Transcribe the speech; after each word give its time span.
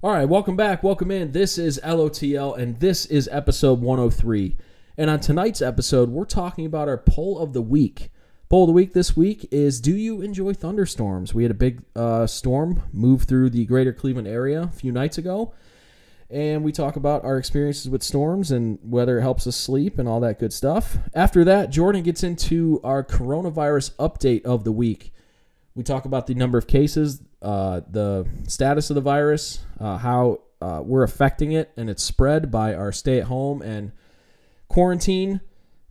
All 0.00 0.12
right, 0.12 0.28
welcome 0.28 0.54
back. 0.54 0.84
Welcome 0.84 1.10
in. 1.10 1.32
This 1.32 1.58
is 1.58 1.80
LOTL, 1.82 2.56
and 2.56 2.78
this 2.78 3.04
is 3.06 3.28
episode 3.32 3.80
103. 3.80 4.56
And 4.96 5.10
on 5.10 5.18
tonight's 5.18 5.60
episode, 5.60 6.10
we're 6.10 6.24
talking 6.24 6.64
about 6.64 6.86
our 6.86 6.98
poll 6.98 7.36
of 7.40 7.52
the 7.52 7.60
week. 7.60 8.12
Poll 8.48 8.62
of 8.62 8.68
the 8.68 8.74
week 8.74 8.92
this 8.92 9.16
week 9.16 9.48
is 9.50 9.80
Do 9.80 9.96
you 9.96 10.22
enjoy 10.22 10.54
thunderstorms? 10.54 11.34
We 11.34 11.42
had 11.42 11.50
a 11.50 11.54
big 11.54 11.82
uh, 11.96 12.28
storm 12.28 12.84
move 12.92 13.24
through 13.24 13.50
the 13.50 13.64
greater 13.64 13.92
Cleveland 13.92 14.28
area 14.28 14.62
a 14.62 14.68
few 14.68 14.92
nights 14.92 15.18
ago. 15.18 15.52
And 16.30 16.62
we 16.62 16.70
talk 16.70 16.94
about 16.94 17.24
our 17.24 17.36
experiences 17.36 17.88
with 17.88 18.04
storms 18.04 18.52
and 18.52 18.78
whether 18.84 19.18
it 19.18 19.22
helps 19.22 19.48
us 19.48 19.56
sleep 19.56 19.98
and 19.98 20.08
all 20.08 20.20
that 20.20 20.38
good 20.38 20.52
stuff. 20.52 20.98
After 21.12 21.42
that, 21.42 21.70
Jordan 21.70 22.04
gets 22.04 22.22
into 22.22 22.80
our 22.84 23.02
coronavirus 23.02 23.96
update 23.96 24.44
of 24.44 24.62
the 24.62 24.70
week. 24.70 25.12
We 25.78 25.84
talk 25.84 26.06
about 26.06 26.26
the 26.26 26.34
number 26.34 26.58
of 26.58 26.66
cases, 26.66 27.22
uh, 27.40 27.82
the 27.88 28.26
status 28.48 28.90
of 28.90 28.96
the 28.96 29.00
virus, 29.00 29.60
uh, 29.78 29.96
how 29.96 30.40
uh, 30.60 30.82
we're 30.84 31.04
affecting 31.04 31.52
it, 31.52 31.70
and 31.76 31.88
its 31.88 32.02
spread 32.02 32.50
by 32.50 32.74
our 32.74 32.90
stay 32.90 33.20
at 33.20 33.26
home 33.26 33.62
and 33.62 33.92
quarantine 34.66 35.40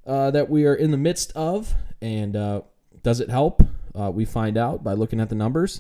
uh, 0.06 0.30
that 0.32 0.50
we 0.50 0.66
are 0.66 0.76
in 0.76 0.92
the 0.92 0.98
midst 0.98 1.32
of. 1.38 1.74
And 2.02 2.36
uh, 2.36 2.64
does 3.02 3.22
it 3.22 3.30
help? 3.30 3.64
Uh, 3.98 4.12
we 4.12 4.26
find 4.26 4.58
out 4.58 4.84
by 4.84 4.92
looking 4.92 5.22
at 5.22 5.30
the 5.30 5.36
numbers. 5.36 5.80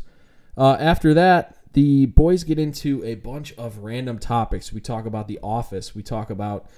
after 0.57 1.13
that, 1.13 1.57
the 1.73 2.05
boys 2.05 2.45
get 2.45 2.57
into 2.57 3.03
a 3.03 3.15
bunch 3.15 3.53
of 3.55 3.79
random 3.79 4.19
topics. 4.19 4.71
We 4.71 4.79
talk 4.79 5.05
about 5.05 5.27
the 5.27 5.39
office. 5.43 5.93
We 5.93 6.01
talk 6.01 6.29
about 6.29 6.69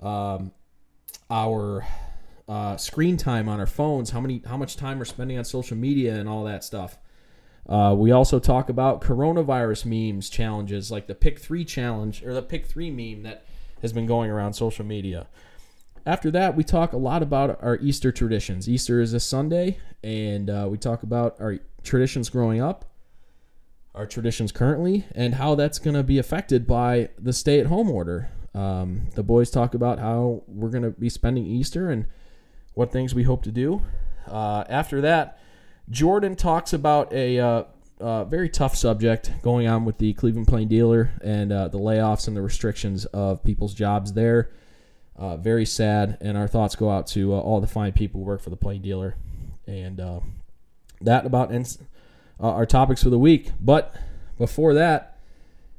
um, 0.00 0.52
our 1.28 1.84
uh, 2.48 2.76
screen 2.76 3.16
time 3.16 3.48
on 3.48 3.60
our 3.60 3.66
phones, 3.66 4.10
how 4.10 4.20
many, 4.20 4.42
how 4.46 4.56
much 4.56 4.76
time 4.76 4.98
we're 4.98 5.04
spending 5.04 5.38
on 5.38 5.44
social 5.44 5.76
media, 5.76 6.14
and 6.14 6.28
all 6.28 6.44
that 6.44 6.64
stuff. 6.64 6.98
Uh, 7.68 7.94
we 7.96 8.10
also 8.10 8.38
talk 8.38 8.68
about 8.68 9.00
coronavirus 9.00 9.84
memes 9.84 10.28
challenges, 10.28 10.90
like 10.90 11.06
the 11.06 11.14
Pick 11.14 11.38
Three 11.38 11.64
challenge 11.64 12.22
or 12.24 12.34
the 12.34 12.42
Pick 12.42 12.66
Three 12.66 12.90
meme 12.90 13.22
that 13.22 13.46
has 13.80 13.92
been 13.92 14.06
going 14.06 14.30
around 14.30 14.54
social 14.54 14.84
media. 14.84 15.28
After 16.04 16.30
that, 16.32 16.56
we 16.56 16.64
talk 16.64 16.92
a 16.92 16.98
lot 16.98 17.22
about 17.22 17.62
our 17.62 17.76
Easter 17.76 18.10
traditions. 18.10 18.68
Easter 18.68 19.00
is 19.00 19.12
this 19.12 19.24
Sunday, 19.24 19.78
and 20.02 20.50
uh, 20.50 20.66
we 20.68 20.78
talk 20.78 21.04
about 21.04 21.40
our 21.40 21.58
traditions 21.84 22.28
growing 22.28 22.60
up 22.60 22.92
our 23.94 24.06
traditions 24.06 24.52
currently 24.52 25.04
and 25.14 25.34
how 25.34 25.54
that's 25.54 25.78
going 25.78 25.94
to 25.94 26.02
be 26.02 26.18
affected 26.18 26.66
by 26.66 27.10
the 27.18 27.32
stay 27.32 27.60
at 27.60 27.66
home 27.66 27.90
order. 27.90 28.30
Um, 28.54 29.08
the 29.14 29.22
boys 29.22 29.50
talk 29.50 29.74
about 29.74 29.98
how 29.98 30.42
we're 30.46 30.70
going 30.70 30.82
to 30.82 30.90
be 30.90 31.08
spending 31.08 31.46
Easter 31.46 31.90
and 31.90 32.06
what 32.74 32.92
things 32.92 33.14
we 33.14 33.22
hope 33.22 33.42
to 33.44 33.52
do. 33.52 33.82
Uh, 34.26 34.64
after 34.68 35.00
that, 35.00 35.38
Jordan 35.90 36.36
talks 36.36 36.72
about 36.72 37.12
a 37.12 37.38
uh, 37.38 37.64
uh, 38.00 38.24
very 38.24 38.48
tough 38.48 38.76
subject 38.76 39.32
going 39.42 39.66
on 39.66 39.84
with 39.84 39.98
the 39.98 40.12
Cleveland 40.14 40.48
Plain 40.48 40.68
Dealer 40.68 41.10
and 41.22 41.52
uh, 41.52 41.68
the 41.68 41.78
layoffs 41.78 42.28
and 42.28 42.36
the 42.36 42.42
restrictions 42.42 43.04
of 43.06 43.42
people's 43.44 43.74
jobs 43.74 44.12
there. 44.12 44.50
Uh, 45.14 45.36
very 45.36 45.66
sad, 45.66 46.16
and 46.20 46.38
our 46.38 46.48
thoughts 46.48 46.74
go 46.74 46.90
out 46.90 47.06
to 47.06 47.34
uh, 47.34 47.38
all 47.38 47.60
the 47.60 47.66
fine 47.66 47.92
people 47.92 48.20
who 48.20 48.26
work 48.26 48.40
for 48.40 48.50
the 48.50 48.56
Plain 48.56 48.80
Dealer. 48.80 49.16
And 49.66 50.00
that 51.00 51.26
about 51.26 51.52
ends 51.52 51.78
our 52.40 52.66
topics 52.66 53.02
for 53.02 53.10
the 53.10 53.18
week. 53.18 53.52
But 53.60 53.94
before 54.38 54.74
that, 54.74 55.18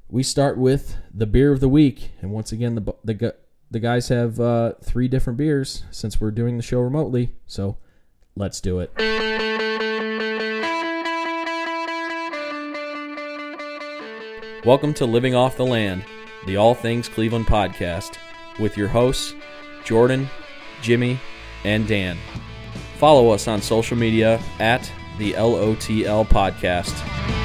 we 0.07 0.23
start 0.23 0.57
with 0.57 0.95
the 1.13 1.25
beer 1.25 1.51
of 1.51 1.59
the 1.59 1.67
week. 1.67 2.11
And 2.21 2.31
once 2.31 2.51
again, 2.51 2.75
the 2.75 2.93
the 3.03 3.35
the 3.73 3.79
guys 3.79 4.07
have 4.09 4.39
uh, 4.39 4.73
three 4.83 5.07
different 5.07 5.35
beers 5.35 5.83
since 5.89 6.21
we're 6.21 6.29
doing 6.29 6.57
the 6.57 6.63
show 6.63 6.79
remotely. 6.79 7.31
So 7.47 7.77
let's 8.35 8.61
do 8.61 8.79
it. 8.79 8.91
Welcome 14.63 14.93
to 14.93 15.07
Living 15.07 15.33
Off 15.33 15.57
the 15.57 15.65
Land, 15.65 16.05
the 16.45 16.55
All 16.55 16.75
Things 16.75 17.09
Cleveland 17.09 17.47
podcast, 17.47 18.17
with 18.59 18.77
your 18.77 18.87
hosts, 18.87 19.33
Jordan, 19.83 20.29
Jimmy, 20.83 21.19
and 21.63 21.87
Dan. 21.87 22.19
Follow 22.99 23.31
us 23.31 23.47
on 23.47 23.59
social 23.59 23.97
media 23.97 24.39
at 24.59 24.89
the 25.17 25.33
LOTL 25.33 26.27
podcast. 26.27 27.42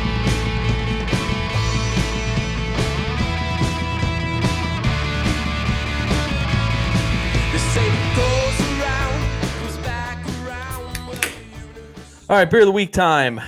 All 12.31 12.37
right, 12.37 12.51
beer 12.51 12.61
of 12.61 12.67
the 12.67 12.73
week 12.73 12.93
time. 12.93 13.41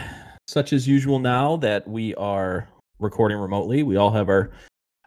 Such 0.47 0.73
as 0.73 0.89
usual 0.89 1.19
now 1.19 1.59
that 1.59 1.87
we 1.87 2.15
are 2.15 2.67
recording 2.99 3.37
remotely, 3.37 3.83
we 3.83 3.97
all 3.97 4.11
have 4.11 4.31
our 4.31 4.53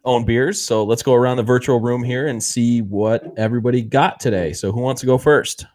own 0.05 0.25
beers. 0.25 0.61
So 0.61 0.83
let's 0.83 1.01
go 1.01 1.15
around 1.15 1.37
the 1.37 1.43
virtual 1.43 1.79
room 1.79 2.03
here 2.03 2.27
and 2.27 2.43
see 2.43 2.83
what 2.83 3.33
everybody 3.35 3.81
got 3.81 4.19
today. 4.19 4.53
So 4.53 4.71
who 4.71 4.79
wants 4.79 5.01
to 5.01 5.07
go 5.07 5.17
first? 5.17 5.65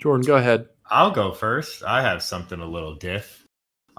Jordan, 0.00 0.24
go 0.24 0.36
ahead. 0.36 0.68
I'll 0.88 1.10
go 1.10 1.32
first. 1.32 1.82
I 1.82 2.00
have 2.00 2.22
something 2.22 2.60
a 2.60 2.66
little 2.66 2.94
diff. 2.94 3.44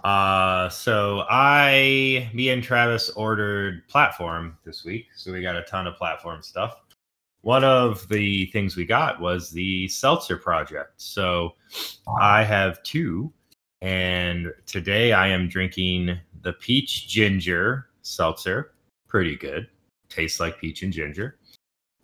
Uh, 0.05 0.69
so 0.69 1.25
I, 1.29 2.29
me 2.33 2.47
and 2.51 2.63
Travis 2.63 3.09
ordered 3.09 3.85
platform 3.89 4.57
this 4.63 4.85
week, 4.85 5.07
so 5.17 5.33
we 5.33 5.41
got 5.41 5.57
a 5.57 5.63
ton 5.63 5.85
of 5.85 5.97
platform 5.97 6.41
stuff. 6.41 6.77
One 7.45 7.63
of 7.63 8.07
the 8.07 8.47
things 8.47 8.75
we 8.75 8.85
got 8.85 9.21
was 9.21 9.51
the 9.51 9.87
seltzer 9.87 10.35
project. 10.35 10.93
So 10.97 11.53
I 12.19 12.43
have 12.43 12.81
two, 12.81 13.31
and 13.83 14.51
today 14.65 15.13
I 15.13 15.27
am 15.27 15.47
drinking 15.47 16.17
the 16.41 16.53
peach 16.53 17.07
ginger 17.07 17.85
seltzer. 18.01 18.71
Pretty 19.07 19.35
good, 19.35 19.67
tastes 20.09 20.39
like 20.39 20.59
peach 20.59 20.81
and 20.81 20.91
ginger. 20.91 21.37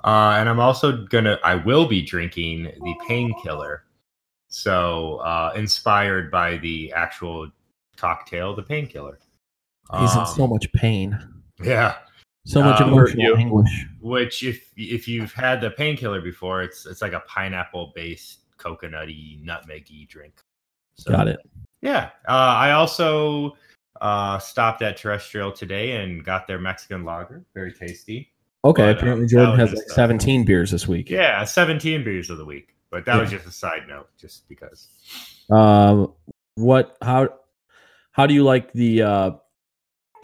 Uh, 0.04 0.36
and 0.38 0.48
I'm 0.48 0.60
also 0.60 1.06
gonna, 1.08 1.40
I 1.44 1.56
will 1.56 1.88
be 1.88 2.04
drinking 2.04 2.66
the 2.66 2.96
painkiller 3.08 3.86
so 4.48 5.16
uh, 5.24 5.54
inspired 5.56 6.30
by 6.30 6.58
the 6.58 6.94
actual 6.94 7.50
cocktail, 7.98 8.56
the 8.56 8.62
painkiller. 8.62 9.18
He's 10.00 10.16
um, 10.16 10.20
in 10.20 10.26
so 10.28 10.46
much 10.46 10.72
pain. 10.74 11.18
Yeah. 11.64 11.96
So 12.46 12.64
much 12.64 12.82
um, 12.82 12.90
emotional 12.90 13.38
anguish. 13.38 13.86
Which, 14.00 14.44
if 14.44 14.72
if 14.76 15.08
you've 15.08 15.32
had 15.34 15.62
the 15.62 15.72
painkiller 15.72 16.22
before, 16.22 16.64
it's 16.64 16.86
it's 16.86 17.02
like 17.02 17.14
a 17.14 17.22
pineapple 17.22 17.92
based 17.96 18.40
coconutty 18.58 19.44
nutmeggy 19.44 20.08
drink. 20.08 20.34
So, 20.96 21.12
Got 21.12 21.28
it. 21.28 21.40
Yeah. 21.82 22.10
Uh, 22.28 22.32
I 22.32 22.72
also 22.72 23.58
uh, 24.00 24.40
stopped 24.40 24.82
at 24.82 24.98
Terrestrial 24.98 25.52
today 25.52 26.04
and 26.04 26.24
got 26.24 26.48
their 26.48 26.60
Mexican 26.60 27.04
lager. 27.04 27.44
Very 27.54 27.74
tasty. 27.74 28.32
Okay. 28.64 28.84
But, 28.84 28.98
apparently, 28.98 29.26
uh, 29.26 29.30
Jordan 29.30 29.60
has 29.60 29.74
like 29.74 29.90
17 29.90 30.46
beers 30.46 30.72
this 30.72 30.88
week. 30.88 31.10
Yeah, 31.10 31.44
17 31.44 32.04
beers 32.04 32.30
of 32.30 32.38
the 32.38 32.46
week. 32.46 32.76
But 32.90 33.06
that 33.06 33.16
yeah. 33.16 33.22
was 33.22 33.32
just 33.32 33.48
a 33.48 33.52
side 33.52 33.84
note, 33.88 34.10
just 34.20 34.48
because. 34.50 34.90
Um, 35.50 36.14
what? 36.56 36.98
How? 37.02 37.30
How 38.12 38.28
do 38.28 38.34
you 38.34 38.44
like 38.44 38.74
the 38.74 39.02
uh, 39.04 39.32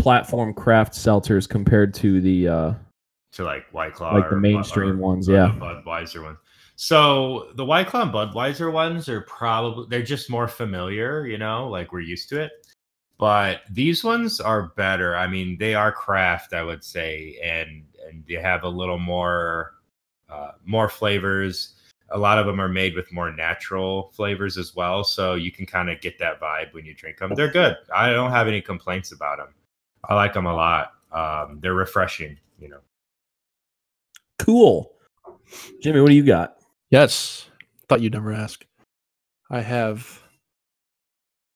platform 0.08 0.54
craft 0.54 0.94
seltzers 0.94 1.50
compared 1.50 1.94
to 1.94 2.22
the 2.22 2.48
uh, 2.48 2.74
to 3.34 3.44
like 3.44 3.66
White 3.74 3.94
Claw, 3.94 4.14
like 4.14 4.30
the 4.30 4.38
mainstream 4.38 5.02
or, 5.02 5.06
ones? 5.06 5.28
Or 5.28 5.34
yeah, 5.34 5.54
Budweiser 5.60 6.24
ones. 6.24 6.38
So 6.78 7.50
the 7.56 7.66
White 7.66 7.88
Claw 7.88 8.04
and 8.04 8.14
Budweiser 8.14 8.72
ones 8.72 9.10
are 9.10 9.20
probably 9.20 9.86
they're 9.90 10.02
just 10.02 10.30
more 10.30 10.48
familiar, 10.48 11.28
you 11.28 11.38
know, 11.38 11.68
like 11.68 11.92
we're 11.92 12.00
used 12.00 12.30
to 12.30 12.40
it. 12.40 12.54
But 13.18 13.64
these 13.70 14.02
ones 14.02 14.40
are 14.40 14.72
better. 14.78 15.18
I 15.18 15.28
mean, 15.28 15.58
they 15.58 15.76
are 15.76 15.92
craft, 15.92 16.54
I 16.54 16.64
would 16.64 16.86
say, 16.86 17.38
and 17.44 17.84
and 18.08 18.24
they 18.30 18.36
have 18.36 18.64
a 18.64 18.70
little 18.70 19.00
more 19.00 19.74
uh, 20.30 20.52
more 20.64 20.88
flavors 20.88 21.74
a 22.12 22.18
lot 22.18 22.38
of 22.38 22.46
them 22.46 22.62
are 22.62 22.70
made 22.70 22.96
with 22.96 23.12
more 23.12 23.34
natural 23.34 24.14
flavors 24.16 24.58
as 24.58 24.74
well 24.74 25.04
so 25.04 25.34
you 25.34 25.52
can 25.52 25.66
kind 25.66 25.90
of 25.90 26.00
get 26.00 26.18
that 26.18 26.40
vibe 26.40 26.74
when 26.74 26.86
you 26.86 26.94
drink 26.94 27.18
them 27.18 27.36
they're 27.36 27.52
good 27.52 27.76
i 27.94 28.10
don't 28.10 28.32
have 28.32 28.48
any 28.48 28.62
complaints 28.62 29.12
about 29.12 29.40
them 29.40 29.50
i 30.04 30.16
like 30.16 30.34
them 30.34 30.46
a 30.46 30.54
lot. 30.54 30.94
Um, 31.12 31.60
they're 31.62 31.74
refreshing 31.74 32.38
you 32.60 32.70
know. 32.70 32.80
Cool. 34.40 34.94
Jimmy 35.82 36.02
what 36.02 36.10
do 36.10 36.16
you 36.16 36.24
got? 36.24 36.58
Yes. 36.90 37.50
Thought 37.88 38.02
you'd 38.02 38.14
never 38.14 38.34
ask. 38.34 38.66
I 39.50 39.62
have 39.62 40.24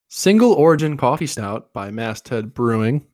single 0.07 0.53
origin 0.53 0.97
coffee 0.97 1.27
stout 1.27 1.73
by 1.73 1.91
masthead 1.91 2.53
brewing. 2.53 3.05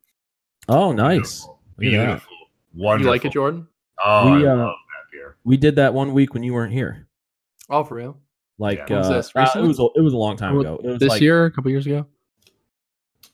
Oh 0.68 0.92
nice. 0.92 1.48
Beautiful, 1.78 2.06
beautiful. 2.06 2.38
wonderful. 2.76 3.06
You 3.06 3.12
like 3.12 3.26
it 3.26 3.32
jordan? 3.32 3.68
Oh 4.04 4.36
we, 4.36 4.48
I 4.48 4.52
uh, 4.52 4.58
love 4.58 4.68
that 4.68 5.12
beer. 5.12 5.38
we 5.44 5.58
did 5.58 5.76
that 5.78 5.94
one 5.94 6.14
week 6.14 6.34
when 6.34 6.44
you 6.44 6.54
weren't 6.54 6.74
here. 6.74 7.08
Oh, 7.70 7.84
for 7.84 7.96
real? 7.96 8.18
Like 8.60 8.90
yeah. 8.90 8.98
uh, 8.98 9.10
was 9.10 9.32
uh, 9.36 9.60
it 9.60 9.68
was 9.68 9.80
a, 9.80 9.88
it 9.96 10.02
was 10.02 10.14
a 10.14 10.18
long 10.18 10.38
time 10.38 10.58
ago. 10.58 10.80
this 11.00 11.10
like, 11.10 11.22
year, 11.22 11.46
a 11.46 11.52
couple 11.52 11.70
years 11.70 11.86
ago. 11.86 12.06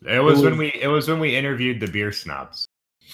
It 0.08 0.20
was, 0.20 0.42
it 0.42 0.44
was, 0.44 0.44
when 0.44 0.58
we 0.58 0.68
it 0.82 0.88
was 0.88 1.08
when 1.08 1.20
we 1.20 1.36
interviewed 1.36 1.80
the 1.80 1.88
beer 1.88 2.12
snobs. 2.12 2.66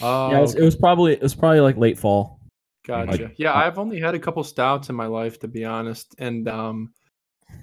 Oh, 0.02 0.32
yeah, 0.32 0.38
it 0.38 0.42
was, 0.42 0.56
it 0.56 0.64
was, 0.64 0.76
probably 0.76 1.14
it 1.14 1.22
was 1.22 1.36
probably 1.36 1.60
like 1.60 1.78
late 1.78 1.98
fall. 1.98 2.40
Gotcha. 2.86 3.12
Like, 3.12 3.36
yeah, 3.38 3.54
I've 3.54 3.78
only 3.78 4.00
had 4.00 4.16
a 4.16 4.20
couple 4.20 4.44
stouts 4.44 4.90
in 4.90 4.96
my 4.96 5.06
life, 5.06 5.40
to 5.40 5.48
be 5.48 5.66
honest, 5.66 6.16
and 6.18 6.48
um, 6.48 6.94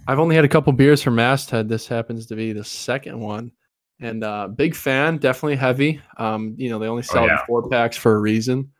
I've 0.06 0.18
only 0.18 0.36
had 0.36 0.44
a 0.44 0.48
couple 0.48 0.72
beers 0.72 1.02
from 1.02 1.16
Masthead. 1.16 1.68
This 1.68 1.86
happens 1.88 2.26
to 2.26 2.36
be 2.36 2.52
the 2.52 2.64
second 2.64 3.18
one, 3.18 3.52
and 4.00 4.22
uh, 4.22 4.48
big 4.48 4.74
fan. 4.74 5.18
Definitely 5.18 5.56
heavy. 5.56 6.00
Um, 6.18 6.54
you 6.58 6.68
know, 6.68 6.78
they 6.78 6.88
only 6.88 7.02
sell 7.02 7.24
it 7.24 7.28
in 7.28 7.30
yeah. 7.30 7.46
four 7.46 7.68
packs 7.68 7.96
for 7.96 8.14
a 8.14 8.20
reason. 8.20 8.70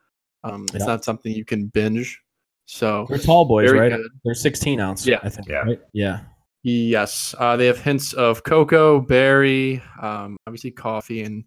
Um, 0.45 0.65
it's 0.73 0.81
Yeah. 0.81 0.87
not 0.87 1.05
something 1.05 1.33
you 1.33 1.45
can 1.45 1.67
binge. 1.67 2.21
So 2.67 3.07
They're 3.09 3.19
tall 3.19 3.45
boys, 3.45 3.71
right? 3.73 3.93
good. 3.93 4.11
They're 4.25 4.35
16 4.35 4.81
ounce. 4.81 5.07
Yeah. 5.07 5.21
I 5.23 5.29
think. 5.29 5.49
Yeah. 5.49 5.59
Right? 5.59 5.81
Yeah. 5.93 6.21
Yes, 6.63 7.35
uh, 7.39 7.57
they 7.57 7.67
have 7.67 7.79
hints 7.79 8.13
of 8.13 8.43
cocoa, 8.43 9.01
berry, 9.01 9.83
um, 10.01 10.37
obviously 10.47 10.71
coffee, 10.71 11.23
and 11.23 11.45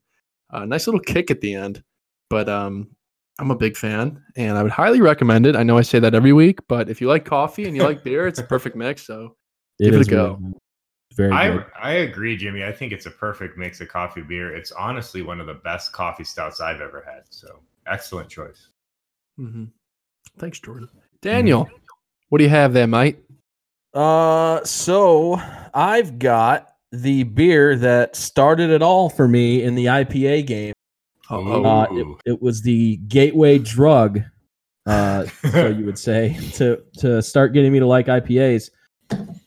a 0.52 0.66
nice 0.66 0.88
little 0.88 1.02
kick 1.02 1.32
at 1.32 1.42
the 1.42 1.54
end. 1.54 1.84
But 2.30 2.48
um, 2.50 2.96
I'm 3.40 3.52
a 3.52 3.56
big 3.56 3.78
fan, 3.78 4.24
and 4.36 4.58
I 4.58 4.64
would 4.64 4.72
highly 4.72 5.02
recommend 5.02 5.46
it. 5.46 5.56
I 5.56 5.64
know 5.64 5.78
I 5.78 5.82
say 5.82 6.00
that 6.00 6.16
every 6.16 6.34
week, 6.34 6.60
but 6.68 6.90
if 6.90 7.02
you 7.02 7.08
like 7.08 7.26
coffee 7.26 7.66
and 7.66 7.76
you 7.76 7.84
like 7.84 8.04
beer, 8.04 8.28
it's 8.28 8.40
a 8.40 8.44
perfect 8.44 8.76
mix. 8.76 9.06
So 9.06 9.36
Give 9.80 9.96
it 9.96 10.02
a 10.02 10.06
go. 10.10 10.38
really. 10.40 10.54
Very 11.16 11.36
I 11.36 11.50
good. 11.50 11.66
I 11.82 11.92
agree, 11.92 12.38
Jimmy. 12.38 12.64
I 12.64 12.72
think 12.72 12.94
it's 12.94 13.06
a 13.06 13.12
perfect 13.12 13.58
mix 13.58 13.82
of 13.82 13.88
coffee 13.88 14.22
beer. 14.22 14.56
It's 14.56 14.72
honestly 14.72 15.22
one 15.22 15.40
of 15.40 15.48
the 15.48 15.56
best 15.56 15.92
coffee 15.92 16.24
stouts 16.24 16.62
I've 16.62 16.82
ever 16.82 17.04
had. 17.06 17.24
So 17.30 17.60
excellent 17.88 18.30
choice. 18.30 18.70
hmm 19.38 19.66
thanks, 20.38 20.60
Jordan. 20.60 20.90
Daniel, 21.22 21.68
what 22.30 22.38
do 22.38 22.44
you 22.44 22.50
have 22.50 22.74
there, 22.74 22.88
mate? 22.88 23.18
Uh, 23.94 24.64
so 24.64 25.42
I've 25.74 26.20
got 26.20 26.68
the 26.92 27.24
beer 27.24 27.76
that 27.78 28.16
started 28.16 28.70
it 28.70 28.82
all 28.82 29.10
for 29.10 29.28
me 29.28 29.64
in 29.64 29.76
the 29.76 29.86
IPA 29.86 30.46
game. 30.46 30.74
Oh, 31.30 31.64
Uh, 31.64 31.88
it, 31.92 32.32
it 32.34 32.42
was 32.42 32.62
the 32.64 32.98
gateway 33.08 33.60
drug, 33.60 34.22
uh, 34.88 35.26
so 35.52 35.68
you 35.68 35.86
would 35.86 36.00
say, 36.00 36.36
to 36.54 36.82
to 36.98 37.22
start 37.22 37.54
getting 37.54 37.72
me 37.72 37.80
to 37.80 37.86
like 37.86 38.08
IPAs. 38.08 38.72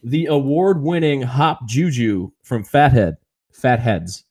The 0.05 0.27
award-winning 0.27 1.23
Hop 1.23 1.67
Juju 1.67 2.31
from 2.43 2.65
Fathead, 2.65 3.17
Fatheads. 3.53 4.25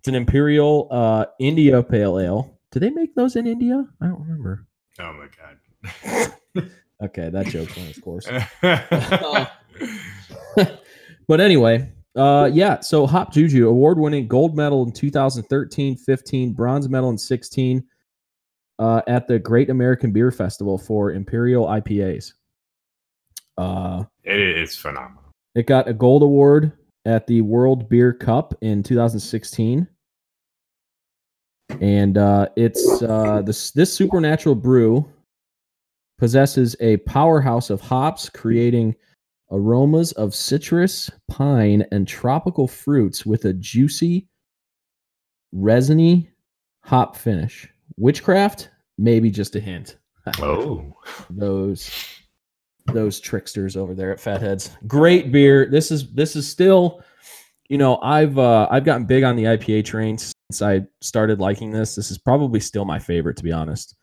It's 0.00 0.08
an 0.08 0.14
Imperial 0.14 0.88
uh, 0.90 1.26
India 1.38 1.82
Pale 1.82 2.18
Ale. 2.20 2.58
Do 2.70 2.80
they 2.80 2.90
make 2.90 3.14
those 3.14 3.34
in 3.36 3.46
India? 3.46 3.84
I 4.00 4.06
don't 4.06 4.20
remember. 4.20 4.66
oh 5.00 5.12
my 5.12 5.26
god. 5.36 6.32
Okay, 7.02 7.30
that 7.30 7.46
joke's 7.46 7.76
on 7.78 7.84
its 7.84 8.00
course. 8.00 8.28
but 11.28 11.40
anyway, 11.40 11.90
uh, 12.16 12.50
yeah. 12.52 12.80
So 12.80 13.06
Hop 13.06 13.32
Juju, 13.32 13.68
award-winning 13.68 14.26
gold 14.26 14.56
medal 14.56 14.84
in 14.84 14.92
2013, 14.92 15.96
15, 15.96 16.52
bronze 16.52 16.88
medal 16.88 17.10
in 17.10 17.18
16, 17.18 17.84
uh, 18.80 19.02
at 19.06 19.28
the 19.28 19.38
Great 19.38 19.70
American 19.70 20.10
Beer 20.10 20.32
Festival 20.32 20.76
for 20.76 21.12
Imperial 21.12 21.66
IPAs. 21.66 22.32
Uh, 23.56 24.04
it 24.24 24.38
is 24.38 24.76
phenomenal. 24.76 25.22
it 25.54 25.66
got 25.66 25.88
a 25.88 25.92
gold 25.92 26.22
award 26.22 26.72
at 27.04 27.26
the 27.26 27.40
World 27.40 27.88
Beer 27.88 28.12
Cup 28.12 28.54
in 28.60 28.82
2016. 28.82 29.86
And 31.80 32.18
uh, 32.18 32.48
it's 32.56 33.02
uh, 33.02 33.42
this 33.44 33.72
this 33.72 33.92
supernatural 33.92 34.54
brew 34.54 35.06
possesses 36.18 36.76
a 36.80 36.98
powerhouse 36.98 37.70
of 37.70 37.80
hops, 37.80 38.28
creating 38.28 38.94
aromas 39.50 40.12
of 40.12 40.34
citrus, 40.34 41.10
pine, 41.28 41.84
and 41.90 42.06
tropical 42.06 42.68
fruits 42.68 43.24
with 43.24 43.44
a 43.46 43.52
juicy, 43.54 44.28
resiny 45.52 46.30
hop 46.82 47.16
finish. 47.16 47.68
Witchcraft, 47.96 48.70
maybe 48.98 49.30
just 49.30 49.56
a 49.56 49.60
hint. 49.60 49.96
Oh, 50.42 50.94
those 51.30 51.90
those 52.92 53.18
tricksters 53.18 53.78
over 53.78 53.94
there 53.94 54.12
at 54.12 54.20
Fatheads. 54.20 54.76
Great 54.86 55.32
beer. 55.32 55.66
This 55.70 55.90
is 55.90 56.12
this 56.12 56.36
is 56.36 56.46
still, 56.46 57.02
you 57.70 57.78
know, 57.78 57.98
I've 58.02 58.38
uh 58.38 58.68
I've 58.70 58.84
gotten 58.84 59.06
big 59.06 59.24
on 59.24 59.36
the 59.36 59.44
IPA 59.44 59.86
train 59.86 60.18
since 60.18 60.60
I 60.60 60.82
started 61.00 61.40
liking 61.40 61.70
this. 61.70 61.94
This 61.94 62.10
is 62.10 62.18
probably 62.18 62.60
still 62.60 62.84
my 62.84 62.98
favorite 62.98 63.38
to 63.38 63.42
be 63.42 63.52
honest. 63.52 63.96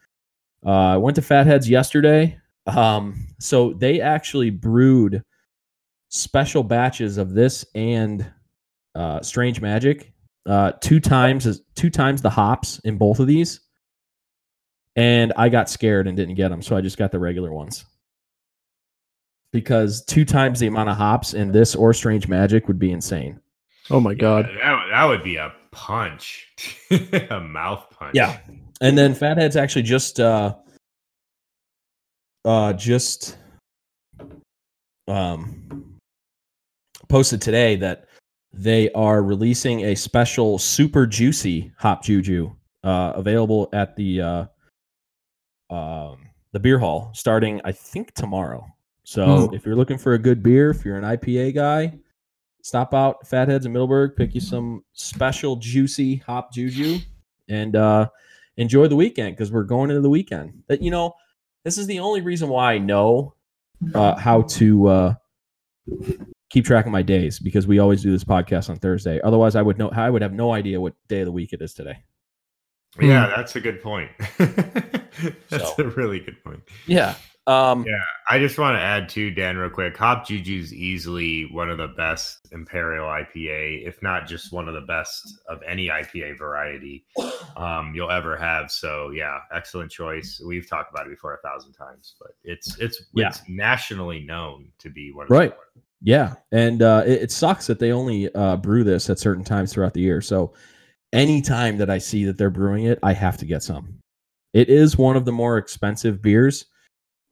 Uh 0.65 0.69
I 0.93 0.97
went 0.97 1.15
to 1.15 1.21
Fatheads 1.21 1.69
yesterday. 1.69 2.37
Um 2.67 3.27
so 3.39 3.73
they 3.73 4.01
actually 4.01 4.49
brewed 4.49 5.23
special 6.09 6.63
batches 6.63 7.17
of 7.17 7.33
this 7.33 7.65
and 7.75 8.25
uh 8.95 9.21
Strange 9.21 9.61
Magic. 9.61 10.13
Uh 10.45 10.71
two 10.81 10.99
times 10.99 11.45
as 11.47 11.61
two 11.75 11.89
times 11.89 12.21
the 12.21 12.29
hops 12.29 12.79
in 12.79 12.97
both 12.97 13.19
of 13.19 13.27
these. 13.27 13.61
And 14.95 15.33
I 15.35 15.49
got 15.49 15.69
scared 15.69 16.07
and 16.07 16.15
didn't 16.15 16.35
get 16.35 16.47
them, 16.49 16.61
so 16.61 16.75
I 16.77 16.81
just 16.81 16.97
got 16.97 17.11
the 17.11 17.19
regular 17.19 17.51
ones 17.51 17.83
because 19.51 20.03
two 20.03 20.25
times 20.25 20.59
the 20.59 20.67
amount 20.67 20.89
of 20.89 20.97
hops 20.97 21.33
in 21.33 21.51
this 21.51 21.75
or 21.75 21.93
Strange 21.93 22.27
Magic 22.27 22.67
would 22.67 22.77
be 22.77 22.91
insane. 22.91 23.39
oh 23.89 23.99
my 24.01 24.13
God. 24.13 24.45
that, 24.45 24.85
that 24.91 25.05
would 25.05 25.23
be 25.23 25.37
a 25.37 25.53
punch, 25.71 26.47
a 27.29 27.39
mouth 27.39 27.85
punch. 27.89 28.15
Yeah. 28.15 28.37
And 28.81 28.97
then 28.97 29.13
Fatheads 29.13 29.55
actually 29.55 29.83
just 29.83 30.19
uh 30.19 30.55
uh 32.43 32.73
just 32.73 33.37
um 35.07 35.97
posted 37.07 37.41
today 37.41 37.75
that 37.77 38.05
they 38.53 38.91
are 38.91 39.21
releasing 39.23 39.85
a 39.85 39.95
special 39.95 40.57
super 40.57 41.05
juicy 41.05 41.71
hop 41.77 42.03
juju 42.03 42.51
uh 42.83 43.13
available 43.15 43.69
at 43.73 43.95
the 43.95 44.21
uh 44.21 44.45
um 45.69 46.17
the 46.51 46.59
beer 46.59 46.79
hall 46.79 47.11
starting 47.13 47.61
I 47.63 47.71
think 47.71 48.13
tomorrow. 48.13 48.65
So 49.03 49.47
Hmm. 49.47 49.53
if 49.55 49.65
you're 49.65 49.75
looking 49.75 49.97
for 49.99 50.13
a 50.13 50.19
good 50.19 50.41
beer, 50.41 50.71
if 50.71 50.83
you're 50.83 50.97
an 50.97 51.03
IPA 51.03 51.53
guy, 51.53 51.99
stop 52.63 52.93
out 52.93 53.27
Fatheads 53.27 53.65
in 53.65 53.73
Middleburg, 53.73 54.15
pick 54.15 54.33
you 54.33 54.41
some 54.41 54.83
special 54.93 55.55
juicy 55.57 56.17
hop 56.17 56.51
juju 56.51 56.97
and 57.47 57.75
uh 57.75 58.07
enjoy 58.57 58.87
the 58.87 58.95
weekend 58.95 59.35
because 59.35 59.51
we're 59.51 59.63
going 59.63 59.89
into 59.89 60.01
the 60.01 60.09
weekend. 60.09 60.63
That 60.67 60.81
you 60.81 60.91
know, 60.91 61.13
this 61.63 61.77
is 61.77 61.87
the 61.87 61.99
only 61.99 62.21
reason 62.21 62.49
why 62.49 62.73
I 62.73 62.77
know 62.77 63.33
uh, 63.93 64.15
how 64.15 64.43
to 64.43 64.87
uh, 64.87 65.13
keep 66.49 66.65
track 66.65 66.85
of 66.85 66.91
my 66.91 67.01
days 67.01 67.39
because 67.39 67.67
we 67.67 67.79
always 67.79 68.01
do 68.01 68.11
this 68.11 68.23
podcast 68.23 68.69
on 68.69 68.77
Thursday. 68.77 69.19
Otherwise, 69.23 69.55
I 69.55 69.61
would 69.61 69.77
know. 69.77 69.89
I 69.89 70.09
would 70.09 70.21
have 70.21 70.33
no 70.33 70.51
idea 70.53 70.79
what 70.79 70.93
day 71.07 71.21
of 71.21 71.25
the 71.25 71.31
week 71.31 71.53
it 71.53 71.61
is 71.61 71.73
today. 71.73 71.97
yeah, 73.01 73.31
that's 73.35 73.55
a 73.55 73.61
good 73.61 73.81
point. 73.81 74.09
that's 74.37 75.75
So. 75.75 75.75
a 75.79 75.83
really 75.89 76.19
good 76.19 76.41
point. 76.43 76.61
Yeah. 76.87 77.15
Um, 77.47 77.85
Yeah, 77.85 78.01
I 78.29 78.39
just 78.39 78.57
want 78.57 78.75
to 78.75 78.81
add 78.81 79.07
too, 79.07 79.29
Dan, 79.29 79.57
real 79.57 79.69
quick. 79.69 79.95
Hop 79.97 80.27
Juju's 80.27 80.73
easily 80.73 81.43
one 81.51 81.69
of 81.69 81.77
the 81.77 81.89
best 81.89 82.47
Imperial 82.51 83.05
IPA, 83.05 83.87
if 83.87 84.01
not 84.01 84.27
just 84.27 84.51
one 84.51 84.67
of 84.67 84.73
the 84.73 84.81
best 84.81 85.39
of 85.47 85.59
any 85.67 85.87
IPA 85.89 86.37
variety 86.39 87.05
um, 87.57 87.93
you'll 87.93 88.09
ever 88.09 88.35
have. 88.35 88.71
So 88.71 89.11
yeah, 89.11 89.37
excellent 89.53 89.91
choice. 89.91 90.41
We've 90.45 90.67
talked 90.67 90.91
about 90.91 91.05
it 91.05 91.11
before 91.11 91.35
a 91.35 91.41
thousand 91.47 91.73
times, 91.73 92.15
but 92.19 92.31
it's 92.43 92.79
it's 92.79 93.03
Yeah. 93.13 93.27
it's 93.27 93.41
nationally 93.47 94.21
known 94.21 94.71
to 94.79 94.89
be 94.89 95.11
one 95.11 95.25
of 95.25 95.29
Right. 95.29 95.53
the 95.75 95.81
Yeah, 96.01 96.33
and 96.51 96.81
uh, 96.81 97.03
it, 97.05 97.23
it 97.23 97.31
sucks 97.31 97.67
that 97.67 97.77
they 97.77 97.91
only 97.91 98.33
uh, 98.33 98.57
brew 98.57 98.83
this 98.83 99.09
at 99.09 99.19
certain 99.19 99.43
times 99.43 99.71
throughout 99.71 99.93
the 99.93 100.01
year. 100.01 100.19
So 100.21 100.53
anytime 101.13 101.77
that 101.77 101.91
I 101.91 101.99
see 101.99 102.25
that 102.25 102.39
they're 102.39 102.49
brewing 102.49 102.85
it, 102.85 102.97
I 103.03 103.13
have 103.13 103.37
to 103.37 103.45
get 103.45 103.61
some. 103.61 103.99
It 104.53 104.67
is 104.69 104.97
one 104.97 105.15
of 105.15 105.25
the 105.25 105.31
more 105.31 105.57
expensive 105.57 106.21
beers, 106.21 106.65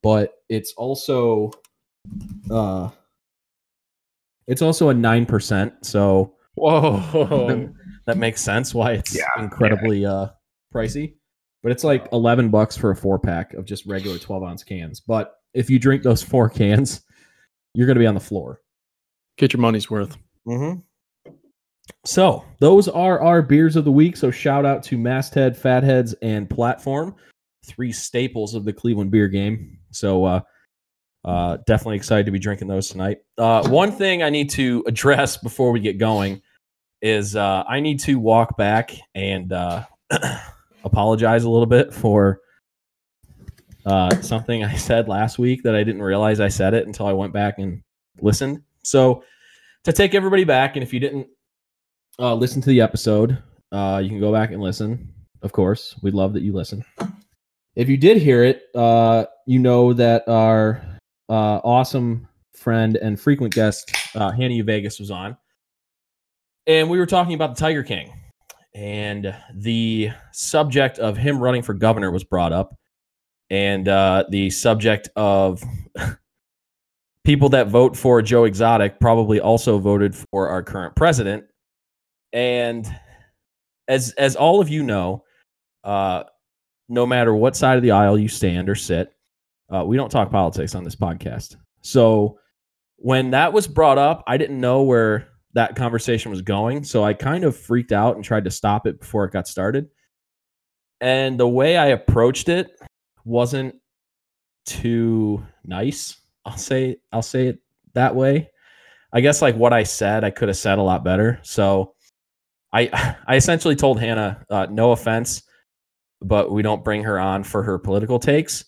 but 0.03 0.35
it's 0.49 0.73
also 0.73 1.51
uh, 2.51 2.89
it's 4.47 4.61
also 4.61 4.89
a 4.89 4.93
nine 4.93 5.25
percent. 5.25 5.73
So 5.85 6.35
Whoa. 6.55 7.73
that 8.05 8.17
makes 8.17 8.41
sense 8.41 8.75
why 8.75 8.91
it's 8.91 9.15
Yeah, 9.15 9.25
incredibly 9.39 10.05
uh, 10.05 10.27
pricey. 10.73 11.15
But 11.63 11.71
it's 11.71 11.83
like 11.83 12.07
eleven 12.11 12.49
bucks 12.49 12.77
for 12.77 12.91
a 12.91 12.95
four 12.95 13.17
pack 13.17 13.53
of 13.53 13.65
just 13.65 13.85
regular 13.85 14.19
twelve 14.19 14.43
ounce 14.43 14.63
cans. 14.63 14.99
But 14.99 15.35
if 15.53 15.69
you 15.69 15.79
drink 15.79 16.03
those 16.03 16.21
four 16.21 16.49
cans, 16.49 17.01
you're 17.73 17.87
going 17.87 17.95
to 17.95 18.01
be 18.01 18.07
on 18.07 18.15
the 18.15 18.19
floor. 18.19 18.59
Get 19.37 19.53
your 19.53 19.61
money's 19.61 19.89
worth. 19.89 20.17
Mm-hmm. 20.45 20.81
So 22.05 22.43
those 22.59 22.87
are 22.87 23.19
our 23.21 23.41
beers 23.41 23.75
of 23.75 23.85
the 23.85 23.91
week. 23.91 24.17
So 24.17 24.29
shout 24.29 24.65
out 24.65 24.83
to 24.83 24.97
Masthead, 24.97 25.57
Fatheads, 25.57 26.13
and 26.21 26.49
Platform, 26.49 27.15
three 27.65 27.91
staples 27.91 28.53
of 28.53 28.65
the 28.65 28.73
Cleveland 28.73 29.11
beer 29.11 29.27
game. 29.27 29.79
So 29.93 30.25
uh, 30.25 30.41
uh, 31.25 31.57
definitely 31.65 31.97
excited 31.97 32.25
to 32.25 32.31
be 32.31 32.39
drinking 32.39 32.67
those 32.67 32.89
tonight. 32.89 33.19
Uh, 33.37 33.67
one 33.69 33.91
thing 33.91 34.23
I 34.23 34.29
need 34.29 34.49
to 34.51 34.83
address 34.87 35.37
before 35.37 35.71
we 35.71 35.79
get 35.79 35.97
going 35.97 36.41
is 37.01 37.35
uh, 37.35 37.63
I 37.67 37.79
need 37.79 37.99
to 38.01 38.15
walk 38.15 38.57
back 38.57 38.91
and 39.13 39.51
uh, 39.51 39.85
apologize 40.83 41.43
a 41.43 41.49
little 41.49 41.65
bit 41.65 41.93
for 41.93 42.39
uh, 43.85 44.21
something 44.21 44.63
I 44.63 44.75
said 44.75 45.07
last 45.07 45.37
week 45.37 45.63
that 45.63 45.75
I 45.75 45.83
didn't 45.83 46.01
realize 46.01 46.39
I 46.39 46.47
said 46.47 46.73
it 46.73 46.87
until 46.87 47.05
I 47.05 47.13
went 47.13 47.33
back 47.33 47.59
and 47.59 47.83
listened. 48.21 48.61
So 48.83 49.23
to 49.83 49.91
take 49.91 50.15
everybody 50.15 50.45
back, 50.45 50.75
and 50.75 50.83
if 50.83 50.93
you 50.93 50.99
didn't 50.99 51.27
uh, 52.19 52.35
listen 52.35 52.61
to 52.61 52.69
the 52.69 52.81
episode, 52.81 53.37
uh, 53.71 53.99
you 54.01 54.09
can 54.09 54.19
go 54.19 54.31
back 54.31 54.51
and 54.51 54.61
listen. 54.61 55.13
Of 55.41 55.51
course, 55.51 55.95
we'd 56.01 56.13
love 56.13 56.33
that 56.33 56.43
you 56.43 56.53
listen. 56.53 56.85
If 57.75 57.89
you 57.89 57.97
did 57.97 58.17
hear 58.17 58.43
it, 58.43 58.63
uh, 58.75 59.25
you 59.47 59.57
know 59.57 59.93
that 59.93 60.27
our 60.27 60.83
uh, 61.27 61.57
awesome 61.63 62.27
friend 62.55 62.95
and 62.97 63.19
frequent 63.19 63.53
guest, 63.53 63.91
uh, 64.15 64.31
Hannah 64.31 64.53
U. 64.53 64.63
Vegas, 64.63 64.99
was 64.99 65.09
on. 65.09 65.35
and 66.67 66.87
we 66.87 66.99
were 66.99 67.07
talking 67.07 67.33
about 67.33 67.55
the 67.55 67.59
Tiger 67.59 67.81
King, 67.81 68.13
and 68.75 69.35
the 69.55 70.11
subject 70.33 70.99
of 70.99 71.17
him 71.17 71.39
running 71.39 71.63
for 71.63 71.73
governor 71.73 72.11
was 72.11 72.23
brought 72.23 72.53
up, 72.53 72.75
and 73.49 73.87
uh, 73.87 74.25
the 74.29 74.51
subject 74.51 75.09
of 75.15 75.63
people 77.23 77.49
that 77.49 77.69
vote 77.69 77.97
for 77.97 78.21
Joe 78.21 78.43
Exotic 78.43 78.99
probably 78.99 79.39
also 79.39 79.79
voted 79.79 80.15
for 80.15 80.47
our 80.47 80.61
current 80.61 80.95
president, 80.95 81.45
and 82.33 82.87
as 83.87 84.11
as 84.19 84.35
all 84.35 84.61
of 84.61 84.69
you 84.69 84.83
know, 84.83 85.23
uh, 85.83 86.25
no 86.89 87.05
matter 87.05 87.33
what 87.33 87.55
side 87.55 87.77
of 87.77 87.83
the 87.83 87.91
aisle 87.91 88.17
you 88.17 88.27
stand 88.27 88.69
or 88.69 88.75
sit, 88.75 89.13
uh, 89.73 89.83
we 89.85 89.97
don't 89.97 90.09
talk 90.09 90.31
politics 90.31 90.75
on 90.75 90.83
this 90.83 90.95
podcast. 90.95 91.55
So 91.81 92.39
when 92.97 93.31
that 93.31 93.53
was 93.53 93.67
brought 93.67 93.97
up, 93.97 94.23
I 94.27 94.37
didn't 94.37 94.59
know 94.59 94.83
where 94.83 95.27
that 95.53 95.75
conversation 95.75 96.31
was 96.31 96.41
going. 96.41 96.83
So 96.83 97.03
I 97.03 97.13
kind 97.13 97.43
of 97.43 97.55
freaked 97.55 97.91
out 97.91 98.15
and 98.15 98.23
tried 98.23 98.45
to 98.45 98.51
stop 98.51 98.87
it 98.87 98.99
before 98.99 99.25
it 99.25 99.31
got 99.31 99.47
started. 99.47 99.87
And 101.01 101.39
the 101.39 101.47
way 101.47 101.77
I 101.77 101.87
approached 101.87 102.49
it 102.49 102.71
wasn't 103.25 103.75
too 104.65 105.45
nice. 105.65 106.17
I'll 106.45 106.57
say 106.57 106.97
I'll 107.11 107.21
say 107.21 107.47
it 107.47 107.59
that 107.93 108.15
way. 108.15 108.49
I 109.11 109.21
guess 109.21 109.41
like 109.41 109.55
what 109.55 109.73
I 109.73 109.83
said, 109.83 110.23
I 110.23 110.31
could 110.31 110.47
have 110.47 110.57
said 110.57 110.77
a 110.77 110.83
lot 110.83 111.03
better. 111.03 111.39
So 111.43 111.93
I 112.71 113.15
I 113.27 113.35
essentially 113.35 113.75
told 113.75 113.99
Hannah, 113.99 114.43
uh, 114.49 114.67
no 114.69 114.91
offense, 114.91 115.43
but 116.27 116.51
we 116.51 116.61
don't 116.61 116.83
bring 116.83 117.03
her 117.03 117.19
on 117.19 117.43
for 117.43 117.63
her 117.63 117.77
political 117.77 118.19
takes. 118.19 118.65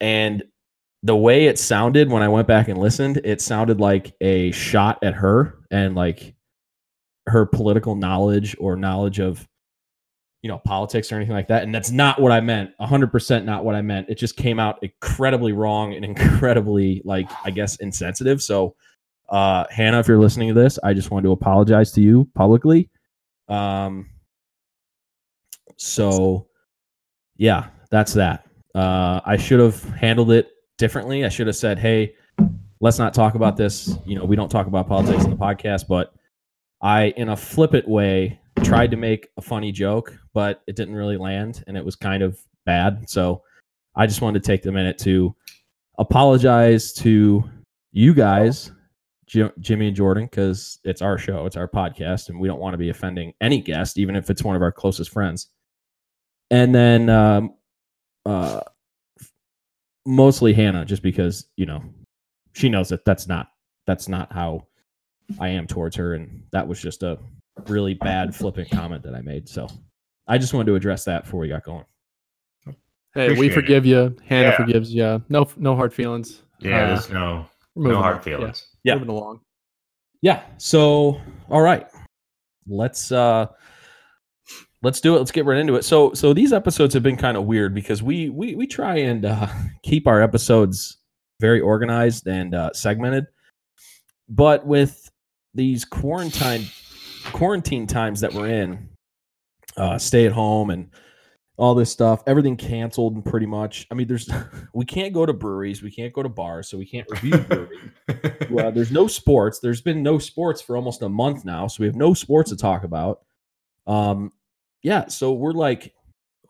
And 0.00 0.42
the 1.02 1.16
way 1.16 1.46
it 1.46 1.58
sounded 1.58 2.10
when 2.10 2.22
I 2.22 2.28
went 2.28 2.48
back 2.48 2.68
and 2.68 2.78
listened, 2.78 3.20
it 3.24 3.40
sounded 3.40 3.80
like 3.80 4.14
a 4.20 4.50
shot 4.52 4.98
at 5.02 5.14
her 5.14 5.58
and 5.70 5.94
like 5.94 6.34
her 7.26 7.46
political 7.46 7.94
knowledge 7.94 8.56
or 8.58 8.76
knowledge 8.76 9.18
of 9.18 9.46
you 10.42 10.48
know 10.48 10.58
politics 10.58 11.10
or 11.10 11.16
anything 11.16 11.34
like 11.34 11.48
that. 11.48 11.62
And 11.62 11.74
that's 11.74 11.90
not 11.90 12.20
what 12.20 12.32
i 12.32 12.40
meant. 12.40 12.70
100% 12.80 13.44
not 13.44 13.64
what 13.64 13.74
i 13.74 13.82
meant. 13.82 14.08
It 14.10 14.16
just 14.16 14.36
came 14.36 14.58
out 14.58 14.78
incredibly 14.82 15.52
wrong 15.52 15.94
and 15.94 16.04
incredibly 16.04 17.00
like 17.04 17.30
i 17.44 17.50
guess 17.50 17.76
insensitive. 17.76 18.42
So 18.42 18.74
uh 19.30 19.64
hannah 19.70 20.00
if 20.00 20.06
you're 20.06 20.18
listening 20.18 20.48
to 20.48 20.54
this 20.54 20.78
i 20.84 20.92
just 20.92 21.10
wanted 21.10 21.22
to 21.22 21.32
apologize 21.32 21.92
to 21.92 22.02
you 22.02 22.28
publicly. 22.34 22.90
Um 23.48 24.10
so 25.76 26.46
yeah 27.36 27.68
that's 27.90 28.14
that. 28.14 28.46
Uh 28.74 29.20
i 29.24 29.36
should 29.36 29.60
have 29.60 29.82
handled 29.90 30.30
it 30.30 30.50
differently. 30.78 31.24
I 31.24 31.28
should 31.28 31.46
have 31.46 31.56
said 31.56 31.78
hey 31.78 32.14
let's 32.80 32.98
not 32.98 33.14
talk 33.14 33.34
about 33.34 33.56
this. 33.56 33.96
You 34.04 34.16
know 34.18 34.24
we 34.24 34.36
don't 34.36 34.50
talk 34.50 34.66
about 34.66 34.88
politics 34.88 35.24
in 35.24 35.30
the 35.30 35.36
podcast 35.36 35.86
but 35.88 36.14
i 36.82 37.06
in 37.16 37.28
a 37.28 37.36
flippant 37.36 37.88
way 37.88 38.40
tried 38.62 38.90
to 38.90 38.96
make 38.96 39.28
a 39.36 39.42
funny 39.42 39.72
joke 39.72 40.16
but 40.32 40.62
it 40.66 40.76
didn't 40.76 40.94
really 40.94 41.16
land 41.16 41.62
and 41.66 41.76
it 41.76 41.84
was 41.84 41.96
kind 41.96 42.22
of 42.22 42.38
bad. 42.66 43.08
So 43.08 43.42
i 43.96 44.06
just 44.06 44.20
wanted 44.20 44.42
to 44.42 44.46
take 44.46 44.62
the 44.62 44.72
minute 44.72 44.98
to 44.98 45.34
apologize 45.98 46.92
to 46.94 47.44
you 47.92 48.12
guys 48.14 48.72
Ji- 49.26 49.50
Jimmy 49.60 49.88
and 49.88 49.96
Jordan 49.96 50.24
because 50.26 50.78
it's 50.84 51.02
our 51.02 51.18
show, 51.18 51.46
it's 51.46 51.56
our 51.56 51.68
podcast, 51.68 52.28
and 52.28 52.38
we 52.38 52.48
don't 52.48 52.60
want 52.60 52.74
to 52.74 52.78
be 52.78 52.90
offending 52.90 53.32
any 53.40 53.60
guest, 53.60 53.98
even 53.98 54.16
if 54.16 54.30
it's 54.30 54.44
one 54.44 54.56
of 54.56 54.62
our 54.62 54.72
closest 54.72 55.10
friends. 55.10 55.48
And 56.54 56.72
then 56.72 57.08
um, 57.10 57.54
uh, 58.24 58.60
mostly 60.06 60.52
Hannah, 60.52 60.84
just 60.84 61.02
because 61.02 61.46
you 61.56 61.66
know 61.66 61.82
she 62.52 62.68
knows 62.68 62.88
that 62.90 63.04
that's 63.04 63.26
not 63.26 63.48
that's 63.86 64.08
not 64.08 64.32
how 64.32 64.66
I 65.40 65.48
am 65.48 65.66
towards 65.66 65.96
her, 65.96 66.14
and 66.14 66.44
that 66.52 66.66
was 66.68 66.80
just 66.80 67.02
a 67.02 67.18
really 67.66 67.94
bad 67.94 68.34
flippant 68.36 68.70
comment 68.70 69.02
that 69.02 69.14
I 69.16 69.20
made. 69.20 69.48
So 69.48 69.66
I 70.28 70.38
just 70.38 70.54
wanted 70.54 70.66
to 70.66 70.74
address 70.76 71.04
that 71.06 71.24
before 71.24 71.40
we 71.40 71.48
got 71.48 71.64
going. 71.64 71.84
Hey, 72.66 72.74
we 73.28 73.32
Appreciate 73.34 73.50
it. 73.50 73.54
forgive 73.54 73.86
you. 73.86 74.16
Hannah 74.24 74.48
Yeah. 74.50 74.56
forgives 74.56 74.92
you. 74.94 75.22
No, 75.28 75.48
no 75.56 75.74
hard 75.76 75.92
feelings. 75.92 76.42
Yeah, 76.60 76.84
Uh, 76.84 76.86
there's 76.88 77.10
no 77.10 77.46
no 77.76 77.96
hard 77.96 78.16
on. 78.16 78.22
feelings. 78.22 78.68
Yeah. 78.84 78.94
Moving 78.94 79.08
along. 79.10 79.40
Yeah. 80.22 80.42
So, 80.58 81.20
all 81.50 81.62
right. 81.62 81.86
Let's 82.66 83.10
uh 83.12 83.46
let's 84.84 85.00
do 85.00 85.16
it. 85.16 85.18
Let's 85.18 85.32
get 85.32 85.46
right 85.46 85.58
into 85.58 85.74
it. 85.74 85.84
So 85.84 86.12
so 86.12 86.32
these 86.32 86.52
episodes 86.52 86.94
have 86.94 87.02
been 87.02 87.16
kind 87.16 87.36
of 87.36 87.44
weird 87.44 87.74
because 87.74 88.02
we 88.02 88.28
we 88.28 88.54
we 88.54 88.66
try 88.66 88.96
and 88.96 89.24
uh 89.24 89.48
keep 89.82 90.06
our 90.06 90.22
episodes 90.22 90.98
very 91.40 91.60
organized 91.60 92.26
and 92.26 92.54
uh 92.54 92.70
segmented. 92.72 93.26
But 94.28 94.66
with 94.66 95.10
these 95.54 95.84
quarantine 95.84 96.66
quarantine 97.32 97.86
times 97.86 98.20
that 98.20 98.32
we're 98.32 98.48
in, 98.48 98.88
uh 99.76 99.98
stay 99.98 100.26
at 100.26 100.32
home 100.32 100.70
and 100.70 100.90
all 101.56 101.74
this 101.74 101.90
stuff, 101.90 102.22
everything 102.26 102.56
canceled 102.56 103.14
and 103.14 103.24
pretty 103.24 103.46
much. 103.46 103.86
I 103.90 103.94
mean, 103.94 104.08
there's 104.08 104.28
we 104.74 104.84
can't 104.84 105.14
go 105.14 105.24
to 105.24 105.32
breweries, 105.32 105.82
we 105.82 105.90
can't 105.90 106.12
go 106.12 106.22
to 106.22 106.28
bars, 106.28 106.68
so 106.68 106.76
we 106.76 106.86
can't 106.86 107.06
review 107.10 107.38
breweries 107.38 107.90
well, 108.50 108.72
there's 108.72 108.90
no 108.90 109.06
sports. 109.06 109.60
There's 109.60 109.80
been 109.80 110.02
no 110.02 110.18
sports 110.18 110.60
for 110.60 110.76
almost 110.76 111.02
a 111.02 111.08
month 111.08 111.44
now, 111.44 111.66
so 111.66 111.80
we 111.80 111.86
have 111.86 111.96
no 111.96 112.14
sports 112.14 112.50
to 112.50 112.56
talk 112.56 112.84
about. 112.84 113.20
Um, 113.86 114.32
yeah, 114.84 115.08
so 115.08 115.32
we're 115.32 115.50
like, 115.52 115.92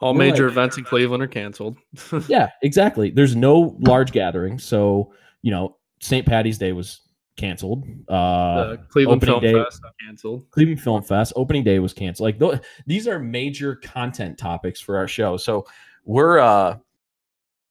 All 0.00 0.12
We're 0.12 0.18
major 0.18 0.44
like- 0.44 0.52
events 0.52 0.76
in 0.76 0.84
Cleveland 0.84 1.22
are 1.22 1.26
canceled. 1.28 1.78
yeah, 2.28 2.50
exactly. 2.62 3.10
There's 3.10 3.34
no 3.34 3.76
large 3.80 4.12
gathering, 4.12 4.58
so 4.58 5.14
you 5.40 5.50
know, 5.50 5.76
St. 6.00 6.26
Patty's 6.26 6.58
Day 6.58 6.72
was 6.72 7.00
canceled. 7.36 7.84
Uh, 8.08 8.70
the 8.70 8.76
Cleveland 8.90 9.22
Film 9.24 9.40
day- 9.42 9.52
Fest 9.54 9.80
canceled. 10.04 10.50
Cleveland 10.50 10.80
Film 10.82 11.02
Fest 11.02 11.32
opening 11.36 11.64
day 11.64 11.78
was 11.78 11.92
canceled. 11.92 12.24
Like 12.26 12.38
th- 12.38 12.62
these 12.86 13.08
are 13.08 13.18
major 13.18 13.76
content 13.76 14.36
topics 14.36 14.80
for 14.80 14.96
our 14.98 15.08
show. 15.08 15.36
So 15.36 15.66
we're 16.04 16.38
uh 16.38 16.76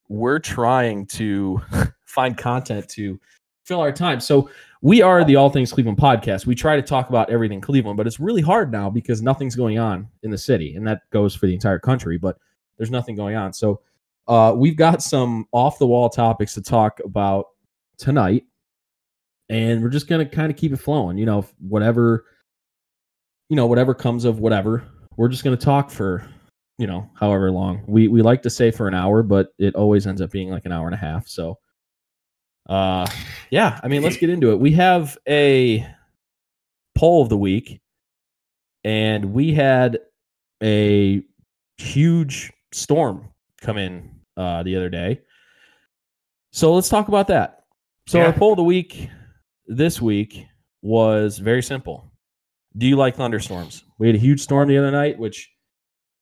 we're 0.10 0.40
trying 0.40 1.06
to 1.08 1.62
find 2.06 2.38
content 2.38 2.90
to 2.90 3.20
fill 3.64 3.80
our 3.80 3.92
time. 3.92 4.20
So 4.20 4.50
we 4.84 5.02
are 5.02 5.24
the 5.24 5.38
All 5.38 5.50
Things 5.50 5.72
Cleveland 5.72 5.98
podcast. 5.98 6.46
We 6.46 6.56
try 6.56 6.76
to 6.76 6.82
talk 6.82 7.08
about 7.08 7.30
everything 7.30 7.62
Cleveland, 7.62 7.96
but 7.96 8.06
it's 8.06 8.20
really 8.20 8.42
hard 8.42 8.70
now 8.70 8.90
because 8.90 9.22
nothing's 9.22 9.56
going 9.56 9.80
on 9.80 10.10
in 10.24 10.30
the 10.30 10.38
city, 10.38 10.76
and 10.76 10.86
that 10.86 11.10
goes 11.10 11.34
for 11.34 11.48
the 11.48 11.54
entire 11.54 11.80
country. 11.80 12.18
But 12.18 12.38
there's 12.78 12.92
nothing 12.92 13.16
going 13.16 13.38
on. 13.38 13.54
So 13.54 13.80
uh, 14.28 14.54
we've 14.54 14.76
got 14.76 15.02
some 15.02 15.48
off 15.54 15.80
the 15.80 15.88
wall 15.88 16.10
topics 16.10 16.54
to 16.56 16.62
talk 16.62 17.00
about 17.06 17.46
tonight, 17.98 18.44
and 19.48 19.82
we're 19.82 19.88
just 19.88 20.10
gonna 20.10 20.26
kind 20.26 20.52
of 20.52 20.58
keep 20.58 20.74
it 20.74 20.78
flowing. 20.78 21.18
You 21.18 21.28
know, 21.28 21.46
whatever 21.60 22.26
you 23.50 23.56
know, 23.56 23.68
whatever 23.68 23.94
comes 23.94 24.26
of 24.26 24.40
whatever. 24.40 24.84
We're 25.16 25.30
just 25.30 25.44
to 25.44 25.56
talk 25.56 25.92
for, 25.92 26.28
you 26.78 26.88
know, 26.88 27.10
however 27.14 27.52
long. 27.52 27.84
We 27.88 28.08
we 28.08 28.22
like 28.22 28.42
to 28.42 28.50
say 28.50 28.72
for 28.72 28.88
an 28.88 28.96
hour, 28.96 29.24
but 29.24 29.54
it 29.60 29.76
always 29.76 30.08
ends 30.08 30.22
up 30.22 30.32
being 30.32 30.50
like 30.50 30.66
an 30.66 30.72
hour 30.72 30.88
and 30.88 30.96
a 30.96 30.98
half. 30.98 31.28
So, 31.28 31.60
uh, 32.70 33.08
yeah. 33.50 33.80
I 33.84 33.88
mean, 33.88 34.02
let's 34.04 34.18
get 34.24 34.30
into 34.30 34.52
it. 34.52 34.60
We 34.60 34.72
have 34.74 35.18
a 35.28 35.86
poll 36.96 37.22
of 37.22 37.30
the 37.30 37.38
week, 37.38 37.82
and 38.84 39.34
we 39.34 39.54
had 39.54 40.00
a 40.62 41.24
huge 41.78 42.52
storm 42.72 43.30
come 43.62 43.78
in 43.78 44.12
uh, 44.38 44.64
the 44.64 44.76
other 44.76 44.90
day. 44.90 45.22
So 46.52 46.74
let's 46.74 46.90
talk 46.90 47.08
about 47.08 47.28
that. 47.28 47.64
So 48.08 48.20
Yeah. 48.20 48.28
our 48.28 48.34
poll 48.34 48.52
of 48.54 48.58
the 48.58 48.64
week 48.64 49.10
this 49.66 50.02
week 50.02 50.46
was 50.82 51.38
very 51.40 51.64
simple. 51.64 52.12
Do 52.78 52.86
you 52.88 52.96
like 52.96 53.16
thunderstorms? 53.16 53.84
We 54.00 54.08
had 54.08 54.16
a 54.16 54.20
huge 54.20 54.42
storm 54.42 54.68
the 54.68 54.78
other 54.78 54.92
night, 54.92 55.18
which 55.18 55.50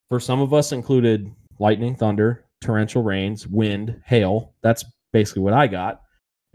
for 0.08 0.20
some 0.20 0.40
of 0.40 0.52
us 0.54 0.72
included 0.72 1.30
lightning, 1.58 1.96
thunder, 1.96 2.44
torrential 2.60 3.02
rains, 3.02 3.46
wind, 3.46 4.00
hail. 4.06 4.54
That's 4.62 4.84
basically 5.12 5.42
what 5.42 5.54
I 5.54 5.66
got. 5.66 6.02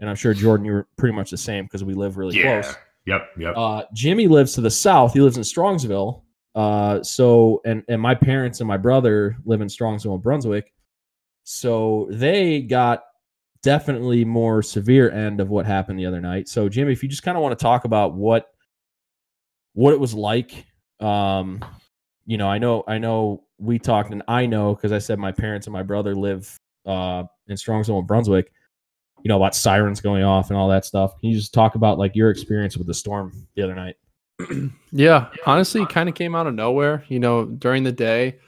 And 0.00 0.08
I'm 0.08 0.16
sure 0.16 0.32
Jordan, 0.32 0.64
you 0.64 0.72
were 0.72 0.88
pretty 0.96 1.14
much 1.14 1.30
the 1.30 1.36
same 1.36 1.64
because 1.64 1.84
we 1.84 1.94
live 1.94 2.16
really 2.16 2.38
yeah. 2.38 2.62
close. 2.62 2.76
Yep. 3.06 3.30
Yep. 3.38 3.54
Uh, 3.56 3.82
Jimmy 3.94 4.28
lives 4.28 4.54
to 4.54 4.60
the 4.60 4.70
south. 4.70 5.14
He 5.14 5.20
lives 5.20 5.36
in 5.36 5.42
Strongsville. 5.42 6.22
Uh, 6.54 7.02
so 7.02 7.60
and 7.64 7.82
and 7.88 8.00
my 8.00 8.14
parents 8.14 8.60
and 8.60 8.68
my 8.68 8.76
brother 8.76 9.36
live 9.44 9.60
in 9.60 9.68
Strongsville, 9.68 10.20
Brunswick. 10.20 10.72
So 11.44 12.08
they 12.10 12.60
got 12.60 13.04
definitely 13.62 14.24
more 14.24 14.62
severe 14.62 15.10
end 15.10 15.40
of 15.40 15.50
what 15.50 15.66
happened 15.66 15.98
the 15.98 16.06
other 16.06 16.20
night. 16.20 16.48
So 16.48 16.68
Jimmy, 16.68 16.92
if 16.92 17.02
you 17.02 17.08
just 17.08 17.22
kind 17.22 17.36
of 17.36 17.42
want 17.42 17.58
to 17.58 17.62
talk 17.62 17.84
about 17.84 18.14
what 18.14 18.48
what 19.74 19.92
it 19.94 20.00
was 20.00 20.14
like, 20.14 20.66
um, 21.00 21.64
you 22.26 22.36
know, 22.36 22.48
I 22.48 22.58
know 22.58 22.84
I 22.86 22.98
know 22.98 23.44
we 23.58 23.78
talked, 23.78 24.10
and 24.10 24.22
I 24.28 24.46
know 24.46 24.74
because 24.74 24.92
I 24.92 24.98
said 24.98 25.18
my 25.18 25.32
parents 25.32 25.66
and 25.66 25.72
my 25.72 25.82
brother 25.82 26.14
live 26.14 26.56
uh, 26.86 27.24
in 27.46 27.56
Strongsville, 27.56 28.06
Brunswick. 28.06 28.52
You 29.22 29.28
know 29.28 29.36
about 29.36 29.54
sirens 29.54 30.00
going 30.00 30.22
off 30.22 30.50
and 30.50 30.58
all 30.58 30.68
that 30.68 30.84
stuff. 30.84 31.18
Can 31.20 31.30
you 31.30 31.36
just 31.36 31.52
talk 31.52 31.74
about 31.74 31.98
like 31.98 32.14
your 32.14 32.30
experience 32.30 32.76
with 32.76 32.86
the 32.86 32.94
storm 32.94 33.46
the 33.54 33.62
other 33.62 33.74
night? 33.74 33.96
Yeah, 34.90 35.28
honestly, 35.44 35.84
kind 35.84 36.08
of 36.08 36.14
came 36.14 36.34
out 36.34 36.46
of 36.46 36.54
nowhere. 36.54 37.04
You 37.08 37.20
know, 37.20 37.44
during 37.44 37.82
the 37.82 37.92
day, 37.92 38.38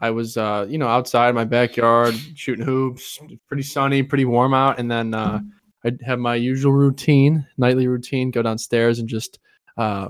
I 0.00 0.10
was, 0.10 0.36
uh, 0.36 0.64
you 0.68 0.78
know, 0.78 0.86
outside 0.86 1.34
my 1.34 1.44
backyard 1.44 2.14
shooting 2.36 2.64
hoops. 2.64 3.18
Pretty 3.48 3.64
sunny, 3.64 4.04
pretty 4.04 4.24
warm 4.24 4.54
out, 4.54 4.78
and 4.78 4.88
then 4.88 5.12
uh, 5.12 5.40
I'd 5.84 6.00
have 6.02 6.20
my 6.20 6.36
usual 6.36 6.72
routine, 6.72 7.44
nightly 7.56 7.88
routine, 7.88 8.30
go 8.30 8.42
downstairs 8.42 9.00
and 9.00 9.08
just 9.08 9.40
uh, 9.76 10.08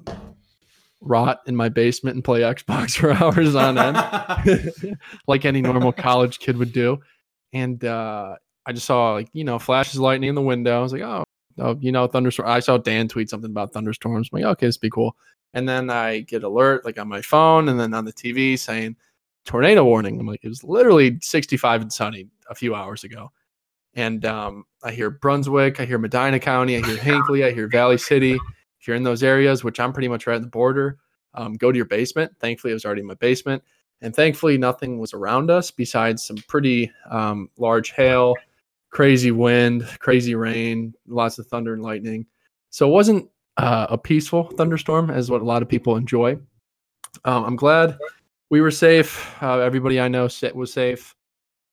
rot 1.00 1.40
in 1.46 1.56
my 1.56 1.68
basement 1.70 2.16
and 2.16 2.24
play 2.24 2.40
Xbox 2.54 2.96
for 2.96 3.12
hours 3.12 3.54
on 3.54 3.78
end, 3.78 4.98
like 5.26 5.44
any 5.44 5.62
normal 5.62 5.92
college 5.92 6.38
kid 6.38 6.56
would 6.58 6.72
do. 6.72 6.98
And 7.54 7.82
uh, 7.82 8.36
I 8.68 8.72
just 8.72 8.86
saw 8.86 9.14
like 9.14 9.30
you 9.32 9.44
know 9.44 9.58
flashes 9.58 9.96
of 9.96 10.02
lightning 10.02 10.28
in 10.28 10.34
the 10.34 10.42
window. 10.42 10.78
I 10.78 10.82
was 10.82 10.92
like, 10.92 11.00
oh, 11.00 11.24
oh 11.58 11.78
you 11.80 11.90
know 11.90 12.06
thunderstorm. 12.06 12.48
I 12.48 12.60
saw 12.60 12.76
Dan 12.76 13.08
tweet 13.08 13.30
something 13.30 13.50
about 13.50 13.72
thunderstorms. 13.72 14.28
I'm 14.30 14.40
like, 14.40 14.50
okay, 14.52 14.66
this 14.66 14.76
be 14.76 14.90
cool. 14.90 15.16
And 15.54 15.66
then 15.66 15.88
I 15.88 16.20
get 16.20 16.44
alert 16.44 16.84
like 16.84 16.98
on 16.98 17.08
my 17.08 17.22
phone 17.22 17.70
and 17.70 17.80
then 17.80 17.94
on 17.94 18.04
the 18.04 18.12
TV 18.12 18.58
saying 18.58 18.96
tornado 19.46 19.84
warning. 19.84 20.20
I'm 20.20 20.26
like, 20.26 20.44
it 20.44 20.48
was 20.48 20.62
literally 20.62 21.18
65 21.22 21.80
and 21.80 21.92
sunny 21.92 22.28
a 22.50 22.54
few 22.54 22.74
hours 22.74 23.04
ago. 23.04 23.32
And 23.94 24.26
um, 24.26 24.64
I 24.82 24.92
hear 24.92 25.08
Brunswick, 25.08 25.80
I 25.80 25.86
hear 25.86 25.96
Medina 25.96 26.38
County, 26.38 26.76
I 26.76 26.86
hear 26.86 26.96
Hinckley, 27.02 27.44
I 27.44 27.52
hear 27.52 27.68
Valley 27.68 27.96
City. 27.96 28.34
If 28.78 28.86
you're 28.86 28.96
in 28.96 29.02
those 29.02 29.22
areas, 29.22 29.64
which 29.64 29.80
I'm 29.80 29.94
pretty 29.94 30.08
much 30.08 30.26
right 30.26 30.36
at 30.36 30.42
the 30.42 30.48
border, 30.48 30.98
um, 31.32 31.54
go 31.54 31.72
to 31.72 31.76
your 31.76 31.86
basement. 31.86 32.32
Thankfully, 32.38 32.72
it 32.72 32.74
was 32.74 32.84
already 32.84 33.00
in 33.00 33.06
my 33.06 33.14
basement. 33.14 33.62
And 34.02 34.14
thankfully, 34.14 34.58
nothing 34.58 34.98
was 34.98 35.14
around 35.14 35.50
us 35.50 35.70
besides 35.70 36.22
some 36.22 36.36
pretty 36.46 36.92
um, 37.10 37.48
large 37.56 37.92
hail, 37.92 38.34
crazy 38.90 39.30
wind, 39.30 39.86
crazy 39.98 40.34
rain, 40.34 40.94
lots 41.06 41.38
of 41.38 41.46
thunder 41.46 41.74
and 41.74 41.82
lightning. 41.82 42.26
So 42.70 42.88
it 42.88 42.92
wasn't 42.92 43.28
uh, 43.56 43.86
a 43.90 43.98
peaceful 43.98 44.44
thunderstorm, 44.44 45.10
as 45.10 45.30
what 45.30 45.42
a 45.42 45.44
lot 45.44 45.62
of 45.62 45.68
people 45.68 45.96
enjoy. 45.96 46.38
Um, 47.24 47.44
I'm 47.44 47.56
glad 47.56 47.98
we 48.50 48.60
were 48.60 48.70
safe. 48.70 49.42
Uh, 49.42 49.58
everybody 49.58 50.00
I 50.00 50.08
know 50.08 50.28
was 50.54 50.72
safe. 50.72 51.14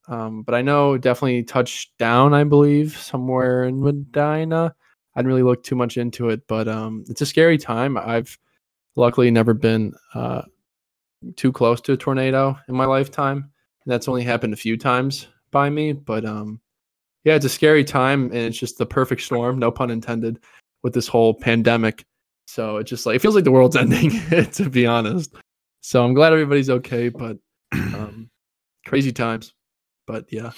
Um, 0.08 0.44
but 0.44 0.54
I 0.54 0.62
know 0.62 0.98
definitely 0.98 1.44
touched 1.44 1.98
down, 1.98 2.34
I 2.34 2.44
believe, 2.44 2.98
somewhere 2.98 3.64
in 3.64 3.82
Medina. 3.82 4.76
I 5.16 5.20
didn't 5.20 5.28
really 5.28 5.44
look 5.44 5.64
too 5.64 5.76
much 5.76 5.98
into 5.98 6.30
it, 6.30 6.46
but 6.48 6.68
um, 6.68 7.06
it's 7.10 7.22
a 7.22 7.26
scary 7.26 7.58
time. 7.58 7.98
I've 7.98 8.38
luckily 8.96 9.32
never 9.32 9.54
been 9.54 9.94
uh, 10.14 10.44
too 11.36 11.52
close 11.52 11.82
to 11.82 11.94
a 11.94 11.98
tornado 11.98 12.58
in 12.68 12.76
my 12.76 12.86
lifetime. 12.86 13.38
And 13.38 13.92
that's 13.92 14.08
only 14.08 14.24
happened 14.24 14.54
a 14.54 14.58
few 14.58 14.78
times 14.78 15.28
by 15.52 15.70
me. 15.70 15.94
But 15.94 16.26
um, 16.26 16.60
yeah, 17.26 17.36
it's 17.36 17.46
a 17.46 17.50
scary 17.50 17.84
time, 17.84 18.26
and 18.26 18.36
it's 18.36 18.58
just 18.58 18.78
the 18.78 18.86
perfect 18.86 19.22
storm, 19.22 19.60
no 19.60 19.72
pun 19.72 19.90
intended, 19.90 20.40
with 20.84 20.94
this 20.94 21.08
whole 21.08 21.34
pandemic. 21.34 22.06
So 22.48 22.78
it 22.78 22.84
just 22.86 23.06
like 23.06 23.16
it 23.16 23.22
feels 23.22 23.36
like 23.36 23.44
the 23.44 23.52
world's 23.52 23.76
ending, 23.76 24.12
to 24.30 24.70
be 24.70 24.86
honest. 24.86 25.36
So 25.82 26.06
I'm 26.06 26.14
glad 26.14 26.32
everybody's 26.32 26.70
okay, 26.70 27.10
but 27.10 27.38
um, 27.74 28.30
crazy 28.86 29.12
times. 29.12 29.54
But 30.08 30.32
yeah. 30.32 30.52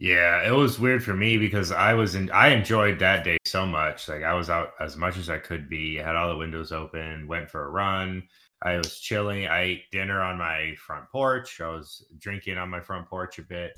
Yeah, 0.00 0.46
it 0.46 0.54
was 0.54 0.78
weird 0.78 1.02
for 1.02 1.14
me 1.14 1.38
because 1.38 1.72
I 1.72 1.92
was 1.92 2.14
in 2.14 2.30
I 2.30 2.48
enjoyed 2.48 3.00
that 3.00 3.24
day 3.24 3.36
so 3.44 3.66
much. 3.66 4.08
Like 4.08 4.22
I 4.22 4.32
was 4.32 4.48
out 4.48 4.70
as 4.78 4.96
much 4.96 5.16
as 5.16 5.28
I 5.28 5.38
could 5.38 5.68
be, 5.68 6.00
I 6.00 6.06
had 6.06 6.14
all 6.14 6.28
the 6.28 6.36
windows 6.36 6.70
open, 6.70 7.26
went 7.26 7.50
for 7.50 7.66
a 7.66 7.70
run. 7.70 8.22
I 8.62 8.76
was 8.76 9.00
chilling. 9.00 9.46
I 9.46 9.62
ate 9.62 9.90
dinner 9.90 10.20
on 10.20 10.38
my 10.38 10.74
front 10.76 11.08
porch. 11.10 11.60
I 11.60 11.68
was 11.68 12.04
drinking 12.18 12.58
on 12.58 12.68
my 12.68 12.80
front 12.80 13.08
porch 13.08 13.40
a 13.40 13.42
bit. 13.42 13.72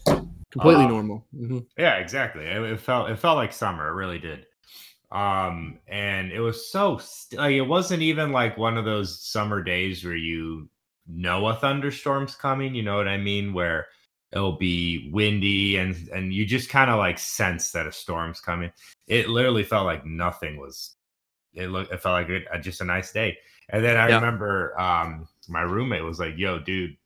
Completely 0.50 0.84
um, 0.84 0.90
normal. 0.90 1.26
Mm-hmm. 1.34 1.58
Yeah, 1.78 1.96
exactly. 1.96 2.44
It, 2.44 2.60
it, 2.62 2.80
felt 2.80 3.10
it 3.10 3.18
felt 3.18 3.36
like 3.36 3.52
summer. 3.52 3.88
It 3.88 3.94
really 3.94 4.18
did. 4.18 4.46
Um, 5.12 5.78
and 5.88 6.30
it 6.32 6.40
was 6.40 6.70
so 6.70 6.98
st- 6.98 7.40
like 7.40 7.54
it 7.54 7.62
wasn't 7.62 8.02
even 8.02 8.32
like 8.32 8.56
one 8.56 8.76
of 8.76 8.84
those 8.84 9.20
summer 9.20 9.62
days 9.62 10.04
where 10.04 10.16
you 10.16 10.68
know 11.06 11.46
a 11.46 11.54
thunderstorm's 11.54 12.34
coming. 12.34 12.74
You 12.74 12.82
know 12.82 12.96
what 12.96 13.08
I 13.08 13.16
mean? 13.16 13.52
Where 13.52 13.86
it'll 14.32 14.56
be 14.56 15.10
windy 15.12 15.76
and 15.76 16.08
and 16.08 16.32
you 16.32 16.46
just 16.46 16.68
kind 16.68 16.90
of 16.90 16.98
like 16.98 17.18
sense 17.18 17.70
that 17.72 17.86
a 17.86 17.92
storm's 17.92 18.40
coming. 18.40 18.72
It 19.06 19.28
literally 19.28 19.64
felt 19.64 19.86
like 19.86 20.04
nothing 20.04 20.58
was. 20.58 20.96
It 21.52 21.68
looked. 21.68 21.92
It 21.92 22.00
felt 22.00 22.14
like 22.14 22.28
it, 22.28 22.44
uh, 22.52 22.58
just 22.58 22.80
a 22.80 22.84
nice 22.84 23.12
day. 23.12 23.38
And 23.68 23.84
then 23.84 23.96
I 23.96 24.08
yeah. 24.08 24.16
remember 24.16 24.78
um, 24.80 25.28
my 25.48 25.62
roommate 25.62 26.04
was 26.04 26.20
like, 26.20 26.36
"Yo, 26.36 26.58
dude, 26.58 26.96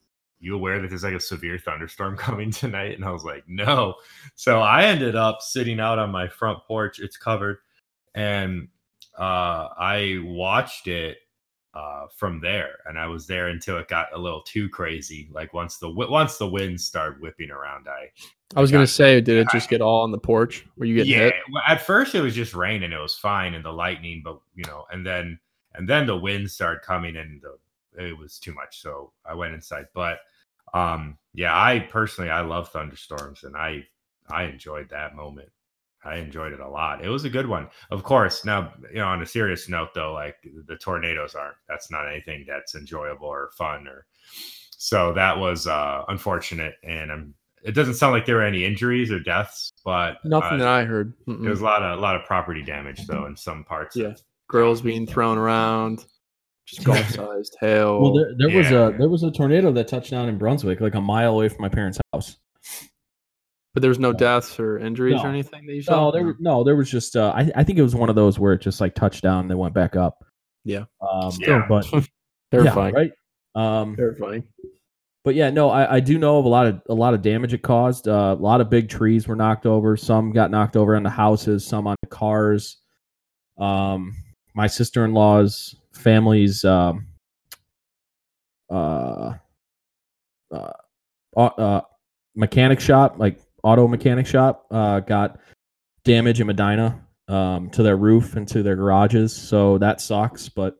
you 0.44 0.54
aware 0.54 0.80
that 0.80 0.88
there's 0.88 1.04
like 1.04 1.14
a 1.14 1.20
severe 1.20 1.58
thunderstorm 1.58 2.16
coming 2.18 2.50
tonight?" 2.50 2.96
And 2.96 3.04
I 3.04 3.10
was 3.10 3.24
like, 3.24 3.44
"No." 3.48 3.94
So 4.34 4.60
I 4.60 4.84
ended 4.84 5.16
up 5.16 5.40
sitting 5.40 5.80
out 5.80 5.98
on 5.98 6.10
my 6.10 6.28
front 6.28 6.58
porch. 6.66 7.00
It's 7.00 7.16
covered, 7.16 7.58
and 8.14 8.68
uh, 9.18 9.68
I 9.78 10.20
watched 10.22 10.88
it 10.88 11.18
uh, 11.74 12.06
from 12.16 12.40
there, 12.40 12.78
and 12.86 12.98
I 12.98 13.06
was 13.06 13.26
there 13.26 13.48
until 13.48 13.78
it 13.78 13.88
got 13.88 14.06
a 14.14 14.18
little 14.18 14.42
too 14.42 14.68
crazy. 14.68 15.28
Like 15.32 15.52
once 15.52 15.78
the 15.78 15.90
once 15.90 16.38
the 16.38 16.48
winds 16.48 16.84
started 16.84 17.20
whipping 17.20 17.50
around, 17.50 17.88
I 17.88 18.10
I 18.56 18.60
was 18.60 18.70
gonna 18.70 18.86
say, 18.86 19.20
did 19.20 19.38
it 19.38 19.48
just 19.50 19.68
get 19.68 19.80
all 19.80 20.02
on 20.02 20.12
the 20.12 20.18
porch 20.18 20.64
Were 20.76 20.84
you 20.84 20.94
get 20.94 21.06
yeah, 21.06 21.18
hit? 21.18 21.34
At 21.66 21.82
first, 21.82 22.14
it 22.14 22.20
was 22.20 22.34
just 22.34 22.54
rain 22.54 22.84
and 22.84 22.92
it 22.92 22.98
was 22.98 23.16
fine, 23.16 23.54
and 23.54 23.64
the 23.64 23.72
lightning, 23.72 24.22
but 24.24 24.40
you 24.54 24.64
know, 24.66 24.84
and 24.92 25.04
then 25.04 25.38
and 25.74 25.88
then 25.88 26.06
the 26.06 26.16
wind 26.16 26.50
started 26.50 26.82
coming, 26.82 27.16
and 27.16 27.42
the, 27.42 28.06
it 28.06 28.16
was 28.16 28.38
too 28.38 28.54
much. 28.54 28.80
So 28.80 29.12
I 29.24 29.34
went 29.34 29.54
inside. 29.54 29.86
But 29.94 30.18
um, 30.74 31.16
yeah, 31.32 31.54
I 31.56 31.80
personally 31.80 32.30
I 32.30 32.42
love 32.42 32.68
thunderstorms, 32.68 33.44
and 33.44 33.56
I 33.56 33.84
I 34.28 34.44
enjoyed 34.44 34.90
that 34.90 35.16
moment. 35.16 35.48
I 36.04 36.16
enjoyed 36.16 36.52
it 36.52 36.60
a 36.60 36.68
lot. 36.68 37.02
It 37.02 37.08
was 37.08 37.24
a 37.24 37.30
good 37.30 37.46
one. 37.46 37.68
Of 37.90 38.02
course, 38.02 38.44
now, 38.44 38.74
you 38.90 38.98
know, 38.98 39.06
on 39.06 39.22
a 39.22 39.26
serious 39.26 39.68
note 39.68 39.94
though, 39.94 40.12
like 40.12 40.36
the 40.66 40.76
tornadoes 40.76 41.34
aren't 41.34 41.56
that's 41.66 41.90
not 41.90 42.08
anything 42.08 42.44
that's 42.46 42.74
enjoyable 42.74 43.26
or 43.26 43.50
fun 43.56 43.88
or 43.88 44.06
so 44.76 45.14
that 45.14 45.38
was 45.38 45.66
uh 45.66 46.02
unfortunate 46.08 46.74
and 46.82 47.10
I'm 47.10 47.34
it 47.64 47.74
doesn't 47.74 47.94
sound 47.94 48.12
like 48.12 48.26
there 48.26 48.36
were 48.36 48.42
any 48.42 48.64
injuries 48.64 49.10
or 49.10 49.18
deaths, 49.18 49.72
but 49.86 50.18
nothing 50.22 50.60
uh, 50.60 50.64
that 50.64 50.68
I 50.68 50.84
heard. 50.84 51.14
Mm-mm. 51.26 51.40
There 51.40 51.50
was 51.50 51.62
a 51.62 51.64
lot 51.64 51.82
of 51.82 51.98
a 51.98 52.02
lot 52.02 52.14
of 52.14 52.24
property 52.26 52.62
damage 52.62 53.06
though 53.06 53.24
in 53.24 53.36
some 53.36 53.64
parts. 53.64 53.96
Yeah. 53.96 54.12
Girls 54.48 54.82
being 54.82 55.06
thrown 55.06 55.38
around, 55.38 56.04
just 56.66 56.84
golf 56.84 57.08
sized 57.10 57.56
hail. 57.60 58.00
Well, 58.00 58.14
there, 58.14 58.34
there 58.38 58.48
yeah. 58.50 58.56
was 58.56 58.66
a 58.70 58.98
there 58.98 59.08
was 59.08 59.22
a 59.22 59.30
tornado 59.30 59.72
that 59.72 59.88
touched 59.88 60.10
down 60.10 60.28
in 60.28 60.38
Brunswick, 60.38 60.80
like 60.80 60.94
a 60.94 61.00
mile 61.00 61.34
away 61.34 61.48
from 61.48 61.62
my 61.62 61.68
parents' 61.68 62.00
house. 62.12 62.36
But 63.74 63.80
there 63.80 63.88
was 63.88 63.98
no 63.98 64.12
deaths 64.12 64.60
or 64.60 64.78
injuries 64.78 65.16
no. 65.16 65.24
or 65.24 65.28
anything 65.28 65.66
that 65.66 65.74
you 65.74 65.82
saw. 65.82 66.06
No, 66.06 66.12
there 66.12 66.36
no, 66.38 66.62
there 66.64 66.76
was 66.76 66.90
just. 66.90 67.16
Uh, 67.16 67.32
I 67.34 67.50
I 67.56 67.64
think 67.64 67.78
it 67.78 67.82
was 67.82 67.94
one 67.94 68.08
of 68.08 68.14
those 68.14 68.38
where 68.38 68.52
it 68.52 68.60
just 68.60 68.80
like 68.80 68.94
touched 68.94 69.22
down 69.22 69.40
and 69.40 69.50
then 69.50 69.58
went 69.58 69.74
back 69.74 69.96
up. 69.96 70.24
Yeah. 70.64 70.84
Um, 71.00 71.32
yeah. 71.40 71.66
But 71.68 71.86
terrifying, 72.50 72.94
yeah, 72.94 73.00
right? 73.00 73.12
Um, 73.54 73.96
terrifying. 73.96 74.44
But 75.24 75.34
yeah, 75.34 75.50
no, 75.50 75.70
I, 75.70 75.94
I 75.94 76.00
do 76.00 76.18
know 76.18 76.38
of 76.38 76.44
a 76.44 76.48
lot 76.48 76.66
of 76.66 76.82
a 76.88 76.94
lot 76.94 77.14
of 77.14 77.22
damage 77.22 77.54
it 77.54 77.62
caused. 77.62 78.06
Uh, 78.06 78.36
a 78.38 78.42
lot 78.42 78.60
of 78.60 78.70
big 78.70 78.88
trees 78.88 79.26
were 79.26 79.36
knocked 79.36 79.66
over. 79.66 79.96
Some 79.96 80.32
got 80.32 80.50
knocked 80.50 80.76
over 80.76 80.94
on 80.94 81.02
the 81.02 81.10
houses. 81.10 81.66
Some 81.66 81.86
on 81.86 81.96
the 82.02 82.08
cars. 82.08 82.76
Um, 83.58 84.14
my 84.54 84.66
sister 84.66 85.04
in 85.04 85.14
law's 85.14 85.74
family's 86.04 86.64
um, 86.64 87.06
uh, 88.70 89.32
uh, 90.52 90.72
uh, 91.36 91.80
mechanic 92.36 92.78
shop, 92.78 93.16
like 93.18 93.40
auto 93.62 93.88
mechanic 93.88 94.26
shop 94.26 94.66
uh, 94.70 95.00
got 95.00 95.40
damage 96.04 96.40
in 96.40 96.46
Medina 96.46 97.00
um, 97.28 97.70
to 97.70 97.82
their 97.82 97.96
roof 97.96 98.36
and 98.36 98.46
to 98.48 98.62
their 98.62 98.76
garages. 98.76 99.34
So 99.34 99.78
that 99.78 100.00
sucks. 100.00 100.48
But 100.48 100.76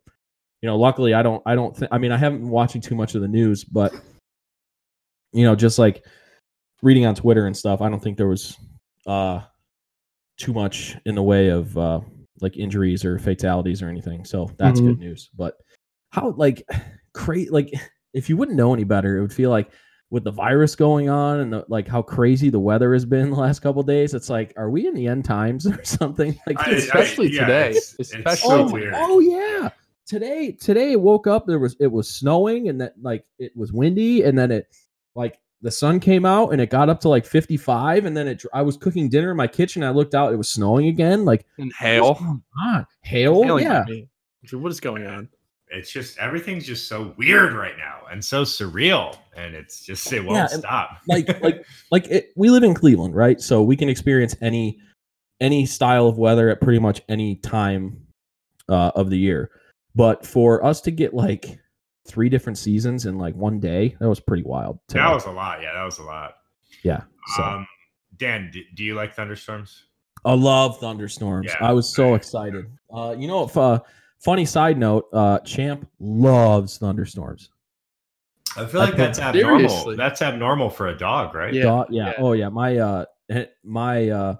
you 0.60 0.68
know, 0.68 0.76
luckily 0.76 1.14
I 1.14 1.22
don't. 1.22 1.42
I 1.46 1.54
don't 1.54 1.76
think. 1.76 1.90
I 1.90 1.98
mean, 1.98 2.12
I 2.12 2.18
haven't 2.18 2.40
been 2.40 2.50
watching 2.50 2.80
too 2.80 2.94
much 2.94 3.14
of 3.14 3.22
the 3.22 3.28
news, 3.28 3.64
but 3.64 3.92
you 5.32 5.44
know, 5.44 5.56
just 5.56 5.78
like 5.78 6.04
reading 6.82 7.06
on 7.06 7.14
Twitter 7.14 7.46
and 7.46 7.56
stuff, 7.56 7.80
I 7.80 7.88
don't 7.88 8.00
think 8.00 8.16
there 8.16 8.28
was 8.28 8.56
uh, 9.06 9.40
too 10.36 10.52
much 10.52 10.96
in 11.06 11.14
the 11.14 11.22
way 11.22 11.48
of 11.48 11.76
uh, 11.76 12.00
like 12.44 12.56
injuries 12.56 13.04
or 13.04 13.18
fatalities 13.18 13.82
or 13.82 13.88
anything. 13.88 14.24
So 14.24 14.50
that's 14.58 14.78
mm-hmm. 14.78 14.90
good 14.90 15.00
news. 15.00 15.30
But 15.36 15.54
how 16.10 16.30
like 16.36 16.62
crazy 17.14 17.50
like 17.50 17.70
if 18.14 18.28
you 18.28 18.36
wouldn't 18.36 18.56
know 18.56 18.72
any 18.72 18.84
better, 18.84 19.18
it 19.18 19.22
would 19.22 19.32
feel 19.32 19.50
like 19.50 19.70
with 20.10 20.22
the 20.22 20.30
virus 20.30 20.76
going 20.76 21.08
on 21.08 21.40
and 21.40 21.52
the, 21.52 21.64
like 21.68 21.88
how 21.88 22.00
crazy 22.00 22.48
the 22.48 22.60
weather 22.60 22.92
has 22.92 23.04
been 23.04 23.30
the 23.30 23.36
last 23.36 23.60
couple 23.60 23.82
days, 23.82 24.14
it's 24.14 24.30
like, 24.30 24.54
are 24.56 24.70
we 24.70 24.86
in 24.86 24.94
the 24.94 25.08
end 25.08 25.24
times 25.24 25.66
or 25.66 25.82
something? 25.82 26.38
Like, 26.46 26.60
I, 26.60 26.70
especially 26.70 27.26
I, 27.26 27.30
yeah, 27.30 27.40
today, 27.40 27.70
it's, 27.70 27.96
especially 27.98 28.30
it's 28.30 28.42
so 28.42 28.72
weird. 28.72 28.94
Oh 28.96 29.18
yeah, 29.18 29.70
today 30.06 30.52
today 30.52 30.92
it 30.92 31.00
woke 31.00 31.26
up 31.26 31.46
there 31.46 31.58
was 31.58 31.76
it 31.80 31.90
was 31.90 32.08
snowing 32.08 32.68
and 32.68 32.80
that 32.80 32.94
like 33.00 33.24
it 33.38 33.52
was 33.56 33.72
windy 33.72 34.22
and 34.22 34.38
then 34.38 34.50
it 34.52 34.66
like 35.14 35.38
the 35.64 35.70
sun 35.70 35.98
came 35.98 36.26
out 36.26 36.50
and 36.50 36.60
it 36.60 36.68
got 36.68 36.90
up 36.90 37.00
to 37.00 37.08
like 37.08 37.24
55 37.24 38.04
and 38.04 38.14
then 38.14 38.28
it 38.28 38.44
I 38.52 38.60
was 38.60 38.76
cooking 38.76 39.08
dinner 39.08 39.30
in 39.30 39.36
my 39.38 39.46
kitchen 39.46 39.82
I 39.82 39.90
looked 39.90 40.14
out 40.14 40.32
it 40.32 40.36
was 40.36 40.50
snowing 40.50 40.88
again 40.88 41.24
like 41.24 41.46
and 41.56 41.72
hail? 41.72 42.42
hail? 43.00 43.58
Yeah. 43.58 43.84
what 44.52 44.70
is 44.70 44.78
going 44.78 45.06
on? 45.06 45.26
It's 45.68 45.90
just 45.90 46.18
everything's 46.18 46.66
just 46.66 46.86
so 46.86 47.14
weird 47.16 47.54
right 47.54 47.78
now 47.78 48.02
and 48.12 48.22
so 48.22 48.42
surreal 48.42 49.16
and 49.34 49.54
it's 49.54 49.82
just 49.82 50.12
it 50.12 50.22
won't 50.22 50.36
yeah, 50.36 50.46
stop. 50.48 50.98
like 51.08 51.28
like 51.42 51.64
like 51.90 52.06
it, 52.08 52.28
we 52.36 52.50
live 52.50 52.62
in 52.62 52.74
cleveland 52.74 53.16
right? 53.16 53.40
So 53.40 53.62
we 53.62 53.74
can 53.74 53.88
experience 53.88 54.36
any 54.42 54.78
any 55.40 55.64
style 55.64 56.06
of 56.06 56.18
weather 56.18 56.50
at 56.50 56.60
pretty 56.60 56.78
much 56.78 57.00
any 57.08 57.36
time 57.36 57.96
uh, 58.68 58.92
of 58.94 59.08
the 59.08 59.18
year. 59.18 59.50
But 59.94 60.26
for 60.26 60.62
us 60.62 60.82
to 60.82 60.90
get 60.90 61.14
like 61.14 61.58
three 62.06 62.28
different 62.28 62.58
seasons 62.58 63.06
in 63.06 63.18
like 63.18 63.34
one 63.34 63.58
day 63.58 63.96
that 64.00 64.08
was 64.08 64.20
pretty 64.20 64.42
wild 64.42 64.78
that 64.88 65.12
was 65.12 65.26
a 65.26 65.30
lot 65.30 65.62
yeah 65.62 65.72
that 65.72 65.84
was 65.84 65.98
a 65.98 66.02
lot 66.02 66.36
yeah 66.82 67.02
so. 67.36 67.42
um 67.42 67.66
dan 68.18 68.50
do, 68.52 68.60
do 68.74 68.84
you 68.84 68.94
like 68.94 69.14
thunderstorms 69.14 69.84
i 70.24 70.34
love 70.34 70.78
thunderstorms 70.78 71.46
yeah, 71.48 71.66
i 71.66 71.72
was 71.72 71.94
so 71.94 72.10
right. 72.10 72.16
excited 72.16 72.66
uh 72.94 73.14
you 73.18 73.26
know 73.26 73.44
if 73.44 73.56
uh 73.56 73.78
Funny 74.24 74.46
side 74.46 74.78
note: 74.78 75.06
uh, 75.12 75.38
Champ 75.40 75.86
loves 76.00 76.78
thunderstorms. 76.78 77.50
I 78.56 78.64
feel 78.64 78.80
I 78.80 78.84
like 78.86 78.96
that's 78.96 79.18
think- 79.18 79.36
abnormal. 79.36 79.68
Seriously. 79.68 79.96
That's 79.96 80.22
abnormal 80.22 80.70
for 80.70 80.88
a 80.88 80.96
dog, 80.96 81.34
right? 81.34 81.52
Yeah. 81.52 81.64
Dog- 81.64 81.86
yeah. 81.90 82.06
yeah. 82.06 82.12
Oh 82.16 82.32
yeah. 82.32 82.48
My 82.48 82.78
uh 82.78 83.04
eh, 83.28 83.44
my 83.62 84.08
uh 84.08 84.36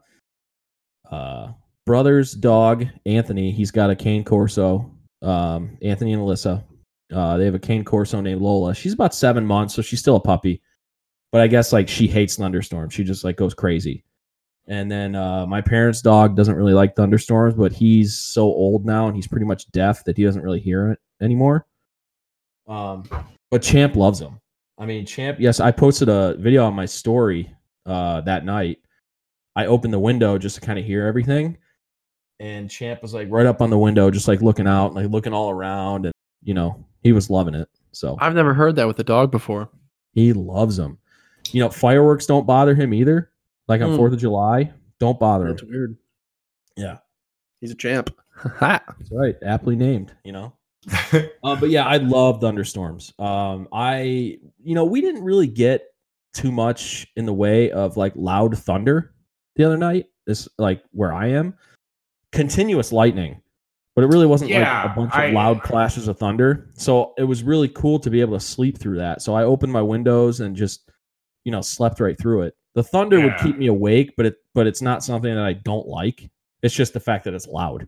uh 1.11 1.49
brother's 1.85 2.33
dog 2.33 2.87
Anthony. 3.05 3.53
He's 3.53 3.71
got 3.71 3.91
a 3.91 3.97
cane 3.97 4.25
corso. 4.25 4.91
Um, 5.21 5.77
Anthony 5.83 6.15
and 6.15 6.23
Alyssa. 6.23 6.65
Uh, 7.15 7.37
they 7.37 7.45
have 7.45 7.55
a 7.55 7.61
cane 7.61 7.85
corso 7.85 8.21
named 8.21 8.43
Lola. 8.43 8.75
She's 8.75 8.93
about 8.93 9.15
seven 9.15 9.47
months, 9.47 9.75
so 9.75 9.83
she's 9.83 10.01
still 10.01 10.17
a 10.17 10.21
puppy. 10.21 10.61
But 11.31 11.41
I 11.41 11.47
guess 11.47 11.73
like 11.73 11.89
she 11.89 12.09
hates 12.09 12.37
thunderstorms. 12.37 12.93
She 12.93 13.05
just 13.05 13.25
like 13.25 13.37
goes 13.37 13.55
crazy. 13.55 14.05
And 14.67 14.91
then 14.91 15.15
uh, 15.15 15.47
my 15.47 15.61
parents' 15.61 16.01
dog 16.01 16.37
doesn't 16.37 16.55
really 16.55 16.73
like 16.73 16.97
thunderstorms, 16.97 17.55
but 17.55 17.73
he's 17.73 18.17
so 18.17 18.43
old 18.43 18.87
now 18.87 19.07
and 19.07 19.15
he's 19.15 19.27
pretty 19.27 19.47
much 19.47 19.71
deaf 19.73 20.05
that 20.05 20.17
he 20.17 20.25
doesn't 20.25 20.43
really 20.43 20.61
hear 20.61 20.91
it 20.91 20.99
anymore. 21.21 21.67
Um, 22.67 23.05
but 23.51 23.63
Champ 23.63 23.95
loves 23.95 24.19
them. 24.19 24.41
I 24.79 24.87
mean, 24.87 25.07
Champ. 25.07 25.39
Yes, 25.39 25.61
I 25.61 25.71
posted 25.71 26.09
a 26.09 26.35
video 26.39 26.65
on 26.65 26.75
my 26.75 26.87
story 26.87 27.55
uh, 27.87 28.23
that 28.23 28.45
night. 28.45 28.79
I 29.55 29.67
opened 29.67 29.93
the 29.93 29.99
window 29.99 30.39
just 30.39 30.57
to 30.57 30.61
kind 30.61 30.79
of 30.79 30.85
hear 30.85 31.07
everything, 31.07 31.59
and 32.41 32.69
Champ 32.69 33.03
was 33.03 33.15
like 33.15 33.29
right 33.31 33.47
up 33.47 33.61
on 33.61 33.71
the 33.71 33.79
window, 33.79 34.11
just 34.11 34.27
like 34.27 34.41
looking 34.43 34.67
out, 34.67 34.95
like 34.95 35.11
looking 35.11 35.33
all 35.33 35.51
around, 35.51 36.07
and 36.07 36.15
you 36.43 36.55
know 36.55 36.85
he 37.05 37.13
was 37.13 37.31
loving 37.31 37.55
it. 37.55 37.69
So 37.93 38.17
I've 38.21 38.35
never 38.35 38.53
heard 38.55 38.75
that 38.77 38.89
with 38.89 38.99
a 38.99 39.05
dog 39.05 39.31
before. 39.31 39.69
he 40.15 40.33
loves 40.33 40.77
them. 40.77 40.99
You 41.53 41.61
know, 41.61 41.71
fireworks 41.71 42.27
don't 42.27 42.47
bother 42.47 42.75
him 42.75 42.93
either. 42.93 43.31
Like 43.69 43.81
on 43.81 43.91
Hmm. 43.91 43.97
Fourth 43.97 44.13
of 44.13 44.19
July, 44.19 44.73
don't 44.99 45.19
bother 45.21 45.45
him. 45.47 45.51
That's 45.53 45.63
weird. 45.63 45.97
Yeah, 46.77 46.99
He's 47.61 47.71
a 47.71 47.75
champ. 47.77 48.11
That's 48.61 49.11
right. 49.13 49.37
Aptly 49.47 49.77
named. 49.77 50.13
You 50.25 50.33
know. 50.33 50.53
Uh, 51.45 51.55
but 51.57 51.69
yeah, 51.71 51.85
I 51.87 51.99
love 51.99 52.41
thunderstorms. 52.41 53.13
Um, 53.19 53.69
I, 53.73 54.39
you 54.63 54.75
know, 54.75 54.85
we 54.85 55.01
didn't 55.03 55.23
really 55.23 55.47
get 55.47 55.85
too 56.33 56.51
much 56.51 57.07
in 57.17 57.27
the 57.27 57.33
way 57.35 57.71
of 57.71 57.97
like 57.99 58.13
loud 58.17 58.57
thunder 58.59 59.13
the 59.57 59.65
other 59.65 59.77
night. 59.77 60.07
This 60.27 60.49
like 60.59 60.83
where 60.93 61.13
I 61.13 61.29
am, 61.29 61.55
continuous 62.33 62.93
lightning, 62.93 63.41
but 63.95 64.03
it 64.05 64.09
really 64.09 64.27
wasn't 64.27 64.51
Yeah, 64.51 64.83
like 64.85 64.93
a 64.93 64.95
bunch 64.97 65.15
I- 65.15 65.25
of 65.27 65.35
loud 65.35 65.63
clashes 65.63 66.09
of 66.09 66.19
thunder. 66.19 66.71
So 66.75 67.15
it 67.19 67.25
was 67.25 67.43
really 67.43 67.69
cool 67.69 67.99
to 68.01 68.11
be 68.11 68.21
able 68.21 68.35
to 68.39 68.45
sleep 68.45 68.79
through 68.79 68.97
that. 68.99 69.23
So 69.23 69.35
I 69.35 69.45
opened 69.45 69.73
my 69.73 69.83
windows 69.83 70.41
and 70.41 70.57
just, 70.57 70.91
you 71.45 71.53
know, 71.53 71.61
slept 71.61 72.01
right 72.01 72.19
through 72.19 72.43
it. 72.43 72.57
The 72.75 72.83
thunder 72.83 73.21
would 73.21 73.37
keep 73.39 73.57
me 73.57 73.69
awake, 73.69 74.15
but 74.17 74.27
it, 74.27 74.37
but 74.53 74.67
it's 74.67 74.83
not 74.83 75.05
something 75.05 75.33
that 75.33 75.45
I 75.45 75.53
don't 75.53 75.87
like. 75.87 76.29
It's 76.63 76.75
just 76.75 76.93
the 76.93 76.99
fact 77.01 77.25
that 77.25 77.35
it's 77.35 77.47
loud. 77.47 77.87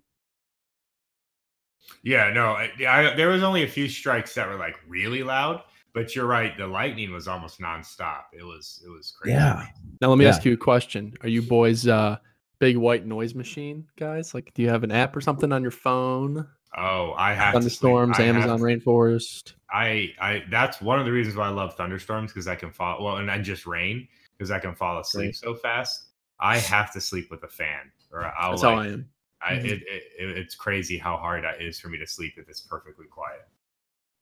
yeah, 2.02 2.30
no, 2.32 2.48
I, 2.52 2.70
I, 2.88 3.14
there 3.16 3.28
was 3.28 3.42
only 3.42 3.64
a 3.64 3.68
few 3.68 3.88
strikes 3.88 4.34
that 4.34 4.46
were 4.48 4.56
like 4.56 4.76
really 4.86 5.22
loud, 5.24 5.62
but 5.92 6.14
you're 6.14 6.26
right. 6.26 6.56
The 6.56 6.66
lightning 6.66 7.12
was 7.12 7.26
almost 7.26 7.58
nonstop. 7.60 8.24
It 8.32 8.44
was, 8.44 8.80
it 8.86 8.88
was 8.90 9.12
crazy. 9.20 9.34
Yeah. 9.34 9.66
Now 10.00 10.08
let 10.10 10.18
me 10.18 10.24
Yeah. 10.24 10.30
ask 10.30 10.44
you 10.44 10.52
a 10.52 10.56
question. 10.56 11.14
Are 11.22 11.28
you 11.28 11.42
boys 11.42 11.88
uh 11.88 12.18
big 12.58 12.76
white 12.76 13.06
noise 13.06 13.34
machine 13.34 13.86
guys? 13.96 14.34
Like 14.34 14.52
do 14.54 14.62
you 14.62 14.68
have 14.68 14.84
an 14.84 14.92
app 14.92 15.14
or 15.16 15.20
something 15.20 15.52
on 15.52 15.62
your 15.62 15.70
phone? 15.70 16.46
Oh, 16.76 17.14
I 17.16 17.32
have 17.32 17.54
Thunderstorms, 17.54 18.18
I 18.18 18.24
Amazon 18.24 18.58
to- 18.58 18.64
rainforest. 18.64 19.54
I, 19.72 20.12
I, 20.20 20.44
that's 20.50 20.80
one 20.80 20.98
of 21.00 21.06
the 21.06 21.12
reasons 21.12 21.36
why 21.36 21.46
I 21.46 21.50
love 21.50 21.74
thunderstorms 21.74 22.32
because 22.32 22.46
I 22.46 22.54
can 22.54 22.70
fall. 22.70 23.02
Well, 23.02 23.16
and, 23.16 23.28
and 23.30 23.44
just 23.44 23.66
rain 23.66 24.06
because 24.36 24.50
I 24.50 24.58
can 24.58 24.74
fall 24.74 25.00
asleep 25.00 25.28
Right. 25.28 25.34
so 25.34 25.54
fast. 25.54 26.08
I 26.38 26.58
have 26.58 26.92
to 26.92 27.00
sleep 27.00 27.30
with 27.30 27.42
a 27.44 27.48
fan, 27.48 27.90
or 28.12 28.24
I'll 28.38 28.50
That's 28.52 28.62
like, 28.62 28.74
how 28.76 28.82
I 28.82 28.86
am. 28.88 29.08
I, 29.42 29.52
Mhm. 29.54 29.64
it, 29.64 29.82
it, 29.82 30.02
it, 30.18 30.38
it's 30.38 30.54
crazy 30.54 30.98
how 30.98 31.16
hard 31.16 31.44
it 31.44 31.62
is 31.62 31.80
for 31.80 31.88
me 31.88 31.98
to 31.98 32.06
sleep 32.06 32.34
if 32.36 32.48
it's 32.48 32.60
perfectly 32.60 33.06
quiet. 33.06 33.46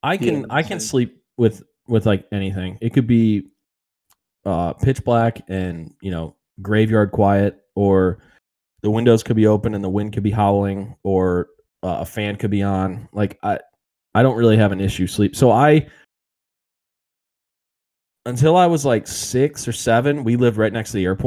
I 0.03 0.17
can 0.17 0.41
Yeah, 0.43 0.47
I 0.51 0.63
can 0.63 0.79
sleep 0.81 1.23
with 1.37 1.63
with 1.89 2.07
like 2.07 2.27
anything. 2.31 2.79
It 2.81 2.93
could 2.93 3.07
be 3.07 3.49
uh 4.45 4.75
pitch 4.75 5.03
black 5.05 5.41
and 5.49 5.93
you 6.01 6.11
know 6.11 6.37
graveyard 6.63 7.11
quiet, 7.11 7.61
or 7.75 8.19
the 8.83 8.91
windows 8.91 9.23
could 9.23 9.37
be 9.37 9.47
open 9.47 9.75
and 9.75 9.83
the 9.83 9.89
wind 9.89 10.13
could 10.13 10.23
be 10.23 10.31
howling, 10.31 10.95
or 11.03 11.49
uh, 11.83 11.99
a 12.01 12.05
fan 12.05 12.37
could 12.37 12.51
be 12.51 12.63
on. 12.63 13.09
Like 13.13 13.39
I 13.43 13.59
I 14.15 14.23
don't 14.23 14.37
really 14.37 14.57
have 14.57 14.73
an 14.73 14.81
issue 14.81 15.07
sleep. 15.07 15.35
So 15.37 15.51
I 15.51 15.87
until 18.27 18.57
I 18.57 18.67
was 18.67 18.85
like 18.85 19.07
six 19.07 19.69
or 19.69 19.73
seven, 19.73 20.25
we 20.25 20.37
lived 20.37 20.57
right 20.57 20.73
next 20.73 20.93
to 20.93 20.97
the 20.97 21.05
airport. 21.05 21.27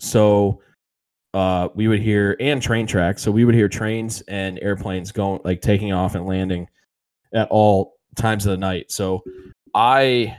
So 0.00 0.60
uh 1.34 1.68
we 1.74 1.88
would 1.88 2.00
hear 2.00 2.36
and 2.40 2.62
train 2.62 2.86
tracks. 2.86 3.22
So 3.22 3.30
we 3.30 3.44
would 3.44 3.54
hear 3.54 3.68
trains 3.68 4.22
and 4.22 4.58
airplanes 4.62 5.12
going 5.12 5.40
like 5.44 5.60
taking 5.60 5.92
off 5.92 6.14
and 6.14 6.26
landing 6.26 6.68
at 7.34 7.48
all 7.50 7.96
times 8.16 8.46
of 8.46 8.52
the 8.52 8.56
night. 8.56 8.90
So 8.90 9.22
I 9.74 10.36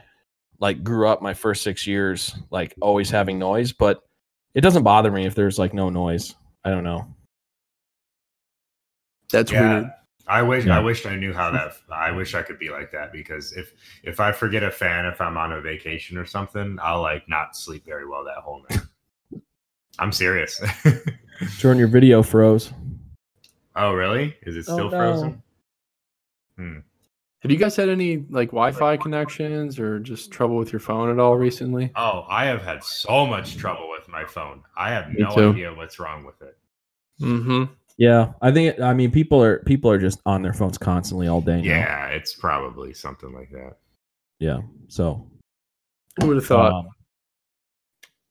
like 0.59 0.83
grew 0.83 1.07
up 1.07 1.21
my 1.21 1.33
first 1.33 1.63
six 1.63 1.87
years 1.87 2.35
like 2.51 2.73
always 2.81 3.09
having 3.09 3.39
noise, 3.39 3.71
but 3.71 4.03
it 4.53 4.61
doesn't 4.61 4.83
bother 4.83 5.11
me 5.11 5.25
if 5.25 5.35
there's 5.35 5.57
like 5.59 5.73
no 5.73 5.89
noise. 5.89 6.35
I 6.65 6.71
don't 6.71 6.83
know. 6.83 7.07
That's 9.31 9.51
Yeah. 9.51 9.73
weird. 9.81 9.91
I 10.27 10.41
wish 10.43 10.65
Yeah. 10.65 10.77
I 10.77 10.79
wished 10.81 11.05
I 11.07 11.15
knew 11.15 11.33
how 11.33 11.49
that. 11.51 11.73
I 11.91 12.11
wish 12.11 12.35
I 12.35 12.43
could 12.43 12.59
be 12.59 12.69
like 12.69 12.91
that 12.91 13.11
because 13.11 13.51
if 13.53 13.73
if 14.03 14.19
I 14.19 14.31
forget 14.31 14.61
a 14.63 14.69
fan, 14.69 15.05
if 15.05 15.19
I'm 15.21 15.37
on 15.37 15.53
a 15.53 15.61
vacation 15.61 16.17
or 16.17 16.25
something, 16.25 16.77
I'll 16.81 17.01
like 17.01 17.27
not 17.27 17.55
sleep 17.55 17.83
very 17.85 18.07
well 18.07 18.23
that 18.25 18.37
whole 18.37 18.63
night. 18.69 18.81
I'm 19.99 20.11
serious. 20.11 20.61
Jordan, 21.57 21.79
your 21.79 21.87
video 21.87 22.21
froze. 22.21 22.71
oh 23.75 23.93
really? 23.93 24.35
Is 24.43 24.55
it 24.55 24.65
Oh, 24.69 24.73
still 24.73 24.91
no. 24.91 24.97
frozen? 24.97 25.43
Hmm. 26.57 26.79
Have 27.41 27.52
you 27.52 27.58
guys 27.58 27.75
had 27.78 27.88
any 27.88 28.17
like 28.30 28.49
Wi-Fi 28.49 28.97
connections 28.97 29.80
or 29.80 29.99
just 29.99 30.30
trouble 30.32 30.58
with 30.58 30.73
your 30.73 30.82
phone 30.82 31.10
at 31.10 31.19
all 31.19 31.38
recently? 31.38 31.89
Oh, 31.95 32.25
I 32.30 32.45
have 32.45 32.62
had 32.62 32.84
so 32.84 33.25
much 33.25 33.56
trouble 33.56 33.89
with 33.89 34.08
my 34.10 34.25
phone. 34.25 34.62
I 34.75 34.89
have 34.91 35.10
Me 35.10 35.21
no 35.23 35.34
too. 35.34 35.49
idea 35.52 35.73
what's 35.73 35.99
wrong 35.99 36.25
with 36.25 36.41
it. 36.41 36.58
Mm-hmm. 37.21 37.63
Yeah, 37.97 38.34
I 38.41 38.52
think 38.52 38.80
I 38.82 38.93
mean 38.93 39.12
people 39.12 39.41
are 39.41 39.60
people 39.60 39.89
are 39.89 39.97
just 39.97 40.19
on 40.25 40.41
their 40.41 40.54
phones 40.54 40.78
constantly 40.78 41.28
all 41.28 41.39
day. 41.41 41.62
now. 41.62 41.67
Yeah, 41.67 42.08
it's 42.08 42.34
probably 42.34 42.93
something 42.93 43.34
like 43.34 43.52
that. 43.52 43.78
yeah. 44.39 44.60
So 44.89 45.25
Who 46.21 46.28
would 46.28 46.38
have 46.38 46.45
thought? 46.45 46.73
um, 46.73 46.88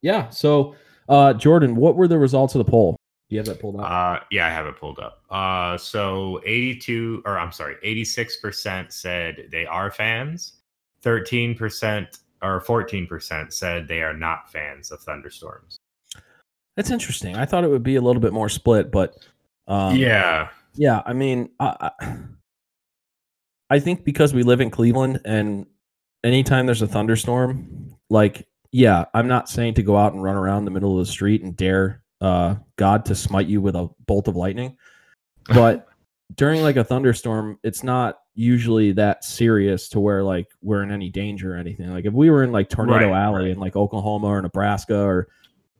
yeah. 0.03 0.29
So 0.31 0.75
uh, 1.09 1.33
Jordan, 1.33 1.77
what 1.77 1.97
were 1.97 2.09
the 2.09 2.19
results 2.19 2.55
of 2.55 2.59
the 2.65 2.71
poll? 2.71 2.97
Do 3.29 3.35
you 3.37 3.41
have 3.41 3.47
that 3.47 3.61
pulled 3.61 3.77
up? 3.77 3.91
Uh, 3.91 4.25
yeah, 4.31 4.47
I 4.47 4.51
have 4.51 4.67
it 4.67 4.77
pulled 4.77 4.99
up. 4.99 5.23
Uh, 5.31 5.77
so 5.77 6.41
82, 6.47 7.23
or 7.27 7.39
I'm 7.39 7.53
sorry, 7.53 7.77
86% 7.85 8.91
said 8.91 9.49
they 9.51 9.67
are 9.67 9.91
fans. 9.91 10.55
13% 11.05 12.19
or 12.43 12.61
14% 12.63 13.53
said 13.53 13.87
they 13.87 14.03
are 14.03 14.15
not 14.15 14.51
fans 14.51 14.91
of 14.91 15.01
thunderstorms. 15.01 15.77
That's 16.77 16.91
interesting. 16.91 17.37
I 17.37 17.45
thought 17.45 17.65
it 17.65 17.71
would 17.71 17.83
be 17.83 17.97
a 17.97 18.01
little 18.01 18.23
bit 18.23 18.33
more 18.33 18.49
split, 18.49 18.91
but 18.91 19.17
um, 19.67 19.97
yeah. 19.97 20.49
Yeah, 20.75 21.03
I 21.05 21.13
mean, 21.13 21.51
I, 21.61 21.91
I 22.01 22.17
I 23.71 23.81
think 23.81 24.05
because 24.05 24.33
we 24.33 24.43
live 24.43 24.61
in 24.61 24.71
Cleveland 24.71 25.21
and 25.25 25.67
anytime 26.25 26.67
there's 26.67 26.83
a 26.83 26.87
thunderstorm, 26.87 27.97
like, 28.09 28.47
yeah, 28.73 29.05
I'm 29.13 29.29
not 29.29 29.49
saying 29.49 29.75
to 29.75 29.83
go 29.83 29.97
out 29.97 30.15
and 30.15 30.23
run 30.23 30.37
around 30.37 30.65
the 30.65 30.71
middle 30.71 30.99
of 30.99 31.07
the 31.07 31.13
street 31.13 31.43
and 31.43 31.57
dare 31.57 32.03
uh, 32.21 32.57
God 32.77 33.05
to 33.07 33.15
smite 33.15 33.47
you 33.47 33.61
with 33.61 33.77
a 33.77 33.89
bolt 34.07 34.29
of 34.29 34.37
lightning, 34.37 34.77
but 35.49 35.87
during 36.37 36.63
like 36.63 36.77
a 36.77 36.85
thunderstorm, 36.85 37.59
it's 37.63 37.83
not 37.83 38.19
usually 38.35 38.93
that 38.93 39.25
serious 39.25 39.89
to 39.89 39.99
where 40.01 40.23
like 40.23 40.47
we're 40.63 40.83
in 40.83 40.91
any 40.93 41.11
danger 41.11 41.55
or 41.55 41.57
anything. 41.57 41.91
Like 41.93 42.05
if 42.05 42.13
we 42.13 42.31
were 42.31 42.45
in 42.45 42.53
like 42.53 42.69
Tornado 42.69 43.11
Right, 43.11 43.23
Alley 43.25 43.43
right. 43.45 43.51
in 43.53 43.59
like 43.59 43.75
Oklahoma 43.77 44.29
or 44.29 44.43
Nebraska 44.43 45.01
or 45.01 45.29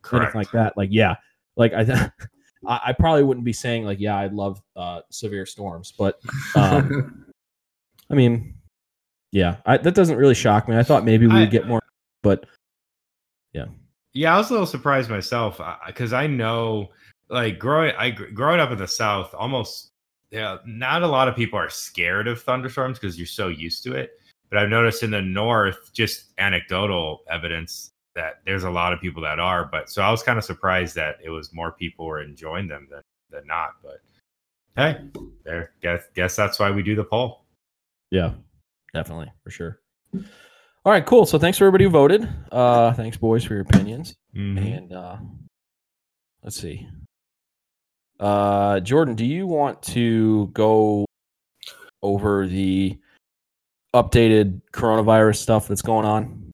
Correct. 0.03 0.35
anything 0.35 0.39
like 0.41 0.51
that. 0.53 0.77
Like, 0.77 0.89
yeah, 0.91 1.17
like 1.57 1.73
I, 1.75 1.83
I, 2.67 2.81
I 2.87 2.93
probably 2.93 3.23
wouldn't 3.25 3.45
be 3.45 3.53
saying 3.53 3.85
like, 3.85 4.01
yeah, 4.01 4.17
I'd 4.17 4.33
love 4.33 4.61
uh, 4.75 5.01
severe 5.11 5.47
storms, 5.47 5.93
but 5.97 6.19
um, 6.57 7.27
I 8.11 8.15
mean, 8.15 8.55
yeah, 9.31 9.57
I, 9.67 9.77
that 9.77 9.95
doesn't 9.95 10.17
really 10.17 10.35
shock 10.35 10.69
me. 10.69 10.77
I 10.77 10.83
thought 10.83 11.05
maybe 11.05 11.27
we 11.27 11.35
I- 11.35 11.41
would 11.41 11.51
get 11.51 11.69
more, 11.69 11.81
but 12.23 12.47
Yeah, 13.53 13.67
I 14.15 14.37
was 14.39 14.51
a 14.51 14.53
little 14.53 14.67
surprised 14.67 15.11
myself 15.11 15.61
uh, 15.61 15.77
because 15.87 16.13
I 16.13 16.27
know, 16.27 16.91
like, 17.29 17.59
growing 17.59 17.95
I 17.97 18.11
growing 18.11 18.61
up 18.61 18.71
in 18.71 18.79
the 18.79 18.89
South, 18.89 19.35
almost 19.35 19.91
yeah, 20.31 20.59
not 20.67 21.03
a 21.03 21.07
lot 21.07 21.29
of 21.29 21.37
people 21.37 21.59
are 21.59 21.71
scared 21.71 22.29
of 22.29 22.43
thunderstorms 22.43 22.99
because 22.99 23.19
you're 23.19 23.27
so 23.27 23.49
used 23.49 23.83
to 23.85 23.95
it. 23.95 24.13
But 24.51 24.59
I've 24.59 24.69
noticed 24.69 25.03
in 25.03 25.11
the 25.11 25.23
North, 25.23 25.93
just 25.93 26.33
anecdotal 26.39 27.21
evidence 27.31 27.91
that 28.15 28.41
there's 28.45 28.65
a 28.65 28.71
lot 28.71 28.93
of 28.93 29.01
people 29.01 29.23
that 29.23 29.39
are. 29.39 29.67
But 29.71 29.91
so 29.91 30.03
I 30.03 30.11
was 30.11 30.23
kind 30.23 30.39
of 30.39 30.45
surprised 30.45 30.95
that 30.97 31.17
it 31.23 31.31
was 31.31 31.53
more 31.53 31.73
people 31.73 32.07
were 32.07 32.23
enjoying 32.23 32.67
them 32.67 32.89
than 32.91 33.03
than 33.31 33.47
not. 33.47 33.73
But 33.83 34.01
hey, 34.77 35.01
there, 35.45 35.73
guess 35.83 36.03
guess 36.15 36.35
that's 36.35 36.59
why 36.59 36.71
we 36.71 36.83
do 36.83 36.97
the 36.97 37.05
poll. 37.05 37.45
yeah, 38.11 38.33
definitely 38.95 39.31
for 39.45 39.51
sure. 39.51 39.81
All 40.89 40.93
right, 40.95 41.05
cool. 41.05 41.27
So 41.27 41.39
thanks 41.39 41.59
for 41.59 41.65
everybody 41.67 41.85
who 41.85 41.91
voted. 41.91 42.27
Uh, 42.51 42.95
thanks, 42.95 43.19
boys, 43.19 43.45
for 43.45 43.53
your 43.53 43.61
opinions. 43.61 44.17
Mhm. 44.35 44.79
And 44.79 44.93
uh, 44.95 45.19
let's 46.43 46.59
see. 46.59 46.89
Uh, 48.19 48.81
Jordan, 48.81 49.15
do 49.15 49.27
you 49.27 49.47
want 49.47 49.83
to 49.83 50.47
go 50.55 51.05
over 52.03 52.47
the 52.47 52.97
updated 53.95 54.63
coronavirus 54.73 55.37
stuff 55.37 55.69
that's 55.69 55.83
going 55.83 56.07
on? 56.07 56.53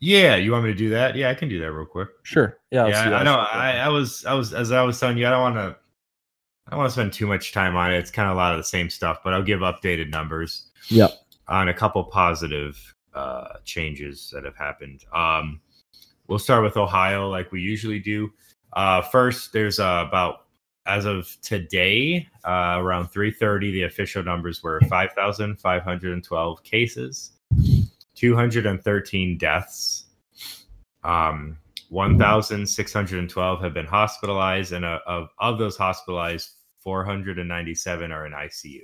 Yeah, 0.00 0.34
you 0.34 0.50
want 0.50 0.64
me 0.64 0.72
to 0.72 0.76
do 0.76 0.90
that? 0.90 1.14
Yeah, 1.14 1.30
I 1.30 1.34
can 1.34 1.48
do 1.48 1.60
that 1.60 1.70
real 1.70 1.86
quick. 1.86 2.08
Sure. 2.24 2.58
Yeah. 2.72 2.88
yeah, 2.88 3.06
I 3.06 3.10
that. 3.10 3.22
know. 3.22 3.36
I, 3.36 3.70
I 3.76 3.88
was, 3.88 4.26
I 4.26 4.34
was, 4.34 4.52
as 4.52 4.72
I 4.72 4.82
was 4.82 4.98
telling 4.98 5.16
you, 5.16 5.28
I 5.28 5.30
don't 5.30 5.42
want 5.42 5.54
to, 5.54 5.76
I 6.66 6.70
don't 6.72 6.78
want 6.80 6.88
to 6.88 6.92
spend 6.92 7.12
too 7.12 7.28
much 7.28 7.52
time 7.52 7.76
on 7.76 7.94
it. 7.94 7.98
It's 7.98 8.10
kind 8.10 8.28
of 8.28 8.34
a 8.34 8.36
lot 8.36 8.50
of 8.50 8.58
the 8.58 8.64
same 8.64 8.90
stuff, 8.90 9.20
but 9.22 9.32
I'll 9.32 9.44
give 9.44 9.60
updated 9.60 10.10
numbers 10.10 10.72
Yep. 10.88 11.12
on 11.46 11.68
a 11.68 11.74
couple 11.74 12.02
positive 12.02 12.96
uh, 13.14 13.58
changes 13.64 14.30
that 14.32 14.44
have 14.44 14.56
happened. 14.56 15.04
Um, 15.12 15.60
we'll 16.26 16.38
start 16.38 16.62
with 16.62 16.76
Ohio, 16.76 17.28
like 17.28 17.52
we 17.52 17.60
usually 17.60 17.98
do. 17.98 18.32
Uh, 18.72 19.02
first, 19.02 19.52
there's 19.52 19.80
uh, 19.80 20.04
about 20.06 20.46
as 20.86 21.04
of 21.04 21.36
today, 21.42 22.26
uh, 22.44 22.76
around 22.78 23.08
3:30, 23.08 23.72
the 23.72 23.82
official 23.82 24.22
numbers 24.22 24.62
were 24.62 24.80
5,512 24.88 26.62
cases, 26.62 27.32
213 28.14 29.38
deaths. 29.38 30.06
Um, 31.04 31.58
1,612 31.90 33.60
have 33.62 33.74
been 33.74 33.86
hospitalized, 33.86 34.72
and 34.72 34.84
uh, 34.84 34.98
of, 35.06 35.28
of 35.38 35.58
those 35.58 35.76
hospitalized, 35.76 36.50
497 36.80 38.12
are 38.12 38.26
in 38.26 38.32
ICU. 38.32 38.82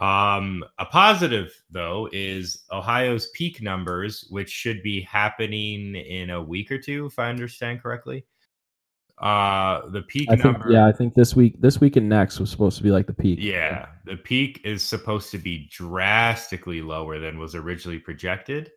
Um, 0.00 0.64
a 0.78 0.86
positive 0.86 1.52
though 1.70 2.08
is 2.10 2.62
Ohio's 2.72 3.28
peak 3.34 3.60
numbers, 3.60 4.26
which 4.30 4.48
should 4.50 4.82
be 4.82 5.02
happening 5.02 5.94
in 5.94 6.30
a 6.30 6.42
week 6.42 6.72
or 6.72 6.78
two, 6.78 7.06
if 7.06 7.18
I 7.18 7.28
understand 7.28 7.82
correctly. 7.82 8.24
Uh, 9.18 9.86
the 9.90 10.00
peak 10.00 10.26
I 10.30 10.36
think, 10.36 10.44
number, 10.44 10.72
yeah, 10.72 10.86
I 10.86 10.92
think 10.92 11.14
this 11.14 11.36
week, 11.36 11.60
this 11.60 11.78
week 11.78 11.96
and 11.96 12.08
next 12.08 12.40
was 12.40 12.50
supposed 12.50 12.78
to 12.78 12.82
be 12.82 12.90
like 12.90 13.06
the 13.06 13.12
peak. 13.12 13.38
yeah, 13.42 13.88
the 14.06 14.16
peak 14.16 14.62
is 14.64 14.82
supposed 14.82 15.30
to 15.32 15.38
be 15.38 15.68
drastically 15.70 16.80
lower 16.80 17.18
than 17.18 17.38
was 17.38 17.54
originally 17.54 17.98
projected. 17.98 18.70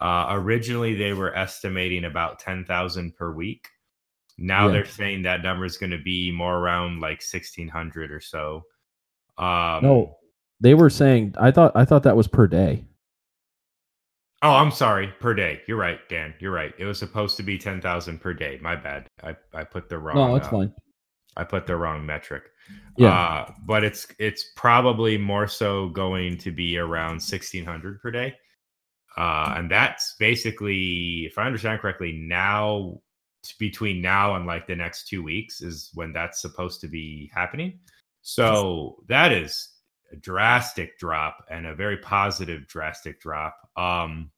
Uh, 0.00 0.28
originally, 0.30 0.94
they 0.94 1.12
were 1.12 1.36
estimating 1.36 2.04
about 2.04 2.38
10,000 2.38 3.16
per 3.16 3.32
week. 3.32 3.68
Now 4.38 4.66
Yeah. 4.66 4.72
they're 4.72 4.84
saying 4.84 5.22
that 5.22 5.42
number 5.42 5.64
is 5.64 5.76
going 5.76 5.90
to 5.90 6.02
be 6.02 6.30
more 6.30 6.58
around 6.58 7.00
like 7.00 7.20
1,600 7.20 8.12
or 8.12 8.20
so. 8.20 8.62
Um, 9.36 9.82
No, 9.82 10.18
they 10.62 10.74
were 10.74 10.90
saying. 10.90 11.34
I 11.38 11.50
thought. 11.50 11.72
I 11.74 11.84
thought 11.84 12.04
that 12.04 12.16
was 12.16 12.28
per 12.28 12.46
day. 12.46 12.84
Oh, 14.42 14.54
I'm 14.54 14.72
sorry, 14.72 15.08
per 15.20 15.34
day. 15.34 15.60
You're 15.68 15.76
right, 15.76 16.00
Dan. 16.08 16.34
You're 16.40 16.52
right. 16.52 16.74
It 16.76 16.84
was 16.84 16.98
supposed 16.98 17.36
to 17.36 17.44
be 17.44 17.56
10,000 17.58 18.20
per 18.20 18.34
day. 18.34 18.58
My 18.60 18.74
bad. 18.74 19.06
I, 19.22 19.36
I 19.54 19.62
put 19.62 19.88
the 19.88 19.98
wrong. 19.98 20.16
No, 20.16 20.34
it's 20.34 20.48
uh, 20.48 20.50
fine. 20.50 20.74
I 21.36 21.44
put 21.44 21.66
the 21.66 21.76
wrong 21.76 22.04
metric. 22.04 22.42
Yeah. 22.96 23.12
Uh, 23.12 23.52
but 23.64 23.84
it's 23.84 24.06
it's 24.18 24.50
probably 24.56 25.16
more 25.16 25.46
so 25.46 25.88
going 25.90 26.38
to 26.38 26.50
be 26.50 26.76
around 26.76 27.22
1600 27.22 28.02
per 28.02 28.10
day. 28.10 28.34
Uh, 29.16 29.54
and 29.56 29.70
that's 29.70 30.16
basically, 30.18 31.26
if 31.26 31.38
I 31.38 31.46
understand 31.46 31.80
correctly, 31.80 32.12
now 32.12 33.00
between 33.58 34.00
now 34.00 34.36
and 34.36 34.46
like 34.46 34.66
the 34.66 34.76
next 34.76 35.08
two 35.08 35.22
weeks 35.22 35.60
is 35.62 35.90
when 35.94 36.12
that's 36.12 36.40
supposed 36.40 36.80
to 36.80 36.88
be 36.88 37.30
happening. 37.34 37.78
So 38.22 39.02
that 39.08 39.32
is 39.32 39.71
a 40.12 40.16
drastic 40.16 40.98
drop 40.98 41.44
and 41.50 41.66
a 41.66 41.74
very 41.74 41.96
positive 41.96 42.66
drastic 42.68 43.20
drop. 43.20 43.56
Um, 43.76 44.30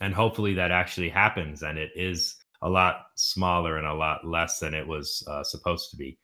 and 0.00 0.14
hopefully 0.14 0.54
that 0.54 0.70
actually 0.70 1.08
happens 1.08 1.62
and 1.62 1.78
it 1.78 1.90
is 1.94 2.36
a 2.62 2.68
lot 2.68 3.06
smaller 3.14 3.78
and 3.78 3.86
a 3.86 3.94
lot 3.94 4.26
less 4.26 4.58
than 4.58 4.74
it 4.74 4.86
was 4.86 5.24
uh, 5.28 5.42
supposed 5.44 5.90
to 5.90 5.96
be. 5.96 6.18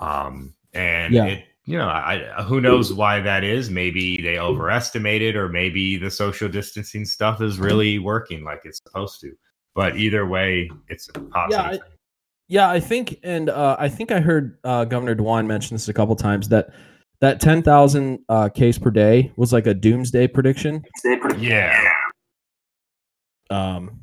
Um, 0.00 0.54
and 0.72 1.14
Yeah. 1.14 1.26
it, 1.26 1.44
you 1.64 1.78
know, 1.78 1.88
I, 1.88 2.42
who 2.42 2.60
knows 2.60 2.92
why 2.92 3.20
that 3.20 3.42
is? 3.42 3.70
Maybe 3.70 4.20
they 4.20 4.38
overestimated, 4.38 5.34
or 5.34 5.48
maybe 5.48 5.96
the 5.96 6.10
social 6.10 6.46
distancing 6.48 7.06
stuff 7.06 7.40
is 7.40 7.58
really 7.58 7.98
working 7.98 8.44
like 8.44 8.60
it's 8.64 8.82
supposed 8.84 9.20
to. 9.22 9.32
But 9.74 9.96
either 9.96 10.26
way, 10.26 10.70
it's 10.88 11.08
a 11.08 11.12
positive. 11.20 11.50
Yeah, 11.50 11.62
I- 11.62 11.78
Yeah, 12.48 12.70
I 12.70 12.80
think, 12.80 13.18
and 13.22 13.48
uh, 13.48 13.76
I 13.78 13.88
think 13.88 14.12
I 14.12 14.20
heard 14.20 14.58
uh, 14.62 14.84
Governor 14.84 15.16
DeWine 15.16 15.46
mention 15.46 15.74
this 15.74 15.88
a 15.88 15.94
couple 15.94 16.14
times 16.16 16.50
that 16.50 16.68
that 17.24 17.40
ten 17.40 17.62
thousand 17.62 18.18
uh, 18.28 18.50
case 18.50 18.78
per 18.78 18.90
day 18.90 19.32
was 19.36 19.50
like 19.50 19.66
a 19.66 19.72
doomsday 19.72 20.28
prediction. 20.28 20.84
yeah. 21.38 21.82
Um, 23.48 24.00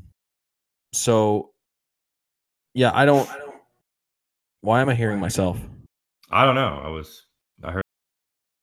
so 0.91 1.51
yeah, 2.73 2.91
I 2.95 3.05
don't. 3.05 3.29
Why 4.61 4.81
am 4.81 4.89
I 4.89 4.95
hearing 4.95 5.19
myself? 5.19 5.59
I 6.31 6.45
don't 6.45 6.55
know. 6.55 6.81
I 6.83 6.89
was 6.89 7.27
I 7.63 7.71
heard 7.73 7.83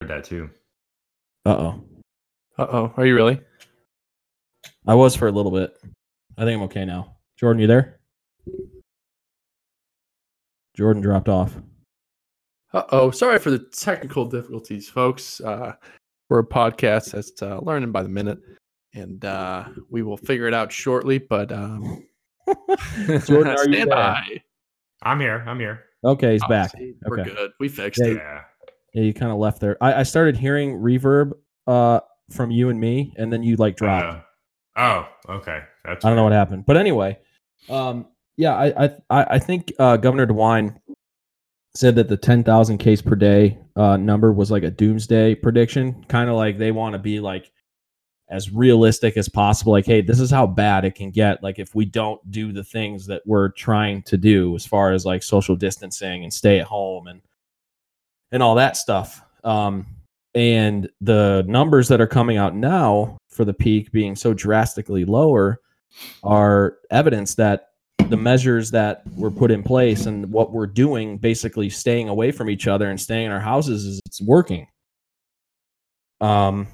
that 0.07 0.25
too. 0.25 0.49
Uh 1.45 1.55
oh, 1.55 1.83
Uh 2.57 2.67
oh. 2.69 2.93
Are 2.97 3.05
you 3.05 3.15
really? 3.15 3.39
I 4.85 4.95
was 4.95 5.15
for 5.15 5.29
a 5.29 5.31
little 5.31 5.51
bit. 5.51 5.73
I 6.37 6.43
think 6.43 6.57
I'm 6.57 6.63
okay 6.63 6.83
now. 6.83 7.15
Jordan, 7.39 7.61
you 7.61 7.67
there? 7.67 8.01
Jordan 10.75 11.01
dropped 11.01 11.29
off. 11.29 11.55
Uh 12.73 12.83
oh. 12.91 13.11
Sorry 13.11 13.39
for 13.39 13.49
the 13.51 13.59
technical 13.59 14.25
difficulties, 14.25 14.87
folks. 14.89 15.41
Uh, 15.41 15.73
we're 16.29 16.39
a 16.39 16.45
podcast 16.45 17.11
that's 17.11 17.41
uh, 17.41 17.59
learning 17.61 17.91
by 17.91 18.03
the 18.03 18.09
minute, 18.09 18.39
and 18.93 19.23
uh, 19.25 19.65
we 19.89 20.03
will 20.03 20.17
figure 20.17 20.47
it 20.47 20.53
out 20.53 20.71
shortly. 20.71 21.17
But 21.17 21.51
um, 21.51 22.05
Jordan, 23.25 23.47
are 23.47 23.67
you 23.67 23.73
stand 23.73 23.73
there? 23.73 23.85
by. 23.87 24.41
I'm 25.01 25.19
here. 25.19 25.43
I'm 25.47 25.59
here. 25.59 25.85
Okay, 26.03 26.33
he's 26.33 26.41
Oh, 26.45 26.49
back. 26.49 26.71
see, 26.77 26.93
We're 27.05 27.21
Okay. 27.21 27.33
good. 27.33 27.51
We 27.59 27.69
fixed 27.69 28.01
Yeah, 28.03 28.11
it. 28.11 28.17
Yeah. 28.17 28.41
Yeah, 28.93 29.01
you 29.03 29.13
kind 29.13 29.31
of 29.31 29.37
left 29.37 29.59
there. 29.61 29.77
I, 29.81 29.95
I 30.01 30.03
started 30.03 30.35
hearing 30.37 30.77
reverb 30.79 31.33
uh 31.67 31.99
from 32.31 32.51
you 32.51 32.69
and 32.69 32.79
me, 32.79 33.13
and 33.17 33.33
then 33.33 33.41
you 33.43 33.55
like 33.55 33.75
dropped. 33.77 34.05
Uh, 34.05 34.21
oh, 35.27 35.33
okay. 35.37 35.61
That's 35.85 36.05
I 36.05 36.09
don't 36.09 36.15
know 36.17 36.23
what 36.23 36.31
happened, 36.33 36.65
but 36.67 36.77
anyway, 36.77 37.17
um, 37.69 38.05
yeah, 38.37 38.53
I 38.55 38.85
I 38.85 38.89
I 39.09 39.23
I 39.35 39.39
think 39.39 39.73
uh, 39.79 39.97
Governor 39.97 40.27
DeWine 40.27 40.75
said 41.75 41.95
that 41.95 42.09
the 42.09 42.17
ten 42.17 42.43
thousand 42.43 42.79
case 42.79 43.01
per 43.01 43.15
day 43.15 43.57
uh, 43.75 43.97
number 43.97 44.31
was 44.31 44.51
like 44.51 44.63
a 44.63 44.71
doomsday 44.71 45.35
prediction, 45.35 46.03
kind 46.05 46.29
of 46.29 46.35
like 46.35 46.57
they 46.57 46.71
want 46.71 46.93
to 46.93 46.99
be 46.99 47.19
like 47.19 47.51
as 48.29 48.51
realistic 48.51 49.17
as 49.17 49.27
possible. 49.27 49.71
Like, 49.71 49.85
hey, 49.85 50.01
this 50.01 50.19
is 50.19 50.29
how 50.29 50.45
bad 50.45 50.85
it 50.85 50.95
can 50.95 51.11
get. 51.11 51.41
Like, 51.41 51.57
if 51.59 51.73
we 51.73 51.85
don't 51.85 52.19
do 52.31 52.51
the 52.51 52.63
things 52.63 53.07
that 53.07 53.23
we're 53.25 53.49
trying 53.49 54.03
to 54.03 54.17
do, 54.17 54.55
as 54.55 54.65
far 54.65 54.93
as 54.93 55.05
like 55.05 55.23
social 55.23 55.55
distancing 55.55 56.23
and 56.23 56.33
stay 56.33 56.59
at 56.59 56.67
home 56.67 57.07
and 57.07 57.21
and 58.31 58.43
all 58.43 58.55
that 58.55 58.77
stuff. 58.77 59.23
Um, 59.43 59.87
and 60.35 60.89
the 61.01 61.43
numbers 61.47 61.87
that 61.87 62.01
are 62.01 62.07
coming 62.07 62.37
out 62.37 62.55
now 62.55 63.17
for 63.29 63.45
the 63.45 63.53
peak 63.53 63.91
being 63.91 64.15
so 64.15 64.33
drastically 64.33 65.05
lower 65.05 65.59
are 66.23 66.77
evidence 66.91 67.35
that 67.35 67.68
the 68.07 68.17
measures 68.17 68.71
that 68.71 69.03
were 69.15 69.31
put 69.31 69.51
in 69.51 69.63
place 69.63 70.05
and 70.05 70.31
what 70.31 70.51
we're 70.51 70.67
doing, 70.67 71.17
basically 71.17 71.69
staying 71.69 72.09
away 72.09 72.31
from 72.31 72.49
each 72.49 72.67
other 72.67 72.89
and 72.89 72.99
staying 72.99 73.27
in 73.27 73.31
our 73.31 73.39
houses, 73.39 73.85
is 73.85 74.01
it's 74.05 74.21
working. 74.21 74.67
Um, 76.21 76.67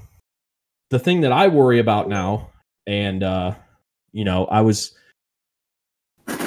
the 0.89 0.99
thing 0.99 1.21
that 1.21 1.31
I 1.31 1.47
worry 1.47 1.79
about 1.79 2.07
now, 2.07 2.49
and 2.88 3.23
uh, 3.23 3.55
you 4.13 4.23
know, 4.23 4.45
I 4.45 4.61
was 4.61 4.95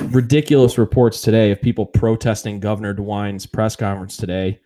ridiculous 0.04 0.78
reports 0.78 1.20
today 1.20 1.50
of 1.50 1.60
people 1.60 1.86
protesting 1.86 2.60
Governor 2.60 2.94
DeWine's 2.94 3.46
press 3.46 3.76
conference 3.76 4.16
today, 4.16 4.60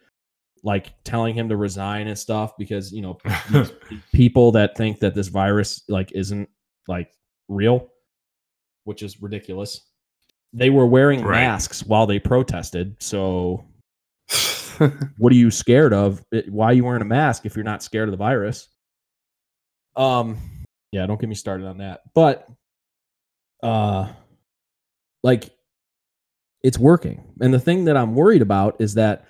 like 0.63 0.93
telling 1.05 1.35
him 1.35 1.49
to 1.49 1.57
resign 1.57 2.07
and 2.07 2.19
stuff 2.19 2.57
because 2.57 2.93
you 2.93 3.03
know 3.03 3.19
people 4.15 4.53
that 4.53 4.77
think 4.77 5.01
that 5.01 5.15
this 5.15 5.29
virus 5.29 5.83
like 5.89 6.13
isn't 6.13 6.49
like 6.89 7.11
real, 7.49 7.89
which 8.85 9.03
is 9.03 9.21
ridiculous. 9.21 9.81
They 10.53 10.71
were 10.71 10.87
wearing 10.87 11.23
Right. 11.23 11.41
masks 11.41 11.85
while 11.85 12.07
they 12.07 12.19
protested. 12.19 12.97
So, 13.01 13.65
what 15.19 15.33
are 15.33 15.37
you 15.37 15.51
scared 15.51 15.93
of? 15.95 16.23
Why 16.49 16.67
are 16.67 16.73
you 16.75 16.85
wearing 16.85 17.03
a 17.03 17.07
mask 17.07 17.47
if 17.47 17.57
you're 17.57 17.65
not 17.65 17.83
scared 17.83 18.09
of 18.09 18.13
the 18.13 18.17
virus? 18.19 18.69
Um, 19.97 20.39
yeah, 20.93 21.07
don't 21.07 21.21
get 21.21 21.29
me 21.29 21.35
started 21.35 21.67
on 21.67 21.79
that. 21.79 22.03
But, 22.15 22.47
uh, 23.63 24.09
like, 25.23 25.51
it's 26.63 26.79
working. 26.79 27.25
And 27.41 27.53
the 27.53 27.59
thing 27.59 27.87
that 27.87 27.97
I'm 27.97 28.15
worried 28.15 28.43
about 28.43 28.81
is 28.81 28.95
that 28.95 29.25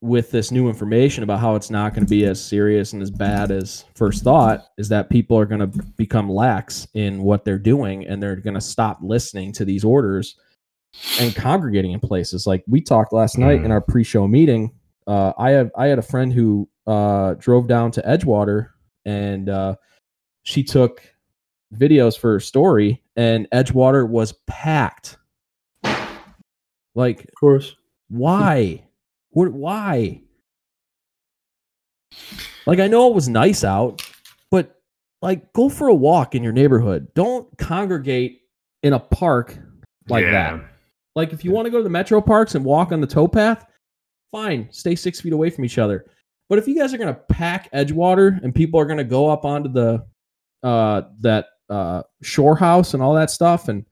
with 0.00 0.30
this 0.30 0.52
new 0.52 0.68
information 0.68 1.24
about 1.24 1.40
how 1.40 1.54
it's 1.56 1.70
not 1.70 1.92
going 1.92 2.06
to 2.06 2.10
be 2.10 2.24
as 2.24 2.42
serious 2.42 2.92
and 2.92 3.02
as 3.02 3.10
bad 3.10 3.50
as 3.50 3.84
first 3.96 4.22
thought 4.22 4.66
is 4.78 4.88
that 4.88 5.10
people 5.10 5.36
are 5.36 5.44
going 5.46 5.60
to 5.60 5.82
become 5.96 6.30
lax 6.30 6.86
in 6.94 7.20
what 7.22 7.44
they're 7.44 7.58
doing 7.58 8.06
and 8.06 8.22
they're 8.22 8.36
going 8.36 8.54
to 8.54 8.60
stop 8.60 8.98
listening 9.02 9.52
to 9.52 9.64
these 9.64 9.82
orders 9.84 10.36
and 11.20 11.34
congregating 11.34 11.90
in 11.92 11.98
places 12.00 12.46
like 12.46 12.62
we 12.68 12.80
talked 12.80 13.12
last 13.12 13.38
night 13.38 13.56
in 13.60 13.64
Mm. 13.66 13.70
our 13.72 13.80
pre-show 13.80 14.28
meeting 14.28 14.72
uh, 15.08 15.32
i 15.36 15.50
have 15.50 15.70
i 15.76 15.86
had 15.86 15.98
a 15.98 16.02
friend 16.02 16.32
who 16.32 16.68
uh, 16.86 17.34
drove 17.34 17.66
down 17.66 17.90
to 17.90 18.02
edgewater 18.02 18.68
and 19.04 19.48
uh, 19.48 19.74
she 20.44 20.62
took 20.62 21.02
videos 21.74 22.16
for 22.16 22.32
her 22.34 22.40
story 22.40 23.02
and 23.16 23.48
edgewater 23.52 24.08
was 24.08 24.32
packed 24.46 25.16
Like, 26.94 27.20
Of 27.24 27.34
course. 27.38 27.76
why? 28.08 28.84
What? 29.38 29.52
Why? 29.52 30.20
Like, 32.66 32.80
I 32.80 32.88
know 32.88 33.08
it 33.08 33.14
was 33.14 33.28
nice 33.28 33.64
out, 33.64 34.02
but 34.50 34.74
like, 35.22 35.52
go 35.52 35.68
for 35.68 35.88
a 35.88 35.94
walk 35.94 36.34
in 36.34 36.42
your 36.42 36.52
neighborhood. 36.52 37.08
Don't 37.14 37.46
congregate 37.56 38.42
in 38.82 38.92
a 38.92 39.00
park 39.00 39.56
like 40.08 40.24
that. 40.32 40.60
Like, 41.14 41.32
if 41.32 41.44
you 41.44 41.50
want 41.52 41.66
to 41.66 41.70
go 41.70 41.78
to 41.78 41.84
the 41.84 41.90
metro 41.90 42.20
parks 42.20 42.54
and 42.54 42.64
walk 42.64 42.92
on 42.92 43.00
the 43.00 43.06
towpath, 43.06 43.64
fine, 44.32 44.68
stay 44.70 44.94
six 44.94 45.20
feet 45.20 45.32
away 45.32 45.50
from 45.50 45.64
each 45.64 45.78
other. 45.78 46.04
But 46.48 46.58
if 46.58 46.66
you 46.66 46.76
guys 46.76 46.94
are 46.94 46.98
gonna 46.98 47.14
pack 47.14 47.70
Edgewater 47.72 48.42
and 48.42 48.54
people 48.54 48.80
are 48.80 48.86
gonna 48.86 49.04
go 49.04 49.28
up 49.28 49.44
onto 49.44 49.70
the 49.70 50.04
uh 50.62 51.02
that 51.20 51.46
uh 51.68 52.02
shore 52.22 52.56
house 52.56 52.94
and 52.94 53.02
all 53.02 53.14
that 53.14 53.30
stuff 53.30 53.68
and 53.68 53.84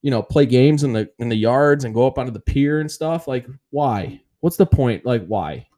you 0.00 0.10
know 0.10 0.22
play 0.22 0.46
games 0.46 0.82
in 0.82 0.92
the 0.92 1.08
in 1.18 1.28
the 1.28 1.36
yards 1.36 1.84
and 1.84 1.94
go 1.94 2.06
up 2.06 2.18
onto 2.18 2.32
the 2.32 2.40
pier 2.40 2.80
and 2.80 2.90
stuff, 2.90 3.28
like 3.28 3.46
why? 3.70 4.20
What's 4.42 4.56
the 4.56 4.66
point? 4.66 5.06
Like 5.06 5.24
why? 5.26 5.68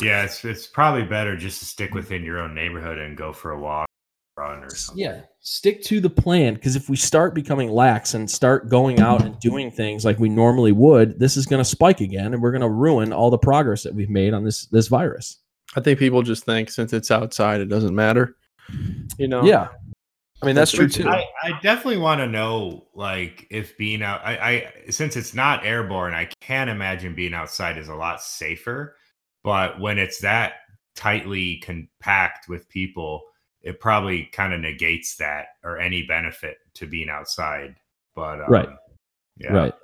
Yeah, 0.00 0.24
it's 0.24 0.44
it's 0.44 0.66
probably 0.66 1.02
better 1.02 1.36
just 1.36 1.58
to 1.58 1.64
stick 1.66 1.92
within 1.92 2.24
your 2.24 2.38
own 2.38 2.54
neighborhood 2.54 2.98
and 2.98 3.16
go 3.16 3.32
for 3.32 3.50
a 3.50 3.60
walk, 3.60 3.88
run 4.36 4.62
or 4.62 4.70
something. 4.74 5.04
Yeah, 5.04 5.22
stick 5.40 5.82
to 5.84 6.00
the 6.00 6.08
plan 6.08 6.54
because 6.54 6.76
if 6.76 6.88
we 6.88 6.96
start 6.96 7.34
becoming 7.34 7.68
lax 7.70 8.14
and 8.14 8.30
start 8.30 8.68
going 8.68 9.00
out 9.00 9.22
and 9.22 9.38
doing 9.40 9.72
things 9.72 10.04
like 10.04 10.20
we 10.20 10.28
normally 10.28 10.72
would, 10.72 11.18
this 11.18 11.36
is 11.36 11.46
going 11.46 11.60
to 11.60 11.64
spike 11.64 12.00
again, 12.00 12.32
and 12.32 12.40
we're 12.40 12.52
going 12.52 12.60
to 12.62 12.68
ruin 12.68 13.12
all 13.12 13.28
the 13.28 13.38
progress 13.38 13.82
that 13.82 13.94
we've 13.94 14.10
made 14.10 14.34
on 14.34 14.44
this 14.44 14.66
this 14.66 14.86
virus. 14.86 15.40
I 15.76 15.80
think 15.80 15.98
people 15.98 16.22
just 16.22 16.44
think 16.44 16.70
since 16.70 16.92
it's 16.92 17.10
outside, 17.10 17.60
it 17.60 17.66
doesn't 17.66 17.94
matter. 17.94 18.36
You 19.18 19.28
know? 19.28 19.44
Yeah, 19.44 19.68
I 20.44 20.46
mean, 20.46 20.54
that's 20.54 20.72
true 20.72 20.88
too. 20.88 21.08
I, 21.08 21.24
I 21.42 21.58
definitely 21.62 21.96
want 21.96 22.20
to 22.20 22.26
know, 22.26 22.86
like, 22.94 23.46
if 23.50 23.76
being 23.78 24.02
out, 24.02 24.20
I, 24.24 24.36
I 24.36 24.90
since 24.90 25.16
it's 25.16 25.34
not 25.34 25.64
airborne, 25.64 26.14
I 26.14 26.28
can't 26.40 26.70
imagine 26.70 27.14
being 27.14 27.34
outside 27.34 27.78
is 27.78 27.88
a 27.88 27.94
lot 27.94 28.22
safer. 28.22 28.96
But 29.42 29.80
when 29.80 29.98
it's 29.98 30.20
that 30.20 30.54
tightly 30.94 31.56
compact 31.58 32.48
with 32.48 32.68
people, 32.68 33.22
it 33.62 33.80
probably 33.80 34.24
kind 34.26 34.52
of 34.52 34.60
negates 34.60 35.16
that 35.16 35.46
or 35.62 35.78
any 35.78 36.02
benefit 36.06 36.58
to 36.74 36.86
being 36.86 37.08
outside. 37.08 37.76
But 38.14 38.40
um, 38.40 38.46
Right. 38.48 38.68
yeah, 39.38 39.52
right. 39.52 39.74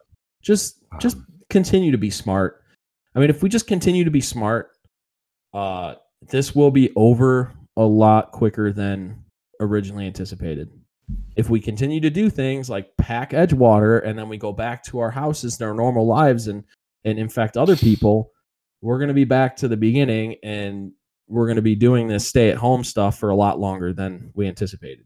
Just 0.43 0.79
just 0.99 1.17
Um, 1.17 1.27
continue 1.51 1.91
to 1.91 1.99
be 1.99 2.11
smart. 2.11 2.63
I 3.15 3.19
mean, 3.19 3.31
if 3.31 3.43
we 3.43 3.49
just 3.49 3.67
continue 3.67 4.05
to 4.05 4.11
be 4.11 4.21
smart, 4.21 4.71
uh, 5.53 5.97
this 6.23 6.55
will 6.55 6.71
be 6.71 6.93
over 6.97 7.53
a 7.77 7.85
lot 7.85 8.31
quicker 8.33 8.73
than 8.73 9.25
originally 9.61 10.07
anticipated. 10.07 10.71
If 11.37 11.51
we 11.51 11.61
continue 11.61 12.01
to 12.01 12.11
do 12.11 12.31
things 12.31 12.69
like 12.71 12.97
pack 12.97 13.31
Edgewater 13.31 14.05
and 14.07 14.19
then 14.19 14.29
we 14.29 14.37
go 14.37 14.53
back 14.53 14.83
to 14.85 14.99
our 15.01 15.11
houses 15.11 15.61
and 15.61 15.69
our 15.69 15.75
normal 15.75 16.07
lives 16.07 16.49
and 16.49 16.65
and 17.05 17.19
infect 17.19 17.57
other 17.57 17.77
people, 17.77 18.31
we're 18.83 18.99
going 18.99 19.09
to 19.09 19.15
be 19.15 19.25
back 19.25 19.57
to 19.57 19.69
the 19.69 19.77
beginning 19.77 20.37
and 20.43 20.93
we're 21.29 21.47
going 21.47 21.57
to 21.57 21.63
be 21.63 21.75
doing 21.75 22.09
this 22.09 22.27
stay 22.29 22.51
at 22.51 22.57
home 22.59 22.85
stuff 22.85 23.19
for 23.19 23.31
a 23.31 23.35
lot 23.35 23.59
longer 23.59 23.93
than 23.93 24.31
we 24.35 24.47
anticipated. 24.47 25.05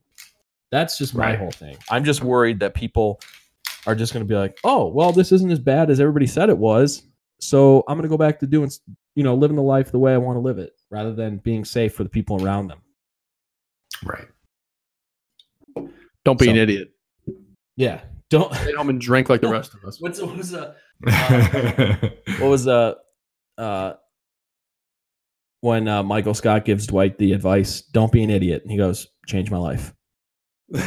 That's 0.73 0.99
just 0.99 1.15
my 1.15 1.31
Right. 1.31 1.39
whole 1.39 1.51
thing. 1.53 1.77
I'm 1.91 2.03
just 2.05 2.23
worried 2.25 2.59
that 2.61 2.75
people 2.75 3.21
are 3.87 3.95
just 3.95 4.13
going 4.13 4.25
to 4.27 4.29
be 4.29 4.35
like, 4.37 4.59
"Oh, 4.65 4.89
well, 4.89 5.13
this 5.13 5.31
isn't 5.33 5.51
as 5.53 5.59
bad 5.61 5.89
as 5.91 6.01
everybody 6.01 6.27
said 6.27 6.49
it 6.49 6.59
was." 6.59 7.03
So, 7.41 7.85
I'm 7.87 7.97
going 7.97 8.03
to 8.05 8.09
go 8.09 8.17
back 8.17 8.41
to 8.41 8.47
doing, 8.47 8.71
you 9.15 9.23
know, 9.23 9.35
living 9.35 9.57
the 9.57 9.63
life 9.63 9.93
the 9.93 9.99
way 9.99 10.15
I 10.15 10.19
want 10.19 10.37
to 10.37 10.41
live 10.41 10.59
it 10.59 10.73
rather 10.91 11.15
than 11.15 11.37
being 11.39 11.65
safe 11.65 11.95
for 11.95 12.03
the 12.03 12.09
people 12.09 12.43
around 12.45 12.69
them. 12.69 12.79
right. 14.05 14.27
Don't 16.25 16.39
be 16.39 16.49
an 16.51 16.57
idiot. 16.57 16.91
Yeah. 17.77 18.01
Don't 18.31 18.53
Stay 18.55 18.73
home 18.73 18.89
and 18.89 19.01
drink 19.01 19.29
like 19.29 19.41
the 19.43 19.49
rest 19.49 19.75
of 19.75 19.85
us. 19.85 19.97
What's 20.01 20.21
what 20.21 20.37
was 20.37 20.55
uh 20.55 20.75
what 22.39 22.49
was 22.49 22.67
uh 22.67 22.95
uh 23.59 23.93
when 25.61 25.87
uh, 25.89 26.03
Michael 26.03 26.35
Scott 26.35 26.65
gives 26.67 26.87
Dwight 26.87 27.17
the 27.17 27.33
advice, 27.33 27.81
"Don't 27.81 28.13
be 28.13 28.23
an 28.23 28.29
idiot." 28.31 28.61
And 28.63 28.71
he 28.71 28.77
goes, 28.77 29.07
"Change 29.27 29.51
my 29.51 29.57
life." 29.57 29.95
oh 30.75 30.81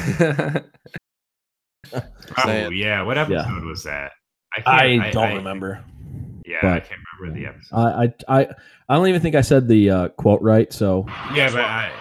yeah, 2.71 3.01
what 3.01 3.17
episode 3.17 3.33
Yeah. 3.33 3.65
was 3.65 3.83
that? 3.83 4.11
I, 4.55 4.61
can't- 4.61 5.13
don't 5.13 5.35
remember. 5.37 5.83
Yeah, 6.45 6.57
but- 6.61 6.73
I 6.73 6.79
can't 6.81 7.01
remember 7.19 7.39
the 7.39 7.47
episode. 7.47 7.75
I, 7.75 8.03
I 8.27 8.39
I 8.41 8.47
I 8.89 8.95
don't 8.95 9.07
even 9.07 9.21
think 9.21 9.35
I 9.35 9.41
said 9.41 9.67
the 9.67 9.89
uh, 9.89 10.07
quote 10.09 10.41
right. 10.41 10.71
So 10.71 11.05
yeah, 11.33 11.49
but 11.51 11.61
I, 11.61 11.91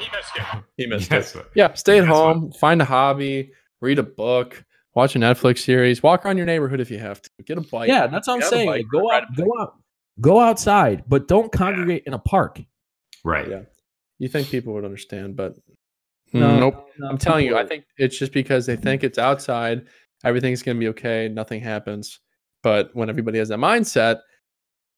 he 0.77 0.87
missed 0.87 1.11
Guess 1.11 1.35
it. 1.37 1.47
Yeah, 1.55 1.75
stay 1.75 1.99
at 1.99 2.03
That's 2.07 2.13
home, 2.17 2.53
find 2.53 2.81
a 2.81 2.85
hobby, 2.85 3.53
read 3.81 3.99
a 3.99 4.03
book, 4.03 4.65
watch 4.95 5.17
a 5.17 5.19
Netflix 5.19 5.59
series, 5.59 6.03
walk 6.03 6.25
around 6.25 6.37
your 6.37 6.47
neighborhood 6.47 6.81
if 6.81 6.91
you 6.91 6.99
have 6.99 7.21
to. 7.23 7.31
Get 7.45 7.59
a 7.59 7.63
bike. 7.63 7.89
yeah, 7.89 8.07
that's 8.07 8.29
what 8.29 8.35
I'm 8.43 8.49
saying. 8.49 8.67
bike 8.69 8.85
Like, 8.85 8.87
go 8.91 9.11
out, 9.13 9.25
go 9.37 9.51
out, 9.61 9.75
go 10.21 10.41
outside, 10.41 11.05
but 11.09 11.29
don't 11.29 11.51
congregate 11.53 12.05
in 12.07 12.15
a 12.15 12.19
park. 12.19 12.61
Right. 13.25 13.49
Yeah. 13.49 13.63
You 14.19 14.29
think 14.29 14.49
people 14.49 14.73
would 14.75 14.85
understand, 14.85 15.37
but 15.37 15.55
No, 16.33 16.59
nope. 16.59 16.89
no, 16.99 17.09
I'm 17.09 17.19
telling 17.19 17.45
you, 17.47 17.57
I 17.57 17.67
think 17.67 17.85
it's 17.99 18.19
just 18.19 18.33
because 18.33 18.65
they 18.67 18.77
think 18.77 19.05
it's 19.05 19.19
outside, 19.19 19.87
everything's 20.25 20.63
going 20.63 20.77
to 20.77 20.81
be 20.81 20.89
okay, 20.89 21.29
nothing 21.29 21.61
happens. 21.61 22.21
But 22.63 22.91
when 22.95 23.11
everybody 23.11 23.39
has 23.39 23.49
that 23.51 23.59
mindset, 23.59 24.21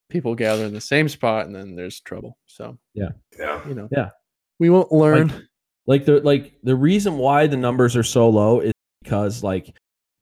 people 0.08 0.34
gather 0.34 0.64
in 0.64 0.72
the 0.72 0.80
same 0.80 1.08
spot 1.08 1.46
and 1.46 1.54
then 1.54 1.74
there's 1.76 2.00
trouble. 2.00 2.38
So, 2.46 2.78
Yeah. 2.94 3.10
Yeah, 3.38 3.66
you 3.68 3.74
know, 3.74 3.88
Yeah. 3.90 4.10
we 4.58 4.70
won't 4.70 4.90
learn. 4.92 5.46
like 5.86 6.04
the 6.04 6.20
like 6.20 6.54
the 6.62 6.74
reason 6.76 7.16
why 7.18 7.46
the 7.46 7.56
numbers 7.56 7.96
are 7.96 8.02
so 8.02 8.28
low 8.28 8.60
is 8.60 8.72
because 9.02 9.42
like 9.42 9.74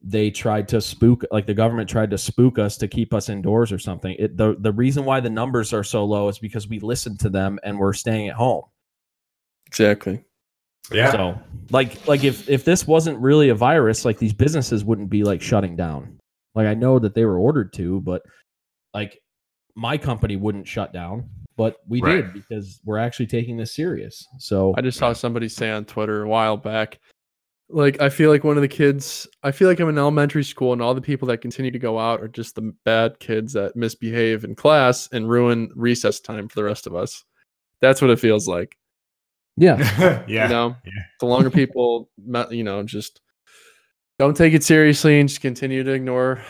they 0.03 0.31
tried 0.31 0.69
to 0.69 0.81
spook 0.81 1.25
like 1.33 1.47
the 1.47 1.55
government 1.55 1.89
tried 1.89 2.11
to 2.11 2.19
spook 2.19 2.59
us 2.59 2.77
to 2.77 2.87
keep 2.87 3.13
us 3.15 3.29
indoors 3.29 3.73
or 3.73 3.79
something 3.79 4.15
it, 4.19 4.37
the 4.37 4.55
the 4.61 4.71
reason 4.73 5.05
why 5.05 5.19
the 5.19 5.31
numbers 5.31 5.73
are 5.73 5.83
so 5.83 6.05
low 6.05 6.29
is 6.29 6.39
because 6.39 6.69
we 6.69 6.79
listened 6.79 7.19
to 7.19 7.29
them 7.29 7.59
and 7.65 7.77
we're 7.79 7.93
staying 7.95 8.29
at 8.29 8.37
home 8.37 8.63
exactly. 9.67 10.25
Yeah. 10.93 11.11
so 11.11 11.39
like 11.71 12.07
like 12.07 12.23
if 12.23 12.49
if 12.49 12.65
this 12.65 12.87
wasn't 12.87 13.19
really 13.19 13.49
a 13.49 13.55
virus 13.57 14.05
like 14.05 14.19
these 14.19 14.33
businesses 14.35 14.85
wouldn't 14.85 15.11
be 15.11 15.25
like 15.25 15.43
shutting 15.43 15.75
down 15.75 16.19
like 16.55 16.69
i 16.69 16.75
know 16.75 17.01
that 17.01 17.15
they 17.15 17.25
were 17.25 17.39
ordered 17.39 17.73
to 17.73 18.01
but 18.03 18.23
like 18.95 19.19
my 19.77 19.97
company 19.99 20.35
wouldn't 20.37 20.67
shut 20.67 20.93
down 20.93 21.29
but 21.57 21.77
we 21.89 22.01
Right. 22.03 22.23
did 22.23 22.33
because 22.35 22.81
we're 22.85 22.99
actually 22.99 23.27
taking 23.29 23.57
this 23.57 23.75
serious 23.75 24.27
so 24.39 24.75
I 24.77 24.81
just 24.81 24.99
saw 24.99 25.13
somebody 25.13 25.49
say 25.49 25.71
on 25.71 25.85
Twitter 25.85 26.23
a 26.23 26.29
while 26.29 26.57
back, 26.57 26.99
like, 27.69 28.01
I 28.01 28.11
feel 28.11 28.31
like 28.31 28.45
one 28.45 28.57
of 28.57 28.63
the 28.63 28.69
kids, 28.69 29.27
I 29.43 29.51
feel 29.51 29.67
like 29.69 29.81
I'm 29.81 29.89
in 29.89 29.99
elementary 29.99 30.45
school 30.45 30.73
and 30.73 30.81
all 30.81 30.95
the 30.95 31.01
people 31.01 31.27
that 31.29 31.39
continue 31.39 31.71
to 31.73 31.79
go 31.81 31.99
out 31.99 32.21
are 32.23 32.29
just 32.29 32.55
the 32.55 32.73
bad 32.85 33.19
kids 33.19 33.55
that 33.55 33.75
misbehave 33.75 34.45
in 34.45 34.55
class 34.55 35.09
and 35.13 35.29
ruin 35.29 35.71
recess 35.75 36.21
time 36.21 36.47
for 36.49 36.55
the 36.57 36.65
rest 36.65 36.87
of 36.87 36.95
us. 36.95 37.25
That's 37.81 38.01
what 38.01 38.11
it 38.11 38.21
feels 38.21 38.47
like. 38.47 38.77
yeah 39.57 39.79
yeah. 40.29 40.45
You 40.45 40.49
know, 40.49 40.77
Yeah. 40.85 40.93
the 41.21 41.27
longer 41.27 41.51
people, 41.51 42.09
you 42.51 42.63
know, 42.65 42.83
just 42.85 43.21
don't 44.19 44.37
take 44.37 44.55
it 44.55 44.63
seriously 44.63 45.19
and 45.19 45.29
just 45.29 45.41
continue 45.41 45.83
to 45.83 45.91
ignore 45.93 46.41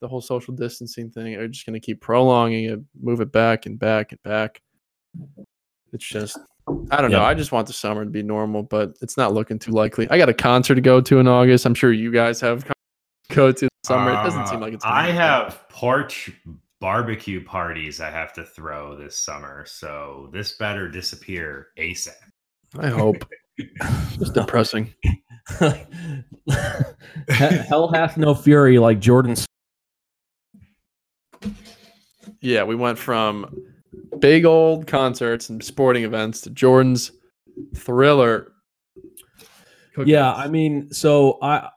the 0.00 0.08
whole 0.08 0.20
social 0.20 0.54
distancing 0.54 1.10
thing, 1.10 1.34
are 1.34 1.48
just 1.48 1.66
going 1.66 1.74
to 1.74 1.84
keep 1.84 2.00
prolonging 2.00 2.64
it, 2.64 2.80
move 3.00 3.20
it 3.20 3.30
back 3.32 3.66
and 3.66 3.78
back 3.78 4.12
and 4.12 4.22
back. 4.22 4.60
It's 5.92 6.06
just, 6.08 6.38
I 6.90 7.00
don't 7.02 7.10
know. 7.10 7.22
I 7.22 7.34
just 7.34 7.52
want 7.52 7.66
the 7.66 7.72
summer 7.72 8.04
to 8.04 8.10
be 8.10 8.22
normal, 8.22 8.62
but 8.62 8.96
it's 9.02 9.16
not 9.16 9.32
looking 9.34 9.58
too 9.58 9.72
likely. 9.72 10.08
I 10.10 10.18
got 10.18 10.28
a 10.28 10.34
concert 10.34 10.76
to 10.76 10.80
go 10.80 11.00
to 11.00 11.18
in 11.18 11.26
August. 11.28 11.66
I'm 11.66 11.74
sure 11.74 11.92
you 11.92 12.12
guys 12.12 12.40
have 12.40 12.64
con- 12.64 12.72
go 13.30 13.50
to 13.52 13.60
this 13.60 13.68
summer. 13.84 14.10
it 14.12 14.14
doesn't 14.24 14.46
seem 14.46 14.58
Uh, 14.58 14.60
like 14.60 14.74
it's. 14.74 14.84
gonna 14.84 14.94
I 14.96 15.06
be- 15.06 15.12
have 15.16 15.68
porch 15.68 16.30
barbecue 16.80 17.44
parties 17.44 18.00
I 18.00 18.08
have 18.10 18.32
to 18.34 18.44
throw 18.44 18.96
this 18.96 19.16
summer, 19.18 19.64
so 19.66 20.30
this 20.32 20.52
better 20.56 20.88
disappear 20.88 21.68
ASAP. 21.78 22.12
I 22.78 22.88
hope. 22.88 23.16
It's 23.58 24.30
depressing. 24.30 24.94
Hell 27.28 27.90
hath 27.92 28.16
no 28.16 28.34
fury 28.34 28.78
like 28.78 29.00
Jordan's. 29.00 29.44
Yeah, 32.40 32.64
we 32.64 32.74
went 32.74 32.98
from 32.98 33.54
big 34.18 34.44
old 34.44 34.86
concerts 34.86 35.50
and 35.50 35.62
sporting 35.62 36.04
events 36.04 36.40
to 36.42 36.50
Jordan's 36.50 37.12
thriller. 37.74 38.52
Yeah, 40.04 40.32
I 40.32 40.48
mean, 40.48 40.90
so 40.92 41.38
I, 41.42 41.68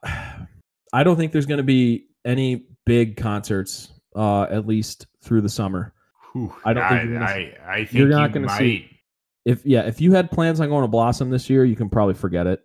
I 0.93 1.03
don't 1.03 1.17
think 1.17 1.31
there's 1.31 1.45
going 1.45 1.57
to 1.57 1.63
be 1.63 2.07
any 2.25 2.67
big 2.85 3.17
concerts, 3.17 3.91
uh, 4.15 4.43
at 4.43 4.65
least 4.67 5.07
through 5.23 5.41
the 5.41 5.49
summer. 5.49 5.93
Whew, 6.31 6.53
I 6.63 6.73
don't 6.73 6.87
think 6.87 7.01
I, 7.01 7.03
you're 7.03 7.13
gonna 7.13 7.25
I, 7.25 7.57
I 7.67 7.75
think 7.77 7.93
you're 7.93 8.07
not 8.07 8.29
you 8.29 8.33
gonna 8.41 8.57
see- 8.57 8.89
If 9.45 9.65
yeah, 9.65 9.81
if 9.81 9.99
you 9.99 10.13
had 10.13 10.31
plans 10.31 10.61
on 10.61 10.69
going 10.69 10.83
to 10.83 10.87
Blossom 10.87 11.29
this 11.29 11.49
year, 11.49 11.65
you 11.65 11.75
can 11.75 11.89
probably 11.89 12.13
forget 12.13 12.47
it. 12.47 12.63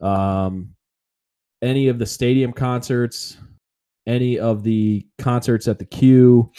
Um, 0.00 0.74
any 1.60 1.88
of 1.88 1.98
the 1.98 2.06
stadium 2.06 2.52
concerts, 2.54 3.36
any 4.06 4.38
of 4.38 4.62
the 4.62 5.06
concerts 5.18 5.68
at 5.68 5.78
the 5.78 5.84
Q, 5.84 6.50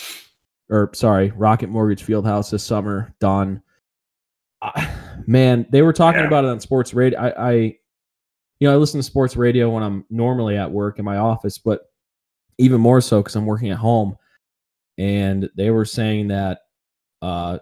or 0.72 0.90
sorry, 0.94 1.30
Rocket 1.32 1.70
Mortgage 1.70 2.04
Fieldhouse 2.04 2.50
this 2.50 2.64
summer, 2.64 3.14
Don, 3.20 3.62
I, 4.64 4.90
man, 5.28 5.68
they 5.70 5.82
were 5.84 5.94
talking 5.94 6.22
Yeah. 6.22 6.28
about 6.28 6.46
it 6.46 6.50
on 6.50 6.60
sports 6.60 6.94
radio. 6.94 7.20
I, 7.20 7.50
I, 7.50 7.52
you 8.60 8.68
know, 8.68 8.74
I 8.74 8.78
listen 8.78 9.00
to 9.00 9.04
sports 9.04 9.36
radio 9.36 9.70
when 9.70 9.84
I'm 9.84 10.06
normally 10.10 10.56
at 10.58 10.72
work 10.72 10.98
in 10.98 11.06
my 11.06 11.18
office, 11.18 11.58
but 11.58 11.82
even 12.58 12.80
more 12.82 13.02
so 13.02 13.22
because 13.22 13.36
I'm 13.36 13.46
working 13.46 13.70
at 13.72 13.78
home, 13.78 14.18
and 14.98 15.50
they 15.56 15.72
were 15.72 15.86
saying 15.86 16.28
that 16.30 16.60
uh, 17.22 17.58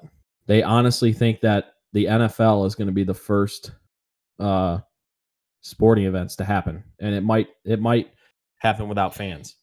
they 0.45 0.61
honestly 0.61 1.13
think 1.13 1.41
that 1.41 1.73
the 1.93 2.05
NFL 2.05 2.65
is 2.67 2.75
going 2.75 2.87
to 2.87 2.93
be 2.93 3.03
the 3.05 3.13
first 3.13 3.71
uh, 4.39 4.79
sporting 5.61 6.05
events 6.05 6.35
to 6.37 6.43
happen, 6.43 6.83
and 6.99 7.15
it 7.15 7.21
might 7.23 7.47
it 7.65 7.79
might 7.81 8.11
happen 8.57 8.87
without 8.89 9.15
fans. 9.15 9.55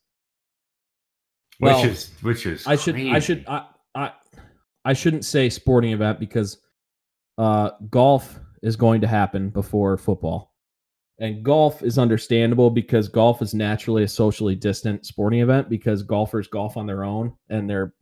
Which 1.59 1.73
Well, 1.73 1.85
is 1.85 2.11
which 2.23 2.47
is 2.47 2.67
I 2.67 2.77
should 2.77 2.97
I 2.97 3.19
should 3.19 3.45
I, 3.47 3.67
I 3.95 4.13
I 4.85 4.93
shouldn't 4.93 5.25
say 5.25 5.49
sporting 5.51 5.93
event 5.93 6.21
because 6.21 6.59
uh 7.39 7.71
golf 7.91 8.39
is 8.63 8.77
going 8.77 9.01
to 9.01 9.07
happen 9.07 9.51
before 9.51 9.97
football. 9.97 10.53
And 11.19 11.43
golf 11.43 11.83
is 11.83 11.99
understandable 11.99 12.69
because 12.69 13.09
golf 13.09 13.41
is 13.41 13.55
naturally 13.55 14.03
a 14.03 14.09
socially 14.09 14.55
distant 14.55 15.07
sporting 15.07 15.41
event 15.41 15.71
because 15.71 16.03
golfers 16.03 16.47
golf 16.47 16.77
on 16.77 16.87
their 16.87 17.05
own 17.05 17.33
and 17.49 17.69
they're 17.69 17.95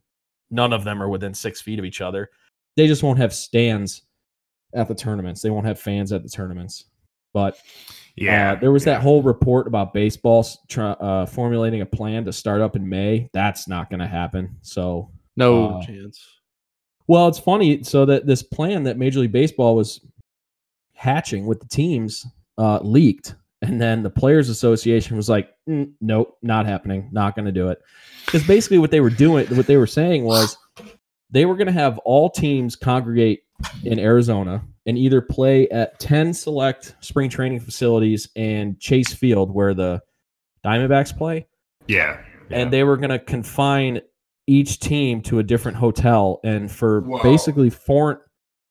none 0.51 0.73
of 0.73 0.83
them 0.83 1.01
are 1.01 1.09
within 1.09 1.33
six 1.33 1.61
feet 1.61 1.79
of 1.79 1.85
each 1.85 2.01
other. 2.01 2.29
They 2.75 2.87
just 2.87 3.03
won't 3.03 3.19
have 3.19 3.33
stands 3.33 4.01
at 4.73 4.87
the 4.87 4.95
tournaments. 4.95 5.41
They 5.41 5.49
won't 5.49 5.65
have 5.65 5.79
fans 5.79 6.11
at 6.11 6.23
the 6.23 6.29
tournaments. 6.29 6.85
But 7.33 7.57
yeah 8.15 8.53
uh, 8.53 8.55
there 8.55 8.71
was 8.71 8.85
yeah. 8.85 8.93
that 8.93 9.01
whole 9.01 9.21
report 9.21 9.67
about 9.67 9.93
baseball 9.93 10.45
uh, 10.77 11.25
formulating 11.25 11.81
a 11.81 11.85
plan 11.85 12.25
to 12.25 12.33
start 12.33 12.61
up 12.61 12.75
in 12.75 12.87
May. 12.87 13.29
That's 13.33 13.67
not 13.67 13.89
going 13.89 13.99
to 13.99 14.07
happen. 14.07 14.57
So, 14.61 15.11
No 15.35 15.79
Uh, 15.79 15.85
chance. 15.85 16.19
well, 17.07 17.27
it's 17.27 17.39
funny. 17.39 17.83
So 17.83 18.05
that 18.05 18.25
this 18.25 18.41
plan 18.43 18.83
that 18.83 18.97
Major 18.97 19.19
League 19.19 19.31
Baseball 19.31 19.75
was 19.75 19.99
hatching 20.93 21.45
with 21.45 21.59
the 21.59 21.67
teams 21.67 22.25
uh, 22.57 22.79
leaked, 22.81 23.35
and 23.61 23.81
then 23.81 24.01
the 24.03 24.09
Players 24.09 24.47
Association 24.49 25.17
was 25.17 25.27
like, 25.29 25.49
"Mm, 25.69 25.91
"Nope, 26.01 26.37
not 26.41 26.65
happening. 26.65 27.09
Not 27.11 27.35
going 27.35 27.45
to 27.45 27.51
do 27.51 27.67
it." 27.69 27.79
Because 28.25 28.45
basically, 28.47 28.77
what 28.77 28.91
they 28.91 29.01
were 29.01 29.09
doing, 29.09 29.45
what 29.55 29.67
they 29.67 29.77
were 29.77 29.87
saying 29.87 30.23
was, 30.23 30.57
they 31.31 31.45
were 31.45 31.55
going 31.55 31.67
to 31.67 31.73
have 31.73 31.97
all 31.99 32.29
teams 32.29 32.75
congregate 32.77 33.41
in 33.83 33.99
Arizona 33.99 34.63
and 34.85 34.97
either 34.97 35.21
play 35.21 35.67
at 35.69 35.99
10 35.99 36.33
select 36.33 36.95
spring 36.99 37.29
training 37.29 37.59
facilities 37.59 38.29
and 38.35 38.79
Chase 38.79 39.13
Field 39.13 39.51
where 39.51 39.73
the 39.73 40.01
Diamondbacks 40.65 41.15
play 41.15 41.47
yeah, 41.87 42.19
yeah. 42.49 42.57
and 42.57 42.73
they 42.73 42.83
were 42.83 42.97
going 42.97 43.11
to 43.11 43.19
confine 43.19 44.01
each 44.47 44.79
team 44.79 45.21
to 45.21 45.39
a 45.39 45.43
different 45.43 45.77
hotel 45.77 46.39
and 46.43 46.71
for 46.71 47.01
Whoa. 47.01 47.21
basically 47.23 47.69
four 47.69 48.25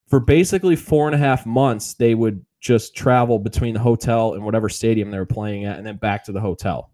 for 0.09 0.21
basically 0.21 0.77
four 0.77 1.07
and 1.07 1.15
a 1.15 1.19
half 1.19 1.47
months 1.47 1.95
they 1.95 2.15
would 2.15 2.45
just 2.61 2.95
travel 2.95 3.39
between 3.39 3.75
the 3.75 3.81
hotel 3.81 4.35
and 4.35 4.45
whatever 4.45 4.69
stadium 4.69 5.11
they 5.11 5.19
were 5.19 5.27
playing 5.27 5.65
at 5.65 5.77
and 5.79 5.87
then 5.87 5.97
back 5.97 6.25
to 6.25 6.33
the 6.33 6.41
hotel 6.41 6.91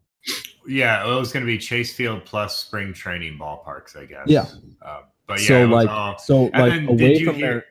yeah 0.67 1.07
it 1.07 1.15
was 1.15 1.33
going 1.33 1.45
to 1.45 1.51
be 1.51 1.59
chase 1.59 1.95
field 1.95 2.25
plus 2.25 2.57
spring 2.57 2.93
training 2.93 3.39
ballparks 3.39 3.97
i 3.97 4.05
guess 4.05 4.23
Yeah. 4.27 4.47
uh, 4.85 5.01
but 5.27 5.41
yeah 5.41 5.47
so 5.49 5.69
was 5.69 5.85
like 5.85 5.89
all- 5.89 6.19
so 6.19 6.51
and 6.55 6.63
like 6.63 6.73
then 6.73 6.89
away 6.89 7.25
from 7.25 7.35
hear 7.37 7.47
their 7.53 7.65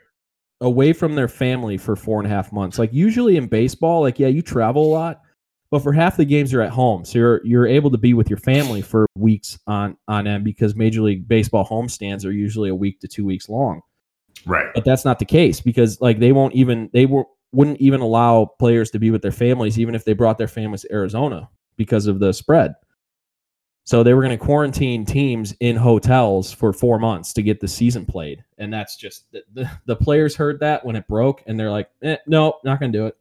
away 0.62 0.94
from 0.94 1.16
their 1.16 1.28
family 1.28 1.78
for 1.78 1.96
four 1.96 2.20
and 2.20 2.28
a 2.28 2.30
half 2.30 2.52
months. 2.52 2.78
Like 2.78 2.94
usually 2.94 3.38
in 3.38 3.48
baseball 3.48 4.02
like 4.02 4.20
yeah 4.20 4.28
you 4.28 4.42
travel 4.42 4.86
a 4.86 4.92
lot 4.92 5.22
but 5.72 5.84
for 5.84 5.94
half 5.94 6.18
the 6.18 6.26
games 6.26 6.52
you're 6.52 6.62
at 6.62 6.72
home. 6.72 7.06
So 7.06 7.20
you're 7.20 7.46
you're 7.46 7.68
able 7.68 7.92
to 7.92 7.98
be 7.98 8.14
with 8.14 8.30
your 8.30 8.38
family 8.38 8.82
for 8.82 9.06
weeks 9.16 9.60
on 9.68 9.98
on 10.08 10.28
end 10.28 10.44
because 10.44 10.76
major 10.76 11.02
league 11.02 11.28
baseball 11.28 11.66
homestands 11.66 12.26
are 12.26 12.32
usually 12.32 12.70
a 12.70 12.76
week 12.76 13.00
to 13.02 13.08
two 13.08 13.26
weeks 13.26 13.50
long. 13.50 13.82
Right. 14.46 14.68
But 14.74 14.86
that's 14.86 15.06
not 15.06 15.20
the 15.20 15.26
case 15.26 15.62
because 15.62 16.00
like 16.02 16.20
they 16.20 16.32
won't 16.32 16.56
even 16.56 16.90
they 16.94 17.06
won't 17.06 17.28
wouldn't 17.52 17.80
even 17.80 18.02
allow 18.02 18.46
players 18.60 18.92
to 18.92 19.00
be 19.00 19.12
with 19.12 19.22
their 19.22 19.32
families 19.32 19.80
even 19.80 19.96
if 19.96 20.06
they 20.06 20.14
brought 20.14 20.38
their 20.38 20.48
families 20.48 20.82
to 20.82 20.92
Arizona 20.92 21.50
because 21.78 22.08
of 22.08 22.20
the 22.20 22.34
spread. 22.34 22.74
So 23.90 24.04
they 24.04 24.14
were 24.14 24.22
going 24.22 24.38
to 24.38 24.46
quarantine 24.46 25.04
teams 25.04 25.56
in 25.62 25.76
hotels 25.76 26.52
for 26.52 26.72
4 26.72 27.00
months 27.00 27.34
to 27.34 27.42
get 27.42 27.60
the 27.60 27.68
season 27.68 28.06
played. 28.06 28.44
And 28.60 28.72
that's 28.72 28.96
just 28.96 29.32
the, 29.32 29.42
the, 29.52 29.72
the 29.88 29.96
players 29.96 30.36
heard 30.36 30.60
that 30.60 30.86
when 30.86 30.96
it 30.96 31.08
broke 31.08 31.42
and 31.48 31.60
they're 31.60 31.72
like, 31.72 31.90
eh, 32.04 32.18
"No, 32.28 32.60
not 32.64 32.80
going 32.80 32.92
to 32.92 32.98
do 33.00 33.08
it." 33.08 33.18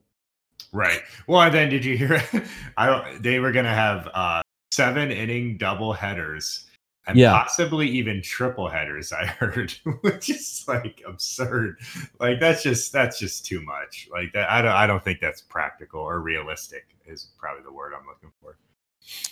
right. 0.74 1.00
Well 1.26 1.50
then 1.50 1.70
did 1.70 1.86
you 1.86 1.96
hear 1.96 2.22
i 2.76 2.84
don't 2.84 3.22
they 3.22 3.38
were 3.40 3.50
going 3.50 3.64
to 3.64 3.70
have 3.70 4.10
uh 4.12 4.42
seven 4.70 5.10
inning 5.10 5.56
double 5.56 5.94
headers 5.94 6.66
and 7.06 7.16
Yeah. 7.16 7.32
possibly 7.32 7.88
even 7.88 8.20
triple 8.20 8.68
headers 8.68 9.10
i 9.10 9.24
heard 9.24 9.70
which 10.02 10.28
is 10.28 10.66
like 10.68 11.02
absurd. 11.06 11.78
Like 12.20 12.40
that's 12.40 12.62
just 12.62 12.92
that's 12.92 13.18
just 13.18 13.46
too 13.46 13.62
much. 13.62 14.06
Like 14.12 14.34
that 14.34 14.50
i 14.50 14.60
don't 14.60 14.72
i 14.72 14.86
don't 14.86 15.02
think 15.02 15.20
that's 15.20 15.40
practical 15.40 16.02
or 16.02 16.20
realistic 16.20 16.94
is 17.06 17.30
probably 17.38 17.62
the 17.62 17.72
word 17.72 17.94
i'm 17.98 18.06
looking 18.06 18.32
for 18.42 18.58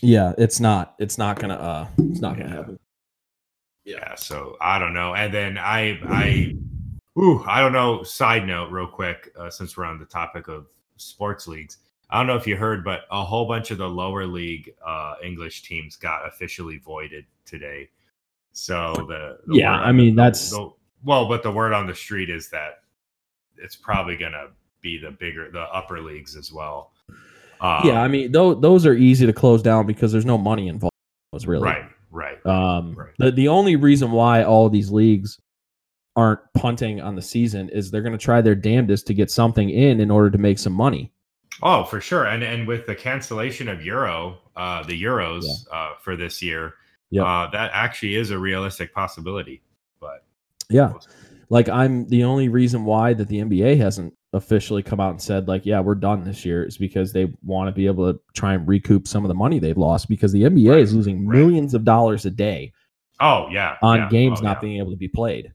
Yeah, 0.01 0.33
it's 0.39 0.61
not 0.61 0.95
it's 0.99 1.19
not 1.19 1.39
going 1.39 1.51
to 1.51 1.61
uh 1.61 1.87
it's 1.99 2.21
not 2.21 2.37
to 2.37 2.43
Yeah. 2.43 2.49
happen. 2.49 2.79
yeah 3.85 4.15
so 4.17 4.57
i 4.61 4.79
don't 4.79 4.95
know 4.95 5.15
and 5.15 5.33
then 5.33 5.57
i 5.59 5.99
i 6.09 6.57
ooh 7.19 7.45
i 7.47 7.61
don't 7.61 7.73
know 7.73 8.03
side 8.03 8.47
note 8.47 8.71
real 8.71 8.87
quick 8.87 9.33
uh, 9.39 9.49
since 9.51 9.77
we're 9.77 9.85
on 9.85 9.99
the 9.99 10.05
topic 10.05 10.49
of 10.49 10.67
sports 10.97 11.47
leagues 11.47 11.79
i 12.11 12.19
don't 12.19 12.27
know 12.27 12.35
if 12.37 12.47
you 12.47 12.57
heard 12.57 12.83
but 12.85 13.03
a 13.13 13.23
whole 13.25 13.47
bunch 13.47 13.71
of 13.71 13.79
the 13.79 13.89
lower 13.89 14.27
league 14.27 14.73
uh 14.85 15.15
english 15.23 15.63
teams 15.63 15.95
got 15.97 16.27
officially 16.27 16.79
voided 16.79 17.25
today 17.45 17.89
so 18.53 18.95
the, 19.09 19.39
the 19.47 19.57
Yeah, 19.59 19.73
I 19.75 19.93
mean, 19.93 20.15
the- 20.17 20.23
that's- 20.23 20.51
the- 20.51 20.73
well 21.05 21.29
but 21.29 21.43
the 21.43 21.51
word 21.51 21.73
on 21.73 21.87
the 21.87 21.95
street 21.95 22.29
is 22.31 22.49
that 22.51 22.81
it's 23.59 23.77
probably 23.77 24.17
gonna 24.17 24.49
be 24.81 24.99
the 24.99 25.11
bigger 25.13 25.51
the 25.51 25.61
upper 25.73 26.01
leagues 26.01 26.35
as 26.37 26.51
well 26.53 26.93
um, 27.61 27.81
yeah, 27.87 28.01
I 28.03 28.09
mean, 28.09 28.33
those 28.33 28.61
those 28.61 28.87
are 28.87 28.95
easy 28.95 29.27
to 29.27 29.33
close 29.33 29.63
down 29.63 29.87
because 29.87 30.13
there's 30.13 30.27
no 30.27 30.39
money 30.39 30.69
involved. 30.69 30.93
Really. 31.47 31.65
right 31.65 31.85
right 32.11 32.47
Um, 32.47 32.95
Right. 32.95 33.11
the 33.19 33.31
the 33.31 33.49
only 33.49 33.77
reason 33.77 34.11
why 34.11 34.43
all 34.43 34.71
these 34.71 34.91
leagues 34.91 35.39
aren't 36.15 36.41
punting 36.55 36.99
on 37.01 37.15
the 37.15 37.21
season 37.21 37.69
is 37.69 37.91
they're 37.91 38.01
going 38.01 38.13
to 38.17 38.19
try 38.19 38.41
their 38.41 38.55
damnedest 38.55 39.07
to 39.09 39.13
get 39.15 39.31
something 39.31 39.69
in 39.69 40.01
in 40.01 40.11
order 40.11 40.31
to 40.31 40.39
make 40.39 40.59
some 40.59 40.73
money. 40.73 41.13
Oh, 41.63 41.85
for 41.85 42.01
sure. 42.01 42.25
And 42.25 42.43
and 42.43 42.67
with 42.67 42.87
the 42.87 42.95
cancellation 42.95 43.69
of 43.69 43.85
Euro, 43.85 44.39
uh, 44.57 44.83
the 44.85 45.03
Euros 45.03 45.45
uh, 45.71 45.91
for 46.01 46.17
this 46.17 46.41
year, 46.43 46.75
Yep. 47.11 47.25
uh, 47.27 47.47
that 47.51 47.71
actually 47.75 48.17
is 48.17 48.31
a 48.31 48.39
realistic 48.39 48.95
possibility. 48.95 49.61
But 50.01 50.25
Yeah, 50.71 50.95
like 51.51 51.69
I'm 51.69 52.09
the 52.09 52.25
only 52.25 52.49
reason 52.49 52.85
why 52.87 53.13
that 53.13 53.29
the 53.29 53.41
NBA 53.41 53.77
hasn't 53.77 54.15
officially 54.33 54.83
come 54.83 55.01
out 55.01 55.11
and 55.11 55.23
said 55.23 55.49
like, 55.49 55.65
yeah, 55.65 55.81
we're 55.81 55.95
done 55.95 56.25
this 56.25 56.45
year 56.45 56.65
is 56.65 56.77
because 56.77 57.13
they 57.13 57.33
want 57.45 57.69
to 57.69 57.73
be 57.73 57.87
able 57.87 58.13
to 58.13 58.21
try 58.35 58.55
and 58.55 58.67
recoup 58.69 59.07
some 59.09 59.25
of 59.25 59.29
the 59.29 59.35
money 59.35 59.59
they've 59.59 59.79
lost 59.79 60.09
because 60.09 60.33
the 60.33 60.43
NBA 60.43 60.71
Right, 60.73 60.81
is 60.81 60.95
losing 60.95 61.27
right. 61.27 61.39
millions 61.39 61.75
of 61.75 61.85
dollars 61.85 62.27
a 62.27 62.31
day 62.31 62.73
oh 63.21 63.49
yeah, 63.51 63.77
on 63.83 63.99
yeah, 63.99 64.09
games 64.11 64.41
oh, 64.41 64.45
not 64.45 64.57
yeah. 64.57 64.61
being 64.61 64.79
able 64.79 64.91
to 64.91 64.97
be 64.97 65.09
played. 65.09 65.53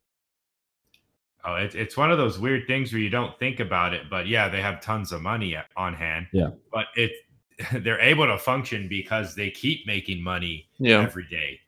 Oh, 1.43 1.55
it, 1.55 1.73
it's 1.75 1.97
one 1.97 2.11
of 2.11 2.17
those 2.17 2.37
weird 2.37 2.67
things 2.67 2.93
where 2.93 3.01
you 3.01 3.09
don't 3.09 3.37
think 3.39 3.59
about 3.59 3.93
it, 3.93 4.09
but 4.09 4.27
yeah, 4.27 4.47
they 4.47 4.61
have 4.61 4.79
tons 4.79 5.11
of 5.11 5.21
money 5.21 5.57
on 5.75 5.93
hand. 5.93 6.27
Yeah. 6.31 6.51
but 6.71 6.85
it 6.95 7.11
they're 7.73 7.99
able 7.99 8.25
to 8.27 8.37
function 8.37 8.87
because 8.87 9.35
they 9.35 9.49
keep 9.51 9.85
making 9.85 10.23
money 10.23 10.67
Yeah. 10.79 11.01
every 11.01 11.27
day. 11.29 11.59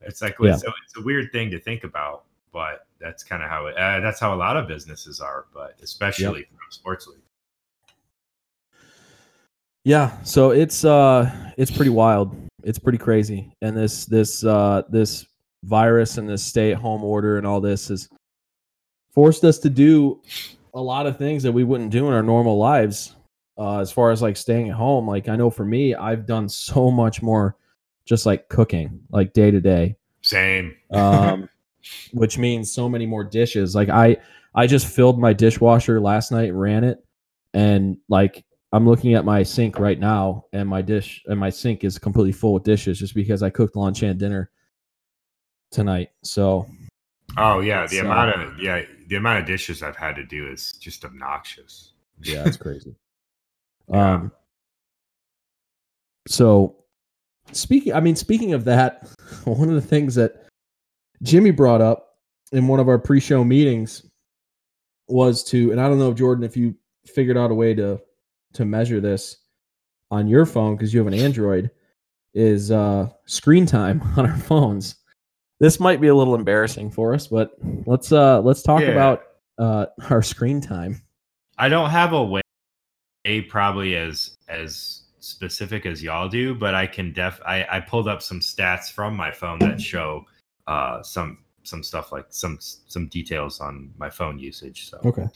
It's 0.00 0.22
like 0.22 0.36
Yeah. 0.40 0.54
it's, 0.54 0.64
a, 0.64 0.68
it's 0.84 0.96
a 0.98 1.02
weird 1.02 1.32
thing 1.32 1.50
to 1.50 1.58
think 1.58 1.84
about, 1.84 2.24
but 2.52 2.86
that's 3.02 3.24
kind 3.24 3.42
of 3.42 3.50
how 3.50 3.66
it. 3.66 3.76
Uh, 3.76 4.00
that's 4.00 4.20
how 4.20 4.34
a 4.34 4.36
lot 4.36 4.56
of 4.56 4.68
businesses 4.68 5.20
are, 5.20 5.46
but 5.52 5.76
especially 5.82 6.44
from 6.44 6.58
sports 6.70 7.06
league. 7.06 7.18
Yeah, 9.84 10.22
so 10.22 10.50
it's 10.50 10.84
uh 10.84 11.30
it's 11.56 11.70
pretty 11.70 11.90
wild. 11.90 12.36
It's 12.62 12.78
pretty 12.78 12.98
crazy. 12.98 13.52
And 13.62 13.76
this 13.76 14.06
this 14.06 14.44
uh 14.44 14.82
this 14.88 15.26
virus 15.64 16.18
and 16.18 16.28
this 16.28 16.44
stay 16.44 16.72
at 16.72 16.78
home 16.78 17.02
order 17.02 17.36
and 17.36 17.46
all 17.46 17.60
this 17.60 17.88
has 17.88 18.08
forced 19.12 19.44
us 19.44 19.58
to 19.58 19.70
do 19.70 20.20
a 20.74 20.80
lot 20.80 21.06
of 21.06 21.18
things 21.18 21.42
that 21.42 21.52
we 21.52 21.64
wouldn't 21.64 21.90
do 21.90 22.06
in 22.06 22.14
our 22.14 22.22
normal 22.22 22.58
lives. 22.58 23.16
Uh 23.58 23.80
as 23.80 23.90
far 23.90 24.12
as 24.12 24.22
like 24.22 24.36
staying 24.36 24.68
at 24.68 24.76
home, 24.76 25.08
like 25.08 25.28
I 25.28 25.34
know 25.34 25.50
for 25.50 25.64
me, 25.64 25.96
I've 25.96 26.26
done 26.26 26.48
so 26.48 26.90
much 26.90 27.20
more 27.20 27.56
just 28.04 28.24
like 28.24 28.48
cooking, 28.48 29.00
like 29.10 29.32
day 29.32 29.50
to 29.50 29.60
day. 29.60 29.96
Same. 30.22 30.76
Um 30.92 31.48
which 32.12 32.38
means 32.38 32.72
so 32.72 32.88
many 32.88 33.06
more 33.06 33.24
dishes. 33.24 33.74
Like 33.74 33.88
I 33.88 34.16
I 34.54 34.66
just 34.66 34.86
filled 34.86 35.18
my 35.18 35.32
dishwasher 35.32 36.00
last 36.00 36.30
night, 36.32 36.52
ran 36.54 36.84
it, 36.84 37.04
and 37.54 37.96
like 38.08 38.44
I'm 38.72 38.86
looking 38.88 39.14
at 39.14 39.24
my 39.24 39.42
sink 39.42 39.78
right 39.78 39.98
now, 39.98 40.46
and 40.52 40.68
my 40.68 40.80
dish 40.82 41.22
and 41.26 41.38
my 41.38 41.50
sink 41.50 41.84
is 41.84 41.98
completely 41.98 42.32
full 42.32 42.54
with 42.54 42.64
dishes 42.64 42.98
just 42.98 43.14
because 43.14 43.42
I 43.42 43.50
cooked 43.50 43.76
lunch 43.76 44.02
and 44.02 44.18
dinner 44.18 44.50
tonight. 45.70 46.10
So 46.22 46.66
Oh 47.38 47.60
yeah, 47.60 47.86
the 47.86 47.96
So- 47.98 48.04
amount 48.06 48.40
of 48.40 48.58
yeah, 48.58 48.82
the 49.08 49.16
amount 49.16 49.40
of 49.40 49.46
dishes 49.46 49.82
I've 49.82 49.96
had 49.96 50.16
to 50.16 50.24
do 50.24 50.48
is 50.50 50.72
just 50.72 51.04
obnoxious. 51.04 51.92
yeah, 52.22 52.44
it's 52.46 52.56
crazy. 52.56 52.94
Yeah. 53.88 54.14
Um. 54.14 54.32
So, 56.28 56.76
speaking, 57.50 57.92
I 57.94 58.00
mean, 58.00 58.14
speaking 58.16 58.52
of 58.52 58.64
that, 58.64 59.08
one 59.44 59.68
of 59.68 59.74
the 59.74 59.80
things 59.80 60.14
that 60.14 60.41
Jimmy 61.22 61.50
brought 61.50 61.80
up 61.80 62.16
in 62.52 62.66
one 62.68 62.80
of 62.80 62.88
our 62.88 62.98
pre-show 62.98 63.44
meetings 63.44 64.04
was 65.08 65.44
to, 65.44 65.70
and 65.72 65.80
I 65.80 65.88
don't 65.88 65.98
know, 65.98 66.10
if 66.10 66.16
Jordan, 66.16 66.44
if 66.44 66.56
you 66.56 66.74
figured 67.06 67.36
out 67.36 67.50
a 67.50 67.54
way 67.54 67.74
to 67.74 68.00
to 68.54 68.64
measure 68.64 69.00
this 69.00 69.38
on 70.10 70.28
your 70.28 70.44
phone 70.44 70.76
because 70.76 70.92
you 70.92 71.00
have 71.00 71.06
an 71.06 71.18
Android, 71.18 71.70
is 72.34 72.70
uh, 72.70 73.08
screen 73.26 73.66
time 73.66 74.02
on 74.16 74.28
our 74.28 74.36
phones. 74.36 74.96
This 75.60 75.78
might 75.78 76.00
be 76.00 76.08
a 76.08 76.14
little 76.14 76.34
embarrassing 76.34 76.90
for 76.90 77.14
us, 77.14 77.26
but 77.26 77.52
let's 77.86 78.10
uh, 78.12 78.40
let's 78.42 78.62
talk 78.62 78.80
Yeah. 78.80 78.88
about 78.88 79.22
uh, 79.58 79.86
our 80.10 80.22
screen 80.22 80.60
time. 80.60 81.00
I 81.58 81.68
don't 81.68 81.90
have 81.90 82.12
a 82.12 82.24
way 82.24 82.40
A 83.24 83.42
probably 83.42 83.96
as 83.96 84.36
as 84.48 85.02
specific 85.20 85.86
as 85.86 86.02
y'all 86.02 86.28
do, 86.28 86.54
but 86.54 86.74
I 86.74 86.86
can 86.86 87.12
def 87.12 87.40
I, 87.46 87.64
I 87.70 87.80
pulled 87.80 88.08
up 88.08 88.22
some 88.22 88.40
stats 88.40 88.90
from 88.90 89.16
my 89.16 89.30
phone 89.30 89.58
that 89.60 89.80
show 89.80 90.24
uh 90.66 91.02
some 91.02 91.38
some 91.64 91.82
stuff 91.82 92.12
like 92.12 92.26
some 92.28 92.58
some 92.60 93.08
details 93.08 93.60
on 93.60 93.92
my 93.98 94.10
phone 94.10 94.38
usage. 94.38 94.90
So 94.90 95.00
Okay, 95.04 95.28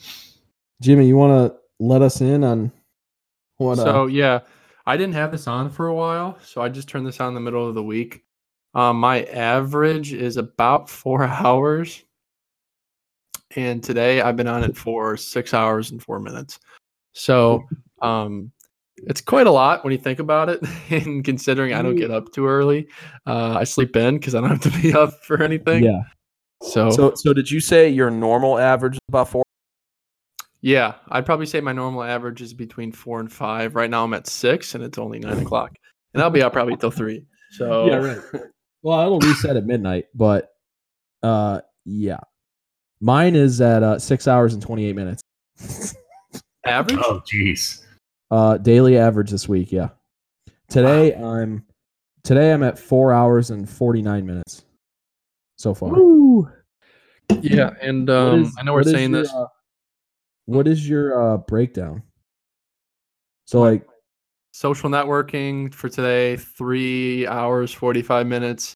Jimmy, 0.81 1.07
you 1.07 1.17
want 1.17 1.53
to 1.53 1.59
let 1.79 2.03
us 2.03 2.21
in 2.21 2.45
on 2.45 2.73
what? 3.57 3.77
So 3.77 4.03
uh, 4.03 4.07
yeah, 4.07 4.41
I 4.87 4.97
didn't 4.97 5.15
have 5.15 5.33
this 5.33 5.47
on 5.47 5.71
for 5.71 5.87
a 5.87 5.95
while, 5.95 6.39
so 6.43 6.61
I 6.61 6.69
just 6.69 6.89
turned 6.89 7.07
this 7.07 7.21
on 7.21 7.29
in 7.29 7.35
the 7.35 7.41
middle 7.41 7.69
of 7.69 7.75
the 7.75 7.83
week. 7.83 8.25
Um, 8.75 9.01
my 9.01 9.25
average 9.25 10.13
is 10.13 10.37
about 10.37 10.91
four 10.91 11.25
hours, 11.25 12.03
and 13.55 13.83
today 13.83 14.21
I've 14.21 14.37
been 14.37 14.49
on 14.49 14.65
it 14.65 14.77
for 14.77 15.17
six 15.17 15.55
hours 15.55 15.91
and 15.91 16.03
four 16.03 16.21
minutes. 16.21 16.59
So 17.13 17.65
um, 18.03 18.53
it's 18.99 19.21
quite 19.21 19.47
a 19.47 19.51
lot 19.51 19.85
when 19.85 19.93
you 19.93 19.99
think 19.99 20.19
about 20.19 20.49
it, 20.49 20.61
and 20.91 21.25
considering 21.25 21.73
I 21.75 21.83
don't 21.83 21.97
get 21.97 22.11
up 22.11 22.33
too 22.33 22.47
early, 22.47 22.89
uh, 23.27 23.57
I 23.59 23.65
sleep 23.65 23.97
in 23.97 24.19
because 24.19 24.35
I 24.35 24.41
don't 24.41 24.51
have 24.51 24.73
to 24.73 24.83
be 24.83 24.93
up 24.99 25.25
for 25.25 25.43
anything. 25.43 25.85
yeah. 25.85 26.01
So, 26.63 26.91
So, 26.91 27.13
so 27.15 27.33
did 27.35 27.51
you 27.51 27.61
say 27.61 27.89
your 27.89 28.11
normal 28.11 28.59
average 28.59 28.95
is 28.95 29.01
about 29.09 29.29
four? 29.29 29.43
yeah, 30.63 30.95
I'd 31.11 31.27
probably 31.27 31.47
say 31.47 31.61
my 31.61 31.73
normal 31.73 32.03
average 32.03 32.41
is 32.41 32.55
between 32.55 32.91
four 32.91 33.21
and 33.21 33.31
five. 33.31 33.75
Right 33.77 33.91
now 33.91 34.05
I'm 34.05 34.15
at 34.15 34.27
six, 34.27 34.75
and 34.75 34.83
it's 34.83 34.99
only 34.99 35.19
nine 35.19 35.39
o'clock, 35.43 35.73
and 36.15 36.23
I'll 36.23 36.31
be 36.31 36.43
out 36.43 36.53
probably 36.53 36.77
till 36.77 36.91
three. 36.91 37.25
So 37.53 37.87
yeah 37.87 37.97
right. 37.97 38.43
Well, 38.83 39.01
it'll 39.03 39.21
reset 39.21 39.57
at 39.57 39.67
midnight, 39.67 40.07
but 40.15 40.51
uh, 41.23 41.61
yeah, 41.85 42.19
mine 43.01 43.37
is 43.37 43.61
at 43.61 43.83
uh, 43.83 43.99
six 43.99 44.27
hours 44.27 44.55
and 44.55 44.63
twenty 44.63 44.87
eight 44.87 44.97
minutes. 44.97 45.23
average. 46.65 46.99
Oh 47.01 47.21
jeez. 47.31 47.83
Uh, 48.31 48.59
daily 48.59 48.99
average 48.99 49.31
this 49.31 49.49
week, 49.49 49.71
yeah. 49.73 49.91
Today 50.69 51.15
I'm 51.15 51.65
today 52.25 52.53
I'm 52.53 52.63
at 52.63 52.79
four 52.79 53.13
hours 53.13 53.51
and 53.51 53.69
forty 53.69 54.03
nine 54.03 54.27
minutes 54.27 54.65
so 55.57 55.75
far. 55.75 55.91
Woo. 55.93 56.51
Yeah, 57.41 57.71
and 57.81 58.09
um, 58.11 58.43
is- 58.43 58.57
I 58.59 58.63
know 58.65 58.73
we're 58.73 58.83
saying 58.83 59.13
your, 59.13 59.23
this. 59.23 59.33
uh, 59.33 59.47
what 60.47 60.67
is 60.67 60.89
your 60.89 61.35
uh, 61.35 61.37
breakdown? 61.39 62.03
So 63.47 63.61
like 63.61 63.87
Social 64.53 64.89
networking 64.89 65.73
for 65.75 65.91
today, 65.91 66.37
three 66.37 67.27
hours, 67.27 67.73
45 67.73 68.27
minutes. 68.27 68.75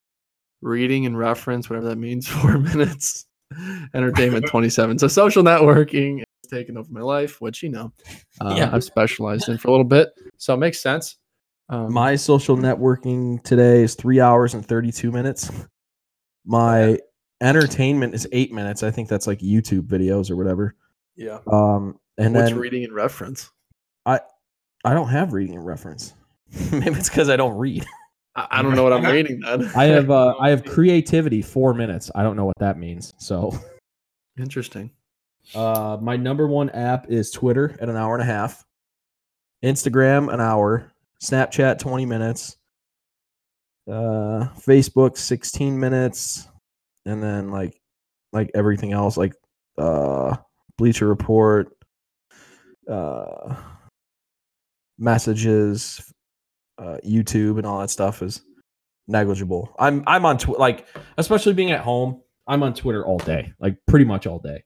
Reading 0.61 1.07
and 1.07 1.17
reference, 1.17 1.71
whatever 1.71 1.89
that 1.89 1.97
means, 1.97 2.29
four 2.29 2.59
minutes. 2.59 3.25
Entertainment, 3.95 4.45
27. 4.51 4.99
So 4.99 5.09
social 5.09 5.43
networking 5.43 6.19
has 6.19 6.27
taken 6.51 6.77
over 6.77 6.91
my 6.93 7.01
life, 7.01 7.41
which, 7.41 7.63
you 7.63 7.69
know, 7.71 7.93
uh, 8.41 8.55
Yeah. 8.57 8.71
I've 8.73 8.85
specialized 8.85 9.49
in 9.49 9.57
for 9.59 9.69
a 9.69 9.71
little 9.71 9.85
bit. 9.85 10.11
So 10.37 10.55
it 10.55 10.59
makes 10.59 10.81
sense. 10.81 11.17
Um, 11.69 11.93
my 11.93 12.17
social 12.17 12.57
networking 12.57 13.43
today 13.45 13.83
is 13.83 13.95
three 13.95 14.21
hours 14.21 14.55
and 14.55 14.67
thirty 14.67 14.91
two 14.91 15.13
minutes. 15.13 15.51
My 16.45 16.99
entertainment 17.41 18.15
is 18.15 18.27
eight 18.33 18.53
minutes. 18.53 18.83
I 18.83 18.91
think 18.91 19.09
that's 19.09 19.27
like 19.27 19.39
YouTube 19.39 19.83
videos 19.83 20.31
or 20.31 20.37
whatever. 20.37 20.75
yeah. 21.17 21.39
Um, 21.47 21.99
and 22.19 22.35
What's 22.35 22.51
then 22.51 22.59
reading 22.59 22.85
and 22.85 22.93
reference? 22.93 23.51
I 24.05 24.21
I 24.85 24.95
don't 24.95 25.09
have 25.09 25.33
reading 25.33 25.55
and 25.57 25.65
reference. 25.65 26.15
Maybe 26.73 26.97
it's 26.99 27.09
because 27.09 27.29
I 27.31 27.37
don't 27.37 27.57
read. 27.57 27.87
I, 28.35 28.49
I 28.51 28.63
don't 28.63 28.75
know 28.75 28.83
what 28.83 28.93
I'm 28.93 29.05
reading 29.05 29.41
then. 29.41 29.71
I 29.77 29.85
have 29.85 30.11
uh, 30.11 30.35
I 30.41 30.51
have 30.51 30.65
creativity 30.65 31.41
four 31.41 31.73
minutes. 31.73 32.11
I 32.15 32.23
don't 32.25 32.37
know 32.37 32.47
what 32.47 32.59
that 32.59 32.79
means. 32.79 33.15
So 33.19 33.57
Interesting. 34.39 34.91
Uh, 35.55 35.99
my 36.01 36.17
number 36.17 36.47
one 36.47 36.71
app 36.71 37.11
is 37.11 37.31
Twitter 37.31 37.77
at 37.81 37.89
an 37.89 37.97
hour 37.97 38.15
and 38.15 38.23
a 38.23 38.27
half, 38.27 38.65
Instagram 39.65 40.33
an 40.33 40.41
hour, 40.41 40.93
Snapchat 41.23 41.79
twenty 41.79 42.07
minutes, 42.07 42.57
uh, 43.89 44.49
Facebook 44.59 45.17
sixteen 45.17 45.79
minutes, 45.79 46.49
and 47.05 47.23
then 47.23 47.51
like 47.51 47.81
like 48.33 48.51
everything 48.55 48.93
else 48.93 49.17
like 49.17 49.35
uh, 49.79 50.37
Bleacher 50.79 51.09
Report, 51.09 51.69
uh, 52.89 53.57
messages, 54.99 56.01
uh, 56.79 56.99
YouTube, 57.05 57.59
and 57.59 57.67
all 57.67 57.81
that 57.81 57.91
stuff 57.91 58.23
is 58.23 58.43
negligible. 59.09 59.75
I'm 59.79 60.05
I'm 60.07 60.25
on 60.25 60.39
Twitter 60.39 60.61
like 60.61 60.87
especially 61.19 61.55
being 61.55 61.73
at 61.73 61.81
home. 61.81 62.23
I'm 62.47 62.63
on 62.63 62.75
Twitter 62.75 63.05
all 63.05 63.19
day, 63.19 63.53
like 63.61 63.77
pretty 63.87 64.05
much 64.05 64.27
all 64.27 64.39
day. 64.39 64.65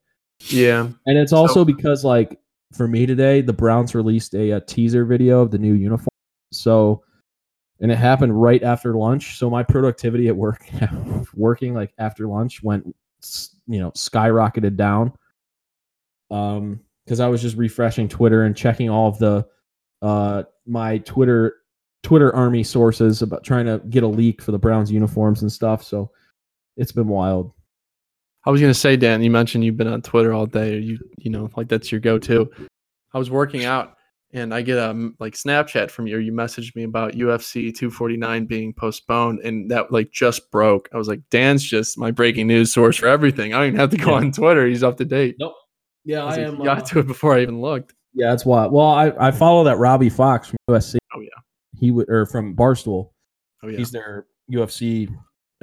Yeah. 0.49 0.89
And 1.07 1.19
it's 1.19 1.33
also 1.33 1.61
So- 1.61 1.65
because 1.65 2.05
like 2.05 2.39
for 2.73 2.89
me 2.89 3.07
today, 3.07 3.41
the 3.41 3.53
Browns 3.53 3.95
released 3.95 4.35
a, 4.35 4.53
uh 4.53 4.61
teaser 4.67 5.05
video 5.05 5.41
of 5.41 5.51
the 5.51 5.59
new 5.59 5.75
uniform. 5.75 6.09
So 6.53 7.03
and 7.81 7.91
it 7.91 7.97
happened 7.99 8.41
right 8.41 8.63
after 8.63 8.95
lunch. 8.95 9.37
So 9.39 9.51
my 9.51 9.63
productivity 9.63 10.29
at 10.29 10.37
work 10.37 10.65
working 11.35 11.75
like 11.75 11.93
after 11.99 12.27
lunch 12.27 12.63
went 12.63 12.95
you 13.67 13.79
know, 13.81 13.91
skyrocketed 13.93 14.77
down. 14.77 15.13
Um 16.31 16.81
because 17.05 17.21
I 17.21 17.29
was 17.29 17.43
just 17.43 17.57
refreshing 17.57 18.09
Twitter 18.09 18.45
and 18.45 18.57
checking 18.57 18.89
all 18.91 19.09
of 19.09 19.19
the 19.19 19.47
uh 20.03 20.45
my 20.67 20.99
Twitter 20.99 21.57
Twitter 22.03 22.35
army 22.35 22.63
sources 22.63 23.23
about 23.23 23.45
trying 23.45 23.67
to 23.67 23.81
get 23.89 24.03
a 24.03 24.07
leak 24.09 24.43
for 24.43 24.53
the 24.53 24.59
Browns 24.59 24.91
uniforms 24.93 25.43
and 25.43 25.51
stuff. 25.51 25.83
So 25.83 26.11
it's 26.77 26.93
been 26.93 27.09
wild. 27.09 27.53
I 28.47 28.51
was 28.51 28.61
gonna 28.61 28.75
say, 28.75 28.97
Dan, 28.97 29.23
you 29.23 29.31
mentioned 29.31 29.65
you've 29.65 29.77
been 29.77 29.89
on 29.89 30.03
Twitter 30.03 30.33
all 30.33 30.47
day. 30.47 30.75
Or 30.77 30.79
you, 30.79 30.99
you 31.19 31.31
know, 31.31 31.49
like 31.57 31.69
that's 31.69 31.91
your 31.91 32.01
go-to. 32.01 32.51
I 33.15 33.19
was 33.19 33.31
working 33.31 33.65
out, 33.65 33.95
and 34.33 34.53
I 34.53 34.63
get 34.63 34.77
a 34.77 35.11
like 35.21 35.35
Snapchat 35.35 35.91
from 35.91 36.07
you. 36.07 36.17
or 36.17 36.21
You 36.21 36.33
messaged 36.33 36.75
me 36.77 36.83
about 36.83 37.13
UFC 37.15 37.75
249 37.75 38.45
being 38.47 38.75
postponed, 38.75 39.41
and 39.41 39.71
that 39.71 39.93
like 39.93 40.11
just 40.13 40.51
broke. 40.51 40.89
I 40.93 40.99
was 40.99 41.09
like, 41.09 41.21
Dan's 41.31 41.65
just 41.65 41.97
my 41.99 42.11
breaking 42.11 42.47
news 42.47 42.73
source 42.73 42.97
for 42.97 43.07
everything. 43.07 43.55
I 43.55 43.59
don't 43.59 43.67
even 43.69 43.81
have 43.81 43.91
to 43.91 43.97
go 43.97 44.11
Yeah. 44.11 44.17
on 44.17 44.33
Twitter. 44.33 44.67
He's 44.67 44.83
up 44.83 44.97
to 44.99 45.05
date. 45.05 45.37
Nope. 45.39 45.55
Yeah, 46.05 46.25
I 46.25 46.37
like, 46.49 46.59
he 46.59 46.65
got 46.65 46.79
uh 46.79 46.81
to 46.83 46.99
it 46.99 47.07
before 47.07 47.35
I 47.35 47.41
even 47.41 47.61
looked. 47.63 47.95
Yeah, 48.13 48.29
that's 48.31 48.45
why. 48.45 48.67
Well, 48.67 48.87
I, 48.89 49.11
I 49.19 49.31
follow 49.31 49.65
that 49.65 49.79
Robbie 49.79 50.11
Fox 50.11 50.49
from 50.49 50.57
USC. 50.69 50.97
Oh, 51.17 51.21
yeah. 51.21 51.29
he 51.81 51.91
would 51.91 52.11
or 52.11 52.27
from 52.27 52.55
Barstool. 52.55 53.11
Oh 53.63 53.69
yeah, 53.69 53.79
He's 53.79 53.91
their 53.91 54.27
UFC 54.53 55.09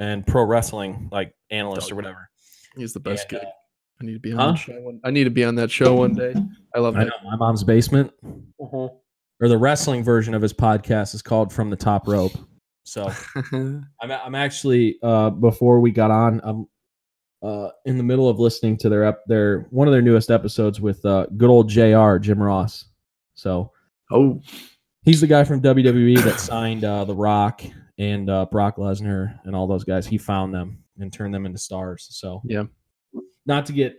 and 0.00 0.26
pro 0.26 0.42
wrestling 0.44 1.08
like 1.12 1.32
analyst 1.50 1.92
or 1.92 1.94
whatever. 1.94 2.28
He's 2.76 2.92
the 2.92 3.00
best 3.00 3.30
Yeah, 3.32 3.38
kid. 3.40 3.48
I 4.00 4.04
need 4.04 4.14
to 4.14 4.18
be 4.18 4.32
on 4.32 4.38
Huh? 4.38 4.52
that 4.52 4.58
show. 4.58 4.80
One, 4.80 5.00
I 5.04 5.10
need 5.10 5.24
to 5.24 5.30
be 5.30 5.44
on 5.44 5.54
that 5.56 5.70
show 5.70 5.94
one 5.94 6.14
day. 6.14 6.34
I 6.74 6.80
love 6.80 6.96
I 6.96 7.04
know 7.04 7.10
my 7.24 7.36
mom's 7.36 7.62
basement, 7.64 8.12
or 8.58 8.90
the 9.40 9.58
wrestling 9.58 10.02
version 10.02 10.34
of 10.34 10.42
his 10.42 10.52
podcast 10.52 11.14
is 11.14 11.22
called 11.22 11.52
From 11.52 11.70
the 11.70 11.76
Top 11.76 12.06
Rope. 12.08 12.32
So 12.84 13.12
I'm 13.52 13.86
I'm 14.00 14.34
actually 14.34 14.98
uh 15.02 15.30
before 15.30 15.80
we 15.80 15.90
got 15.92 16.10
on, 16.10 16.40
I'm 16.42 16.66
uh 17.42 17.68
in 17.84 17.96
the 17.96 18.02
middle 18.02 18.28
of 18.28 18.38
listening 18.40 18.76
to 18.78 18.88
their 18.88 19.04
ep- 19.04 19.24
their 19.26 19.66
one 19.70 19.86
of 19.88 19.92
their 19.92 20.02
newest 20.02 20.30
episodes 20.30 20.80
with 20.80 21.04
uh 21.04 21.26
good 21.36 21.50
old 21.50 21.68
Jr. 21.68 22.16
Jim 22.18 22.42
Ross. 22.42 22.86
So 23.34 23.72
oh, 24.10 24.40
He's 25.04 25.20
the 25.20 25.26
guy 25.26 25.42
from 25.42 25.60
WWE 25.60 26.22
that 26.22 26.38
signed 26.38 26.84
uh, 26.84 27.04
The 27.04 27.14
Rock 27.14 27.62
and 27.98 28.30
uh, 28.30 28.46
Brock 28.46 28.76
Lesnar 28.76 29.36
and 29.44 29.56
all 29.56 29.66
those 29.66 29.82
guys. 29.82 30.06
He 30.06 30.16
found 30.16 30.54
them 30.54 30.81
and 30.98 31.12
turn 31.12 31.30
them 31.30 31.46
into 31.46 31.58
stars. 31.58 32.06
So 32.10 32.42
Yeah. 32.44 32.64
not 33.46 33.66
to 33.66 33.72
get 33.72 33.96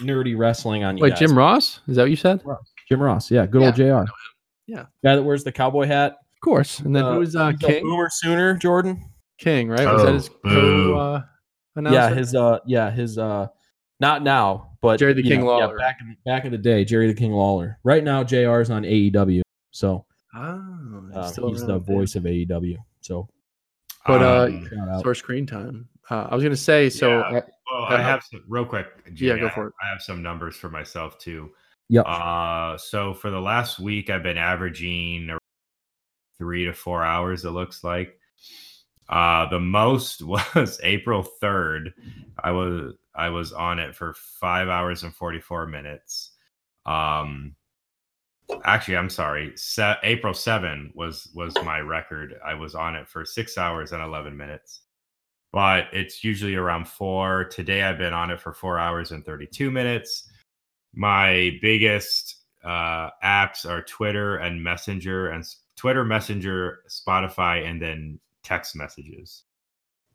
nerdy 0.00 0.36
wrestling 0.36 0.82
on 0.84 0.96
you. 0.96 1.02
wait, 1.02 1.10
guys. 1.10 1.18
Jim 1.20 1.36
Ross? 1.38 1.80
Is 1.86 1.96
that 1.96 2.02
what 2.02 2.10
you 2.10 2.16
said? 2.16 2.42
Jim 2.88 3.00
Ross, 3.02 3.30
yeah, 3.30 3.46
good 3.46 3.62
old 3.62 3.74
Jr. 3.76 4.10
Yeah. 4.66 4.86
guy 5.02 5.16
that 5.16 5.22
wears 5.22 5.44
the 5.44 5.52
cowboy 5.52 5.86
hat. 5.86 6.12
Of 6.12 6.40
course. 6.42 6.80
And 6.80 6.94
then 6.94 7.04
Uh, 7.04 7.14
who's 7.14 7.36
uh, 7.36 7.52
King? 7.60 7.82
Boomer 7.84 8.08
Sooner, 8.10 8.54
Jordan. 8.56 9.04
King, 9.38 9.68
right? 9.68 9.86
Was 9.86 10.02
that 10.02 10.08
Oh, 10.10 10.14
his 10.14 10.28
boo. 10.28 10.40
co 10.92 10.94
uh, 10.98 11.22
announcer? 11.76 11.94
Yeah, 11.96 12.10
his 12.14 12.34
uh, 12.34 12.58
yeah, 12.66 12.90
his 12.90 13.18
uh, 13.18 13.48
not 14.00 14.22
now, 14.22 14.72
but 14.80 14.98
Jerry 14.98 15.12
the 15.12 15.22
King 15.22 15.40
know, 15.40 15.58
yeah, 15.58 15.64
Lawler. 15.66 15.78
back 15.78 15.98
in 16.00 16.16
back 16.24 16.44
in 16.44 16.52
the 16.52 16.58
day, 16.58 16.84
Jerry 16.84 17.06
the 17.08 17.14
King 17.14 17.32
Lawler. 17.32 17.78
Right 17.84 18.04
now, 18.04 18.22
Jr. 18.24 18.60
is 18.60 18.70
on 18.70 18.84
AEW, 18.84 19.42
so 19.70 20.04
Oh, 20.36 20.40
um, 20.40 21.12
still 21.28 21.50
he's 21.50 21.60
the 21.60 21.78
there. 21.78 21.78
voice 21.78 22.14
of 22.16 22.24
AEW. 22.26 22.76
So 23.00 23.28
But, 24.06 24.22
uh, 24.22 24.44
Um, 24.46 24.68
shout 24.68 24.88
out. 24.88 25.02
Source 25.02 25.18
screen 25.18 25.46
time. 25.46 25.88
Uh, 26.10 26.26
I 26.30 26.34
was 26.34 26.42
gonna 26.42 26.56
say 26.56 26.90
so. 26.90 27.08
Yeah. 27.08 27.38
uh, 27.38 27.40
well, 27.72 27.84
I 27.84 28.00
have 28.02 28.22
some, 28.22 28.42
real 28.48 28.64
quick. 28.64 28.86
Jimmy, 29.14 29.40
go 29.40 29.46
I- 29.46 29.50
for 29.50 29.66
it. 29.68 29.74
I 29.82 29.88
have 29.88 30.02
some 30.02 30.22
numbers 30.22 30.56
for 30.56 30.68
myself 30.68 31.18
too. 31.18 31.50
Yep. 31.88 32.04
Uh, 32.06 32.76
so 32.78 33.12
for 33.14 33.30
the 33.30 33.40
last 33.40 33.78
week, 33.78 34.08
I've 34.10 34.22
been 34.22 34.38
averaging 34.38 35.36
three 36.38 36.64
to 36.64 36.72
four 36.72 37.02
hours. 37.04 37.44
It 37.44 37.50
looks 37.50 37.84
like. 37.84 38.18
Uh, 39.08 39.46
the 39.50 39.60
most 39.60 40.22
was 40.54 40.80
April 40.82 41.22
third. 41.22 41.92
I 42.42 42.50
was 42.52 42.94
I 43.14 43.28
was 43.28 43.52
on 43.52 43.78
it 43.78 43.94
for 43.94 44.14
five 44.14 44.68
hours 44.68 45.02
and 45.02 45.14
forty 45.14 45.40
four 45.40 45.66
minutes. 45.66 46.32
Um, 46.86 47.54
Actually, 48.64 48.98
I'm 48.98 49.08
sorry. 49.08 49.52
Se- 49.56 49.96
April 50.02 50.34
7 50.34 50.92
was 50.94 51.30
was 51.34 51.54
my 51.64 51.80
record. 51.80 52.34
I 52.44 52.52
was 52.52 52.74
on 52.74 52.94
it 52.94 53.08
for 53.08 53.24
6 53.24 53.56
hours 53.56 53.92
and 53.92 54.02
11 54.02 54.36
minutes. 54.36 54.82
But 55.54 55.84
it's 55.92 56.24
usually 56.24 56.56
around 56.56 56.88
4. 56.88 57.44
Today 57.44 57.84
I've 57.84 57.96
been 57.96 58.12
on 58.12 58.32
it 58.32 58.40
for 58.40 58.52
4 58.52 58.76
hours 58.76 59.12
and 59.12 59.24
32 59.24 59.70
minutes. 59.70 60.28
My 60.96 61.56
biggest 61.62 62.38
uh, 62.64 63.10
apps 63.24 63.64
are 63.64 63.80
Twitter 63.82 64.38
and 64.38 64.60
Messenger 64.62 65.28
and 65.28 65.44
Twitter, 65.76 66.04
Messenger, 66.04 66.80
Spotify 66.88 67.64
and 67.70 67.80
then 67.80 68.18
text 68.42 68.74
messages. 68.74 69.44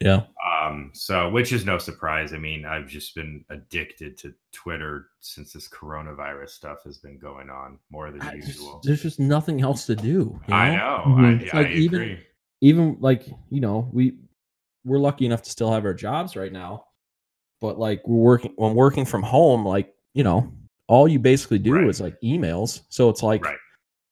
Yeah. 0.02 0.24
Um, 0.46 0.92
so 0.94 1.30
which 1.30 1.54
is 1.54 1.66
no 1.66 1.78
surprise. 1.78 2.34
I 2.34 2.38
mean, 2.38 2.66
I've 2.66 2.88
just 2.88 3.16
been 3.16 3.46
addicted 3.50 4.18
to 4.18 4.34
Twitter 4.52 5.08
since 5.22 5.54
this 5.54 5.70
coronavirus 5.70 6.50
stuff 6.50 6.80
has 6.84 6.98
been 6.98 7.18
going 7.18 7.50
on 7.50 7.80
more 7.92 8.12
than 8.12 8.22
I 8.24 8.36
just- 8.36 8.48
usual. 8.60 8.82
there's 8.84 9.04
just 9.04 9.22
nothing 9.22 9.62
else 9.62 9.86
to 9.86 9.96
do. 9.96 10.38
you 10.50 10.54
I 10.54 10.76
know? 10.76 10.76
know. 10.76 11.04
Mhm. 11.16 11.40
I, 11.40 11.44
It's 11.44 11.54
I 11.54 11.58
like 11.62 11.72
even- 11.72 12.02
agree. 12.02 12.20
even 12.60 12.98
like 13.00 13.26
you 13.50 13.62
know 13.62 13.90
we 13.94 14.18
we're 14.86 15.00
lucky 15.00 15.26
enough 15.26 15.42
to 15.42 15.50
still 15.50 15.72
have 15.72 15.86
our 15.86 15.94
jobs 15.94 16.36
right 16.36 16.52
now 16.54 16.86
but 17.62 17.78
like 17.80 18.02
we're 18.08 18.24
working 18.24 18.54
when 18.58 18.74
working 18.76 19.06
from 19.06 19.22
home 19.24 19.66
like 19.66 19.94
you 20.14 20.24
know 20.24 20.52
all 20.88 21.08
you 21.08 21.20
basically 21.20 21.60
do 21.60 21.74
Right. 21.74 21.88
is 21.88 22.02
like 22.02 22.20
emails 22.24 22.82
so 22.90 23.10
it's 23.10 23.22
like 23.24 23.44
Right. 23.44 23.58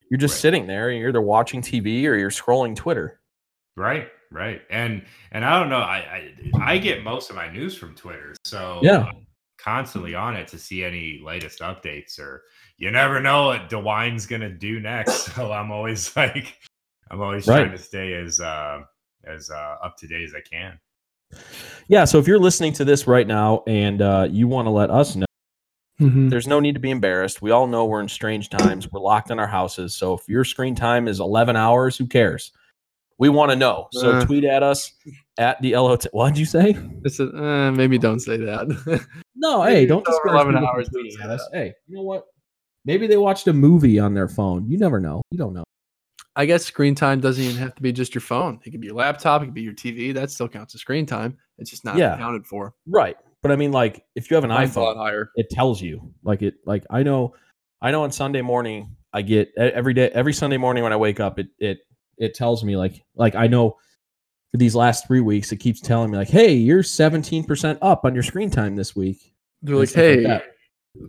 you're 0.10 0.18
just 0.20 0.36
Right. 0.36 0.42
sitting 0.42 0.68
there 0.68 0.90
and 0.90 1.00
you're 1.00 1.10
either 1.10 1.22
watching 1.22 1.62
tv 1.62 2.06
or 2.06 2.16
you're 2.16 2.30
scrolling 2.30 2.76
twitter 2.76 3.22
Right, 3.76 4.10
right. 4.32 4.62
And 4.72 5.06
and 5.32 5.46
I 5.46 5.60
don't 5.60 5.70
know. 5.70 5.78
I 5.78 5.98
I, 5.98 6.34
I 6.74 6.78
get 6.80 7.04
most 7.04 7.30
of 7.30 7.36
my 7.36 7.48
news 7.52 7.78
from 7.78 7.94
Twitter, 7.94 8.34
so 8.44 8.80
Yeah. 8.82 9.06
I'm 9.06 9.28
constantly 9.60 10.16
on 10.16 10.36
it 10.36 10.48
to 10.48 10.58
see 10.58 10.84
any 10.84 11.22
latest 11.24 11.60
updates. 11.60 12.18
Or 12.20 12.42
you 12.80 12.90
never 12.90 13.20
know 13.20 13.46
what 13.46 13.70
DeWine's 13.70 14.26
gonna 14.26 14.50
do 14.50 14.80
next. 14.80 15.26
So 15.36 15.52
I'm 15.52 15.70
always 15.72 16.16
like, 16.16 16.58
I'm 17.12 17.22
always 17.22 17.46
trying 17.46 17.72
to 17.72 17.78
stay 17.78 18.14
as 18.16 18.40
uh 18.40 18.80
as 19.26 19.50
uh, 19.50 19.76
up 19.84 19.98
to 19.98 20.08
date 20.08 20.24
as 20.24 20.34
I 20.36 20.42
can. 20.42 20.80
yeah 21.90 22.06
so 22.06 22.20
if 22.20 22.28
you're 22.28 22.40
listening 22.40 22.72
to 22.74 22.86
this 22.86 23.06
right 23.08 23.28
now 23.28 23.64
and 23.68 24.02
uh, 24.02 24.28
you 24.30 24.48
want 24.48 24.66
to 24.66 24.70
let 24.72 24.90
us 24.90 25.16
know 25.16 25.26
Mhm. 26.00 26.30
there's 26.30 26.46
no 26.48 26.60
need 26.60 26.74
to 26.76 26.80
be 26.80 26.92
embarrassed 26.92 27.42
we 27.42 27.50
all 27.52 27.66
know 27.68 27.86
we're 27.86 28.00
in 28.02 28.08
strange 28.08 28.50
times 28.50 28.90
we're 28.92 29.00
locked 29.00 29.32
in 29.32 29.40
our 29.40 29.48
houses 29.48 29.96
so 29.96 30.14
if 30.14 30.22
your 30.30 30.44
screen 30.46 30.76
time 30.76 31.08
is 31.08 31.20
11 31.20 31.56
hours 31.56 31.98
who 31.98 32.06
cares 32.06 32.52
we 33.18 33.30
want 33.30 33.50
to 33.50 33.56
know 33.58 33.88
so 33.92 34.12
Uh. 34.12 34.26
tweet 34.26 34.44
at 34.46 34.62
us 34.64 34.94
at 35.40 35.60
the 35.62 35.76
LOT. 35.76 36.06
What 36.14 36.30
did 36.30 36.40
you 36.40 36.46
say? 36.46 36.74
This 37.02 37.20
is, 37.20 37.32
uh, 37.34 37.72
maybe 37.76 37.98
don't 38.00 38.20
say 38.20 38.38
that. 38.38 39.06
No, 39.36 39.62
hey, 39.64 39.86
don't 39.86 40.08
over 40.08 40.12
discourage 40.12 40.34
11 40.56 40.58
hours, 40.66 40.90
tweeting 40.90 41.24
at 41.24 41.30
us. 41.30 41.48
Hey, 41.54 41.74
you 41.88 41.96
know 41.96 42.02
what? 42.04 42.26
Maybe 42.86 43.06
they 43.06 43.18
watched 43.18 43.48
a 43.48 43.54
movie 43.54 44.00
on 44.00 44.16
their 44.16 44.28
phone. 44.28 44.68
You 44.68 44.80
never 44.80 45.00
know. 45.00 45.22
You 45.30 45.38
don't 45.38 45.54
know. 45.54 45.64
I 46.38 46.46
guess 46.46 46.64
screen 46.64 46.94
time 46.96 47.20
doesn't 47.20 47.44
even 47.44 47.58
have 47.58 47.76
to 47.76 47.82
be 47.82 47.92
just 47.92 48.14
your 48.16 48.22
phone. 48.22 48.60
It 48.64 48.70
could 48.72 48.80
be 48.80 48.88
your 48.88 48.96
laptop. 48.96 49.42
It 49.42 49.46
could 49.46 49.54
be 49.56 49.64
your 49.64 49.74
TV. 49.74 50.14
That 50.14 50.30
still 50.32 50.48
counts 50.48 50.76
as 50.76 50.82
screen 50.82 51.06
time. 51.06 51.36
It's 51.58 51.70
just 51.72 51.84
not 51.84 51.98
Yeah. 51.98 52.14
accounted 52.14 52.46
for. 52.46 52.76
Right. 52.86 53.18
But 53.42 53.52
I 53.52 53.56
mean, 53.56 53.72
like, 53.72 54.06
if 54.16 54.30
you 54.30 54.36
have 54.36 54.44
an 54.44 54.52
lot 54.52 54.62
iPhone, 54.64 54.96
higher. 54.96 55.32
it 55.36 55.50
tells 55.50 55.82
you. 55.82 56.14
Like 56.24 56.44
it. 56.44 56.56
Like 56.66 56.86
I 56.90 57.04
know. 57.04 57.34
I 57.82 57.92
know 57.92 58.04
on 58.04 58.12
Sunday 58.12 58.42
morning, 58.42 58.96
I 59.14 59.22
get 59.24 59.52
every 59.58 59.94
day, 59.94 60.10
every 60.14 60.34
Sunday 60.34 60.58
morning 60.58 60.84
when 60.84 60.94
I 60.94 60.96
wake 60.96 61.20
up, 61.20 61.40
it 61.40 61.48
it 61.60 61.80
it 62.18 62.34
tells 62.36 62.64
me 62.64 62.78
like 62.78 63.04
like 63.16 63.36
I 63.36 63.48
know 63.48 63.76
for 64.52 64.58
these 64.58 64.76
last 64.76 65.08
three 65.08 65.22
weeks, 65.22 65.52
it 65.52 65.58
keeps 65.58 65.82
telling 65.82 66.10
me 66.12 66.18
like, 66.18 66.30
hey, 66.30 66.54
you're 66.54 66.84
17 66.84 67.44
percent 67.46 67.80
up 67.82 68.06
on 68.06 68.14
your 68.14 68.24
screen 68.24 68.50
time 68.50 68.76
this 68.76 68.96
week. 68.96 69.34
They're 69.64 69.76
like, 69.76 69.90
like 69.90 69.96
hey, 69.96 70.24
that. 70.24 70.44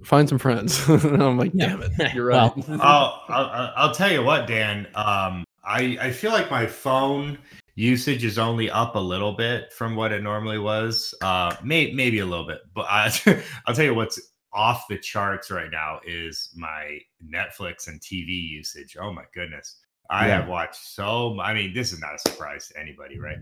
Find 0.04 0.28
some 0.28 0.38
friends. 0.38 0.88
and 0.88 1.22
I'm 1.22 1.38
like, 1.38 1.52
Yeah. 1.54 1.68
damn 1.68 1.82
it, 1.82 2.14
you're 2.14 2.26
Well, 2.30 2.54
right. 2.56 2.68
I'll, 2.80 3.22
I'll 3.28 3.72
I'll 3.76 3.94
tell 3.94 4.10
you 4.10 4.22
what, 4.22 4.46
Dan. 4.46 4.86
Um, 4.94 5.44
I 5.64 5.98
I 6.00 6.10
feel 6.12 6.32
like 6.32 6.50
my 6.50 6.66
phone 6.66 7.38
usage 7.74 8.24
is 8.24 8.38
only 8.38 8.68
up 8.70 8.96
a 8.96 8.98
little 9.00 9.32
bit 9.32 9.72
from 9.72 9.94
what 9.94 10.10
it 10.12 10.22
normally 10.22 10.58
was. 10.58 11.14
Uh, 11.22 11.54
may, 11.62 11.92
maybe 11.92 12.18
a 12.18 12.26
little 12.26 12.46
bit, 12.46 12.58
but 12.74 12.86
I, 12.88 13.12
I'll 13.66 13.74
tell 13.74 13.84
you 13.84 13.94
what's 13.94 14.20
off 14.52 14.88
the 14.88 14.98
charts 14.98 15.50
right 15.50 15.70
now 15.70 16.00
is 16.06 16.50
my 16.56 16.98
Netflix 17.24 17.86
and 17.86 18.00
TV 18.00 18.28
usage. 18.28 18.96
Oh 19.00 19.12
my 19.12 19.24
goodness, 19.34 19.76
I 20.10 20.26
Yeah. 20.28 20.40
have 20.40 20.48
watched 20.48 20.76
so. 20.82 21.38
I 21.40 21.54
mean, 21.54 21.72
this 21.74 21.92
is 21.92 22.00
not 22.00 22.14
a 22.14 22.18
surprise 22.18 22.68
to 22.68 22.80
anybody, 22.80 23.18
right? 23.18 23.38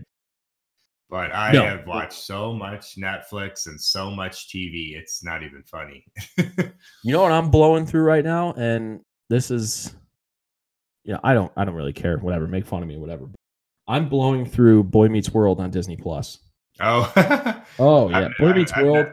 But 1.09 1.33
I 1.33 1.53
No. 1.53 1.63
have 1.63 1.87
watched 1.87 2.13
so 2.13 2.51
much 2.53 2.97
Netflix 2.97 3.67
and 3.67 3.79
so 3.79 4.11
much 4.11 4.49
TV. 4.49 4.97
It's 4.97 5.23
not 5.23 5.41
even 5.43 5.63
funny. 5.63 6.03
You 7.03 7.13
know 7.13 7.21
what 7.21 7.31
I'm 7.31 7.49
blowing 7.49 7.85
through 7.85 8.01
right 8.03 8.23
now, 8.25 8.51
and 8.53 8.99
this 9.29 9.49
is, 9.51 9.95
yeah, 11.05 11.17
I 11.23 11.33
don't, 11.33 11.51
I 11.55 11.63
don't 11.63 11.75
really 11.75 11.93
care. 11.93 12.17
Whatever, 12.17 12.47
make 12.47 12.65
fun 12.65 12.81
of 12.81 12.89
me, 12.89 12.97
whatever. 12.97 13.29
I'm 13.87 14.09
blowing 14.09 14.45
through 14.45 14.83
Boy 14.83 15.07
Meets 15.07 15.31
World 15.31 15.61
on 15.61 15.71
Disney 15.71 15.95
Plus. 15.95 16.39
oh, 16.81 17.09
Oh 17.79 18.09
yeah, 18.09 18.19
ne- 18.27 18.33
Boy 18.39 18.49
I've- 18.49 18.59
Meets 18.59 18.73
I've 18.73 18.85
World, 18.85 19.05
ne- 19.07 19.11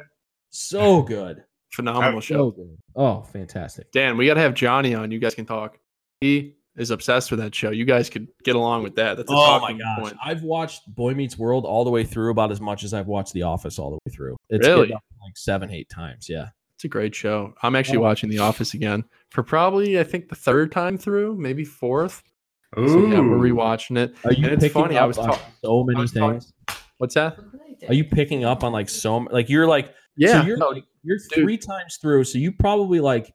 so 0.51 1.03
good, 1.03 1.45
Phenomenal 1.73 2.21
so 2.21 2.27
show. 2.27 2.51
good. 2.51 2.77
Oh, 2.97 3.23
fantastic. 3.23 3.93
Dan, 3.93 4.17
we 4.17 4.27
got 4.27 4.35
to 4.35 4.41
have 4.41 4.55
Johnny 4.55 4.95
on. 4.95 5.11
You 5.13 5.19
guys 5.21 5.35
can 5.37 5.47
talk. 5.47 5.79
He 6.21 6.57
is 6.77 6.91
obsessed 6.91 7.31
with 7.31 7.39
that 7.41 7.55
show. 7.55 7.71
You 7.71 7.85
guys 7.85 8.11
could 8.11 8.27
get 8.43 8.57
along 8.57 8.83
with 8.83 8.97
that. 8.97 9.17
That's 9.17 9.31
a 9.31 9.35
Oh 9.35 9.61
my 9.61 9.73
gosh, 9.73 9.99
point. 10.01 10.17
I've 10.25 10.43
watched 10.43 10.83
Boy 10.95 11.15
Meets 11.15 11.39
World 11.39 11.65
all 11.65 11.85
the 11.85 11.91
way 11.91 12.05
through 12.05 12.31
about 12.31 12.51
as 12.51 12.61
much 12.61 12.83
as 12.85 12.93
I've 12.93 13.07
watched 13.07 13.33
The 13.33 13.43
Office 13.43 13.79
all 13.79 13.91
the 13.91 13.99
way 14.05 14.13
through. 14.15 14.37
It's 14.51 14.67
Really? 14.67 14.81
getting 14.89 14.97
up 14.97 15.05
to 15.09 15.25
like 15.25 15.37
seven, 15.37 15.71
eight 15.71 15.89
times. 15.89 16.29
Yeah. 16.29 16.49
It's 16.77 16.85
a 16.85 16.89
great 16.89 17.15
show. 17.15 17.55
I'm 17.63 17.77
actually 17.77 17.99
Oh. 17.99 18.03
watching 18.03 18.29
The 18.29 18.39
Office 18.41 18.75
again 18.75 19.05
for 19.31 19.43
probably, 19.45 20.01
I 20.01 20.05
think, 20.05 20.29
the 20.29 20.35
third 20.35 20.73
time 20.73 20.99
through, 20.99 21.37
maybe 21.37 21.65
fourth. 21.65 22.23
So 22.75 22.83
yeah, 23.07 23.21
we're 23.21 23.39
rewatching 23.39 23.97
it. 23.97 24.17
Are 24.25 24.33
you 24.33 24.49
And 24.49 24.61
it's 24.61 24.73
funny, 24.73 24.97
up 24.97 25.05
I 25.05 25.07
was 25.07 25.17
on 25.17 25.29
talk- 25.29 25.41
so 25.65 25.85
many 25.85 26.01
was 26.01 26.11
talking- 26.13 26.41
things? 26.41 26.53
What's 26.99 27.15
that? 27.15 27.39
Are 27.89 27.95
you 27.95 28.03
picking 28.05 28.45
up 28.45 28.65
on 28.65 28.73
like 28.73 28.89
so 28.89 29.19
like 29.31 29.49
you're 29.49 29.67
like 29.69 29.95
Yeah. 30.17 30.41
So 30.41 30.47
you're 30.49 30.57
no, 30.57 30.71
like, 30.71 30.85
you're 31.05 31.19
dude. 31.19 31.45
three 31.45 31.57
times 31.57 31.99
through, 32.03 32.25
so 32.25 32.39
you 32.39 32.51
probably 32.51 32.99
like 32.99 33.33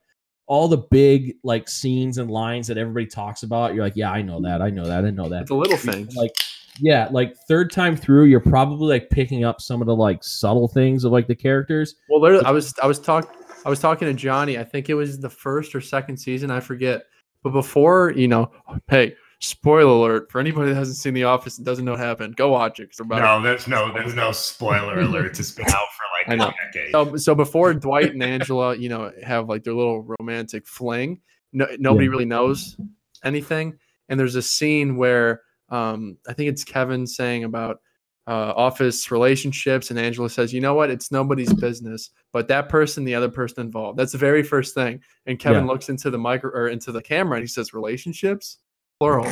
all 0.50 0.66
the 0.66 0.76
big 0.76 1.36
like 1.44 1.68
scenes 1.68 2.18
and 2.18 2.28
lines 2.28 2.66
that 2.66 2.76
everybody 2.76 3.06
talks 3.06 3.44
about. 3.44 3.72
You're 3.72 3.84
like, 3.84 3.94
yeah, 3.94 4.10
I 4.10 4.20
know 4.20 4.40
that, 4.40 4.60
I 4.60 4.68
know 4.68 4.84
that, 4.84 5.04
I 5.04 5.10
know 5.10 5.28
that. 5.28 5.42
it's 5.42 5.52
a 5.52 5.54
little 5.54 5.76
thing. 5.76 6.08
Like, 6.16 6.32
yeah, 6.80 7.06
like 7.12 7.36
third 7.46 7.70
time 7.70 7.94
through, 7.94 8.24
you're 8.24 8.40
probably 8.40 8.88
like 8.88 9.10
picking 9.10 9.44
up 9.44 9.60
some 9.60 9.80
of 9.80 9.86
the 9.86 9.94
like 9.94 10.24
subtle 10.24 10.66
things 10.66 11.04
of 11.04 11.12
like 11.12 11.28
the 11.28 11.36
characters. 11.36 11.94
Well, 12.08 12.20
there, 12.20 12.44
I 12.44 12.50
was 12.50 12.74
I 12.82 12.88
was 12.88 12.98
talking 12.98 13.30
I 13.64 13.68
was 13.68 13.78
talking 13.78 14.08
to 14.08 14.14
Johnny. 14.14 14.58
I 14.58 14.64
think 14.64 14.90
it 14.90 14.94
was 14.94 15.20
the 15.20 15.30
first 15.30 15.72
or 15.72 15.80
second 15.80 16.16
season. 16.16 16.50
I 16.50 16.58
forget. 16.58 17.04
But 17.44 17.50
before, 17.50 18.12
you 18.16 18.26
know, 18.26 18.50
hey, 18.88 19.14
spoiler 19.40 19.90
alert 19.92 20.30
for 20.30 20.38
anybody 20.38 20.68
that 20.70 20.76
hasn't 20.76 20.98
seen 20.98 21.14
The 21.14 21.24
Office 21.24 21.56
and 21.58 21.64
doesn't 21.66 21.84
know 21.84 21.92
what 21.92 22.00
happened. 22.00 22.36
Go 22.36 22.50
watch 22.50 22.78
it. 22.78 22.90
we're 22.98 23.18
No, 23.18 23.42
there's 23.42 23.66
no 23.66 23.92
there's 23.92 24.14
no 24.14 24.32
spoiler 24.32 25.00
alert. 25.00 25.38
It's 25.38 25.50
been 25.50 25.66
out 25.66 25.88
for 25.96 26.32
like 26.32 26.38
know. 26.38 26.48
a 26.48 26.72
decade. 26.72 26.92
So, 26.92 27.16
so 27.16 27.34
before 27.34 27.72
Dwight 27.74 28.12
and 28.12 28.22
Angela, 28.22 28.76
you 28.76 28.88
know, 28.88 29.10
have 29.24 29.48
like 29.48 29.64
their 29.64 29.74
little 29.74 30.02
romantic 30.20 30.66
fling, 30.66 31.20
no, 31.52 31.66
nobody 31.78 32.04
Yeah. 32.06 32.10
really 32.10 32.24
knows 32.26 32.76
anything. 33.24 33.78
And 34.08 34.18
there's 34.20 34.34
a 34.36 34.42
scene 34.42 34.96
where 34.96 35.42
um, 35.70 36.18
I 36.28 36.32
think 36.32 36.48
it's 36.50 36.64
Kevin 36.64 37.06
saying 37.06 37.44
about 37.44 37.80
uh, 38.26 38.52
office 38.54 39.10
relationships, 39.10 39.90
and 39.90 39.98
Angela 39.98 40.28
says, 40.28 40.52
"You 40.52 40.60
know 40.60 40.74
what? 40.74 40.90
It's 40.90 41.10
nobody's 41.10 41.52
business, 41.54 42.10
but 42.32 42.46
that 42.48 42.68
person, 42.68 43.04
the 43.04 43.14
other 43.14 43.28
person 43.30 43.64
involved. 43.64 43.98
That's 43.98 44.12
the 44.12 44.18
very 44.18 44.42
first 44.42 44.74
thing." 44.74 45.00
And 45.26 45.38
Kevin 45.38 45.64
Yeah. 45.64 45.70
looks 45.70 45.88
into 45.88 46.10
the 46.10 46.18
micro 46.18 46.50
or 46.50 46.68
into 46.68 46.92
the 46.92 47.00
camera, 47.02 47.36
and 47.36 47.42
he 47.42 47.48
says, 47.48 47.72
"Relationships, 47.72 48.58
plural." 49.00 49.26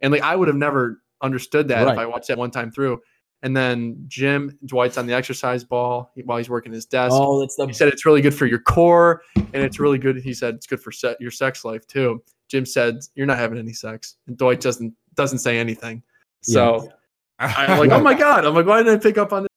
And 0.00 0.12
like 0.12 0.22
I 0.22 0.34
would 0.34 0.48
have 0.48 0.56
never 0.56 1.02
understood 1.22 1.68
that 1.68 1.86
if 1.86 1.98
I 1.98 2.06
watched 2.06 2.28
that 2.28 2.38
one 2.38 2.50
time 2.50 2.72
through. 2.72 3.00
And 3.44 3.56
then 3.56 4.04
Jim 4.06 4.56
Dwight's 4.66 4.96
on 4.98 5.06
the 5.06 5.14
exercise 5.14 5.64
ball 5.64 6.12
while 6.24 6.38
he's 6.38 6.48
working 6.48 6.72
his 6.72 6.86
desk. 6.86 7.12
Oh, 7.16 7.40
that's 7.40 7.56
the 7.56 7.66
He 7.66 7.72
said 7.72 7.88
it's 7.88 8.06
really 8.06 8.20
good 8.20 8.34
for 8.34 8.46
your 8.46 8.60
core, 8.60 9.22
and 9.36 9.56
it's 9.56 9.80
really 9.80 9.98
good. 9.98 10.16
He 10.16 10.32
said 10.32 10.54
it's 10.54 10.66
good 10.66 10.80
for 10.80 10.92
se- 10.92 11.16
your 11.18 11.32
sex 11.32 11.64
life 11.64 11.84
too. 11.86 12.22
Jim 12.48 12.64
said 12.64 13.00
you're 13.16 13.26
not 13.26 13.38
having 13.38 13.58
any 13.58 13.72
sex, 13.72 14.16
and 14.28 14.36
Dwight 14.36 14.60
doesn't 14.60 14.94
doesn't 15.16 15.38
say 15.38 15.58
anything. 15.58 16.02
So 16.42 16.88
I'm 17.40 17.80
like, 17.80 17.90
oh 17.90 18.00
my 18.00 18.14
god! 18.14 18.44
I'm 18.44 18.54
like, 18.54 18.66
why 18.66 18.78
didn't 18.78 19.00
I 19.00 19.02
pick 19.02 19.18
up 19.18 19.32
on 19.32 19.42
this? 19.42 19.48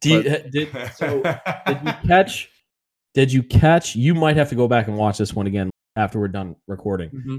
Do 0.00 0.10
you, 0.10 0.22
did 0.22 0.68
so? 0.94 1.22
Did 1.66 1.78
you 1.84 1.92
catch? 2.06 2.50
Did 3.14 3.32
you 3.32 3.42
catch? 3.42 3.96
You 3.96 4.14
might 4.14 4.36
have 4.36 4.48
to 4.48 4.54
go 4.54 4.66
back 4.66 4.88
and 4.88 4.96
watch 4.96 5.18
this 5.18 5.34
one 5.34 5.46
again 5.46 5.70
after 5.96 6.18
we're 6.18 6.28
done 6.28 6.56
recording. 6.66 7.10
Mm-hmm. 7.10 7.36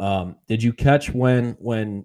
Um, 0.00 0.36
did 0.48 0.62
you 0.62 0.72
catch 0.72 1.12
when 1.12 1.56
when 1.58 2.04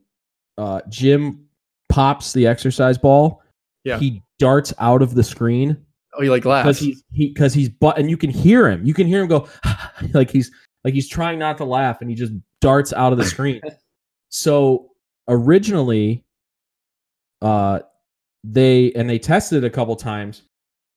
uh, 0.57 0.81
Jim 0.89 1.45
pops 1.89 2.33
the 2.33 2.45
exercise 2.47 2.97
ball? 2.97 3.41
Yeah. 3.83 3.97
he 3.97 4.21
darts 4.39 4.73
out 4.79 5.01
of 5.01 5.15
the 5.15 5.23
screen 5.23 5.77
Oh, 6.17 6.21
he 6.21 6.29
like 6.29 6.41
because 6.41 6.65
laughs. 6.65 6.79
he's 6.79 7.03
he 7.11 7.27
because 7.29 7.53
he's 7.53 7.69
but 7.69 7.97
and 7.97 8.09
you 8.09 8.17
can 8.17 8.29
hear 8.29 8.69
him. 8.69 8.85
You 8.85 8.93
can 8.93 9.07
hear 9.07 9.21
him 9.21 9.27
go 9.27 9.47
like 10.13 10.29
he's 10.31 10.51
like 10.83 10.93
he's 10.93 11.07
trying 11.07 11.39
not 11.39 11.57
to 11.57 11.65
laugh, 11.65 12.01
and 12.01 12.09
he 12.09 12.15
just 12.15 12.33
darts 12.61 12.93
out 12.93 13.11
of 13.11 13.17
the 13.17 13.25
screen. 13.25 13.61
so 14.29 14.89
originally, 15.27 16.23
uh, 17.41 17.79
they 18.43 18.91
and 18.93 19.09
they 19.09 19.19
tested 19.19 19.63
it 19.63 19.67
a 19.67 19.69
couple 19.69 19.95
times. 19.95 20.43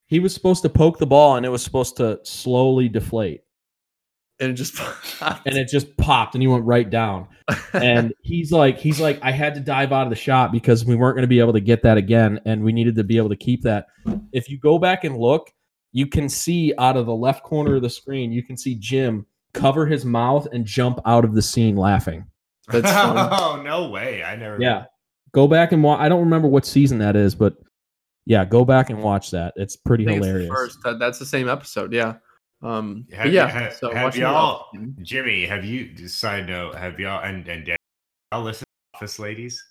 He 0.08 0.18
was 0.18 0.34
supposed 0.34 0.62
to 0.62 0.68
poke 0.68 0.98
the 0.98 1.06
ball, 1.06 1.36
and 1.36 1.44
it 1.46 1.50
was 1.50 1.62
supposed 1.62 1.96
to 1.98 2.18
slowly 2.24 2.88
deflate. 2.88 3.42
And 4.42 4.50
it 4.50 4.54
just 4.54 4.78
and 5.20 5.56
it 5.56 5.68
just 5.68 5.96
popped 5.96 6.34
and 6.34 6.42
he 6.42 6.48
went 6.48 6.64
right 6.64 6.88
down. 6.88 7.28
And 7.74 8.12
he's 8.22 8.52
like, 8.52 8.78
he's 8.78 9.00
like, 9.00 9.18
I 9.22 9.30
had 9.30 9.54
to 9.54 9.60
dive 9.60 9.92
out 9.92 10.04
of 10.04 10.10
the 10.10 10.16
shot 10.16 10.52
because 10.52 10.84
we 10.84 10.94
weren't 10.94 11.16
going 11.16 11.22
to 11.22 11.28
be 11.28 11.40
able 11.40 11.54
to 11.54 11.60
get 11.60 11.82
that 11.82 11.96
again, 11.96 12.38
and 12.44 12.62
we 12.62 12.70
needed 12.72 12.96
to 12.96 13.04
be 13.04 13.16
able 13.16 13.30
to 13.30 13.36
keep 13.36 13.62
that. 13.62 13.86
If 14.32 14.50
you 14.50 14.58
go 14.58 14.78
back 14.78 15.04
and 15.04 15.16
look, 15.16 15.50
you 15.90 16.06
can 16.06 16.28
see 16.28 16.74
out 16.78 16.98
of 16.98 17.06
the 17.06 17.14
left 17.14 17.42
corner 17.44 17.76
of 17.76 17.82
the 17.82 17.88
screen, 17.90 18.30
you 18.30 18.42
can 18.42 18.58
see 18.58 18.74
Jim 18.74 19.24
cover 19.54 19.86
his 19.86 20.04
mouth 20.04 20.46
and 20.52 20.66
jump 20.66 21.00
out 21.06 21.24
of 21.24 21.34
the 21.34 21.40
scene 21.40 21.76
laughing. 21.76 22.26
That's 22.68 22.90
fun. 22.92 23.16
oh 23.32 23.62
no 23.62 23.88
way! 23.88 24.22
I 24.22 24.36
never. 24.36 24.60
Yeah, 24.60 24.84
go 25.32 25.48
back 25.48 25.72
and 25.72 25.82
watch. 25.82 26.00
I 26.00 26.10
don't 26.10 26.20
remember 26.20 26.48
what 26.48 26.66
season 26.66 26.98
that 26.98 27.16
is, 27.16 27.34
but 27.34 27.54
yeah, 28.26 28.44
go 28.44 28.66
back 28.66 28.90
and 28.90 29.02
watch 29.02 29.30
that. 29.30 29.54
It's 29.56 29.76
pretty 29.76 30.04
I 30.04 30.08
think 30.08 30.18
it's 30.18 30.26
the 30.26 30.32
hilarious. 30.32 30.54
first. 30.54 30.98
That's 30.98 31.18
the 31.18 31.26
same 31.26 31.48
episode. 31.48 31.92
Yeah. 31.92 32.16
Um. 32.62 33.06
Have, 33.12 33.32
yeah. 33.32 33.48
have, 33.48 33.72
so 33.74 33.92
have 33.92 34.16
y'all, 34.16 34.66
Jimmy? 35.02 35.44
Have 35.46 35.64
you? 35.64 36.08
Side 36.08 36.46
note: 36.46 36.74
Have 36.76 37.00
y'all 37.00 37.22
and 37.24 37.46
and 37.48 37.64
Dan, 37.66 37.76
y'all 38.32 38.42
listen 38.42 38.64
to 38.92 38.96
Office 38.98 39.18
Ladies? 39.18 39.62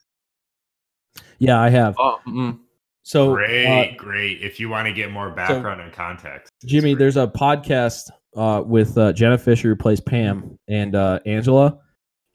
Yeah, 1.40 1.60
I 1.60 1.70
have. 1.70 1.96
Oh, 2.00 2.20
mm, 2.28 2.60
So, 3.04 3.34
great, 3.34 3.66
uh, 3.66 3.96
great. 3.98 4.42
If 4.42 4.60
you 4.60 4.70
want 4.70 4.88
to 4.88 4.94
get 4.94 5.12
more 5.12 5.30
background 5.32 5.82
and 5.82 5.92
context, 5.92 6.52
Jimmy, 6.66 6.94
great. 6.94 7.00
there's 7.00 7.18
a 7.18 7.28
podcast 7.28 8.10
uh, 8.36 8.62
with 8.66 8.98
uh, 8.98 9.12
Jenna 9.14 9.38
Fischer 9.38 9.70
who 9.70 9.76
plays 9.76 10.00
Pam 10.00 10.58
and 10.68 10.96
uh, 10.96 11.20
Angela. 11.26 11.80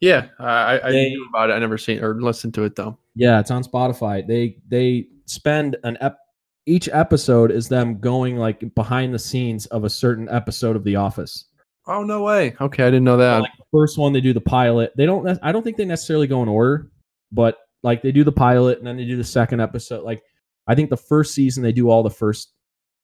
yeah. 0.01 0.27
I 0.39 0.45
I, 0.79 0.87
I 0.87 0.91
They- 0.91 1.09
knew 1.09 1.25
about 1.29 1.49
it. 1.49 1.53
I 1.53 1.59
never 1.59 1.77
seen 1.77 2.03
or 2.03 2.19
listened 2.21 2.53
to 2.55 2.63
it 2.63 2.75
though. 2.75 2.97
Yeah, 3.15 3.39
it's 3.39 3.49
on 3.51 3.63
Spotify. 3.63 4.27
They 4.27 4.57
they 4.67 5.07
spend 5.25 5.77
an 5.83 5.97
ep- 6.01 6.19
each 6.67 6.87
episode 6.91 7.49
is 7.51 7.67
them 7.67 7.99
going 7.99 8.37
like 8.37 8.75
behind 8.75 9.13
the 9.13 9.19
scenes 9.19 9.65
of 9.67 9.83
a 9.85 9.89
certain 9.89 10.29
episode 10.29 10.75
of 10.75 10.83
The 10.83 10.95
Office. 10.97 11.45
Oh 11.87 12.03
no 12.03 12.21
way. 12.21 12.53
Okay, 12.61 12.83
I 12.83 12.87
didn't 12.87 13.05
know 13.05 13.17
that. 13.17 13.39
like 13.41 13.51
first 13.71 13.97
one, 13.97 14.13
they 14.13 14.21
do 14.21 14.33
the 14.33 14.41
pilot. 14.41 14.91
They 14.95 15.05
don't. 15.05 15.39
I 15.41 15.51
don't 15.51 15.63
think 15.63 15.77
they 15.77 15.85
necessarily 15.85 16.27
go 16.27 16.43
in 16.43 16.49
order, 16.49 16.91
but 17.31 17.57
like 17.81 18.01
they 18.01 18.11
do 18.11 18.23
the 18.23 18.31
pilot 18.31 18.77
and 18.79 18.85
then 18.85 18.97
they 18.97 19.05
do 19.05 19.15
the 19.17 19.23
second 19.23 19.61
episode. 19.61 20.03
Like 20.03 20.21
I 20.67 20.75
think 20.75 20.89
the 20.89 20.97
first 20.97 21.33
season 21.33 21.63
they 21.63 21.71
do 21.71 21.89
all 21.89 22.03
the 22.03 22.09
first. 22.09 22.51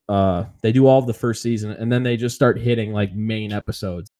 Uh, 0.09 0.43
they 0.61 0.73
do 0.73 0.85
all 0.85 0.99
of 0.99 1.07
the 1.07 1.13
first 1.13 1.41
season 1.41 1.71
and 1.71 1.89
then 1.89 2.03
they 2.03 2.17
just 2.17 2.35
start 2.35 2.59
hitting 2.59 2.91
like 2.91 3.13
main 3.15 3.53
episodes, 3.53 4.11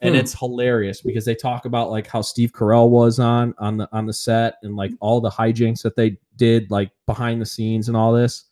and 0.00 0.14
Hmm. 0.14 0.20
it's 0.20 0.38
hilarious 0.38 1.02
because 1.02 1.24
they 1.24 1.34
talk 1.34 1.64
about 1.64 1.90
like 1.90 2.06
how 2.06 2.22
Steve 2.22 2.52
Carell 2.52 2.88
was 2.90 3.18
on 3.18 3.52
on 3.58 3.76
the 3.76 3.88
on 3.90 4.06
the 4.06 4.12
set 4.12 4.54
and 4.62 4.76
like 4.76 4.92
all 5.00 5.20
the 5.20 5.28
hijinks 5.30 5.82
that 5.82 5.96
they 5.96 6.16
did 6.36 6.70
like 6.70 6.92
behind 7.06 7.40
the 7.42 7.46
scenes 7.46 7.88
and 7.88 7.96
all 7.96 8.12
this. 8.12 8.44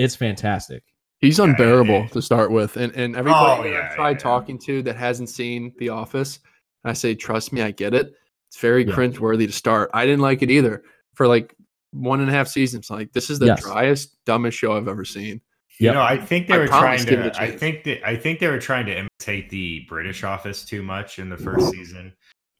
It's 0.00 0.16
fantastic. 0.16 0.82
He's 1.18 1.38
Yeah, 1.38 1.44
unbearable 1.44 2.00
yeah. 2.00 2.06
to 2.08 2.22
start 2.22 2.50
with, 2.50 2.76
and 2.76 2.92
and 2.96 3.14
everybody 3.14 3.68
Oh, 3.68 3.72
yeah, 3.72 3.88
I've 3.90 3.94
tried 3.94 4.10
yeah. 4.12 4.18
talking 4.18 4.58
to 4.60 4.82
that 4.84 4.96
hasn't 4.96 5.28
seen 5.28 5.72
The 5.78 5.90
Office, 5.90 6.38
I 6.84 6.94
say, 6.94 7.14
trust 7.14 7.52
me, 7.52 7.60
I 7.60 7.70
get 7.72 7.92
it. 7.94 8.14
It's 8.48 8.58
very 8.58 8.84
Yeah. 8.86 8.94
cringeworthy 8.94 9.46
to 9.46 9.52
start. 9.52 9.90
I 9.92 10.06
didn't 10.06 10.22
like 10.22 10.42
it 10.42 10.50
either 10.50 10.82
for 11.14 11.26
like 11.28 11.54
one 11.92 12.20
and 12.20 12.30
a 12.30 12.32
half 12.32 12.48
seasons. 12.48 12.88
Like 12.90 13.12
this 13.12 13.28
is 13.30 13.38
the 13.38 13.46
Yes. 13.46 13.62
driest, 13.62 14.16
dumbest 14.24 14.56
show 14.56 14.72
I've 14.76 14.88
ever 14.88 15.04
seen. 15.04 15.40
You 15.78 15.92
know, 15.92 16.02
I 16.02 16.16
think 16.18 16.46
they 16.46 16.54
I 16.54 16.58
were 16.58 16.66
trying 16.66 16.98
to. 17.06 17.22
a 17.22 17.26
I 17.26 17.30
chance. 17.30 17.60
think 17.60 17.84
that 17.84 18.06
I 18.06 18.14
think 18.16 18.38
they 18.38 18.48
were 18.48 18.58
trying 18.60 18.84
to 18.86 18.98
imitate 18.98 19.48
the 19.50 19.86
British 19.88 20.24
Office 20.24 20.62
too 20.64 20.82
much 20.82 21.18
in 21.18 21.28
the 21.30 21.38
first 21.38 21.70
season. 21.70 22.12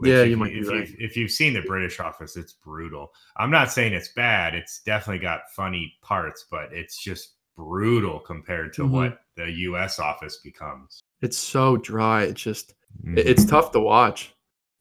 Yeah, 0.09 0.23
if 0.23 0.31
you 0.31 0.37
might 0.37 0.53
be 0.53 0.61
if 0.61 0.69
right. 0.69 0.89
You've, 0.89 0.97
if 0.99 1.17
you've 1.17 1.31
seen 1.31 1.53
the 1.53 1.63
British 1.63 2.01
Office, 2.01 2.37
it's 2.37 2.53
brutal. 2.53 3.13
I'm 3.37 3.51
not 3.51 3.71
saying 3.73 3.93
it's 3.93 4.09
bad. 4.13 4.55
It's 4.55 4.81
definitely 4.83 5.21
got 5.21 5.51
funny 5.55 5.95
parts, 6.03 6.47
but 6.51 6.73
it's 6.73 7.03
just 7.03 7.35
brutal 7.57 8.21
compared 8.21 8.73
to 8.75 8.83
Mhm. 8.83 8.91
what 8.91 9.19
the 9.37 9.51
U.S. 9.51 9.99
Office 9.99 10.39
becomes. 10.39 11.01
It's 11.21 11.37
so 11.39 11.77
dry. 11.77 12.23
It's 12.23 12.41
just 12.43 12.75
Mhm. 13.05 13.19
it's 13.19 13.45
tough 13.45 13.73
to 13.73 13.81
watch. 13.81 14.35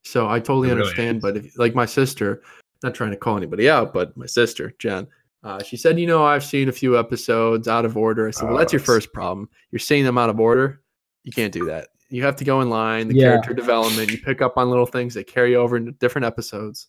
So 0.03 0.29
I 0.29 0.39
totally 0.39 0.69
really 0.69 0.81
understand. 0.81 1.17
is. 1.17 1.21
but 1.21 1.37
if, 1.37 1.57
like 1.59 1.75
my 1.75 1.85
sister, 1.85 2.41
not 2.83 2.95
trying 2.95 3.11
to 3.11 3.17
call 3.17 3.35
anybody 3.35 3.69
out, 3.69 3.93
but 3.93 4.15
my 4.15 4.25
sister 4.25 4.73
Jen, 4.79 5.07
uh, 5.43 5.61
she 5.61 5.75
said, 5.77 5.99
you 5.99 6.07
know, 6.07 6.23
I've 6.23 6.43
seen 6.43 6.69
a 6.69 6.71
few 6.71 6.97
episodes 6.97 7.67
out 7.67 7.83
of 7.85 7.97
order. 7.97 8.27
I 8.27 8.31
said, 8.31 8.47
well, 8.47 8.57
that's 8.57 8.71
your 8.73 8.79
first 8.79 9.11
problem. 9.13 9.49
You're 9.71 9.79
seeing 9.79 10.05
them 10.05 10.17
out 10.17 10.29
of 10.29 10.39
order. 10.39 10.81
You 11.23 11.31
can't 11.33 11.53
do 11.53 11.65
that. 11.65 11.89
You 12.09 12.23
have 12.23 12.35
to 12.37 12.43
go 12.43 12.61
in 12.61 12.69
line. 12.69 13.07
The 13.07 13.15
Yeah. 13.15 13.23
character 13.25 13.53
development. 13.53 14.11
You 14.11 14.17
pick 14.17 14.41
up 14.41 14.57
on 14.57 14.69
little 14.69 14.85
things 14.85 15.13
that 15.13 15.27
carry 15.27 15.55
over 15.55 15.77
into 15.77 15.91
different 15.93 16.25
episodes. 16.25 16.87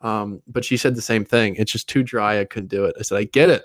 Um, 0.00 0.42
but 0.46 0.64
she 0.64 0.76
said 0.76 0.94
the 0.94 1.02
same 1.02 1.24
thing. 1.24 1.56
It's 1.56 1.72
just 1.72 1.88
too 1.88 2.02
dry. 2.02 2.40
I 2.40 2.44
couldn't 2.44 2.68
do 2.68 2.84
it. 2.84 2.94
I 2.98 3.02
said, 3.02 3.18
I 3.18 3.24
get 3.24 3.50
it. 3.50 3.64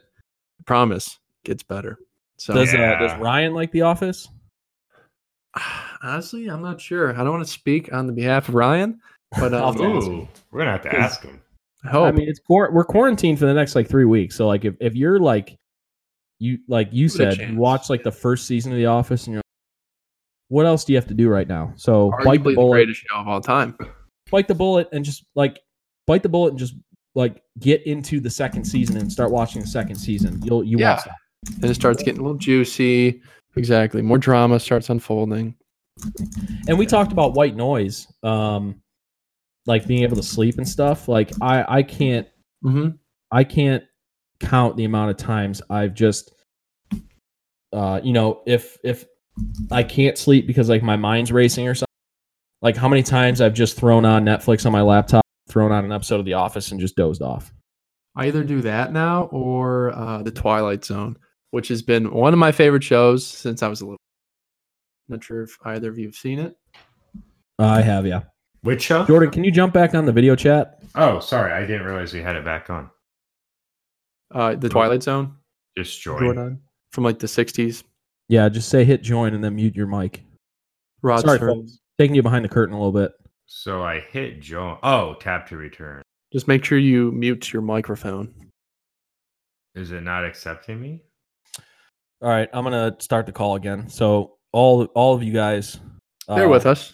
I 0.60 0.64
promise, 0.66 1.20
gets 1.44 1.64
better. 1.64 1.98
So 2.38 2.54
Does 2.54 2.74
uh, 2.74 2.96
does 3.00 3.20
Ryan 3.20 3.54
like 3.54 3.72
The 3.72 3.82
Office? 3.82 4.30
honestly, 6.04 6.48
I'm 6.48 6.62
not 6.62 6.80
sure. 6.80 7.14
I 7.14 7.18
don't 7.24 7.32
want 7.32 7.46
to 7.46 7.52
speak 7.52 7.94
on 7.94 8.08
the 8.08 8.14
behalf 8.14 8.50
of 8.50 8.56
Ryan, 8.56 9.00
but 9.40 9.54
um, 9.54 9.64
have 9.66 9.76
to 9.78 9.84
ask 9.84 10.08
Ooh, 10.08 10.28
we're 10.52 10.60
gonna 10.60 10.72
have 10.72 10.82
to 10.84 10.96
ask 10.96 11.24
him. 11.24 11.42
I 11.84 11.90
hope. 11.90 12.06
I 12.08 12.12
mean, 12.12 12.28
it's 12.28 12.40
quar- 12.40 12.72
we're 12.72 12.84
quarantined 12.86 13.40
for 13.40 13.46
the 13.46 13.54
next 13.54 13.76
like 13.76 13.88
three 13.88 14.06
weeks. 14.06 14.36
So 14.36 14.48
like, 14.48 14.66
if, 14.66 14.76
if 14.80 14.96
you're 14.96 15.20
like, 15.20 15.56
you 16.40 16.60
like 16.68 16.90
you 16.92 17.08
Give 17.08 17.12
said, 17.18 17.38
you 17.38 17.58
watch 17.58 17.90
like 17.90 18.04
the 18.04 18.12
first 18.12 18.46
season 18.48 18.72
of 18.72 18.78
The 18.78 18.86
Office, 18.88 19.26
and 19.28 19.34
you're, 19.34 19.40
like, 19.40 19.41
what 20.52 20.66
else 20.66 20.84
do 20.84 20.92
you 20.92 20.98
have 20.98 21.08
to 21.08 21.14
do 21.14 21.30
right 21.30 21.48
now? 21.48 21.72
So 21.78 22.12
bite 22.24 22.42
arguably 22.42 22.44
the 22.44 22.50
the 22.50 22.56
bullet, 22.56 22.76
greatest 22.76 23.02
show 23.10 23.16
of 23.16 23.28
all 23.28 23.40
time. 23.40 23.78
bite 24.30 24.48
the 24.48 24.56
bullet, 24.56 24.90
and 24.92 25.06
just 25.06 25.24
like 25.34 25.60
bite 26.08 26.24
the 26.24 26.30
bullet 26.30 26.50
and 26.50 26.60
just 26.60 26.76
like 27.16 27.42
get 27.60 27.86
into 27.88 28.20
the 28.20 28.30
second 28.30 28.66
season 28.66 28.98
and 28.98 29.12
start 29.12 29.32
watching 29.32 29.62
the 29.62 29.68
second 29.68 29.96
season. 29.96 30.42
You'll 30.44 30.64
you 30.64 30.78
Yeah. 30.78 31.02
And 31.62 31.66
it 31.66 31.74
starts 31.76 32.04
getting 32.04 32.20
a 32.20 32.24
little 32.24 32.38
juicy. 32.38 33.22
Exactly. 33.56 34.02
More 34.02 34.18
drama 34.18 34.60
starts 34.60 34.90
unfolding. 34.90 35.56
And 36.68 36.78
we 36.78 36.86
talked 36.86 37.12
about 37.12 37.34
white 37.34 37.56
noise, 37.56 38.08
um, 38.24 38.82
like 39.66 39.88
being 39.88 40.04
able 40.04 40.16
to 40.18 40.24
sleep 40.24 40.58
and 40.58 40.68
stuff. 40.68 41.08
Like 41.08 41.32
I 41.42 41.66
I 41.80 41.84
can't 41.84 42.28
Mm-hmm. 42.64 42.90
I 43.32 43.44
can't 43.44 43.84
count 44.40 44.76
the 44.76 44.86
amount 44.86 45.12
of 45.12 45.18
times 45.18 45.62
I've 45.70 45.94
just 45.94 46.34
uh 47.74 48.02
you 48.04 48.14
know, 48.14 48.42
if 48.46 48.78
if 48.84 49.06
I 49.72 49.84
can't 49.84 50.18
sleep 50.18 50.48
because 50.48 50.70
like 50.70 50.84
my 50.84 50.96
mind's 50.96 51.32
racing 51.32 51.68
or 51.68 51.76
something, 51.76 51.88
like 52.62 52.76
how 52.76 52.90
many 52.90 53.04
times 53.04 53.42
I've 53.42 53.54
just 53.54 53.78
thrown 53.78 54.06
on 54.06 54.26
Netflix 54.26 54.66
on 54.66 54.72
my 54.72 54.82
laptop, 54.82 55.26
thrown 55.50 55.72
on 55.72 55.86
an 55.86 55.92
episode 55.92 56.20
of 56.20 56.26
The 56.26 56.34
Office 56.34 56.72
and 56.72 56.80
just 56.80 56.96
dozed 56.96 57.22
off. 57.22 57.54
I 58.16 58.28
either 58.28 58.44
do 58.44 58.62
that 58.62 58.92
now 58.92 59.24
or 59.32 59.92
uh, 59.98 60.22
The 60.22 60.32
Twilight 60.32 60.84
Zone, 60.84 61.18
which 61.52 61.70
has 61.70 61.82
been 61.82 62.12
one 62.12 62.34
of 62.34 62.40
my 62.40 62.52
favorite 62.52 62.84
shows 62.84 63.26
since 63.26 63.64
I 63.64 63.68
was 63.68 63.82
a 63.82 63.86
little. 63.86 63.98
Not 65.08 65.24
sure 65.24 65.44
if 65.44 65.58
either 65.66 65.90
of 65.90 65.98
you 65.98 66.08
have 66.08 66.16
seen 66.16 66.40
it. 66.40 66.56
I 67.58 67.82
have, 67.82 68.06
yeah. 68.06 68.24
Which 68.64 68.84
show? 68.84 69.06
Jordan, 69.06 69.32
can 69.32 69.44
you 69.44 69.52
jump 69.52 69.74
back 69.74 69.96
on 69.96 70.06
the 70.06 70.12
video 70.12 70.36
chat? 70.36 70.80
Oh, 70.96 71.20
sorry, 71.20 71.52
I 71.52 71.62
didn't 71.62 71.84
realize 71.86 72.14
we 72.14 72.22
had 72.22 72.36
it 72.36 72.46
back 72.46 72.70
on. 72.70 72.90
Uh, 74.34 74.56
the 74.56 74.70
Twilight 74.70 75.04
Zone, 75.04 75.36
Just 75.78 76.02
join. 76.02 76.20
Jordan, 76.20 76.62
from 76.92 77.04
like 77.04 77.20
the 77.20 77.28
'60s. 77.28 77.84
Yeah, 78.32 78.48
just 78.48 78.70
say 78.70 78.86
hit 78.86 79.04
join 79.04 79.34
and 79.34 79.44
then 79.44 79.58
mute 79.58 79.76
your 79.76 79.88
mic. 79.88 80.24
Rod 81.02 81.20
Sorry, 81.20 81.38
folks. 81.38 81.80
Taking 82.00 82.16
you 82.16 82.24
behind 82.24 82.46
the 82.46 82.50
curtain 82.50 82.74
a 82.74 82.78
little 82.78 82.94
bit. 82.94 83.12
So 83.46 83.84
I 83.84 84.00
hit 84.00 84.40
join. 84.40 84.78
Oh, 84.84 85.16
tap 85.16 85.50
to 85.50 85.58
return. 85.58 86.02
Just 86.32 86.48
make 86.48 86.64
sure 86.64 86.78
you 86.78 87.12
mute 87.12 87.52
your 87.52 87.62
microphone. 87.62 88.34
Is 89.76 89.92
it 89.92 90.00
not 90.04 90.24
accepting 90.24 90.80
me? 90.80 91.02
All 92.22 92.30
right, 92.30 92.48
I'm 92.54 92.64
gonna 92.64 92.96
start 93.00 93.26
the 93.26 93.34
call 93.34 93.56
again. 93.56 93.90
So 93.90 94.38
all 94.54 94.86
all 94.96 95.14
of 95.14 95.24
you 95.24 95.34
guys, 95.34 95.82
Bear 96.30 96.46
uh, 96.46 96.50
with 96.50 96.66
us. 96.66 96.94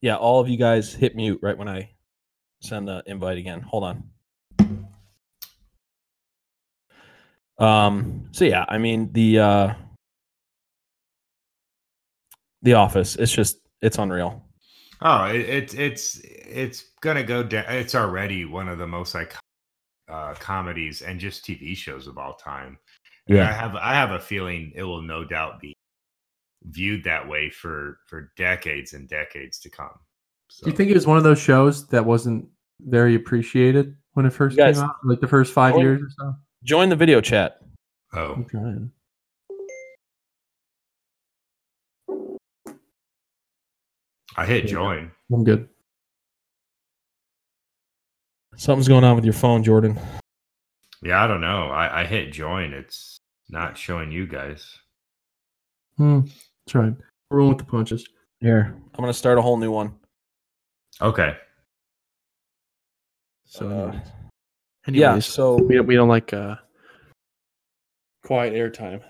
Yeah, 0.00 0.16
all 0.16 0.40
of 0.40 0.48
you 0.48 0.56
guys 0.56 0.94
hit 0.94 1.14
mute 1.14 1.38
right 1.42 1.58
when 1.58 1.68
I 1.68 1.90
send 2.62 2.88
the 2.88 3.02
invite 3.04 3.36
again. 3.36 3.60
Hold 3.60 3.84
on. 3.84 4.04
Um. 7.58 8.30
So 8.32 8.46
yeah, 8.46 8.64
I 8.70 8.78
mean 8.78 9.12
the 9.12 9.38
uh, 9.38 9.74
the 12.66 12.74
Office. 12.74 13.16
It's 13.16 13.32
just 13.32 13.58
it's 13.80 13.96
unreal. 13.96 14.44
Oh, 15.00 15.24
it, 15.26 15.40
it's 15.40 15.74
it's 15.74 16.20
it's 16.24 16.84
gonna 17.00 17.22
go 17.24 17.42
down. 17.42 17.64
It's 17.68 17.94
already 17.94 18.44
one 18.44 18.68
of 18.68 18.76
the 18.78 18.86
most 18.86 19.14
iconic 19.14 19.36
uh, 20.08 20.34
comedies 20.34 21.00
and 21.02 21.18
just 21.18 21.44
TV 21.46 21.76
shows 21.76 22.06
of 22.06 22.18
all 22.18 22.34
time. 22.34 22.78
And 23.28 23.38
Yeah. 23.38 23.48
I 23.48 23.52
have 23.52 23.74
I 23.76 23.94
have 23.94 24.10
a 24.10 24.20
feeling 24.20 24.72
it 24.74 24.82
will 24.82 25.02
no 25.02 25.24
doubt 25.24 25.60
be 25.60 25.74
viewed 26.64 27.04
that 27.04 27.26
way 27.28 27.50
for 27.50 27.98
for 28.06 28.32
decades 28.36 28.92
and 28.92 29.08
decades 29.08 29.58
to 29.60 29.70
come. 29.70 29.90
So, 30.48 30.64
Do 30.64 30.70
you 30.70 30.76
think 30.76 30.90
it 30.90 30.94
was 30.94 31.06
one 31.06 31.18
of 31.18 31.24
those 31.24 31.40
shows 31.40 31.86
that 31.88 32.04
wasn't 32.04 32.48
very 32.80 33.14
appreciated 33.14 33.96
when 34.14 34.26
it 34.26 34.32
first 34.32 34.56
guys- 34.56 34.76
came 34.76 34.84
out, 34.84 34.96
like 35.04 35.20
the 35.20 35.28
first 35.28 35.52
five 35.52 35.74
Oh. 35.74 35.80
years 35.80 36.02
or 36.02 36.08
so? 36.18 36.34
Join 36.64 36.88
the 36.88 36.96
video 36.96 37.20
chat. 37.20 37.60
Oh, 38.12 38.32
I'm 38.34 38.44
trying. 38.44 38.90
I 44.36 44.44
hit 44.46 44.64
Yeah. 44.64 44.70
join. 44.70 45.10
I'm 45.32 45.44
good. 45.44 45.68
Something's 48.56 48.88
going 48.88 49.04
on 49.04 49.16
with 49.16 49.24
your 49.24 49.34
phone, 49.34 49.62
Jordan. 49.62 49.98
Yeah, 51.02 51.22
I 51.22 51.26
don't 51.26 51.40
know. 51.40 51.68
I, 51.68 52.02
I 52.02 52.06
hit 52.06 52.32
join. 52.32 52.72
It's 52.72 53.18
not 53.48 53.76
showing 53.76 54.10
you 54.10 54.26
guys. 54.26 54.78
Hmm. 55.98 56.20
That's 56.66 56.74
right. 56.74 56.94
We're 57.30 57.38
rolling 57.38 57.56
with 57.56 57.66
the 57.66 57.70
punches. 57.70 58.06
Here, 58.40 58.74
I'm 58.94 59.00
gonna 59.02 59.12
start 59.14 59.38
a 59.38 59.42
whole 59.42 59.56
new 59.56 59.70
one. 59.70 59.94
Okay. 61.00 61.36
So, 63.46 63.68
Uh, 63.68 64.00
anyways. 64.86 65.00
yeah. 65.00 65.18
So 65.20 65.56
we 65.56 65.76
don't, 65.76 65.86
we 65.86 65.94
don't 65.94 66.08
like 66.08 66.32
uh, 66.32 66.56
quiet 68.24 68.52
airtime. 68.54 69.02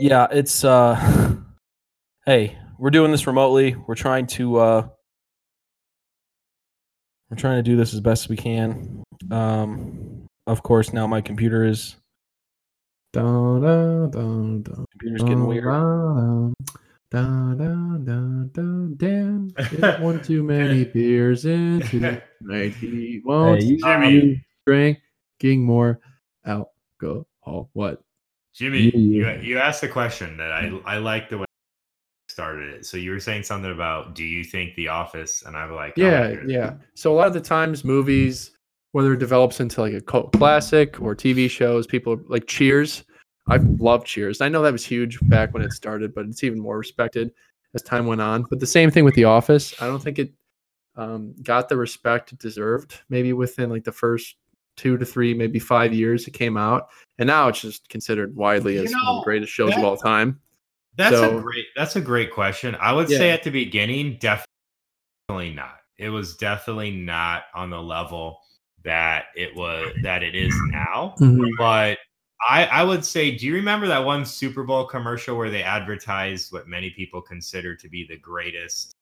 yeah, 0.00 0.26
it's 0.30 0.64
uh, 0.64 1.34
hey, 2.26 2.58
we're 2.80 2.90
doing 2.90 3.10
this 3.10 3.26
remotely. 3.26 3.76
We're 3.86 3.94
trying 3.94 4.26
to 4.28 4.56
uh, 4.56 4.88
we're 7.30 7.36
trying 7.36 7.58
to 7.58 7.62
do 7.62 7.76
this 7.76 7.94
as 7.94 8.00
best 8.00 8.24
as 8.24 8.28
we 8.28 8.36
can. 8.36 9.02
Um, 9.30 10.26
of 10.46 10.62
course, 10.62 10.92
now 10.92 11.06
my 11.06 11.20
computer 11.20 11.64
is 11.64 11.96
Dun, 13.12 13.60
dun, 13.60 14.10
dun, 14.12 14.62
dun, 14.62 14.84
computer's 14.92 15.22
getting 15.24 15.44
weird. 15.46 15.64
dun, 15.64 16.54
dun, 17.10 17.56
dun, 17.58 18.04
dun, 18.04 18.50
dun. 18.52 18.94
Dan 18.96 19.52
did 19.68 20.00
one 20.00 20.22
too 20.22 20.44
many 20.44 20.84
beers 20.84 21.44
into 21.44 21.98
the 21.98 22.22
night. 22.40 22.72
He 22.74 23.20
won't 23.24 23.60
Hey, 23.62 23.66
you- 24.08 24.20
be 24.22 24.44
drinking 24.64 25.64
more 25.64 25.98
alcohol. 26.46 27.68
What? 27.72 28.00
Jimmy, 28.54 28.90
you, 28.96 29.24
Yeah. 29.26 29.40
you 29.40 29.58
asked 29.58 29.80
the 29.80 29.88
question 29.88 30.36
that 30.36 30.52
I 30.52 30.70
I 30.86 30.98
like 30.98 31.28
the 31.30 31.38
way 31.38 31.46
you 31.48 31.49
started 32.40 32.72
it. 32.72 32.86
So 32.86 32.96
you 32.96 33.10
were 33.10 33.20
saying 33.20 33.42
something 33.42 33.70
about 33.70 34.14
do 34.14 34.24
you 34.24 34.42
think 34.44 34.74
The 34.74 34.88
Office? 34.88 35.42
And 35.46 35.56
I 35.56 35.66
was 35.66 35.76
like, 35.76 35.92
oh, 35.98 36.00
Yeah, 36.02 36.32
good. 36.32 36.48
yeah. 36.50 36.74
So 36.94 37.12
a 37.12 37.14
lot 37.14 37.26
of 37.26 37.34
the 37.34 37.40
times, 37.40 37.84
movies, 37.84 38.52
whether 38.92 39.12
it 39.12 39.18
develops 39.18 39.60
into 39.60 39.82
like 39.82 39.92
a 39.92 40.00
cult 40.00 40.32
classic 40.32 41.00
or 41.02 41.14
TV 41.14 41.50
shows, 41.50 41.86
people 41.86 42.18
like 42.28 42.46
Cheers. 42.46 43.04
I 43.48 43.56
love 43.56 44.04
Cheers. 44.06 44.40
I 44.40 44.48
know 44.48 44.62
that 44.62 44.72
was 44.72 44.84
huge 44.86 45.18
back 45.28 45.52
when 45.52 45.62
it 45.62 45.72
started, 45.72 46.14
but 46.14 46.24
it's 46.26 46.42
even 46.42 46.60
more 46.60 46.78
respected 46.78 47.30
as 47.74 47.82
time 47.82 48.06
went 48.06 48.22
on. 48.22 48.46
But 48.48 48.58
the 48.60 48.66
same 48.66 48.90
thing 48.90 49.04
with 49.04 49.14
The 49.14 49.24
Office. 49.24 49.74
I 49.82 49.86
don't 49.86 50.02
think 50.02 50.18
it 50.18 50.32
um, 50.96 51.34
got 51.42 51.68
the 51.68 51.76
respect 51.76 52.32
it 52.32 52.38
deserved. 52.38 53.00
Maybe 53.10 53.32
within 53.34 53.68
like 53.68 53.84
the 53.84 53.92
first 53.92 54.36
two 54.76 54.96
to 54.96 55.04
three, 55.04 55.34
maybe 55.34 55.58
five 55.58 55.92
years 55.92 56.26
it 56.26 56.30
came 56.32 56.56
out, 56.56 56.88
and 57.18 57.26
now 57.26 57.48
it's 57.48 57.60
just 57.60 57.88
considered 57.90 58.34
widely 58.34 58.76
You 58.76 58.84
as 58.84 58.92
one 58.92 59.06
of 59.08 59.16
the 59.16 59.24
greatest 59.24 59.52
shows 59.52 59.76
of 59.76 59.84
all 59.84 59.96
time. 59.96 60.40
That's 60.96 61.16
So- 61.16 61.38
a 61.38 61.40
great 61.40 61.66
that's 61.76 61.96
a 61.96 62.00
great 62.00 62.32
question. 62.32 62.76
I 62.80 62.92
would 62.92 63.08
say 63.08 63.30
at 63.30 63.42
the 63.42 63.50
beginning, 63.50 64.18
definitely 64.20 65.54
not. 65.54 65.76
It 65.98 66.08
was 66.10 66.36
definitely 66.36 66.90
not 66.90 67.44
on 67.54 67.70
the 67.70 67.80
level 67.80 68.40
that 68.84 69.26
it 69.36 69.54
was 69.54 69.92
that 70.02 70.22
it 70.22 70.34
is 70.34 70.54
now. 70.66 71.14
But 71.58 71.98
I, 72.48 72.64
I 72.66 72.84
would 72.84 73.04
say, 73.04 73.36
do 73.36 73.46
you 73.46 73.54
remember 73.54 73.86
that 73.86 74.02
one 74.04 74.24
Super 74.24 74.64
Bowl 74.64 74.86
commercial 74.86 75.36
where 75.36 75.50
they 75.50 75.62
advertised 75.62 76.52
what 76.52 76.66
many 76.66 76.88
people 76.90 77.20
consider 77.20 77.76
to 77.76 77.88
be 77.88 78.06
the 78.08 78.16
greatest, 78.16 78.96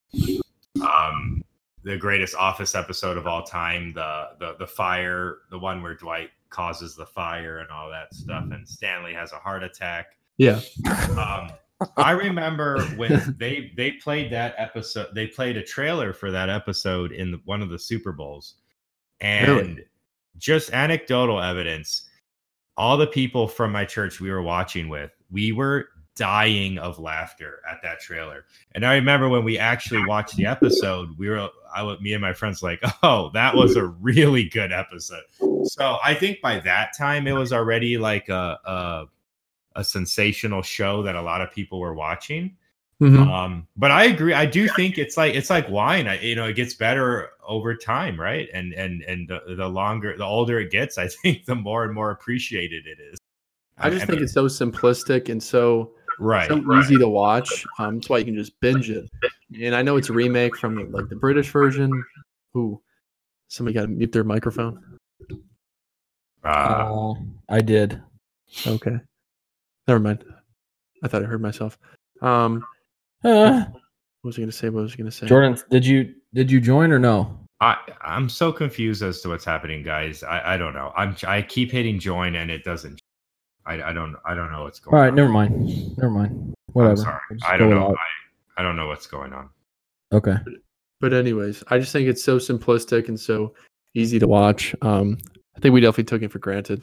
um, 0.82 1.45
the 1.84 1.97
greatest 1.97 2.34
Office 2.34 2.74
episode 2.74 3.16
of 3.16 3.26
all 3.28 3.45
time? 3.45 3.93
The 3.95 4.30
the 4.41 4.57
the 4.59 4.66
fire, 4.66 5.39
the 5.51 5.59
one 5.59 5.82
where 5.82 5.95
Dwight 5.95 6.30
causes 6.51 6.97
the 6.97 7.07
fire 7.07 7.59
and 7.59 7.70
all 7.70 7.89
that 7.91 8.12
stuff, 8.12 8.45
and 8.51 8.68
Stanley 8.68 9.14
has 9.14 9.32
a 9.32 9.36
heart 9.36 9.62
attack. 9.62 10.16
Yeah. 10.36 10.61
Um, 11.16 11.51
I 11.96 12.10
remember 12.12 12.80
when 12.96 13.36
they 13.38 13.72
they 13.76 13.92
played 13.92 14.32
that 14.32 14.54
episode. 14.58 15.08
They 15.14 15.26
played 15.26 15.56
a 15.56 15.62
trailer 15.62 16.12
for 16.12 16.30
that 16.30 16.50
episode 16.50 17.12
in 17.12 17.30
the, 17.32 17.40
one 17.44 17.62
of 17.62 17.68
the 17.70 17.78
Super 17.78 18.12
Bowls, 18.12 18.54
and 19.20 19.48
Really? 19.48 19.84
just 20.38 20.72
anecdotal 20.72 21.40
evidence. 21.40 22.08
All 22.76 22.96
the 22.96 23.06
people 23.06 23.48
from 23.48 23.72
my 23.72 23.84
church 23.84 24.20
we 24.20 24.30
were 24.30 24.42
watching 24.42 24.88
with, 24.88 25.10
we 25.30 25.52
were 25.52 25.88
dying 26.14 26.78
of 26.78 26.98
laughter 26.98 27.60
at 27.70 27.80
that 27.82 28.00
trailer. 28.00 28.44
And 28.74 28.84
I 28.84 28.94
remember 28.96 29.28
when 29.28 29.44
we 29.44 29.56
actually 29.56 30.04
watched 30.06 30.36
the 30.36 30.46
episode, 30.46 31.16
we 31.16 31.28
were 31.28 31.48
I 31.74 31.82
would 31.82 32.00
me 32.00 32.12
and 32.12 32.20
my 32.20 32.32
friends 32.32 32.62
like, 32.62 32.80
oh, 33.02 33.30
that 33.34 33.54
was 33.54 33.76
a 33.76 33.86
really 33.86 34.48
good 34.48 34.72
episode. 34.72 35.22
So 35.64 35.98
I 36.04 36.14
think 36.14 36.40
by 36.40 36.58
that 36.60 36.90
time 36.98 37.26
it 37.28 37.32
was 37.32 37.52
already 37.52 37.98
like 37.98 38.28
a 38.28 38.58
a, 38.64 39.04
a 39.78 39.84
sensational 39.84 40.60
show 40.60 41.02
that 41.04 41.14
a 41.14 41.22
lot 41.22 41.40
of 41.40 41.50
people 41.52 41.78
were 41.80 41.94
watching. 41.94 42.56
Mhm. 43.00 43.28
Um, 43.30 43.68
but 43.76 43.92
I 43.92 44.04
agree. 44.06 44.34
I 44.34 44.44
do 44.44 44.68
think 44.68 44.98
it's 44.98 45.16
like 45.16 45.34
it's 45.34 45.50
like 45.50 45.68
wine. 45.68 46.08
I, 46.08 46.18
you 46.20 46.34
know, 46.34 46.46
it 46.46 46.54
gets 46.56 46.74
better 46.74 47.30
over 47.46 47.76
time, 47.76 48.20
right? 48.20 48.48
And 48.52 48.74
and 48.74 49.02
and 49.02 49.28
the, 49.28 49.54
the 49.56 49.68
longer, 49.68 50.16
the 50.16 50.24
older 50.24 50.58
it 50.58 50.72
gets, 50.72 50.98
I 50.98 51.06
think 51.22 51.44
the 51.44 51.54
more 51.54 51.84
and 51.84 51.94
more 51.94 52.10
appreciated 52.10 52.86
it 52.86 52.98
is. 53.00 53.18
I 53.78 53.88
just 53.90 54.06
think 54.06 54.16
mean, 54.18 54.24
it's 54.24 54.32
so 54.32 54.46
simplistic 54.46 55.28
and 55.28 55.40
so 55.40 55.92
right. 56.18 56.48
so 56.48 56.58
easy 56.80 56.98
to 56.98 57.08
watch. 57.08 57.64
Um, 57.78 57.98
that's 57.98 58.08
why 58.10 58.18
you 58.18 58.24
can 58.24 58.34
just 58.34 58.58
binge 58.58 58.90
it. 58.90 59.08
And 59.62 59.76
I 59.76 59.82
know 59.82 59.96
it's 59.96 60.08
a 60.10 60.12
remake 60.12 60.56
from 60.56 60.90
like 60.90 61.08
the 61.08 61.14
British 61.14 61.50
version. 61.50 62.04
Who? 62.52 62.82
Somebody 63.46 63.74
got 63.74 63.82
to 63.82 63.88
mute 63.88 64.10
their 64.10 64.24
microphone. 64.24 64.98
Uh, 66.42 66.48
Uh, 66.48 67.14
I 67.48 67.60
did. 67.60 68.02
Okay. 68.66 68.98
Never 69.89 69.99
mind. 70.01 70.24
I 71.03 71.09
thought 71.09 71.22
I 71.22 71.26
heard 71.26 71.41
myself. 71.41 71.78
Um, 72.20 72.64
Uh, 73.24 73.64
what 74.20 74.28
was 74.28 74.36
I 74.36 74.41
going 74.41 74.51
to 74.51 74.57
say? 74.57 74.68
What 74.68 74.82
was 74.82 74.93
I 74.93 74.97
going 74.97 75.11
to 75.11 75.16
say? 75.16 75.26
Jordan, 75.26 75.59
did 75.70 75.84
you 75.84 76.14
did 76.34 76.51
you 76.51 76.61
join 76.61 76.93
or 76.93 76.99
no? 76.99 77.36
I 77.61 77.76
I'm 78.01 78.28
so 78.28 78.53
confused 78.53 79.03
as 79.03 79.20
to 79.22 79.30
what's 79.30 79.45
happening, 79.45 79.82
guys. 79.82 80.22
I 80.22 80.55
I 80.55 80.57
don't 80.57 80.74
know. 80.74 80.93
I'm 80.97 81.16
I 81.26 81.43
keep 81.43 81.72
hitting 81.72 81.99
join 81.99 82.36
and 82.36 82.51
it 82.51 82.62
doesn't. 82.62 83.01
I 83.66 83.82
I 83.82 83.93
don't 83.93 84.14
I 84.24 84.34
don't 84.34 84.53
know 84.53 84.62
what's 84.62 84.78
going. 84.78 84.95
On. 84.95 84.99
All 84.99 85.05
right, 85.05 85.11
on. 85.11 85.16
never 85.16 85.30
mind. 85.30 85.99
Never 85.99 86.11
mind. 86.11 86.55
Whatever. 86.72 86.93
I'm 86.93 86.97
sorry. 86.99 87.55
I 87.55 87.57
don't 87.57 87.70
know. 87.70 87.97
I, 87.97 88.61
I 88.61 88.62
don't 88.62 88.76
know 88.76 88.86
what's 88.86 89.07
going 89.07 89.32
on. 89.32 89.49
Okay. 90.12 90.36
But 91.01 91.12
anyways, 91.12 91.64
I 91.68 91.78
just 91.78 91.93
think 91.93 92.09
it's 92.09 92.22
so 92.22 92.39
simplistic 92.39 93.09
and 93.09 93.18
so 93.18 93.55
easy 93.95 94.18
to 94.18 94.28
watch. 94.28 94.74
Um, 94.82 95.18
I 95.57 95.61
think 95.61 95.72
we 95.72 95.80
definitely 95.80 96.05
took 96.05 96.22
it 96.22 96.30
for 96.30 96.39
granted. 96.41 96.82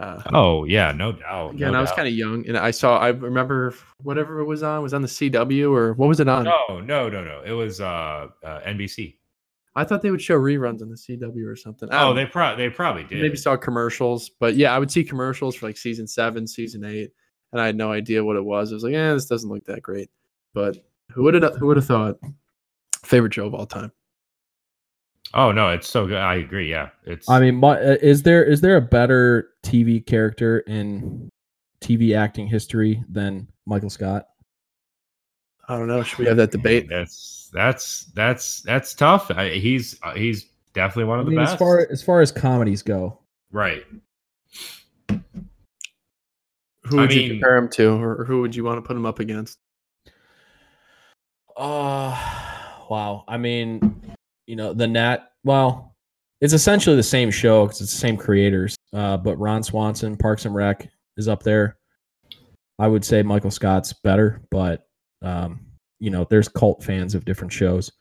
Uh, 0.00 0.22
Oh 0.32 0.64
yeah, 0.64 0.92
no 0.92 1.12
doubt. 1.12 1.54
Again, 1.54 1.74
I 1.74 1.80
was 1.80 1.92
kind 1.92 2.08
of 2.08 2.14
young, 2.14 2.46
and 2.48 2.56
I 2.56 2.70
saw. 2.70 2.98
I 2.98 3.08
remember 3.08 3.74
whatever 4.02 4.40
it 4.40 4.46
was 4.46 4.62
on 4.62 4.82
was 4.82 4.94
on 4.94 5.02
the 5.02 5.08
CW 5.08 5.70
or 5.70 5.92
what 5.92 6.08
was 6.08 6.20
it 6.20 6.28
on? 6.28 6.44
No, 6.44 6.80
no, 6.80 7.08
no, 7.10 7.22
no. 7.22 7.42
It 7.44 7.52
was 7.52 7.80
uh, 7.80 8.28
uh 8.42 8.60
NBC. 8.66 9.16
I 9.76 9.84
thought 9.84 10.02
they 10.02 10.10
would 10.10 10.22
show 10.22 10.38
reruns 10.38 10.82
on 10.82 10.88
the 10.88 10.96
CW 10.96 11.46
or 11.46 11.54
something. 11.54 11.88
Oh, 11.92 12.14
they 12.14 12.24
know. 12.24 12.30
pro 12.30 12.56
they 12.56 12.70
probably 12.70 13.04
did. 13.04 13.20
maybe 13.20 13.36
saw 13.36 13.56
commercials, 13.56 14.30
but 14.40 14.56
yeah, 14.56 14.74
I 14.74 14.78
would 14.78 14.90
see 14.90 15.04
commercials 15.04 15.54
for 15.54 15.66
like 15.66 15.76
season 15.76 16.06
seven, 16.06 16.46
season 16.46 16.84
eight, 16.84 17.10
and 17.52 17.60
I 17.60 17.66
had 17.66 17.76
no 17.76 17.92
idea 17.92 18.24
what 18.24 18.36
it 18.36 18.44
was. 18.44 18.72
I 18.72 18.74
was 18.74 18.82
like, 18.82 18.94
yeah, 18.94 19.12
this 19.12 19.26
doesn't 19.26 19.50
look 19.50 19.64
that 19.66 19.82
great. 19.82 20.08
But 20.54 20.78
who 21.12 21.24
would 21.24 21.34
have 21.34 21.56
who 21.56 21.66
would 21.66 21.76
have 21.76 21.86
thought? 21.86 22.16
Favorite 23.04 23.34
show 23.34 23.46
of 23.46 23.54
all 23.54 23.66
time. 23.66 23.92
Oh 25.34 25.52
no, 25.52 25.70
it's 25.70 25.88
so 25.88 26.06
good. 26.06 26.16
I 26.16 26.36
agree. 26.36 26.68
Yeah, 26.70 26.90
it's. 27.04 27.28
I 27.28 27.38
mean, 27.40 27.56
my, 27.56 27.76
uh, 27.80 27.96
is 28.02 28.22
there 28.22 28.44
is 28.44 28.60
there 28.60 28.76
a 28.76 28.80
better 28.80 29.50
TV 29.64 30.04
character 30.04 30.60
in 30.60 31.28
TV 31.80 32.16
acting 32.16 32.46
history 32.48 33.04
than 33.08 33.46
Michael 33.66 33.90
Scott? 33.90 34.26
I 35.68 35.78
don't 35.78 35.86
know. 35.86 36.02
Should 36.02 36.18
we 36.18 36.26
have 36.26 36.36
that 36.38 36.50
debate? 36.50 36.88
That's 36.88 37.48
that's 37.52 38.06
that's 38.14 38.62
that's 38.62 38.92
tough. 38.94 39.30
I, 39.30 39.50
he's 39.50 39.96
uh, 40.02 40.14
he's 40.14 40.46
definitely 40.74 41.04
one 41.04 41.18
I 41.18 41.20
of 41.20 41.26
the 41.26 41.30
mean, 41.30 41.40
best. 41.40 41.52
as 41.52 41.58
far 41.60 41.86
as 41.90 42.02
far 42.02 42.20
as 42.20 42.32
comedies 42.32 42.82
go, 42.82 43.20
right. 43.52 43.84
Who 46.86 46.98
I 46.98 47.02
would 47.02 47.12
you 47.12 47.20
mean- 47.20 47.30
compare 47.40 47.56
him 47.56 47.68
to, 47.70 47.88
or, 48.02 48.22
or 48.22 48.24
who 48.24 48.40
would 48.40 48.56
you 48.56 48.64
want 48.64 48.78
to 48.78 48.82
put 48.82 48.96
him 48.96 49.06
up 49.06 49.20
against? 49.20 49.58
Uh 51.56 52.18
wow. 52.88 53.22
I 53.28 53.36
mean, 53.36 53.99
you 54.50 54.56
know, 54.56 54.72
the 54.72 54.88
Nat. 54.88 55.30
Well, 55.44 55.94
it's 56.40 56.52
essentially 56.52 56.96
the 56.96 57.04
same 57.04 57.30
show 57.30 57.66
because 57.66 57.80
it's 57.80 57.92
the 57.92 57.98
same 57.98 58.16
creators. 58.16 58.74
Uh, 58.92 59.16
but 59.16 59.36
Ron 59.36 59.62
Swanson, 59.62 60.16
Parks 60.16 60.44
and 60.44 60.52
Rec, 60.52 60.88
is 61.16 61.28
up 61.28 61.44
there. 61.44 61.76
I 62.80 62.88
would 62.88 63.04
say 63.04 63.22
Michael 63.22 63.52
Scott's 63.52 63.92
better, 63.92 64.42
but 64.50 64.88
um, 65.22 65.60
you 66.00 66.10
know, 66.10 66.26
there's 66.28 66.48
cult 66.48 66.82
fans 66.82 67.14
of 67.14 67.24
different 67.24 67.52
shows. 67.52 67.92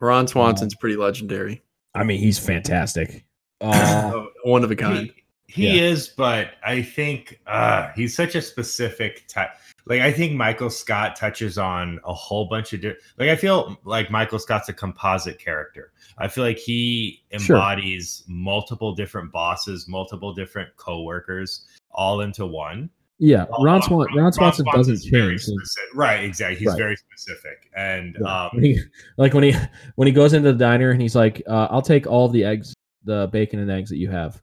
Ron 0.00 0.28
Swanson's 0.28 0.76
pretty 0.76 0.94
legendary. 0.94 1.64
I 1.96 2.04
mean, 2.04 2.20
he's 2.20 2.38
fantastic. 2.38 3.24
Uh, 3.60 4.12
Oh, 4.14 4.28
one 4.44 4.62
of 4.62 4.70
a 4.70 4.76
kind. 4.76 5.06
He, 5.06 5.24
he 5.48 5.66
Yeah. 5.68 5.82
is, 5.84 6.08
but 6.08 6.52
I 6.64 6.82
think 6.82 7.40
uh, 7.46 7.88
he's 7.96 8.14
such 8.14 8.34
a 8.34 8.42
specific 8.42 9.26
type. 9.28 9.50
Like 9.86 10.02
I 10.02 10.12
think 10.12 10.34
Michael 10.34 10.68
Scott 10.70 11.16
touches 11.16 11.56
on 11.56 11.98
a 12.04 12.12
whole 12.12 12.44
bunch 12.46 12.74
of 12.74 12.82
different. 12.82 13.02
Like 13.18 13.30
I 13.30 13.36
feel 13.36 13.78
like 13.84 14.10
Michael 14.10 14.38
Scott's 14.38 14.68
a 14.68 14.74
composite 14.74 15.38
character. 15.38 15.92
I 16.18 16.28
feel 16.28 16.44
like 16.44 16.58
he 16.58 17.22
Sure. 17.38 17.56
embodies 17.56 18.22
multiple 18.28 18.94
different 18.94 19.32
bosses, 19.32 19.88
multiple 19.88 20.34
different 20.34 20.76
coworkers, 20.76 21.66
all 21.92 22.20
into 22.20 22.44
one. 22.46 22.90
yeah, 23.20 23.46
Ron, 23.58 23.82
Swan, 23.82 24.06
Ron 24.14 24.32
Swanson 24.32 24.64
doesn't 24.72 25.02
change. 25.02 25.42
Right, 25.92 26.22
exactly. 26.22 26.56
He's 26.58 26.68
Right. 26.68 26.78
very 26.78 26.96
specific, 26.96 27.68
and 27.74 28.16
Yeah. 28.20 28.44
um, 28.44 28.50
When 28.52 28.64
he- 28.64 28.80
like 29.16 29.34
when 29.34 29.42
he 29.44 29.56
when 29.96 30.06
he 30.06 30.12
goes 30.12 30.34
into 30.34 30.52
the 30.52 30.58
diner 30.58 30.90
and 30.90 31.00
he's 31.02 31.16
like, 31.16 31.42
uh, 31.48 31.66
"I'll 31.70 31.82
take 31.82 32.06
all 32.06 32.28
the 32.28 32.44
eggs, 32.44 32.74
the 33.04 33.28
bacon 33.32 33.58
and 33.58 33.70
eggs 33.70 33.88
that 33.90 33.96
you 33.96 34.08
have." 34.10 34.40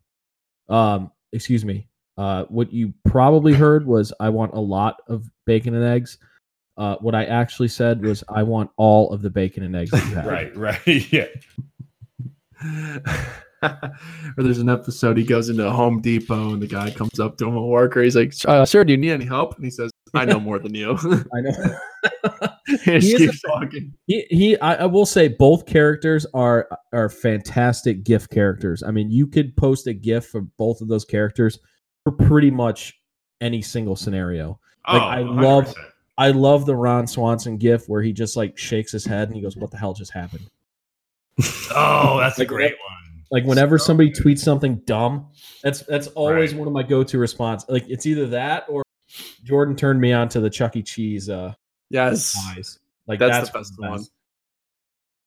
Um, 0.70 1.12
excuse 1.32 1.66
me. 1.66 1.88
Uh, 2.18 2.46
what 2.46 2.72
you 2.72 2.94
probably 3.06 3.54
heard 3.54 3.86
was, 3.86 4.14
"I 4.20 4.30
want 4.30 4.54
a 4.54 4.60
lot 4.60 5.02
of 5.08 5.30
bacon 5.46 5.76
and 5.76 5.84
eggs." 5.84 6.18
Uh, 6.78 6.96
what 6.98 7.16
I 7.16 7.26
actually 7.26 7.70
said 7.70 8.04
was, 8.04 8.24
I 8.28 8.44
want 8.44 8.70
all 8.76 9.12
of 9.14 9.22
the 9.22 9.30
bacon 9.30 9.64
and 9.64 9.76
eggs 9.76 9.92
that 9.92 10.10
you 10.10 10.16
have. 10.16 10.26
Right, 10.26 10.56
right. 10.56 11.12
Yeah. 11.12 11.28
or 14.38 14.44
there's 14.44 14.60
an 14.60 14.70
episode 14.70 15.18
he 15.18 15.24
goes 15.24 15.50
into 15.50 15.70
Home 15.72 16.02
Depot 16.02 16.54
and 16.54 16.62
the 16.62 16.68
guy 16.68 16.92
comes 16.92 17.20
up 17.20 17.38
to 17.38 17.48
him, 17.48 17.56
a 17.56 17.66
worker. 17.66 18.02
He's 18.02 18.16
like, 18.16 18.34
uh, 18.46 18.66
"Sir, 18.66 18.84
do 18.84 18.92
you 18.92 18.98
need 18.98 19.12
any 19.12 19.26
help?" 19.26 19.56
And 19.56 19.64
he 19.64 19.72
says, 19.72 19.92
"I 20.16 20.26
know 20.26 20.40
more 20.40 20.60
than 20.60 20.74
you." 20.74 20.98
I 21.34 21.42
know. 21.42 21.78
he 23.00 23.00
keeps 23.18 23.44
a- 23.44 23.48
talking. 23.48 23.94
he, 24.08 24.26
he 24.30 24.60
I, 24.60 24.76
I 24.76 24.86
will 24.86 25.06
say 25.06 25.28
both 25.28 25.66
characters 25.66 26.26
are 26.34 26.68
are 26.94 27.10
fantastic 27.10 28.04
GIF 28.04 28.30
characters. 28.30 28.84
I 28.84 28.92
mean, 28.92 29.12
you 29.12 29.28
could 29.28 29.56
post 29.58 29.88
a 29.88 29.94
GIF 29.94 30.26
for 30.28 30.42
both 30.42 30.82
of 30.82 30.88
those 30.88 31.06
characters 31.06 31.60
for 32.04 32.12
pretty 32.12 32.52
much 32.52 32.94
any 33.42 33.62
single 33.62 33.96
scenario. 33.96 34.60
Like, 34.88 35.02
oh, 35.02 35.06
I 35.06 35.20
love- 35.22 35.66
100%. 35.68 35.74
I 36.18 36.30
love 36.32 36.66
the 36.66 36.76
Ron 36.76 37.08
Swanson 37.08 37.58
GIF 37.58 37.90
where 37.90 38.02
he 38.02 38.14
just 38.14 38.38
like 38.38 38.58
shakes 38.58 38.92
his 38.92 39.06
head 39.06 39.28
and 39.28 39.36
he 39.36 39.42
goes, 39.42 39.58
"What 39.58 39.70
the 39.72 39.78
hell 39.78 39.94
just 39.94 40.14
happened?" 40.14 40.50
Oh, 41.76 42.18
that's 42.20 42.38
Like, 42.40 42.48
a 42.48 42.50
great 42.50 42.72
one. 42.74 43.24
Like 43.32 43.44
whenever 43.44 43.78
So 43.78 43.86
somebody 43.88 44.12
good. 44.12 44.24
tweets 44.24 44.40
something 44.40 44.78
dumb, 44.86 45.28
that's 45.62 45.82
that's 45.82 46.08
always 46.08 46.52
Right. 46.54 46.60
one 46.60 46.68
of 46.70 46.74
my 46.74 46.84
go-to 46.84 47.18
response. 47.18 47.66
Like 47.68 47.84
it's 47.90 48.06
either 48.06 48.28
that 48.28 48.66
or 48.70 48.84
Jordan 49.46 49.76
turned 49.76 50.02
me 50.02 50.12
on 50.12 50.28
to 50.30 50.40
the 50.42 50.50
Chuck 50.50 50.76
E. 50.76 50.84
Cheese 50.84 51.30
uh 51.30 51.54
Yes, 51.90 52.36
eyes. 52.50 52.80
Like 53.08 53.20
That's 53.20 53.38
that's, 53.38 53.50
the 53.52 53.60
best 53.60 53.74
one. 53.80 54.04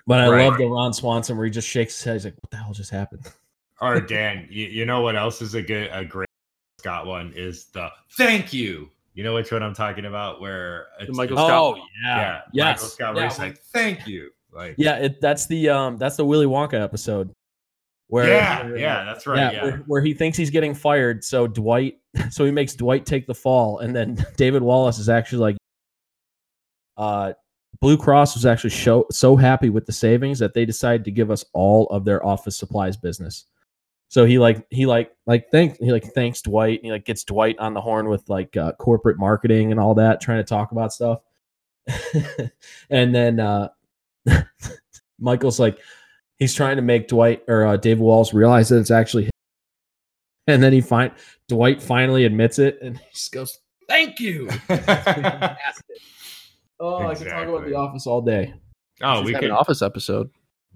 But 0.06 0.20
I 0.20 0.28
Right. 0.28 0.48
love 0.48 0.58
the 0.58 0.66
Ron 0.66 0.92
Swanson 0.92 1.36
where 1.36 1.46
he 1.46 1.50
just 1.52 1.68
shakes 1.68 1.94
his 1.96 2.04
head. 2.04 2.12
He's 2.14 2.24
like, 2.24 2.34
"What 2.40 2.50
the 2.50 2.56
hell 2.56 2.72
just 2.72 2.90
happened?" 2.90 3.26
Or 3.80 4.00
Dan, 4.00 4.48
you, 4.50 4.66
you 4.66 4.84
know 4.86 5.02
what 5.02 5.14
else 5.14 5.40
is 5.40 5.54
a 5.54 5.62
good 5.62 5.88
a 5.92 6.04
great 6.04 6.28
Scott 6.80 7.06
one 7.06 7.32
is 7.36 7.66
the 7.66 7.88
thank 8.16 8.52
you. 8.52 8.90
You 9.14 9.22
know 9.22 9.34
which 9.34 9.52
one 9.52 9.62
I'm 9.62 9.72
talking 9.74 10.04
about? 10.06 10.40
Where 10.40 10.88
it's, 10.98 11.16
Michael 11.16 11.36
it's- 11.38 11.48
Scott. 11.48 11.76
Oh 11.76 11.76
yeah, 12.02 12.16
yeah, 12.16 12.40
yes, 12.52 12.76
Michael 12.78 12.88
Scott, 12.88 13.08
yeah. 13.14 13.14
where 13.20 13.28
he's 13.28 13.38
like 13.38 13.58
thank 13.72 14.04
you, 14.08 14.30
like 14.52 14.74
Yeah, 14.78 14.96
it, 14.96 15.20
that's 15.20 15.46
the 15.46 15.68
um 15.68 15.96
that's 15.96 16.16
the 16.16 16.24
Willy 16.24 16.46
Wonka 16.46 16.74
episode. 16.74 17.30
Where 18.08 18.28
yeah, 18.28 18.64
where, 18.64 18.76
yeah, 18.76 19.04
that's 19.04 19.26
right. 19.26 19.38
yeah, 19.38 19.52
Yeah, 19.52 19.64
Where, 19.64 19.76
where 19.86 20.00
he 20.00 20.14
thinks 20.14 20.36
he's 20.36 20.50
getting 20.50 20.74
fired, 20.74 21.22
so 21.22 21.46
Dwight, 21.46 21.98
so 22.30 22.44
he 22.44 22.50
makes 22.50 22.74
Dwight 22.74 23.04
take 23.04 23.26
the 23.26 23.34
fall, 23.34 23.78
and 23.78 23.94
then 23.94 24.24
David 24.36 24.62
Wallace 24.62 24.98
is 24.98 25.08
actually 25.08 25.40
like, 25.40 25.56
uh, 26.96 27.34
Blue 27.80 27.98
Cross 27.98 28.34
was 28.34 28.46
actually 28.46 28.70
show, 28.70 29.06
so 29.10 29.36
happy 29.36 29.68
with 29.68 29.86
the 29.86 29.92
savings 29.92 30.38
that 30.38 30.54
they 30.54 30.64
decided 30.64 31.04
to 31.04 31.10
give 31.10 31.30
us 31.30 31.44
all 31.52 31.86
of 31.88 32.04
their 32.04 32.24
office 32.24 32.56
supplies 32.56 32.96
business. 32.96 33.44
So 34.08 34.24
he 34.24 34.38
like 34.38 34.66
he 34.70 34.86
like 34.86 35.14
like 35.26 35.50
thank 35.50 35.76
he 35.78 35.92
like 35.92 36.04
thanks 36.14 36.40
Dwight 36.40 36.78
and 36.78 36.86
he 36.86 36.90
like 36.90 37.04
gets 37.04 37.24
Dwight 37.24 37.58
on 37.58 37.74
the 37.74 37.80
horn 37.80 38.08
with 38.08 38.26
like 38.28 38.56
uh, 38.56 38.72
corporate 38.72 39.18
marketing 39.18 39.70
and 39.70 39.78
all 39.78 39.94
that, 39.96 40.22
trying 40.22 40.38
to 40.38 40.44
talk 40.44 40.72
about 40.72 40.94
stuff. 40.94 41.20
and 42.90 43.14
then 43.14 43.38
uh 43.38 43.68
Michael's 45.20 45.60
like 45.60 45.78
he's 46.38 46.54
trying 46.54 46.76
to 46.76 46.82
make 46.82 47.08
Dwight 47.08 47.42
or 47.48 47.66
uh, 47.66 47.76
David 47.76 48.02
Wallace 48.02 48.32
realize 48.34 48.68
that 48.70 48.78
it's 48.78 48.90
actually 48.90 49.24
him. 49.24 49.30
And 50.46 50.62
then 50.62 50.72
he 50.72 50.80
find 50.80 51.12
Dwight 51.48 51.82
finally 51.82 52.24
admits 52.24 52.58
it 52.58 52.78
and 52.80 52.96
he 52.96 53.04
just 53.12 53.32
goes, 53.32 53.58
"Thank 53.88 54.18
you." 54.20 54.48
Oh, 56.80 57.08
I 57.08 57.14
can 57.14 57.26
talk 57.26 57.48
about 57.48 57.66
The 57.66 57.74
Office 57.74 58.06
all 58.06 58.22
day. 58.22 58.54
oh, 59.02 59.20
we 59.22 59.32
we 59.32 59.34
could. 59.34 59.44
an 59.44 59.50
Office 59.50 59.82
episode. 59.82 60.30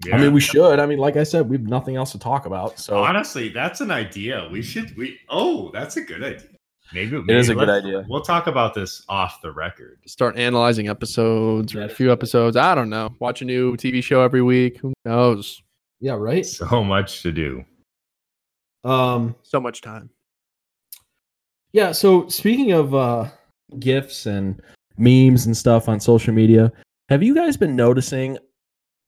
Yeah. 0.05 0.17
I 0.17 0.21
mean, 0.21 0.33
we 0.33 0.41
should. 0.41 0.81
I 0.81 0.87
mean, 0.87 0.99
like 0.99 1.17
I 1.17 1.23
said, 1.23 1.49
we 1.49 1.57
have 1.57 1.67
nothing 1.67 1.95
else 1.95 2.11
to 2.13 2.19
talk 2.19 2.45
about. 2.47 2.79
So 2.79 2.99
honestly, 3.05 3.51
that's 3.51 3.81
an 3.81 3.93
idea. 3.93 4.49
We 4.51 4.63
should. 4.63 4.97
We 4.97 5.19
oh, 5.29 5.71
that's 5.73 5.97
a 5.97 6.01
good 6.01 6.25
idea. 6.25 6.49
Maybe 6.95 7.17
It 7.17 7.31
is 7.37 7.49
a 7.49 7.55
good 7.55 7.69
idea. 7.71 8.05
We'll 8.09 8.21
talk 8.23 8.47
about 8.47 8.75
this 8.75 9.03
off 9.09 9.41
the 9.43 9.51
record. 9.53 9.99
Start 10.07 10.37
analyzing 10.37 10.89
episodes 10.89 11.75
or 11.75 11.83
a 11.83 11.89
few 11.89 12.13
episodes. 12.13 12.57
I 12.57 12.75
don't 12.75 12.91
know. 12.91 13.15
Watch 13.19 13.43
a 13.43 13.45
new 13.45 13.77
TV 13.77 14.03
show 14.03 14.21
every 14.23 14.43
week. 14.43 14.79
Who 14.79 14.93
knows? 15.05 15.63
yeah, 16.01 16.15
right. 16.15 16.45
So 16.45 16.83
much 16.85 17.23
to 17.23 17.33
do. 17.33 17.65
Um, 18.85 19.35
So 19.43 19.61
much 19.61 19.81
time. 19.81 20.11
yeah. 21.73 21.93
So 21.93 22.29
speaking 22.29 22.73
of 22.73 22.95
uh, 22.95 23.29
gifs 23.79 24.27
and 24.27 24.61
memes 24.99 25.47
and 25.47 25.57
stuff 25.57 25.89
on 25.89 26.01
social 26.01 26.35
media, 26.35 26.73
have 27.09 27.23
you 27.23 27.35
guys 27.35 27.57
been 27.57 27.77
noticing 27.77 28.39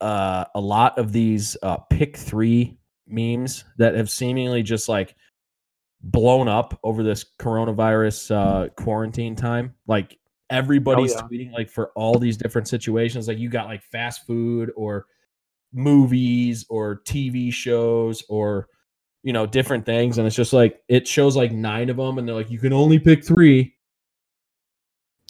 uh, 0.00 0.44
a 0.54 0.60
lot 0.60 0.96
of 0.98 1.12
these 1.12 1.56
uh, 1.62 1.76
pick 1.90 2.16
three 2.16 2.76
memes 3.06 3.64
that 3.76 3.94
have 3.94 4.08
seemingly 4.10 4.62
just 4.62 4.88
like 4.88 5.14
blown 6.04 6.48
up 6.48 6.78
over 6.84 7.02
this 7.02 7.24
coronavirus 7.38 8.34
uh, 8.34 8.68
quarantine 8.70 9.34
time? 9.34 9.74
Like 9.86 10.18
everybody's 10.50 11.12
yeah. 11.12 11.22
tweeting 11.22 11.52
like 11.52 11.68
for 11.68 11.90
all 11.96 12.18
these 12.18 12.36
different 12.36 12.68
situations. 12.68 13.28
Like 13.28 13.38
you 13.38 13.48
got 13.48 13.66
like 13.66 13.82
fast 13.82 14.26
food 14.26 14.70
or 14.76 15.06
movies 15.72 16.64
or 16.68 17.00
TV 17.04 17.52
shows 17.52 18.22
or 18.28 18.68
you 19.24 19.32
know 19.32 19.46
different 19.46 19.84
things 19.84 20.18
and 20.18 20.26
it's 20.26 20.36
just 20.36 20.52
like 20.52 20.80
it 20.88 21.08
shows 21.08 21.34
like 21.34 21.50
nine 21.50 21.90
of 21.90 21.96
them 21.96 22.18
and 22.18 22.28
they're 22.28 22.34
like 22.34 22.50
you 22.50 22.60
can 22.60 22.72
only 22.72 22.98
pick 22.98 23.24
three 23.24 23.73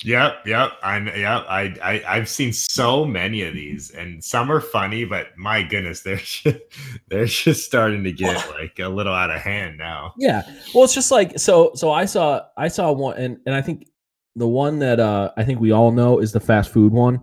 Yep, 0.03 0.47
yep. 0.47 0.73
I 0.83 0.99
yep. 0.99 1.45
I, 1.49 1.75
I 1.83 2.05
I've 2.17 2.29
seen 2.29 2.53
so 2.53 3.05
many 3.05 3.43
of 3.43 3.55
these, 3.55 3.91
and 3.93 4.23
some 4.23 4.51
are 4.51 4.61
funny, 4.61 5.05
but 5.05 5.29
my 5.39 5.63
goodness, 5.63 6.01
they're 6.01 6.17
just, 6.25 6.57
they're 7.09 7.27
just 7.27 7.65
starting 7.65 8.03
to 8.05 8.13
get 8.13 8.37
like 8.59 8.79
a 8.81 8.89
little 8.89 9.15
out 9.15 9.31
of 9.31 9.41
hand 9.41 9.79
now. 9.79 10.13
yeah 10.19 10.43
well 10.75 10.85
it's 10.85 10.95
just 10.95 11.11
like 11.13 11.39
so 11.39 11.71
so 11.75 11.91
i 11.93 12.05
saw 12.05 12.41
i 12.57 12.67
saw 12.69 12.91
one 12.93 13.17
and 13.17 13.39
and 13.47 13.55
i 13.55 13.63
think 13.63 13.87
the 14.37 14.47
one 14.49 14.79
that 14.81 14.99
uh 14.99 15.31
i 15.37 15.45
think 15.45 15.61
we 15.61 15.71
all 15.71 15.93
know 15.93 16.19
is 16.19 16.33
the 16.33 16.41
fast 16.41 16.73
food 16.73 16.93
one 16.93 17.21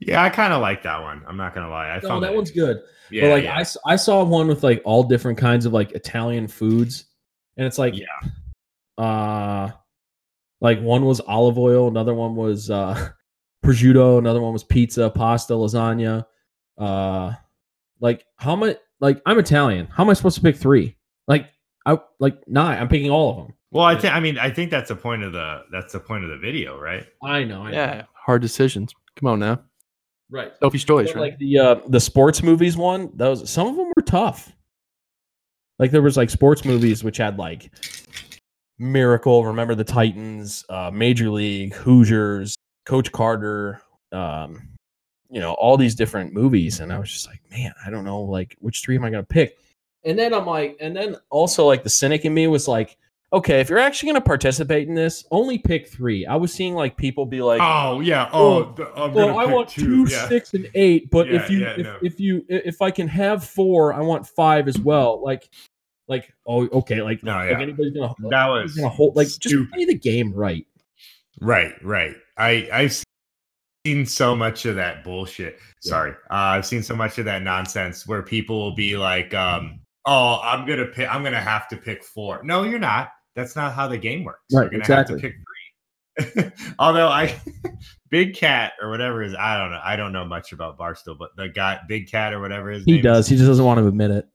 Yeah, 0.00 0.22
I 0.22 0.28
kind 0.30 0.52
of 0.52 0.60
like 0.60 0.82
that 0.82 1.00
one. 1.00 1.22
I'm 1.26 1.36
not 1.36 1.54
gonna 1.54 1.70
lie. 1.70 1.88
I 1.88 2.00
no 2.00 2.08
found 2.08 2.24
that 2.24 2.34
one's 2.34 2.50
good 2.50 2.82
Yeah, 3.10 3.22
but 3.22 3.30
like 3.30 3.44
yeah. 3.44 3.64
I 3.86 3.96
saw 3.96 4.22
one 4.24 4.48
with 4.48 4.62
like 4.62 4.82
all 4.84 5.02
different 5.04 5.38
kinds 5.38 5.64
of 5.64 5.72
like 5.72 5.92
italian 5.92 6.46
foods 6.46 7.06
and 7.56 7.66
it's 7.66 7.78
like 7.78 7.94
Yeah. 7.96 8.06
uh 9.02 9.70
like 10.62 10.80
one 10.80 11.04
was 11.04 11.20
olive 11.20 11.58
oil 11.58 11.88
another 11.88 12.14
one 12.14 12.34
was 12.34 12.70
uh 12.70 13.10
prosciutto 13.64 14.18
another 14.18 14.40
one 14.40 14.52
was 14.54 14.64
pizza 14.64 15.10
pasta 15.10 15.52
lasagna 15.52 16.24
uh 16.78 17.32
like 18.00 18.24
how 18.36 18.56
much 18.56 18.78
like 19.00 19.20
i'm 19.26 19.38
italian 19.38 19.86
how 19.88 20.02
am 20.02 20.08
i 20.10 20.14
supposed 20.14 20.36
to 20.36 20.42
pick 20.42 20.56
three 20.56 20.96
like 21.28 21.46
i 21.84 21.98
like 22.18 22.36
nine 22.48 22.78
i'm 22.78 22.88
picking 22.88 23.10
all 23.10 23.30
of 23.30 23.36
them 23.36 23.54
Well, 23.70 23.84
I 23.84 23.94
think 23.98 24.14
I 24.14 24.20
mean 24.20 24.38
I 24.38 24.50
think 24.50 24.70
that's 24.70 24.88
the 24.88 24.96
point 24.96 25.22
of 25.22 25.32
the 25.32 25.62
that's 25.70 25.92
the 25.92 26.00
point 26.00 26.24
of 26.24 26.30
the 26.30 26.38
video, 26.38 26.78
right? 26.78 27.06
i 27.22 27.44
know, 27.44 27.62
I 27.62 27.70
know. 27.70 27.76
Yeah, 27.76 28.02
hard 28.14 28.42
decisions. 28.42 28.94
Come 29.16 29.28
on 29.28 29.38
now. 29.40 29.60
right 30.30 30.52
Sophie's 30.60 30.84
choice, 30.84 31.08
But, 31.08 31.16
right? 31.16 31.30
like 31.30 31.38
the 31.38 31.58
uh 31.58 31.74
the 31.88 32.00
sports 32.00 32.42
movies 32.42 32.76
one 32.76 33.10
those 33.14 33.48
some 33.50 33.66
of 33.68 33.76
them 33.76 33.88
were 33.96 34.02
tough 34.02 34.52
like 35.78 35.90
there 35.90 36.02
was 36.02 36.16
like 36.16 36.30
sports 36.30 36.64
movies 36.64 37.02
which 37.04 37.16
had 37.18 37.38
like 37.38 37.70
miracle 38.82 39.44
remember 39.44 39.74
the 39.74 39.84
titans 39.84 40.64
uh 40.68 40.90
major 40.92 41.30
league 41.30 41.72
hoosiers 41.74 42.56
coach 42.84 43.10
carter 43.12 43.80
um 44.12 44.68
you 45.30 45.40
know 45.40 45.52
all 45.54 45.76
these 45.76 45.94
different 45.94 46.32
movies 46.32 46.80
and 46.80 46.92
i 46.92 46.98
was 46.98 47.10
just 47.10 47.26
like 47.28 47.40
man 47.50 47.72
i 47.86 47.90
don't 47.90 48.04
know 48.04 48.20
like 48.20 48.56
which 48.60 48.82
three 48.82 48.96
am 48.96 49.04
i 49.04 49.10
gonna 49.10 49.22
pick 49.22 49.56
and 50.04 50.18
then 50.18 50.34
i'm 50.34 50.46
like 50.46 50.76
and 50.80 50.96
then 50.96 51.16
also 51.30 51.64
like 51.64 51.82
the 51.84 51.90
cynic 51.90 52.24
in 52.24 52.34
me 52.34 52.46
was 52.48 52.66
like 52.66 52.98
okay 53.32 53.60
if 53.60 53.70
you're 53.70 53.78
actually 53.78 54.08
gonna 54.08 54.20
participate 54.20 54.88
in 54.88 54.94
this 54.94 55.24
only 55.30 55.58
pick 55.58 55.88
three 55.88 56.26
i 56.26 56.34
was 56.34 56.52
seeing 56.52 56.74
like 56.74 56.96
people 56.96 57.24
be 57.24 57.40
like 57.40 57.60
oh 57.62 58.00
yeah. 58.00 58.28
Oh, 58.32 58.74
well, 59.14 59.38
I 59.38 59.44
want 59.44 59.68
two, 59.68 60.06
yeah. 60.08 60.28
six, 60.28 60.54
and 60.54 60.68
eight. 60.74 61.10
But 61.10 61.28
Yeah, 61.28 61.36
if 61.36 61.50
you, 61.50 61.58
yeah, 61.60 61.74
if, 61.76 61.84
no. 61.84 61.98
if 62.02 62.20
you, 62.20 62.44
if 62.48 62.82
I 62.82 62.90
can 62.90 63.08
have 63.08 63.44
four, 63.44 63.92
I 63.92 64.00
want 64.00 64.26
five 64.26 64.68
as 64.68 64.78
well. 64.78 65.22
Like, 65.22 65.48
like, 66.08 66.32
oh, 66.46 66.68
okay, 66.68 67.02
like, 67.02 67.22
No, 67.22 67.32
like 67.32 67.58
anybody's 67.58 67.94
gonna, 67.94 68.14
That 68.30 68.46
was 68.48 68.74
gonna 68.74 68.88
hold, 68.88 69.16
like, 69.16 69.28
just 69.28 69.70
play 69.72 69.84
the 69.84 69.94
game 69.94 70.32
right. 70.32 70.66
Right, 71.40 71.74
right. 71.82 72.16
I 72.36 72.68
I've 72.72 73.02
seen 73.84 74.06
so 74.06 74.36
much 74.36 74.64
of 74.66 74.76
that 74.76 75.04
bullshit. 75.04 75.58
Sorry, 75.80 76.12
uh, 76.30 76.34
I've 76.58 76.66
seen 76.66 76.82
so 76.82 76.94
much 76.94 77.18
of 77.18 77.24
that 77.24 77.42
nonsense 77.42 78.06
where 78.06 78.22
people 78.22 78.58
will 78.58 78.74
be 78.74 78.96
like, 78.96 79.34
um, 79.34 79.80
"Oh, 80.06 80.40
I'm 80.42 80.66
gonna 80.66 80.86
pick. 80.86 81.12
I'm 81.12 81.22
gonna 81.22 81.40
have 81.40 81.68
to 81.68 81.76
pick 81.76 82.04
four. 82.04 82.42
No, 82.44 82.62
you're 82.62 82.78
not. 82.78 83.10
That's 83.34 83.56
not 83.56 83.72
how 83.72 83.88
the 83.88 83.98
game 83.98 84.24
works. 84.24 84.40
Right, 84.52 84.70
You're 84.70 84.80
gonna 84.80 84.80
exactly. 84.80 85.20
have 85.20 85.22
to 85.22 85.28
pick 85.28 86.44
three. 86.44 86.72
Although 86.78 87.08
I, 87.08 87.34
Big 88.10 88.34
Cat 88.34 88.72
or 88.80 88.90
whatever 88.90 89.22
is, 89.22 89.34
I 89.34 89.58
don't 89.58 89.70
know. 89.70 89.80
I 89.82 89.96
don't 89.96 90.12
know 90.12 90.24
much 90.24 90.52
about 90.52 90.78
Barstool, 90.78 91.16
but 91.18 91.30
the 91.36 91.48
guy, 91.48 91.80
Big 91.88 92.10
Cat 92.10 92.34
or 92.34 92.40
whatever 92.40 92.70
his 92.70 92.84
He 92.84 93.00
does. 93.00 93.24
Is, 93.24 93.30
He 93.30 93.36
just 93.36 93.48
doesn't 93.48 93.64
want 93.64 93.78
to 93.78 93.86
admit 93.86 94.10
it. 94.10 94.28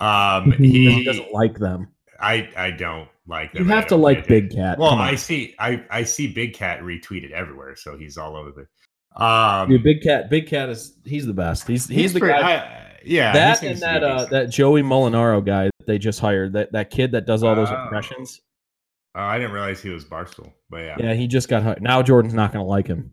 Um, 0.00 0.52
he 0.58 0.90
he, 0.90 1.04
doesn't 1.04 1.32
like 1.32 1.58
them. 1.58 1.88
I 2.20 2.48
I 2.56 2.70
don't 2.70 3.08
like. 3.26 3.52
Them. 3.52 3.64
You 3.64 3.68
have 3.70 3.86
to 3.88 3.96
like 3.96 4.26
pay 4.26 4.38
attention. 4.38 4.48
Big 4.48 4.56
Cat. 4.56 4.78
Well, 4.78 4.90
I 4.92 5.14
see, 5.14 5.54
I 5.58 5.84
I 5.90 6.02
see 6.04 6.26
Big 6.32 6.54
Cat 6.54 6.80
retweeted 6.82 7.30
everywhere, 7.32 7.76
so 7.76 7.96
he's 7.96 8.16
all 8.16 8.36
over 8.36 8.50
the. 8.52 8.66
Um, 9.24 9.68
Dude, 9.68 9.82
Big 9.82 10.02
Cat, 10.02 10.30
Big 10.30 10.46
Cat 10.46 10.68
is 10.68 10.96
he's 11.04 11.26
the 11.26 11.32
best. 11.32 11.66
He's 11.66 11.88
he's, 11.88 12.12
the 12.12 12.20
pretty- 12.20 12.40
guy. 12.40 12.56
I- 12.56 12.76
yeah, 13.02 13.32
that 13.32 13.62
and 13.62 13.78
that 13.80 14.04
uh 14.04 14.26
that 14.26 14.50
Joey 14.50 14.82
Molinaro 14.82 15.44
guy 15.44 15.64
that 15.64 15.86
they 15.86 15.96
just 15.96 16.20
hired. 16.20 16.52
That 16.52 16.70
that 16.72 16.90
kid 16.90 17.12
that 17.12 17.24
does 17.26 17.42
all 17.42 17.54
those 17.54 17.70
Oh. 17.70 17.82
impressions. 17.82 18.40
Oh, 19.14 19.22
I 19.22 19.38
didn't 19.38 19.52
realize 19.52 19.82
he 19.82 19.88
was 19.88 20.04
Barstool, 20.04 20.52
but 20.68 20.76
yeah. 20.78 20.96
Yeah, 21.00 21.14
he 21.14 21.26
just 21.26 21.48
got 21.48 21.62
hired. 21.62 21.82
Now 21.82 22.02
Jordan's 22.02 22.34
not 22.34 22.52
going 22.52 22.62
to 22.64 22.68
like 22.68 22.86
him. 22.86 23.12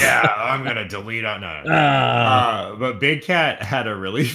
Yeah, 0.00 0.20
I'm 0.36 0.62
gonna 0.62 0.86
delete 0.86 1.24
on 1.24 1.40
no. 1.40 1.62
no. 1.62 1.70
Ah. 1.70 2.68
Uh, 2.68 2.76
but 2.76 3.00
Big 3.00 3.22
Cat 3.22 3.62
had 3.62 3.88
a 3.88 3.96
really 3.96 4.28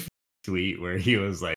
tweet 0.50 0.82
where 0.82 0.98
he 0.98 1.16
was 1.18 1.42
like, 1.42 1.56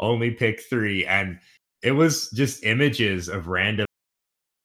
only 0.00 0.32
pick 0.32 0.60
three, 0.68 1.06
and 1.06 1.38
it 1.82 1.92
was 1.92 2.28
just 2.30 2.64
images 2.64 3.28
of 3.28 3.46
random 3.46 3.86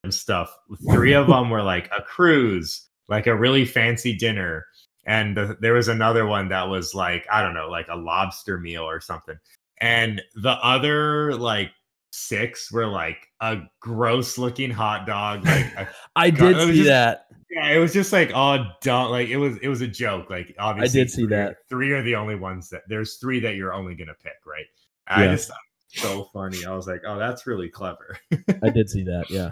stuff. 0.09 0.55
Three 0.91 1.13
of 1.13 1.27
them 1.27 1.49
were 1.49 1.61
like 1.63 1.89
a 1.97 2.01
cruise, 2.01 2.87
like 3.07 3.27
a 3.27 3.35
really 3.35 3.65
fancy 3.65 4.15
dinner, 4.15 4.65
and 5.05 5.37
the, 5.37 5.57
there 5.61 5.73
was 5.73 5.87
another 5.87 6.25
one 6.25 6.49
that 6.49 6.67
was 6.67 6.95
like 6.95 7.25
I 7.31 7.41
don't 7.41 7.53
know, 7.53 7.69
like 7.69 7.87
a 7.89 7.95
lobster 7.95 8.59
meal 8.59 8.83
or 8.83 8.99
something. 8.99 9.37
And 9.79 10.21
the 10.35 10.57
other 10.63 11.35
like 11.35 11.71
six 12.11 12.71
were 12.71 12.87
like 12.87 13.27
a 13.41 13.57
gross 13.79 14.37
looking 14.39 14.71
hot 14.71 15.05
dog, 15.05 15.45
like 15.45 15.65
a 15.77 15.87
I 16.15 16.29
did 16.31 16.57
see 16.57 16.77
just- 16.77 16.87
that. 16.87 17.26
Yeah, 17.49 17.69
it 17.71 17.79
was 17.79 17.93
just 17.93 18.11
like 18.13 18.31
all 18.33 18.65
dumb. 18.81 19.11
Like 19.11 19.29
it 19.29 19.37
was, 19.37 19.57
it 19.61 19.67
was 19.67 19.81
a 19.81 19.87
joke. 19.87 20.29
Like 20.29 20.55
obviously, 20.59 20.99
I 21.01 21.03
did 21.03 21.11
see 21.11 21.21
three- 21.23 21.29
that. 21.35 21.57
Three 21.69 21.91
are 21.91 22.01
the 22.03 22.15
only 22.15 22.35
ones 22.35 22.69
that 22.69 22.81
there's 22.87 23.15
three 23.17 23.39
that 23.41 23.55
you're 23.55 23.73
only 23.73 23.95
gonna 23.95 24.15
pick, 24.21 24.33
right? 24.45 24.65
I 25.07 25.25
Yeah. 25.25 25.31
just 25.31 25.47
thought 25.49 25.57
so 25.89 26.29
funny. 26.33 26.65
I 26.65 26.75
was 26.75 26.87
like, 26.87 27.01
oh, 27.07 27.17
that's 27.17 27.47
really 27.47 27.69
clever. 27.69 28.17
I 28.63 28.69
did 28.69 28.89
see 28.89 29.03
that. 29.03 29.29
Yeah, 29.29 29.51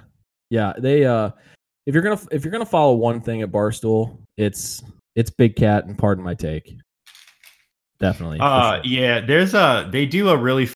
yeah. 0.49 0.73
They 0.77 1.05
uh, 1.05 1.31
if 1.85 1.93
you're 1.93 2.03
gonna 2.03 2.19
if 2.31 2.43
you're 2.43 2.51
gonna 2.51 2.65
follow 2.65 2.95
one 2.95 3.21
thing 3.21 3.41
at 3.41 3.51
Barstool, 3.51 4.17
it's 4.37 4.83
it's 5.15 5.29
Big 5.29 5.55
Cat 5.55 5.85
and 5.85 5.97
Pardon 5.97 6.23
My 6.23 6.33
Take. 6.33 6.75
Definitely. 7.99 8.39
Uh, 8.41 8.75
sure. 8.75 8.81
yeah. 8.85 9.21
There's 9.21 9.53
a 9.53 9.87
they 9.91 10.05
do 10.05 10.29
a 10.29 10.37
really 10.37 10.69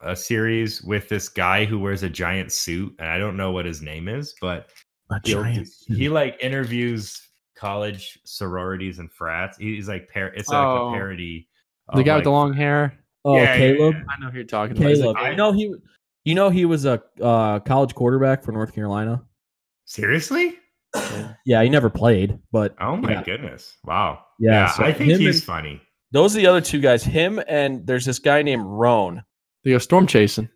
a 0.00 0.16
series 0.16 0.80
with 0.82 1.08
this 1.08 1.28
guy 1.28 1.64
who 1.64 1.78
wears 1.78 2.02
a 2.02 2.08
giant 2.08 2.52
suit, 2.52 2.94
and 2.98 3.08
I 3.08 3.18
don't 3.18 3.36
know 3.36 3.50
what 3.52 3.66
his 3.66 3.82
name 3.82 4.08
is, 4.08 4.34
but 4.40 4.70
A 5.10 5.20
he'll- 5.24 5.42
giant 5.42 5.68
he 5.86 6.08
like 6.08 6.36
interviews 6.40 7.20
college 7.56 8.18
sororities 8.24 8.98
and 8.98 9.10
frats. 9.10 9.56
He's 9.58 9.88
like 9.88 10.08
par- 10.12 10.32
it's 10.36 10.48
like 10.48 10.58
Oh. 10.64 10.90
a 10.90 10.92
parody. 10.92 11.48
The 11.94 12.02
guy 12.02 12.12
like, 12.12 12.18
with 12.18 12.24
the 12.24 12.30
long 12.30 12.52
hair. 12.52 12.98
Oh, 13.24 13.36
Yeah, 13.36 13.42
yeah, 13.42 13.56
Caleb. 13.56 13.94
yeah. 13.94 14.02
I 14.10 14.20
know 14.20 14.30
who 14.30 14.36
you're 14.36 14.44
talking 14.46 14.76
about. 14.76 14.90
Is 14.90 14.98
it 15.00 15.02
Caleb. 15.02 15.16
I- 15.16 15.34
know 15.34 15.52
he. 15.52 15.74
You 16.24 16.34
know 16.34 16.50
he 16.50 16.66
was 16.66 16.84
a 16.84 17.02
uh, 17.22 17.60
college 17.60 17.94
quarterback 17.94 18.44
for 18.44 18.52
North 18.52 18.74
Carolina. 18.74 19.22
Seriously? 19.86 20.56
Yeah, 21.46 21.62
he 21.62 21.68
never 21.68 21.90
played, 21.90 22.38
but 22.52 22.74
Oh 22.80 22.96
my 22.96 23.12
Yeah. 23.12 23.22
goodness! 23.22 23.76
Wow. 23.84 24.24
Yeah, 24.38 24.50
Yeah, 24.52 24.66
so 24.72 24.84
I 24.84 24.92
think 24.92 25.12
he's 25.18 25.36
and- 25.36 25.44
funny. 25.44 25.80
those 26.12 26.34
are 26.36 26.40
the 26.40 26.46
other 26.46 26.60
two 26.60 26.80
guys. 26.80 27.02
Him 27.04 27.40
and 27.48 27.86
there's 27.86 28.04
this 28.04 28.18
guy 28.18 28.42
named 28.42 28.64
Rone. 28.66 29.22
They 29.64 29.70
go 29.70 29.78
storm 29.78 30.06
chasing. 30.06 30.48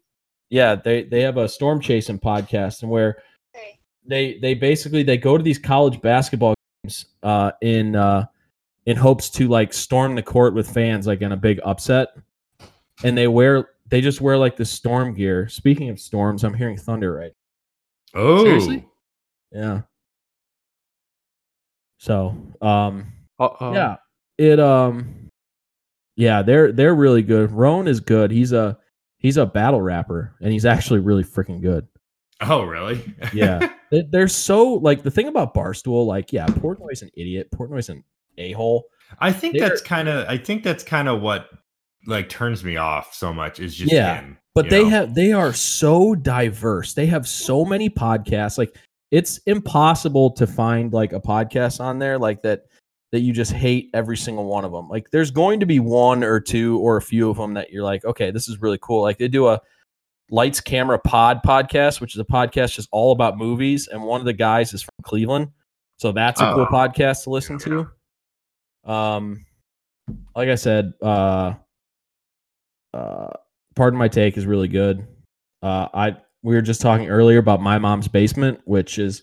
Yeah, 0.50 0.74
they 0.74 1.04
they 1.04 1.22
have 1.22 1.36
a 1.38 1.48
storm 1.48 1.80
chasing 1.80 2.18
podcast 2.18 2.82
and 2.82 2.90
where 2.90 3.22
they 4.06 4.38
they 4.38 4.54
basically 4.54 5.02
they 5.02 5.16
go 5.16 5.36
to 5.36 5.42
these 5.42 5.58
college 5.58 6.00
basketball 6.00 6.54
games 6.82 7.06
uh 7.22 7.52
in 7.60 7.94
uh 7.94 8.26
in 8.86 8.96
hopes 8.96 9.30
to 9.30 9.48
like 9.48 9.72
storm 9.72 10.14
the 10.14 10.22
court 10.22 10.54
with 10.54 10.68
fans 10.68 11.06
like 11.06 11.22
in 11.22 11.32
a 11.32 11.36
big 11.36 11.60
upset. 11.64 12.08
And 13.04 13.16
they 13.16 13.28
wear 13.28 13.70
they 13.88 14.00
just 14.00 14.20
wear 14.20 14.36
like 14.36 14.56
the 14.56 14.64
storm 14.64 15.14
gear. 15.14 15.48
Speaking 15.48 15.88
of 15.88 16.00
storms, 16.00 16.44
I'm 16.44 16.54
hearing 16.54 16.76
thunder 16.76 17.12
right. 17.12 17.32
Oh, 18.14 18.44
Seriously? 18.44 18.88
Yeah. 19.52 19.82
So, 21.98 22.36
um 22.60 23.06
Uh-oh. 23.38 23.72
yeah, 23.72 23.96
it 24.38 24.58
um 24.58 25.28
yeah, 26.16 26.42
they're 26.42 26.72
they're 26.72 26.94
really 26.94 27.22
good. 27.22 27.52
Rone 27.52 27.86
is 27.86 28.00
good. 28.00 28.30
He's 28.30 28.52
a 28.52 28.78
he's 29.18 29.36
a 29.36 29.46
battle 29.46 29.80
rapper 29.80 30.34
and 30.40 30.52
he's 30.52 30.66
actually 30.66 31.00
really 31.00 31.24
freaking 31.24 31.62
good. 31.62 31.86
Oh, 32.42 32.62
really? 32.64 33.02
Yeah. 33.32 33.72
They- 33.90 34.06
They're 34.10 34.28
so 34.28 34.74
like 34.74 35.02
the 35.02 35.10
thing 35.10 35.28
about 35.28 35.54
Barstool, 35.54 36.06
like, 36.06 36.32
yeah, 36.32 36.46
Portnoy's 36.46 37.02
an 37.02 37.10
idiot. 37.16 37.48
Portnoy's 37.54 37.88
an 37.88 38.04
a 38.38 38.52
hole. 38.52 38.84
I 39.18 39.32
think 39.32 39.58
They're- 39.58 39.68
that's 39.68 39.82
kind 39.82 40.08
of. 40.08 40.26
I 40.28 40.38
think 40.38 40.62
that's 40.64 40.82
kind 40.84 41.08
of 41.08 41.20
what 41.20 41.48
like 42.06 42.28
turns 42.28 42.64
me 42.64 42.76
off 42.76 43.14
so 43.14 43.32
much. 43.32 43.60
Is 43.60 43.74
just 43.74 43.92
Yeah, 43.92 44.16
him. 44.20 44.38
But 44.54 44.70
they 44.70 44.82
know? 44.82 44.88
have 44.90 45.14
they 45.14 45.32
are 45.32 45.52
so 45.52 46.14
diverse. 46.14 46.94
They 46.94 47.06
have 47.06 47.28
so 47.28 47.64
many 47.64 47.88
podcasts. 47.90 48.58
Like 48.58 48.74
it's 49.10 49.38
impossible 49.46 50.30
to 50.32 50.46
find 50.46 50.92
like 50.92 51.12
a 51.12 51.20
podcast 51.20 51.80
on 51.80 51.98
there 51.98 52.18
like 52.18 52.42
that 52.42 52.62
that 53.12 53.20
you 53.20 53.32
just 53.34 53.52
hate 53.52 53.90
every 53.92 54.16
single 54.16 54.46
one 54.46 54.64
of 54.64 54.72
them. 54.72 54.88
Like 54.88 55.10
there's 55.10 55.30
going 55.30 55.60
to 55.60 55.66
be 55.66 55.78
one 55.80 56.24
or 56.24 56.40
two 56.40 56.78
or 56.80 56.96
a 56.96 57.02
few 57.02 57.28
of 57.30 57.36
them 57.36 57.52
that 57.54 57.70
you're 57.70 57.84
like, 57.84 58.04
okay, 58.06 58.30
this 58.30 58.48
is 58.48 58.60
really 58.62 58.78
cool. 58.80 59.02
Like 59.02 59.18
they 59.18 59.28
do 59.28 59.48
a 59.48 59.60
lights 60.32 60.60
camera 60.60 60.98
pod 60.98 61.40
podcast, 61.44 62.00
which 62.00 62.14
is 62.16 62.20
a 62.20 62.24
podcast 62.24 62.74
just 62.74 62.88
all 62.90 63.12
about 63.12 63.36
movies, 63.38 63.86
and 63.86 64.02
one 64.02 64.18
of 64.20 64.24
the 64.24 64.32
guys 64.32 64.72
is 64.74 64.82
from 64.82 64.94
Cleveland, 65.04 65.48
so 65.98 66.10
that's 66.10 66.40
a 66.40 66.52
cool 66.54 66.62
Oh. 66.68 66.72
podcast 66.72 67.22
to 67.24 67.30
listen 67.30 67.58
to. 67.60 67.88
Um, 68.84 69.44
like 70.34 70.48
I 70.48 70.54
said, 70.56 70.94
uh, 71.02 71.54
uh, 72.94 73.28
pardon 73.76 73.98
my 73.98 74.08
take 74.08 74.36
is 74.36 74.46
really 74.46 74.68
good. 74.68 75.06
Uh, 75.62 75.88
I 75.94 76.16
we 76.42 76.54
were 76.56 76.62
just 76.62 76.80
talking 76.80 77.08
earlier 77.08 77.38
about 77.38 77.60
my 77.62 77.78
mom's 77.78 78.08
basement, 78.08 78.60
which 78.64 78.98
is 78.98 79.22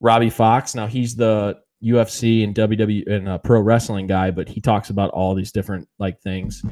Robbie 0.00 0.30
Fox. 0.30 0.74
Now 0.74 0.86
he's 0.86 1.14
the 1.14 1.58
UFC 1.84 2.42
and 2.44 2.54
WWE 2.54 3.06
and 3.10 3.28
uh, 3.28 3.38
pro 3.38 3.60
wrestling 3.60 4.06
guy, 4.06 4.30
but 4.30 4.48
he 4.48 4.60
talks 4.60 4.88
about 4.90 5.10
all 5.10 5.34
these 5.34 5.52
different 5.52 5.86
like 5.98 6.20
things. 6.22 6.62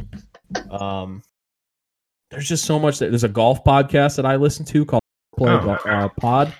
Um, 0.70 1.22
there's 2.30 2.48
just 2.48 2.64
so 2.64 2.78
much. 2.78 2.98
That, 2.98 3.10
there's 3.10 3.24
a 3.24 3.28
golf 3.28 3.64
podcast 3.64 4.16
that 4.16 4.26
I 4.26 4.36
listen 4.36 4.64
to 4.66 4.84
called 4.84 5.02
Play 5.36 5.50
Oh, 5.52 5.60
Go- 5.60 5.90
uh, 5.90 6.08
Pod, 6.20 6.52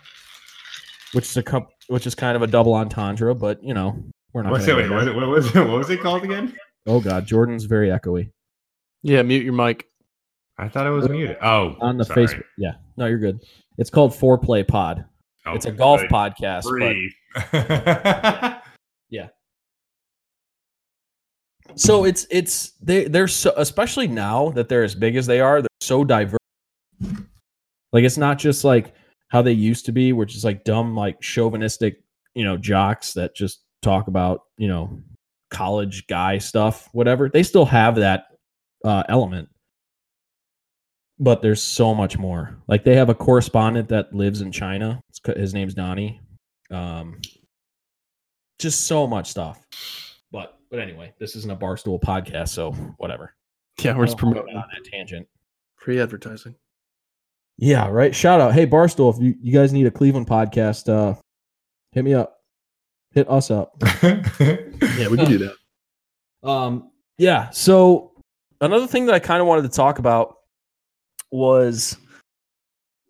which 1.12 1.26
is 1.26 1.36
a 1.36 1.42
co- 1.42 1.68
which 1.88 2.06
is 2.06 2.14
kind 2.14 2.36
of 2.36 2.42
a 2.42 2.46
double 2.46 2.74
entendre, 2.74 3.34
but 3.34 3.62
you 3.62 3.74
know 3.74 4.02
we're 4.32 4.42
not. 4.42 4.52
What's 4.52 4.66
it? 4.66 4.76
Wait, 4.76 4.90
what, 4.90 5.14
what 5.14 5.28
was 5.28 5.46
it? 5.54 5.58
What 5.58 5.78
was 5.78 5.90
it 5.90 6.00
called 6.00 6.24
again? 6.24 6.54
Oh 6.86 7.00
God, 7.00 7.26
Jordan's 7.26 7.64
very 7.64 7.88
echoey 7.88 8.30
Yeah, 9.02 9.22
mute 9.22 9.44
your 9.44 9.52
mic. 9.52 9.86
I 10.56 10.68
thought 10.68 10.86
it 10.86 10.90
was 10.90 11.08
muted. 11.08 11.36
Oh, 11.42 11.76
on 11.80 11.98
the 11.98 12.04
sorry. 12.04 12.26
Facebook. 12.26 12.42
Yeah, 12.56 12.72
no, 12.96 13.06
you're 13.06 13.18
good. 13.18 13.40
It's 13.76 13.90
called 13.90 14.12
Foreplay 14.12 14.66
Pod. 14.66 15.04
Oh, 15.46 15.54
it's 15.54 15.66
a 15.66 15.72
golf 15.72 16.00
good 16.00 16.10
podcast, 16.10 16.64
but 17.44 17.52
so 21.74 22.04
it's 22.04 22.26
it's 22.30 22.72
they 22.82 23.04
they're 23.04 23.28
so 23.28 23.52
especially 23.56 24.08
now 24.08 24.50
that 24.50 24.68
they're 24.68 24.84
as 24.84 24.94
big 24.94 25.16
as 25.16 25.26
they 25.26 25.40
are 25.40 25.62
they're 25.62 25.68
so 25.80 26.04
diverse. 26.04 26.38
Like 27.92 28.04
it's 28.04 28.16
not 28.16 28.38
just 28.38 28.64
like 28.64 28.94
how 29.28 29.42
they 29.42 29.52
used 29.52 29.86
to 29.86 29.92
be 29.92 30.12
which 30.12 30.34
is 30.34 30.44
like 30.44 30.64
dumb 30.64 30.96
like 30.96 31.20
chauvinistic 31.20 32.02
you 32.34 32.44
know 32.44 32.56
jocks 32.56 33.12
that 33.12 33.34
just 33.34 33.62
talk 33.82 34.08
about 34.08 34.40
you 34.56 34.68
know 34.68 35.00
college 35.50 36.06
guy 36.06 36.38
stuff 36.38 36.88
whatever. 36.92 37.28
They 37.28 37.42
still 37.42 37.66
have 37.66 37.96
that 37.96 38.26
uh 38.84 39.04
element. 39.08 39.48
But 41.20 41.43
there's 41.43 41.62
so 41.62 41.94
much 41.94 42.16
more. 42.16 42.56
Like 42.68 42.84
they 42.84 42.94
have 42.94 43.09
a 43.09 43.14
correspondent 43.14 43.88
that 43.88 44.14
lives 44.14 44.40
in 44.40 44.52
china. 44.52 45.01
His 45.36 45.52
name's 45.55 45.74
donnie. 45.74 46.20
Um 46.70 47.20
just 48.59 48.86
so 48.86 49.06
much 49.06 49.30
stuff 49.30 49.60
but 50.70 50.77
but 50.77 50.81
anyway, 50.81 51.12
this 51.19 51.36
isn't 51.36 51.51
a 51.51 51.57
barstool 51.57 52.01
podcast, 52.01 52.49
so 52.49 52.73
whatever. 52.99 53.35
Yeah, 53.82 53.97
we're 53.97 54.07
just 54.07 54.19
I 54.19 54.23
don't 54.23 54.31
wanna 54.31 54.40
go 54.40 54.47
promoting. 54.47 54.57
on 54.57 54.69
that 54.74 54.90
tangent. 54.90 55.27
Free 55.77 56.01
advertising. 56.01 56.55
Yeah, 57.59 57.89
right. 57.89 58.15
Shout 58.15 58.40
out, 58.40 58.55
hey 58.55 58.66
Barstool, 58.66 59.15
if 59.15 59.23
you, 59.23 59.35
you 59.40 59.53
guys 59.53 59.73
need 59.73 59.86
a 59.86 59.90
Cleveland 59.90 60.27
podcast, 60.28 60.89
uh, 60.89 61.15
hit 61.93 62.05
me 62.05 62.15
up. 62.15 62.39
Hit 63.12 63.28
us 63.31 63.51
up. 63.51 63.74
Yeah, 64.97 65.09
we 65.09 65.16
can 65.16 65.27
do 65.27 65.39
that. 65.39 65.55
Um, 66.45 66.93
yeah. 67.19 67.51
So 67.51 68.12
another 68.61 68.86
thing 68.86 69.07
that 69.07 69.15
I 69.15 69.19
kind 69.19 69.40
of 69.40 69.49
wanted 69.49 69.62
to 69.62 69.70
talk 69.70 69.99
about 69.99 70.36
was, 71.32 71.97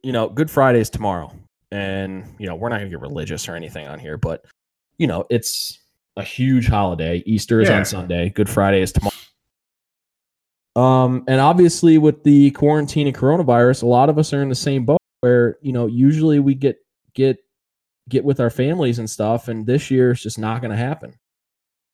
you 0.02 0.12
know, 0.12 0.30
Good 0.30 0.50
Friday 0.50 0.80
is 0.80 0.88
tomorrow, 0.88 1.30
and 1.70 2.24
you 2.38 2.46
know 2.46 2.54
we're 2.54 2.70
not 2.70 2.78
gonna 2.78 2.88
get 2.88 3.00
religious 3.00 3.50
or 3.50 3.54
anything 3.54 3.86
on 3.86 3.98
here, 3.98 4.16
but 4.16 4.46
you 4.96 5.06
know 5.06 5.26
it's 5.28 5.78
a 6.18 6.22
huge 6.22 6.66
holiday. 6.66 7.22
Easter 7.24 7.60
is 7.60 7.68
Yeah. 7.68 7.78
on 7.78 7.84
Sunday. 7.84 8.28
Good 8.30 8.48
Friday 8.48 8.82
is 8.82 8.92
tomorrow. 8.92 9.14
Um, 10.76 11.24
and 11.26 11.40
obviously 11.40 11.96
with 11.96 12.24
the 12.24 12.50
quarantine 12.50 13.06
and 13.06 13.16
coronavirus, 13.16 13.82
a 13.82 13.86
lot 13.86 14.08
of 14.10 14.18
us 14.18 14.32
are 14.32 14.42
in 14.42 14.48
the 14.48 14.54
same 14.54 14.84
boat 14.84 14.98
where 15.20 15.58
you 15.62 15.72
know 15.72 15.86
usually 15.86 16.38
we 16.38 16.54
get 16.54 16.78
get 17.14 17.38
get 18.08 18.24
with 18.24 18.40
our 18.40 18.50
families 18.50 18.98
and 18.98 19.08
stuff, 19.08 19.48
and 19.48 19.66
this 19.66 19.90
year 19.90 20.10
it's 20.12 20.22
just 20.22 20.38
not 20.38 20.60
going 20.60 20.70
to 20.70 20.76
happen. 20.76 21.14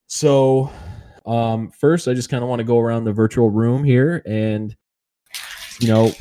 So, 0.07 0.71
um, 1.27 1.71
first, 1.71 2.09
I 2.09 2.15
just 2.15 2.29
kind 2.29 2.43
of 2.43 2.49
want 2.49 2.61
to 2.61 2.65
go 2.65 2.79
around 2.79 3.05
the 3.05 3.13
virtual 3.13 3.51
room 3.51 3.85
here, 3.85 4.23
and 4.27 4.75
you 5.81 5.89
know, 5.89 6.13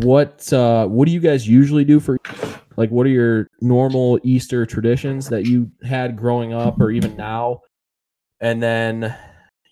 what 0.00 0.52
uh, 0.52 0.86
what 0.86 1.06
do 1.06 1.12
you 1.12 1.20
guys 1.20 1.46
usually 1.48 1.84
do 1.84 2.00
for 2.00 2.18
like 2.76 2.90
what 2.90 3.06
are 3.06 3.10
your 3.10 3.48
normal 3.64 4.20
Easter 4.22 4.64
traditions 4.66 5.28
that 5.30 5.46
you 5.46 5.70
had 5.82 6.16
growing 6.16 6.52
up, 6.52 6.80
or 6.80 6.90
even 6.90 7.16
now? 7.16 7.60
And 8.40 8.62
then, 8.62 9.16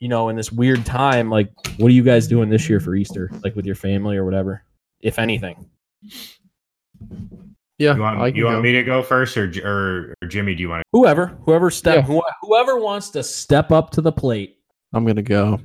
you 0.01 0.09
know, 0.09 0.29
in 0.31 0.37
this 0.37 0.51
weird 0.51 0.85
time, 0.87 1.31
like 1.31 1.51
what 1.77 1.89
are 1.89 1.95
you 1.95 2.03
guys 2.03 2.27
doing 2.27 2.49
this 2.49 2.69
year 2.69 2.81
for 2.81 2.95
Easter, 2.95 3.31
like 3.45 3.55
with 3.55 3.67
your 3.67 3.75
family 3.77 4.17
or 4.17 4.25
whatever, 4.25 4.65
if 5.01 5.19
anything? 5.19 5.69
Yeah, 7.79 7.95
You 7.97 8.01
want 8.03 8.37
you 8.37 8.45
want 8.45 8.63
me 8.63 8.73
to 8.73 8.83
go 8.85 9.03
first, 9.03 9.37
or 9.37 9.51
or, 9.65 10.15
or 10.23 10.29
Jimmy? 10.29 10.55
Do 10.55 10.63
you 10.63 10.69
want? 10.69 10.85
Whoever, 10.93 11.27
whoever 11.45 11.71
step, 11.71 11.97
Yeah. 11.97 12.03
who- 12.03 12.23
whoever 12.43 12.79
wants 12.79 13.11
to 13.11 13.23
step 13.23 13.73
up 13.73 13.91
to 13.91 14.01
the 14.01 14.13
plate. 14.13 14.59
I'm 14.93 15.05
gonna 15.05 15.23
go. 15.23 15.59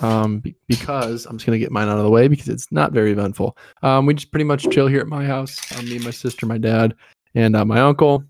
Um, 0.00 0.40
be- 0.40 0.54
because 0.68 1.26
I'm 1.26 1.38
just 1.38 1.46
gonna 1.46 1.58
get 1.58 1.70
mine 1.72 1.88
out 1.88 1.96
of 1.98 2.04
the 2.04 2.10
way 2.10 2.28
because 2.28 2.48
it's 2.48 2.70
not 2.70 2.92
very 2.92 3.10
eventful. 3.12 3.56
Um, 3.82 4.06
we 4.06 4.14
just 4.14 4.30
pretty 4.30 4.44
much 4.44 4.68
chill 4.70 4.86
here 4.86 5.00
at 5.00 5.06
my 5.08 5.24
house. 5.24 5.56
Uh, 5.76 5.82
me, 5.82 5.98
my 6.00 6.10
sister, 6.10 6.44
my 6.46 6.58
dad, 6.58 6.94
and 7.36 7.54
uh, 7.54 7.64
my 7.64 7.80
uncle. 7.80 8.24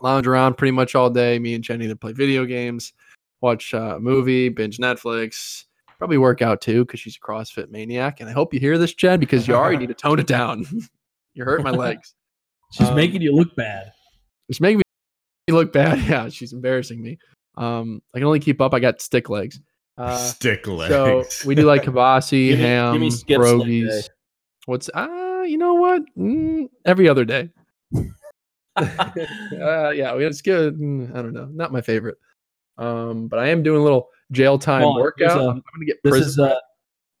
Lounge 0.00 0.26
around 0.26 0.56
pretty 0.56 0.70
much 0.72 0.94
all 0.96 1.10
day. 1.10 1.38
Me 1.38 1.54
and 1.54 1.62
Jenny 1.62 1.86
to 1.88 1.94
play 1.96 2.12
video 2.12 2.44
games, 2.44 2.92
watch 3.40 3.74
uh, 3.74 3.94
a 3.96 4.00
movie, 4.00 4.48
binge 4.48 4.78
Netflix. 4.78 5.64
Probably 5.98 6.18
work 6.18 6.42
out 6.42 6.60
too 6.60 6.84
because 6.84 6.98
she's 7.00 7.16
a 7.16 7.20
CrossFit 7.20 7.68
maniac. 7.70 8.20
And 8.20 8.28
I 8.28 8.32
hope 8.32 8.52
you 8.54 8.58
hear 8.60 8.78
this, 8.78 8.92
Jen, 8.94 9.20
because 9.20 9.46
you 9.46 9.54
already 9.54 9.76
need 9.78 9.86
to 9.88 9.94
tone 9.94 10.18
it 10.18 10.26
down. 10.26 10.64
You're 11.34 11.46
hurting 11.46 11.64
my 11.64 11.70
legs. 11.70 12.14
She's 12.72 12.88
Um, 12.88 12.94
making 12.96 13.22
you 13.22 13.32
look 13.34 13.54
bad. 13.56 13.92
It's 14.48 14.60
making 14.60 14.78
me 14.78 15.52
look 15.54 15.72
bad. 15.72 15.98
Yeah, 16.08 16.28
she's 16.28 16.52
embarrassing 16.52 17.02
me. 17.02 17.18
Um, 17.56 18.00
I 18.14 18.18
can 18.18 18.26
only 18.26 18.40
keep 18.40 18.60
up. 18.60 18.72
I 18.74 18.80
got 18.80 19.00
stick 19.02 19.28
legs. 19.30 19.60
Uh, 19.98 20.16
Stick 20.16 20.66
legs. 20.66 20.90
so 20.90 21.24
we 21.46 21.54
do 21.54 21.62
like 21.64 21.82
kibasi, 21.82 22.48
Give 22.48 22.58
me- 22.58 22.64
ham, 22.64 22.92
give 22.94 23.00
me 23.02 23.10
skips 23.10 23.44
leg 23.44 23.58
day. 23.60 23.64
pierogies. 23.66 24.08
What's 24.66 24.88
uh, 24.94 25.42
you 25.46 25.58
know 25.58 25.74
what? 25.74 26.02
Mm, 26.18 26.68
every 26.86 27.08
other 27.08 27.24
day. 27.26 27.50
Uh, 28.76 29.90
yeah, 29.94 30.14
we 30.14 30.24
it's 30.24 30.40
good. 30.42 30.74
I 30.74 31.22
don't 31.22 31.32
know, 31.32 31.46
not 31.52 31.72
my 31.72 31.80
favorite. 31.80 32.16
Um, 32.78 33.28
but 33.28 33.38
I 33.38 33.48
am 33.48 33.62
doing 33.62 33.80
a 33.80 33.84
little 33.84 34.08
jail 34.30 34.58
time 34.58 34.82
on, 34.84 35.00
workout. 35.00 35.30
here's 35.30 35.34
a- 35.34 35.38
I'm 35.50 35.62
gonna 35.74 35.84
get 35.86 35.98
This 36.02 36.10
prison. 36.10 36.28
is 36.28 36.38
uh, 36.38 36.58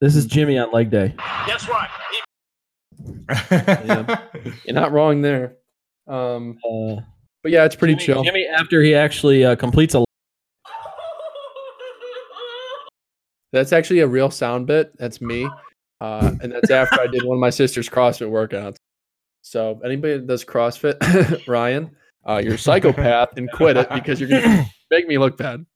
this 0.00 0.16
is 0.16 0.26
Jimmy 0.26 0.58
on 0.58 0.72
leg 0.72 0.90
day. 0.90 1.14
Guess 1.46 1.68
what? 1.68 1.88
yeah. 3.50 4.20
You're 4.64 4.74
not 4.74 4.92
wrong 4.92 5.20
there. 5.22 5.56
Um, 6.08 6.58
Uh, 6.64 6.96
but 7.42 7.52
yeah, 7.52 7.64
it's 7.64 7.76
pretty 7.76 7.94
Jimmy, 7.94 8.04
chill. 8.06 8.24
Jimmy, 8.24 8.46
after 8.46 8.82
he 8.82 8.94
actually 8.94 9.44
uh, 9.44 9.54
completes 9.56 9.94
a 9.94 10.04
That's 13.52 13.72
actually 13.72 14.00
a 14.00 14.06
real 14.06 14.30
sound 14.30 14.66
bit. 14.66 14.96
That's 14.98 15.20
me. 15.20 15.48
Uh, 16.00 16.32
and 16.42 16.50
that's 16.52 16.70
after 16.70 17.00
I 17.00 17.06
did 17.06 17.22
one 17.24 17.36
of 17.36 17.40
my 17.40 17.50
sister's 17.50 17.88
CrossFit 17.88 18.28
workouts. 18.30 18.76
So 19.52 19.78
anybody 19.84 20.14
that 20.14 20.26
does 20.26 20.46
CrossFit, 20.46 21.46
Ryan, 21.46 21.94
uh, 22.26 22.40
you're 22.42 22.54
a 22.54 22.58
psychopath 22.58 23.36
and 23.36 23.52
quit 23.52 23.76
it 23.76 23.86
because 23.90 24.18
you're 24.18 24.30
gonna 24.30 24.64
make 24.90 25.06
me 25.06 25.18
look 25.18 25.36
bad. 25.36 25.66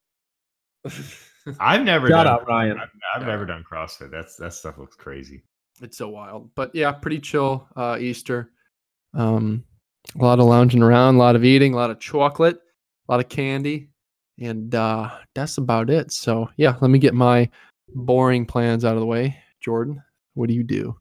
I've 1.61 1.85
never 1.85 2.09
shout 2.09 2.25
done. 2.25 2.27
out 2.27 2.49
Ryan. 2.49 2.79
I've, 2.81 2.89
I've 3.15 3.27
never 3.27 3.45
done 3.45 3.63
CrossFit. 3.71 4.11
That's 4.11 4.37
that 4.37 4.55
stuff 4.55 4.79
looks 4.79 4.97
crazy. 4.97 5.43
it's 5.83 5.99
so 5.99 6.09
wild. 6.09 6.49
But 6.55 6.75
yeah, 6.75 6.91
pretty 6.91 7.21
chill 7.21 7.69
uh, 7.77 7.99
Easter. 8.01 8.51
Um, 9.13 9.63
a 10.19 10.25
lot 10.25 10.39
of 10.39 10.47
lounging 10.47 10.83
around, 10.83 11.17
a 11.17 11.19
lot 11.19 11.37
of 11.37 11.45
eating, 11.45 11.75
a 11.75 11.77
lot 11.77 11.91
of 11.91 12.01
chocolate, 12.01 12.57
a 12.57 13.13
lot 13.13 13.21
of 13.21 13.29
candy, 13.29 13.91
and 14.41 14.75
uh, 14.75 15.11
that's 15.35 15.59
about 15.59 15.91
it. 15.91 16.13
So 16.13 16.49
yeah, 16.57 16.77
let 16.81 16.91
me 16.91 16.99
get 16.99 17.13
my 17.13 17.51
boring 17.89 18.47
plans 18.47 18.87
out 18.87 18.95
of 18.95 19.01
the 19.01 19.07
way. 19.07 19.37
Jordan, 19.61 20.03
what 20.33 20.49
do 20.49 20.55
you 20.55 20.63
do? 20.63 20.97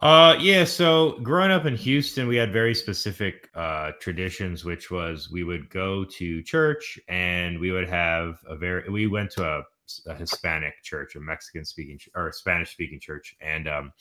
Uh 0.00 0.34
yeah, 0.40 0.64
so 0.64 1.18
growing 1.22 1.50
up 1.50 1.66
in 1.66 1.76
Houston, 1.76 2.26
we 2.26 2.36
had 2.36 2.52
very 2.52 2.74
specific 2.74 3.50
uh 3.54 3.92
traditions, 4.00 4.64
which 4.64 4.90
was 4.90 5.30
we 5.30 5.44
would 5.44 5.68
go 5.68 6.04
to 6.04 6.42
church 6.42 6.98
and 7.08 7.58
we 7.58 7.70
would 7.70 7.88
have 7.88 8.38
a 8.46 8.56
very 8.56 8.88
we 8.88 9.06
went 9.06 9.30
to 9.32 9.44
a, 9.44 9.62
a 10.06 10.14
Hispanic 10.14 10.82
church, 10.82 11.16
a 11.16 11.20
Mexican 11.20 11.66
speaking 11.66 11.98
or 12.14 12.32
Spanish 12.32 12.70
speaking 12.72 12.98
church. 12.98 13.36
And 13.42 13.68
um 13.68 13.92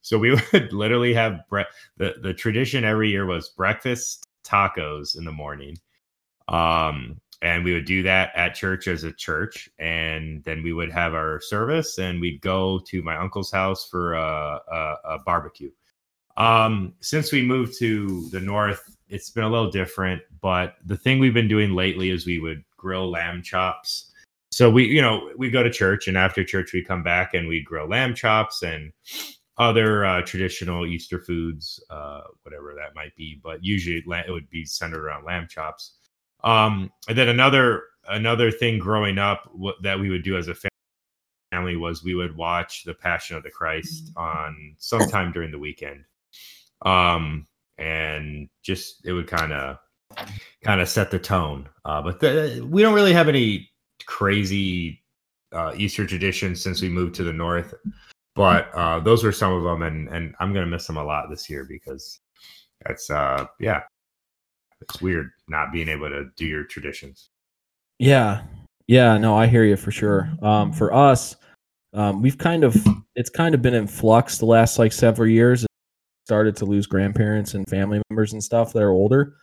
so 0.00 0.18
we 0.18 0.30
would 0.52 0.72
literally 0.72 1.12
have 1.12 1.40
bre- 1.50 1.70
the 1.98 2.14
the 2.22 2.32
tradition 2.32 2.84
every 2.84 3.10
year 3.10 3.26
was 3.26 3.50
breakfast 3.50 4.26
tacos 4.44 5.18
in 5.18 5.24
the 5.26 5.32
morning. 5.32 5.76
Um 6.48 7.20
and 7.42 7.64
we 7.64 7.72
would 7.72 7.84
do 7.84 8.02
that 8.02 8.30
at 8.34 8.54
church 8.54 8.88
as 8.88 9.04
a 9.04 9.12
church 9.12 9.68
and 9.78 10.42
then 10.44 10.62
we 10.62 10.72
would 10.72 10.90
have 10.90 11.14
our 11.14 11.40
service 11.40 11.98
and 11.98 12.20
we'd 12.20 12.40
go 12.40 12.80
to 12.86 13.02
my 13.02 13.16
uncle's 13.16 13.50
house 13.50 13.86
for 13.88 14.14
a, 14.14 14.60
a, 14.70 14.96
a 15.04 15.18
barbecue. 15.24 15.70
Um 16.36 16.94
since 17.00 17.32
we 17.32 17.42
moved 17.42 17.78
to 17.78 18.28
the 18.30 18.40
north 18.40 18.96
it's 19.08 19.30
been 19.30 19.44
a 19.44 19.50
little 19.50 19.70
different 19.70 20.22
but 20.40 20.76
the 20.84 20.96
thing 20.96 21.18
we've 21.18 21.34
been 21.34 21.48
doing 21.48 21.74
lately 21.74 22.10
is 22.10 22.26
we 22.26 22.38
would 22.38 22.64
grill 22.76 23.10
lamb 23.10 23.42
chops. 23.42 24.12
So 24.50 24.70
we 24.70 24.84
you 24.84 25.02
know 25.02 25.30
we 25.36 25.50
go 25.50 25.62
to 25.62 25.70
church 25.70 26.08
and 26.08 26.16
after 26.16 26.44
church 26.44 26.72
we 26.72 26.82
come 26.82 27.02
back 27.02 27.34
and 27.34 27.48
we 27.48 27.62
grill 27.62 27.88
lamb 27.88 28.14
chops 28.14 28.62
and 28.62 28.92
other 29.56 30.04
uh, 30.04 30.20
traditional 30.22 30.84
easter 30.84 31.20
foods 31.20 31.82
uh 31.90 32.22
whatever 32.42 32.74
that 32.74 32.94
might 32.96 33.14
be 33.14 33.40
but 33.42 33.62
usually 33.62 33.98
it 33.98 34.30
would 34.30 34.50
be 34.50 34.64
centered 34.64 35.04
around 35.04 35.24
lamb 35.24 35.46
chops 35.48 35.92
um, 36.44 36.92
and 37.08 37.16
then 37.16 37.28
another 37.28 37.84
another 38.08 38.50
thing 38.50 38.78
growing 38.78 39.18
up 39.18 39.48
what, 39.54 39.82
that 39.82 39.98
we 39.98 40.10
would 40.10 40.22
do 40.22 40.36
as 40.36 40.46
a 40.48 40.54
family 41.50 41.76
was 41.76 42.04
we 42.04 42.14
would 42.14 42.36
watch 42.36 42.84
the 42.84 42.92
Passion 42.94 43.36
of 43.36 43.42
the 43.42 43.50
Christ 43.50 44.10
on 44.16 44.76
sometime 44.78 45.32
during 45.32 45.50
the 45.50 45.58
weekend, 45.58 46.04
um, 46.82 47.46
and 47.78 48.48
just 48.62 49.04
it 49.06 49.12
would 49.12 49.26
kind 49.26 49.52
of 49.52 49.78
kind 50.62 50.80
of 50.80 50.88
set 50.88 51.10
the 51.10 51.18
tone. 51.18 51.68
Uh, 51.84 52.02
but 52.02 52.20
the, 52.20 52.66
we 52.70 52.82
don't 52.82 52.94
really 52.94 53.14
have 53.14 53.28
any 53.28 53.70
crazy 54.06 55.02
uh, 55.52 55.72
Easter 55.76 56.06
traditions 56.06 56.62
since 56.62 56.82
we 56.82 56.90
moved 56.90 57.14
to 57.14 57.24
the 57.24 57.32
north. 57.32 57.74
But 58.34 58.68
uh, 58.74 59.00
those 59.00 59.24
were 59.24 59.32
some 59.32 59.52
of 59.52 59.62
them, 59.62 59.82
and 59.82 60.08
and 60.08 60.34
I'm 60.40 60.52
gonna 60.52 60.66
miss 60.66 60.86
them 60.86 60.98
a 60.98 61.04
lot 61.04 61.30
this 61.30 61.48
year 61.48 61.64
because 61.64 62.20
that's 62.84 63.08
uh 63.08 63.46
yeah 63.58 63.84
it's 64.90 65.00
weird 65.02 65.30
not 65.48 65.72
being 65.72 65.88
able 65.88 66.08
to 66.08 66.26
do 66.36 66.46
your 66.46 66.64
traditions. 66.64 67.30
Yeah. 67.98 68.42
Yeah, 68.86 69.16
no, 69.16 69.36
I 69.36 69.46
hear 69.46 69.64
you 69.64 69.76
for 69.76 69.90
sure. 69.90 70.30
Um, 70.42 70.72
for 70.72 70.92
us, 70.92 71.36
um, 71.94 72.20
we've 72.20 72.36
kind 72.36 72.64
of 72.64 72.76
it's 73.14 73.30
kind 73.30 73.54
of 73.54 73.62
been 73.62 73.74
in 73.74 73.86
flux 73.86 74.38
the 74.38 74.46
last 74.46 74.78
like 74.78 74.92
several 74.92 75.28
years. 75.28 75.66
Started 76.26 76.56
to 76.56 76.64
lose 76.64 76.86
grandparents 76.86 77.54
and 77.54 77.68
family 77.68 78.02
members 78.10 78.32
and 78.32 78.42
stuff 78.42 78.72
that 78.72 78.82
are 78.82 78.90
older. 78.90 79.36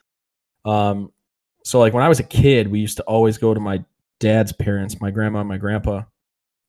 Um, 0.65 1.11
so 1.63 1.80
like 1.80 1.93
when 1.93 2.03
I 2.03 2.09
was 2.09 2.19
a 2.19 2.23
kid, 2.23 2.68
we 2.68 2.80
used 2.80 2.97
to 2.97 3.03
always 3.03 3.38
go 3.38 3.53
to 3.53 3.59
my 3.59 3.84
dad's 4.19 4.51
parents, 4.51 4.99
my 4.99 5.11
grandma 5.11 5.39
and 5.39 5.49
my 5.49 5.57
grandpa. 5.57 6.03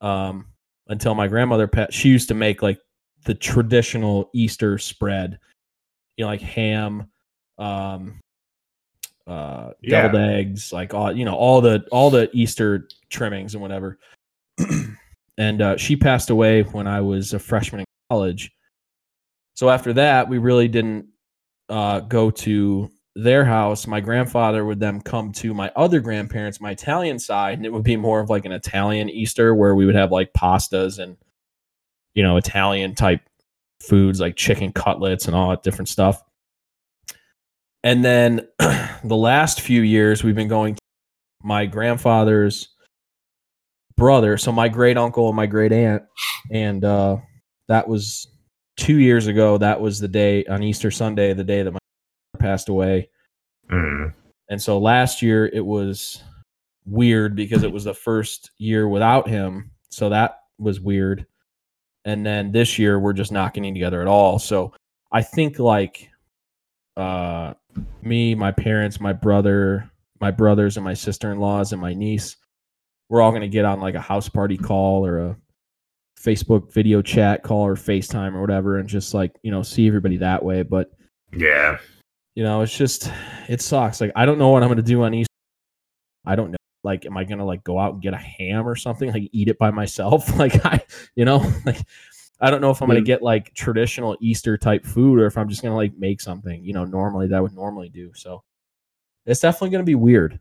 Um, 0.01 0.47
until 0.89 1.15
my 1.15 1.29
grandmother 1.29 1.71
she 1.91 2.09
used 2.09 2.29
to 2.29 2.35
make 2.35 2.63
like 2.63 2.79
the 3.25 3.35
traditional 3.35 4.31
Easter 4.35 4.79
spread, 4.79 5.39
you 6.17 6.25
know, 6.25 6.29
like 6.29 6.41
ham, 6.41 7.09
um, 7.59 8.21
uh 9.27 9.71
Yeah. 9.81 10.03
deviled 10.03 10.23
eggs 10.31 10.73
like 10.73 10.95
all 10.95 11.13
you 11.13 11.25
know 11.25 11.35
all 11.37 11.61
the 11.61 11.87
all 11.93 12.11
the 12.11 12.29
easter 12.33 12.89
trimmings 13.11 13.55
and 13.55 13.63
whatever. 13.63 13.99
And 15.39 15.63
uh, 15.63 15.77
she 15.79 15.97
passed 15.97 16.29
away 16.29 16.63
when 16.63 16.87
i 16.87 17.01
was 17.01 17.33
a 17.33 17.39
freshman 17.39 17.81
in 17.81 17.87
college. 18.11 18.53
So 19.55 19.71
after 19.71 19.93
that 19.95 20.29
we 20.29 20.37
really 20.39 20.69
didn't 20.69 21.07
uh, 21.71 22.01
go 22.01 22.31
to 22.31 22.91
their 23.15 23.45
house. 23.45 23.87
My 23.87 24.01
grandfather 24.01 24.65
would 24.67 24.79
then 24.79 25.01
come 25.01 25.33
to 25.33 25.55
my 25.55 25.73
other 25.75 26.01
grandparents 26.01 26.61
my 26.61 26.73
italian 26.73 27.19
side 27.19 27.57
and 27.59 27.65
it 27.67 27.73
would 27.73 27.83
be 27.83 27.97
more 27.97 28.21
of 28.21 28.29
like 28.31 28.45
an 28.45 28.53
italian 28.53 29.09
easter 29.11 29.55
where 29.55 29.75
we 29.75 29.87
would 29.87 29.95
have 29.95 30.13
like 30.13 30.33
pastas 30.35 30.99
and 30.99 31.17
you 32.15 32.23
know 32.23 32.37
italian 32.37 32.95
type 32.95 33.21
foods 33.81 34.21
like 34.21 34.37
chicken 34.37 34.73
cutlets 34.73 35.27
and 35.27 35.35
all 35.37 35.51
that 35.51 35.63
different 35.63 35.89
stuff 35.89 36.23
and 37.83 38.05
then 38.05 38.49
the 38.59 39.17
last 39.17 39.61
few 39.61 39.83
years, 39.83 40.23
we've 40.23 40.35
been 40.35 40.49
going 40.49 40.75
to 40.75 40.81
my 41.43 41.67
grandfather's 41.67 42.69
brother, 43.97 44.37
so 44.37 44.53
my 44.53 44.69
great 44.69 44.97
uncle 44.97 45.29
and 45.29 45.37
my 45.37 45.47
great 45.47 45.73
aunt, 45.73 46.03
and 46.51 46.85
uh, 46.85 47.17
that 47.69 47.89
was 47.89 48.29
two 48.77 48.99
years 48.99 49.27
ago. 49.27 49.59
That 49.59 49.81
was 49.81 50.01
the 50.01 50.09
day 50.09 50.45
on 50.47 50.63
Easter 50.63 50.91
Sunday, 50.91 51.33
the 51.33 51.45
day 51.45 51.63
that 51.63 51.73
my 51.73 51.79
passed 52.39 52.69
away. 52.69 53.09
Mm. 53.71 54.13
And 54.49 54.61
so 54.61 54.79
last 54.79 55.23
year 55.23 55.47
it 55.47 55.65
was 55.65 56.23
weird 56.85 57.37
because 57.37 57.63
it 57.63 57.73
was 57.73 57.85
the 57.85 57.95
first 57.95 58.51
year 58.59 58.89
without 58.89 59.29
him. 59.29 59.71
So 59.91 60.09
that 60.11 60.41
was 60.59 60.81
weird. 60.81 61.27
And 62.05 62.27
then 62.27 62.53
this 62.53 62.79
year 62.79 62.99
we're 62.99 63.13
just 63.13 63.33
not 63.33 63.55
getting 63.55 63.75
together 63.75 64.03
at 64.03 64.09
all. 64.09 64.39
So 64.39 64.75
I 65.11 65.23
think 65.23 65.59
like 65.59 66.09
uh 66.97 67.55
me, 68.03 68.35
my 68.35 68.51
parents, 68.53 69.01
my 69.01 69.13
brother, 69.13 69.91
my 70.21 70.31
brothers 70.31 70.77
and 70.77 70.85
my 70.85 70.95
sister-in-laws 70.95 71.73
and 71.73 71.81
my 71.81 71.95
niece, 71.95 72.37
we're 73.09 73.21
all 73.21 73.31
going 73.31 73.43
to 73.43 73.49
get 73.49 73.65
on 73.65 73.81
like 73.81 73.95
a 73.95 74.01
house 74.01 74.29
party 74.29 74.57
call 74.57 75.05
or 75.07 75.19
a 75.19 75.37
Facebook 76.19 76.73
video 76.73 77.03
chat 77.03 77.43
call 77.43 77.67
or 77.67 77.75
FaceTime 77.75 78.35
or 78.35 78.41
whatever 78.41 78.79
and 78.79 78.89
just 78.89 79.13
like, 79.15 79.33
you 79.43 79.51
know, 79.51 79.63
see 79.63 79.87
everybody 79.87 80.17
that 80.19 80.45
way, 80.45 80.63
but 80.63 80.91
Yeah. 81.33 81.79
you 82.35 82.45
know, 82.45 82.61
it's 82.63 82.77
just 82.77 83.11
it 83.49 83.61
sucks. 83.61 84.01
Like 84.01 84.13
I 84.17 84.25
don't 84.25 84.39
know 84.39 84.51
what 84.51 84.63
I'm 84.63 84.69
gonna 84.69 84.83
do 84.83 85.03
on 85.03 85.15
Easter. 85.15 85.29
I 86.25 86.37
don't 86.37 86.53
know. 86.53 86.57
Like, 86.85 87.07
am 87.07 87.17
I 87.17 87.25
gonna 87.25 87.45
like 87.45 87.65
go 87.65 87.79
out 87.79 87.95
and 87.95 88.03
get 88.03 88.15
a 88.15 88.19
ham 88.19 88.67
or 88.69 88.77
something? 88.77 89.13
Like 89.13 89.29
eat 89.33 89.49
it 89.49 89.59
by 89.59 89.71
myself? 89.71 90.29
Like 90.39 90.65
I, 90.65 90.81
you 91.17 91.25
know, 91.25 91.39
like 91.67 91.79
I 92.43 92.51
don't 92.51 92.61
know 92.61 92.71
if 92.71 92.83
I'm 92.83 92.89
gonna 92.89 93.01
mm. 93.01 93.07
get 93.07 93.23
like 93.23 93.55
traditional 93.55 94.17
Easter 94.21 94.59
type 94.59 94.85
food 94.85 95.21
or 95.21 95.27
if 95.27 95.39
I'm 95.39 95.49
just 95.49 95.63
gonna 95.63 95.77
like 95.77 95.97
make 95.97 96.21
something, 96.21 96.63
you 96.65 96.73
know, 96.73 96.85
normally 96.85 97.29
that 97.29 97.37
I 97.37 97.41
would 97.41 97.55
normally 97.55 97.89
do. 97.89 98.11
So 98.15 98.43
it's 99.25 99.41
definitely 99.41 99.71
gonna 99.71 99.85
be 99.85 99.95
weird. 99.95 100.41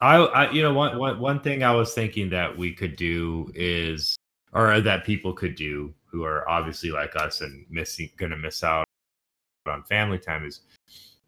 I, 0.00 0.16
I 0.16 0.50
you 0.50 0.62
know 0.62 0.74
one, 0.74 0.98
one 0.98 1.20
one 1.20 1.40
thing 1.40 1.62
I 1.62 1.72
was 1.72 1.94
thinking 1.94 2.28
that 2.30 2.58
we 2.58 2.72
could 2.72 2.96
do 2.96 3.52
is 3.54 4.16
or 4.52 4.80
that 4.80 5.04
people 5.04 5.32
could 5.32 5.54
do 5.54 5.94
who 6.06 6.24
are 6.24 6.48
obviously 6.48 6.90
like 6.90 7.14
us 7.14 7.40
and 7.40 7.64
missing 7.70 8.10
gonna 8.16 8.36
miss 8.36 8.64
out 8.64 8.84
on 9.68 9.84
family 9.84 10.18
time 10.18 10.44
is 10.44 10.62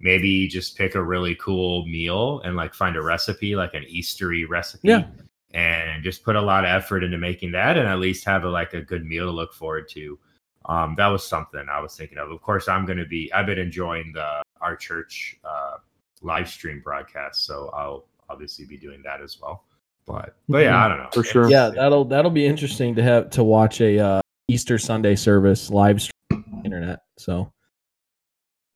maybe 0.00 0.48
just 0.48 0.76
pick 0.76 0.96
a 0.96 1.02
really 1.02 1.36
cool 1.36 1.86
meal 1.86 2.40
and 2.40 2.56
like 2.56 2.74
find 2.74 2.96
a 2.96 3.02
recipe 3.02 3.54
like 3.54 3.74
an 3.74 3.84
eastery 3.84 4.44
recipe 4.44 4.88
Yeah. 4.88 5.04
And 5.54 6.02
just 6.02 6.24
put 6.24 6.36
a 6.36 6.40
lot 6.40 6.64
of 6.64 6.70
effort 6.70 7.04
into 7.04 7.18
making 7.18 7.52
that 7.52 7.76
and 7.76 7.86
at 7.86 7.98
least 7.98 8.24
have 8.24 8.44
a, 8.44 8.48
like 8.48 8.74
a 8.74 8.80
good 8.80 9.04
meal 9.04 9.26
to 9.26 9.30
look 9.30 9.52
forward 9.52 9.88
to 9.88 10.18
um 10.66 10.94
that 10.96 11.08
was 11.08 11.26
something 11.26 11.66
i 11.70 11.80
was 11.80 11.96
thinking 11.96 12.18
of 12.18 12.30
of 12.30 12.40
course 12.40 12.68
i'm 12.68 12.86
gonna 12.86 13.04
be 13.04 13.32
i've 13.32 13.46
been 13.46 13.58
enjoying 13.58 14.12
the 14.12 14.42
our 14.60 14.76
church 14.76 15.38
uh 15.44 15.76
live 16.22 16.48
stream 16.48 16.80
broadcast 16.82 17.44
so 17.44 17.70
i'll 17.74 18.06
obviously 18.30 18.64
be 18.64 18.76
doing 18.76 19.02
that 19.02 19.20
as 19.20 19.38
well 19.40 19.64
but 20.06 20.36
but 20.48 20.58
yeah 20.58 20.84
i 20.84 20.88
don't 20.88 20.98
know 20.98 21.08
For 21.12 21.22
sure. 21.24 21.50
Yeah, 21.50 21.70
that'll 21.70 22.04
that'll 22.06 22.30
be 22.30 22.46
interesting 22.46 22.94
to 22.94 23.02
have 23.02 23.30
to 23.30 23.44
watch 23.44 23.80
a 23.80 23.98
uh, 23.98 24.20
Easter 24.48 24.78
Sunday 24.78 25.14
service 25.14 25.70
live 25.70 26.02
stream 26.02 26.44
on 26.52 26.58
the 26.60 26.64
internet. 26.64 27.02
So 27.18 27.52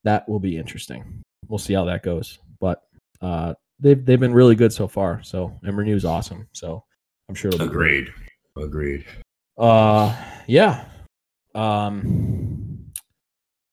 that 0.05 0.29
will 0.29 0.39
be 0.39 0.57
interesting. 0.57 1.23
We'll 1.49 1.59
see 1.59 1.75
how 1.75 1.85
that 1.87 2.03
goes. 2.03 2.39
But 2.61 2.83
uh, 3.21 3.55
they've 3.81 4.05
they've 4.05 4.21
been 4.21 4.35
really 4.35 4.55
good 4.55 4.73
so 4.73 4.89
far. 4.89 5.23
So 5.23 5.59
and 5.63 5.77
Renew's 5.77 6.05
awesome. 6.05 6.49
So 6.53 6.85
I'm 7.29 7.35
sure 7.35 7.51
it'll 7.51 7.67
be 7.67 7.73
great. 7.73 8.09
agreed 8.57 9.05
agreed 9.05 9.05
Uh, 9.59 10.17
yeah. 10.47 10.85
Um, 11.55 12.93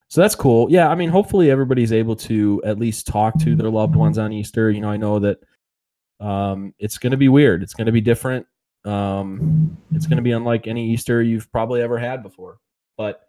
so 0.08 0.22
that's 0.22 0.36
cool. 0.36 0.70
Yeah, 0.70 0.90
I 0.90 0.96
mean, 0.96 1.10
hopefully 1.10 1.50
everybody's 1.50 1.92
able 1.92 2.16
to 2.18 2.62
at 2.66 2.78
least 2.78 3.08
talk 3.08 3.38
to 3.40 3.56
their 3.56 3.70
loved 3.70 3.96
ones 3.96 4.18
on 4.18 4.32
Easter. 4.32 4.70
You 4.70 4.80
know, 4.80 4.90
I 4.90 4.98
know 4.98 5.20
that 5.20 5.40
um, 6.20 6.74
it's 6.78 6.98
going 6.98 7.12
to 7.12 7.18
be 7.18 7.30
weird. 7.30 7.64
It's 7.64 7.74
going 7.74 7.88
to 7.88 7.92
be 7.92 8.02
different. 8.02 8.46
Um, 8.86 9.76
it's 9.92 10.06
going 10.06 10.18
to 10.18 10.24
be 10.24 10.32
unlike 10.32 10.68
any 10.68 10.90
Easter 10.92 11.24
you've 11.24 11.52
probably 11.52 11.82
ever 11.82 11.98
had 11.98 12.22
before. 12.22 12.58
But 12.96 13.22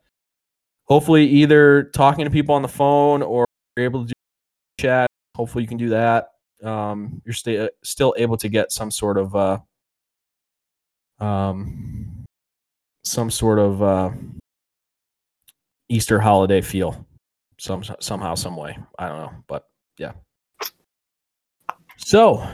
hopefully, 0.84 1.26
either 1.26 1.84
talking 1.84 2.26
to 2.26 2.30
people 2.30 2.54
on 2.54 2.62
the 2.62 2.68
phone 2.68 3.22
or 3.22 3.46
you're 3.76 3.86
able 3.86 4.02
to 4.02 4.08
do 4.08 4.12
chat. 4.78 5.08
Hopefully, 5.36 5.64
you 5.64 5.68
can 5.68 5.78
do 5.78 5.88
that. 5.88 6.33
Um, 6.64 7.20
you're 7.24 7.34
sta- 7.34 7.70
still 7.82 8.14
able 8.16 8.36
to 8.38 8.48
get 8.48 8.72
some 8.72 8.90
sort 8.90 9.18
of 9.18 9.34
uh, 9.36 9.58
um, 11.20 12.24
some 13.02 13.30
sort 13.30 13.58
of 13.58 13.82
uh, 13.82 14.10
Easter 15.88 16.18
holiday 16.18 16.60
feel, 16.60 17.06
some 17.58 17.84
somehow, 18.00 18.34
some 18.34 18.56
way. 18.56 18.78
I 18.98 19.08
don't 19.08 19.18
know, 19.18 19.32
but 19.46 19.68
yeah. 19.98 20.12
So, 21.96 22.46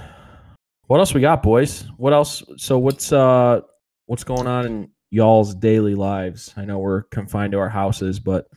what 0.86 0.98
else 0.98 1.14
we 1.14 1.20
got, 1.20 1.42
boys? 1.42 1.84
What 1.96 2.12
else? 2.12 2.42
So, 2.56 2.78
what's 2.78 3.12
uh, 3.12 3.60
what's 4.06 4.24
going 4.24 4.46
on 4.46 4.66
in 4.66 4.90
y'all's 5.10 5.54
daily 5.54 5.94
lives? 5.94 6.52
I 6.56 6.64
know 6.64 6.78
we're 6.78 7.02
confined 7.04 7.52
to 7.52 7.58
our 7.58 7.68
houses, 7.68 8.18
but 8.18 8.48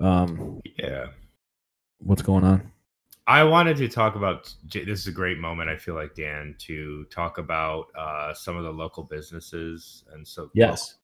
um, 0.00 0.60
yeah 0.78 1.06
what's 2.04 2.22
going 2.22 2.44
on? 2.44 2.71
I 3.32 3.42
wanted 3.42 3.78
to 3.78 3.88
talk 3.88 4.14
about 4.14 4.52
this 4.70 5.00
is 5.00 5.06
a 5.06 5.10
great 5.10 5.38
moment 5.38 5.70
I 5.70 5.76
feel 5.78 5.94
like 5.94 6.14
Dan 6.14 6.54
to 6.58 7.04
talk 7.04 7.38
about 7.38 7.86
uh, 7.98 8.34
some 8.34 8.58
of 8.58 8.62
the 8.62 8.70
local 8.70 9.04
businesses 9.04 10.04
and 10.12 10.28
so 10.28 10.50
Yes. 10.52 10.96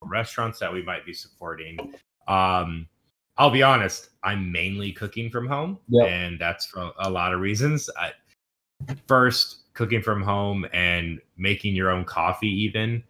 restaurants 0.00 0.60
that 0.60 0.72
we 0.72 0.80
might 0.80 1.04
be 1.04 1.12
supporting. 1.12 1.76
Um, 2.28 2.86
I'll 3.36 3.50
be 3.50 3.64
honest, 3.64 4.10
I'm 4.22 4.52
mainly 4.52 4.92
cooking 4.92 5.28
from 5.28 5.48
home, 5.48 5.80
Yep. 5.88 6.08
and 6.08 6.38
that's 6.38 6.66
for 6.66 6.92
a 7.00 7.10
lot 7.10 7.34
of 7.34 7.40
reasons. 7.40 7.90
I, 7.98 8.12
first, 9.08 9.64
cooking 9.74 10.02
from 10.02 10.22
home 10.22 10.66
and 10.72 11.20
making 11.36 11.74
your 11.74 11.90
own 11.90 12.04
coffee, 12.04 12.62
even 12.62 13.02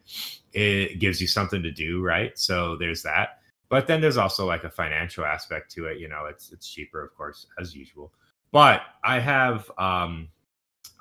it 0.54 0.98
gives 0.98 1.20
you 1.20 1.26
something 1.26 1.62
to 1.62 1.70
do, 1.70 2.02
right? 2.02 2.38
So 2.38 2.74
there's 2.78 3.02
that. 3.02 3.40
But 3.68 3.86
then 3.86 4.00
there's 4.00 4.16
also 4.16 4.46
like 4.46 4.64
a 4.64 4.70
financial 4.70 5.26
aspect 5.26 5.70
to 5.72 5.88
it. 5.88 5.98
You 5.98 6.08
know, 6.08 6.24
it's 6.24 6.52
it's 6.52 6.72
cheaper, 6.72 7.04
of 7.04 7.14
course, 7.14 7.48
as 7.60 7.76
usual. 7.76 8.14
But 8.52 8.82
I 9.04 9.18
have 9.18 9.70
um, 9.78 10.28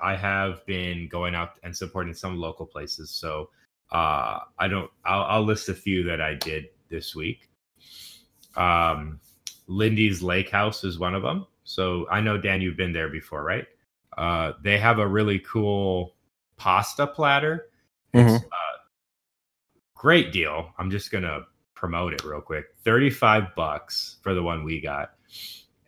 I 0.00 0.16
have 0.16 0.64
been 0.66 1.08
going 1.08 1.34
out 1.34 1.52
and 1.62 1.76
supporting 1.76 2.14
some 2.14 2.36
local 2.38 2.66
places. 2.66 3.10
So 3.10 3.50
uh, 3.92 4.40
I 4.58 4.68
don't. 4.68 4.90
I'll, 5.04 5.22
I'll 5.24 5.44
list 5.44 5.68
a 5.68 5.74
few 5.74 6.02
that 6.04 6.20
I 6.20 6.34
did 6.34 6.66
this 6.88 7.14
week. 7.14 7.48
Um, 8.56 9.20
Lindy's 9.68 10.22
Lake 10.22 10.50
House 10.50 10.84
is 10.84 10.98
one 10.98 11.14
of 11.14 11.22
them. 11.22 11.46
So 11.64 12.06
I 12.10 12.20
know 12.20 12.38
Dan, 12.38 12.60
you've 12.60 12.76
been 12.76 12.92
there 12.92 13.08
before, 13.08 13.42
right? 13.42 13.66
Uh, 14.16 14.52
they 14.62 14.78
have 14.78 14.98
a 14.98 15.06
really 15.06 15.40
cool 15.40 16.14
pasta 16.56 17.06
platter. 17.06 17.68
It's 18.14 18.42
Mhm. 18.42 18.46
uh, 18.46 18.78
great 19.94 20.32
deal. 20.32 20.72
I'm 20.78 20.90
just 20.90 21.10
gonna 21.10 21.46
promote 21.74 22.14
it 22.14 22.24
real 22.24 22.40
quick. 22.40 22.66
35 22.84 23.54
bucks 23.54 24.16
for 24.22 24.32
the 24.34 24.42
one 24.42 24.64
we 24.64 24.80
got, 24.80 25.14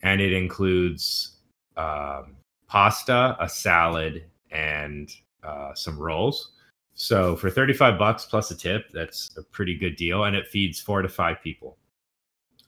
and 0.03 0.21
it 0.21 0.33
includes 0.33 1.38
um, 1.79 2.37
pasta, 2.67 3.37
a 3.41 3.49
salad, 3.49 4.25
and 4.51 5.11
uh, 5.43 5.73
some 5.75 5.99
rolls. 5.99 6.53
So 6.95 7.37
for 7.37 7.49
35 7.49 7.99
bucks 7.99 8.27
plus 8.27 8.51
a 8.51 8.57
tip, 8.57 8.91
that's 8.93 9.31
a 9.37 9.43
pretty 9.43 9.77
good 9.77 9.97
deal, 9.97 10.25
and 10.25 10.35
it 10.35 10.49
feeds 10.49 10.81
four 10.81 11.01
to 11.01 11.09
five 11.09 11.41
people. 11.43 11.79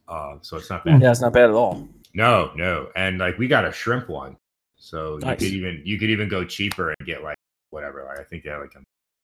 Uh, 0.09 0.37
so 0.41 0.57
it's 0.57 0.71
not 0.71 0.85
bad. 0.85 1.03
Yeah, 1.03 1.11
it's 1.11 1.21
not 1.21 1.33
bad 1.33 1.51
at 1.51 1.57
all. 1.57 1.89
No, 2.15 2.53
no, 2.57 2.89
and 2.97 3.19
like 3.19 3.39
we 3.39 3.49
got 3.49 3.65
a 3.65 3.73
shrimp 3.73 4.09
one, 4.09 4.37
so 4.77 5.19
you 5.23 5.37
could 5.37 5.43
even 5.43 5.83
you 5.85 5.99
could 5.99 6.11
even 6.11 6.29
go 6.29 6.45
cheaper 6.45 6.95
and 6.99 7.07
get 7.07 7.23
like 7.23 7.37
whatever. 7.71 8.05
Like 8.05 8.19
I 8.19 8.25
think 8.25 8.45
they 8.45 8.51
had 8.51 8.59
like 8.59 8.75
a 8.75 8.81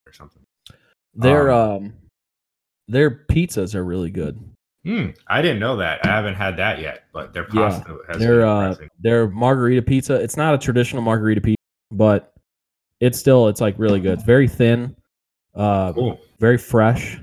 or 0.09 0.13
something. 0.13 0.43
Their 1.15 1.51
um, 1.51 1.95
their 2.87 3.11
pizzas 3.11 3.75
are 3.75 3.85
really 3.85 4.11
good. 4.11 4.39
Hmm, 4.87 5.07
I 5.27 5.43
didn't 5.43 5.59
know 5.59 5.79
that. 5.79 6.07
I 6.07 6.11
haven't 6.11 6.37
had 6.37 6.59
that 6.59 6.79
yet, 6.81 7.05
but 7.13 7.33
their 7.33 7.45
Yeah, 7.53 7.71
pasta 7.71 7.99
has 8.09 8.19
Their 8.19 8.37
been 8.43 8.49
uh, 8.49 8.75
their 9.01 9.29
margarita 9.29 9.83
pizza. 9.83 10.15
It's 10.15 10.37
not 10.37 10.55
a 10.55 10.59
traditional 10.59 11.03
margarita 11.03 11.41
pizza, 11.41 11.57
but 11.91 12.33
it's 13.01 13.19
still 13.19 13.49
it's 13.49 13.61
like 13.61 13.77
really 13.79 13.99
good. 13.99 14.15
It's 14.15 14.23
very 14.23 14.47
thin, 14.47 14.95
uh, 15.57 15.93
Cool. 15.93 16.21
very 16.39 16.57
fresh. 16.57 17.19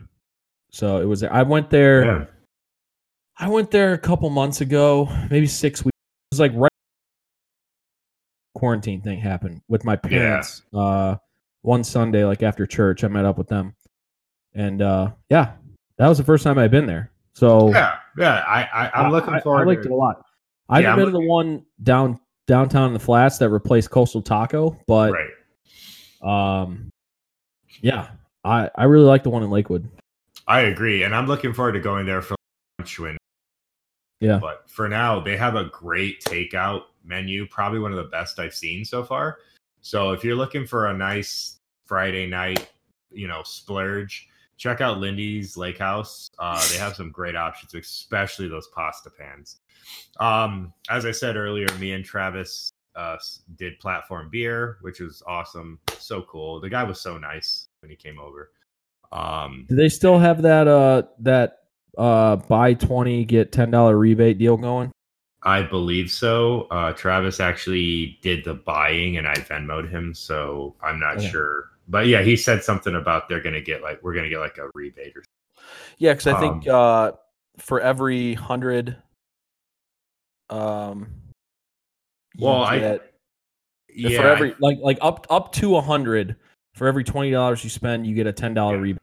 So 0.72 1.00
it 1.00 1.06
was. 1.06 1.24
I 1.24 1.44
went 1.44 1.70
there. 1.70 2.06
Yeah. 2.06 2.26
I 3.38 3.48
went 3.48 3.72
there 3.72 3.94
a 3.94 3.98
couple 3.98 4.30
months 4.30 4.60
ago, 4.60 5.08
maybe 5.32 5.48
six 5.48 5.86
weeks. 5.86 5.96
It 6.32 6.36
was 6.36 6.40
like 6.42 6.52
right 6.56 6.70
quarantine 8.56 9.02
thing 9.02 9.20
happened 9.20 9.62
with 9.70 9.86
my 9.86 9.96
parents. 9.96 10.64
Uh, 10.74 11.16
one 11.62 11.84
Sunday, 11.86 12.26
like 12.26 12.44
after 12.44 12.66
church, 12.66 13.06
I 13.06 13.08
met 13.08 13.24
up 13.24 13.38
with 13.38 13.48
them, 13.48 13.74
and 14.54 14.82
uh, 14.82 15.12
yeah, 15.30 15.54
that 15.98 16.10
was 16.10 16.18
the 16.18 16.26
first 16.26 16.44
time 16.44 16.60
I'd 16.60 16.70
been 16.70 16.88
there. 16.88 17.10
So 17.34 17.70
Yeah, 17.70 17.98
yeah. 18.18 18.44
I, 18.48 18.64
I 18.64 18.92
I'm 18.94 19.12
looking 19.12 19.40
forward. 19.42 19.64
I, 19.64 19.66
liked 19.66 19.84
to 19.84 19.90
it 19.90 19.92
a 19.92 19.96
lot. 19.96 20.26
I 20.70 20.80
Yeah, 20.80 20.96
been 20.96 21.06
to 21.06 21.12
the 21.12 21.20
one 21.20 21.66
down 21.84 22.20
downtown 22.48 22.88
in 22.88 22.94
the 22.94 23.00
flats 23.00 23.38
that 23.40 23.50
replaced 23.50 23.90
Coastal 23.90 24.22
Taco, 24.22 24.78
but 24.88 25.14
Right. 25.14 26.62
um, 26.62 26.92
yeah, 27.82 28.10
I 28.44 28.70
I 28.76 28.86
really 28.86 29.06
like 29.06 29.24
the 29.24 29.30
one 29.30 29.44
in 29.44 29.50
Lakewood. 29.50 29.90
I 30.48 30.62
agree, 30.62 31.04
and 31.04 31.16
I'm 31.16 31.28
looking 31.28 31.54
forward 31.54 31.74
to 31.74 31.80
going 31.80 32.06
there 32.06 32.22
for 32.22 32.36
lunch 32.80 33.00
when. 33.00 33.18
Yeah. 34.20 34.38
But 34.38 34.70
for 34.70 34.88
now, 34.88 35.20
they 35.20 35.36
have 35.36 35.56
a 35.56 35.66
great 35.66 36.24
takeout 36.24 36.84
menu, 37.04 37.46
probably 37.48 37.80
one 37.80 37.92
of 37.92 37.98
the 37.98 38.06
best 38.06 38.40
I've 38.40 38.54
seen 38.54 38.86
so 38.86 39.04
far. 39.04 39.40
So 39.82 40.12
if 40.12 40.24
you're 40.24 40.36
looking 40.36 40.66
for 40.66 40.88
a 40.88 40.94
nice 40.94 41.58
Friday 41.86 42.26
night, 42.26 42.70
you 43.12 43.28
know, 43.28 43.42
splurge, 43.44 44.30
check 44.58 44.82
out 44.82 45.00
Lindy's 45.00 45.58
Lake 45.58 45.78
House. 45.78 46.30
Uh, 46.40 46.66
they 46.70 46.78
have 46.78 46.96
some 46.96 47.12
great 47.12 47.36
options, 47.36 47.74
especially 47.74 48.48
those 48.48 48.68
pasta 48.68 49.10
pans. 49.10 49.60
Um, 50.20 50.74
as 50.90 51.06
I 51.06 51.12
said 51.12 51.36
earlier, 51.36 51.68
me 51.80 51.94
and 51.94 52.06
Travis 52.06 52.72
uh, 52.96 53.18
did 53.56 53.80
platform 53.80 54.30
beer, 54.32 54.78
which 54.82 55.00
was 55.00 55.24
awesome. 55.28 55.80
So 55.98 56.22
cool. 56.24 56.60
The 56.60 56.70
guy 56.70 56.84
was 56.84 57.00
so 57.02 57.18
nice 57.18 57.68
when 57.82 57.90
he 57.90 57.96
came 57.96 58.20
over. 58.20 58.52
Um, 59.12 59.66
Do 59.70 59.76
they 59.76 59.90
still 59.90 60.18
have 60.18 60.42
that 60.42 60.68
uh 60.68 61.04
that 61.20 61.60
uh 61.98 62.38
buy 62.38 62.74
twenty 62.74 63.26
get 63.26 63.52
ten 63.52 63.70
dollar 63.70 63.98
rebate 63.98 64.40
deal 64.40 64.58
going? 64.58 64.92
I 65.44 65.62
believe 65.62 66.10
so. 66.10 66.68
Uh, 66.72 66.94
Travis 66.94 67.40
actually 67.40 68.18
did 68.22 68.46
the 68.46 68.54
buying, 68.54 69.18
and 69.18 69.28
I 69.28 69.36
Venmoed 69.36 69.90
him, 69.90 70.14
so 70.14 70.76
I'm 70.82 71.00
not 71.00 71.18
Okay. 71.18 71.30
sure. 71.30 71.70
But 71.88 72.08
yeah, 72.08 72.22
he 72.22 72.36
said 72.38 72.64
something 72.64 72.96
about 72.96 73.28
they're 73.30 73.42
gonna 73.42 73.62
get 73.62 73.82
like 73.82 74.02
we're 74.04 74.14
gonna 74.16 74.30
get 74.30 74.40
like 74.40 74.58
a 74.58 74.70
rebate 74.74 75.16
or 75.18 75.24
Yeah, 75.98 76.14
because 76.14 76.28
I 76.28 76.40
think 76.40 76.68
Um, 76.68 76.76
uh 76.76 77.12
for 77.58 77.80
every 77.82 78.34
hundred 78.36 78.98
um 80.50 81.08
Well, 82.38 82.64
I- 82.64 82.80
get- 82.80 83.14
yeah. 83.90 84.22
for 84.22 84.28
every 84.28 84.56
like 84.60 84.78
like 84.80 84.98
up 85.02 85.28
up 85.30 85.52
to 85.54 85.76
a 85.76 85.82
hundred 85.82 86.36
for 86.74 86.88
every 86.88 87.04
twenty 87.04 87.32
dollars 87.32 87.64
you 87.64 87.70
spend 87.70 88.08
you 88.08 88.16
get 88.16 88.28
a 88.28 88.34
ten 88.34 88.54
dollar 88.54 88.76
Yeah. 88.78 88.82
rebate. 88.82 89.02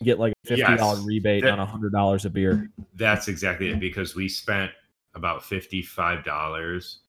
You 0.00 0.04
get 0.06 0.18
like 0.18 0.32
a 0.44 0.48
fifty 0.48 0.76
dollar 0.76 0.96
Yes. 0.98 1.06
rebate 1.06 1.42
That- 1.44 1.52
on 1.52 1.60
a 1.60 1.66
hundred 1.66 1.92
dollars 1.92 2.24
a 2.24 2.30
beer. 2.30 2.70
That's 2.94 3.28
exactly 3.28 3.70
it 3.70 3.78
because 3.78 4.14
we 4.16 4.28
spent 4.28 4.72
about 5.14 5.44
fifty-five 5.44 6.24
dollars, 6.24 7.00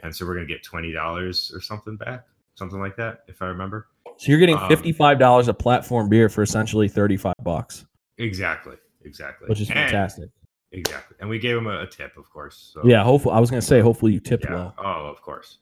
and 0.00 0.14
so 0.14 0.26
we're 0.26 0.34
gonna 0.34 0.46
get 0.46 0.62
twenty 0.62 0.92
dollars 0.92 1.50
or 1.54 1.60
something 1.60 1.96
back, 1.96 2.26
something 2.56 2.80
like 2.80 2.96
that, 2.96 3.24
if 3.28 3.40
I 3.40 3.46
remember. 3.46 3.88
So 4.18 4.30
you're 4.30 4.38
getting 4.40 4.56
Um, 4.56 4.68
fifty 4.68 4.92
five 4.92 5.18
dollars 5.18 5.48
a 5.48 5.54
platform 5.54 6.08
beer 6.08 6.28
for 6.28 6.42
essentially 6.42 6.88
thirty 6.88 7.16
five 7.16 7.34
bucks, 7.42 7.84
Exactly, 8.18 8.76
exactly. 9.04 9.48
which 9.48 9.60
is 9.60 9.68
And- 9.70 9.78
fantastic. 9.78 10.30
exactly, 10.70 11.16
and 11.20 11.28
we 11.28 11.38
gave 11.38 11.54
them 11.56 11.66
a, 11.66 11.80
a 11.82 11.86
tip, 11.86 12.16
of 12.16 12.30
course. 12.30 12.70
So, 12.74 12.82
Yeah, 12.84 13.02
hopefully 13.02 13.34
I 13.34 13.40
was 13.40 13.50
gonna 13.50 13.62
say 13.62 13.80
hopefully 13.80 14.12
you 14.12 14.20
tipped 14.20 14.44
yeah. 14.44 14.54
well. 14.54 14.74
Oh, 14.78 15.06
of 15.06 15.20
course. 15.22 15.58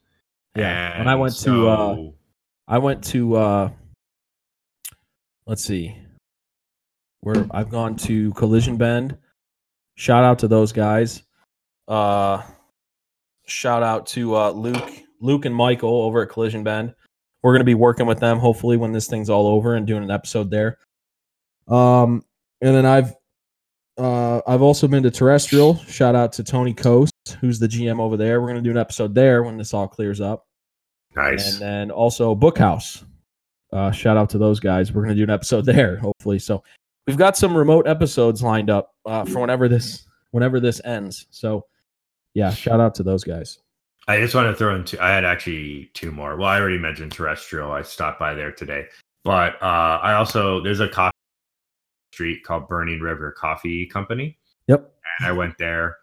Yeah, 0.55 0.91
when 0.91 0.99
And 1.01 1.09
I 1.09 1.15
went 1.15 1.35
to, 1.39 1.69
uh, 1.69 1.97
I 2.67 2.77
went 2.77 3.03
to 3.05 3.35
uh 3.35 3.69
let's 5.45 5.63
see. 5.63 5.95
Where 7.21 7.45
I've 7.51 7.69
gone 7.69 7.95
to 7.97 8.31
Collision 8.33 8.77
Bend. 8.77 9.17
Shout 9.95 10.23
out 10.23 10.39
to 10.39 10.47
those 10.47 10.71
guys. 10.71 11.23
Uh 11.87 12.41
shout 13.45 13.83
out 13.83 14.05
to 14.07 14.35
uh 14.35 14.51
Luke, 14.51 14.89
Luke 15.19 15.45
and 15.45 15.55
Michael 15.55 16.01
over 16.03 16.21
at 16.23 16.29
Collision 16.29 16.63
Bend. 16.63 16.93
We're 17.43 17.53
gonna 17.53 17.63
be 17.63 17.75
working 17.75 18.05
with 18.05 18.19
them 18.19 18.39
hopefully 18.39 18.77
when 18.77 18.91
this 18.91 19.07
thing's 19.07 19.29
all 19.29 19.47
over 19.47 19.75
and 19.75 19.87
doing 19.87 20.03
an 20.03 20.11
episode 20.11 20.49
there. 20.51 20.77
Um 21.67 22.23
and 22.61 22.75
then 22.75 22.85
I've 22.85 23.15
uh 23.97 24.41
I've 24.47 24.61
also 24.61 24.87
been 24.87 25.03
to 25.03 25.11
Terrestrial. 25.11 25.75
Shout 25.77 26.15
out 26.15 26.33
to 26.33 26.43
Tony 26.43 26.73
Coast, 26.73 27.13
who's 27.39 27.59
the 27.59 27.67
GM 27.67 27.99
over 27.99 28.17
there. 28.17 28.41
We're 28.41 28.47
gonna 28.47 28.61
do 28.61 28.71
an 28.71 28.77
episode 28.77 29.15
there 29.15 29.43
when 29.43 29.57
this 29.57 29.73
all 29.73 29.87
clears 29.87 30.21
up. 30.21 30.47
nice. 31.15 31.53
And 31.53 31.61
then 31.61 31.91
also 31.91 32.35
Bookhouse. 32.35 33.03
Uh, 33.73 33.91
shout 33.91 34.17
out 34.17 34.29
to 34.29 34.37
those 34.37 34.59
guys. 34.59 34.91
We're 34.91 35.03
going 35.03 35.15
to 35.15 35.19
do 35.19 35.23
an 35.23 35.29
episode 35.29 35.65
there, 35.65 35.97
hopefully. 35.97 36.39
So 36.39 36.63
we've 37.07 37.17
got 37.17 37.37
some 37.37 37.55
remote 37.55 37.87
episodes 37.87 38.43
lined 38.43 38.69
up 38.69 38.93
uh, 39.05 39.23
for 39.25 39.39
whenever 39.39 39.67
this 39.69 40.05
whenever 40.31 40.59
this 40.59 40.81
ends. 40.83 41.27
So 41.29 41.65
yeah, 42.33 42.51
shout 42.51 42.79
out 42.79 42.95
to 42.95 43.03
those 43.03 43.23
guys. 43.23 43.59
I 44.07 44.19
just 44.19 44.33
want 44.35 44.47
to 44.47 44.55
throw 44.55 44.75
in 44.75 44.83
two. 44.83 44.97
I 44.99 45.09
had 45.09 45.23
actually 45.25 45.91
two 45.93 46.11
more. 46.11 46.35
Well, 46.35 46.47
I 46.49 46.59
already 46.59 46.77
mentioned 46.79 47.11
terrestrial. 47.11 47.71
I 47.71 47.81
stopped 47.83 48.19
by 48.19 48.33
there 48.33 48.51
today, 48.51 48.85
but 49.23 49.61
uh, 49.61 49.99
I 50.01 50.13
also 50.13 50.61
there's 50.61 50.79
a 50.79 50.87
coffee 50.87 51.11
street 52.11 52.43
called 52.43 52.67
Burning 52.67 52.99
River 52.99 53.31
Coffee 53.31 53.85
Company, 53.85 54.37
Yep. 54.67 54.91
and 55.19 55.27
I 55.27 55.31
went 55.31 55.57
there. 55.57 55.97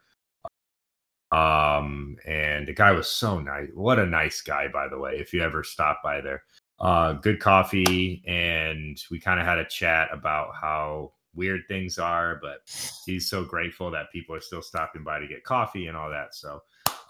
Um, 1.31 2.17
and 2.27 2.67
the 2.67 2.73
guy 2.73 2.93
was 2.93 3.07
so 3.09 3.39
nice. 3.41 3.69
What 3.75 3.99
a 3.99 4.07
nice 4.07 4.41
guy, 4.41 4.69
by 4.69 4.89
the 4.89 4.99
way. 4.99 5.17
If 5.19 5.35
you 5.35 5.43
ever 5.43 5.63
stop 5.63 6.01
by 6.03 6.23
there, 6.23 6.43
uh, 6.81 7.15
good 7.15 7.41
coffee, 7.41 8.23
and 8.27 8.97
we 9.11 9.21
kind 9.21 9.39
of 9.39 9.45
had 9.45 9.59
a 9.59 9.67
chat 9.67 10.09
about 10.13 10.55
how 10.59 11.13
weird 11.35 11.63
things 11.69 11.99
are, 11.99 12.39
but 12.41 12.61
he's 13.05 13.29
so 13.29 13.45
grateful 13.45 13.91
that 13.91 14.11
people 14.13 14.35
are 14.35 14.41
still 14.41 14.63
stopping 14.63 15.05
by 15.05 15.19
to 15.19 15.27
get 15.29 15.45
coffee 15.45 15.89
and 15.89 15.97
all 15.97 16.09
that. 16.09 16.35
So, 16.35 16.63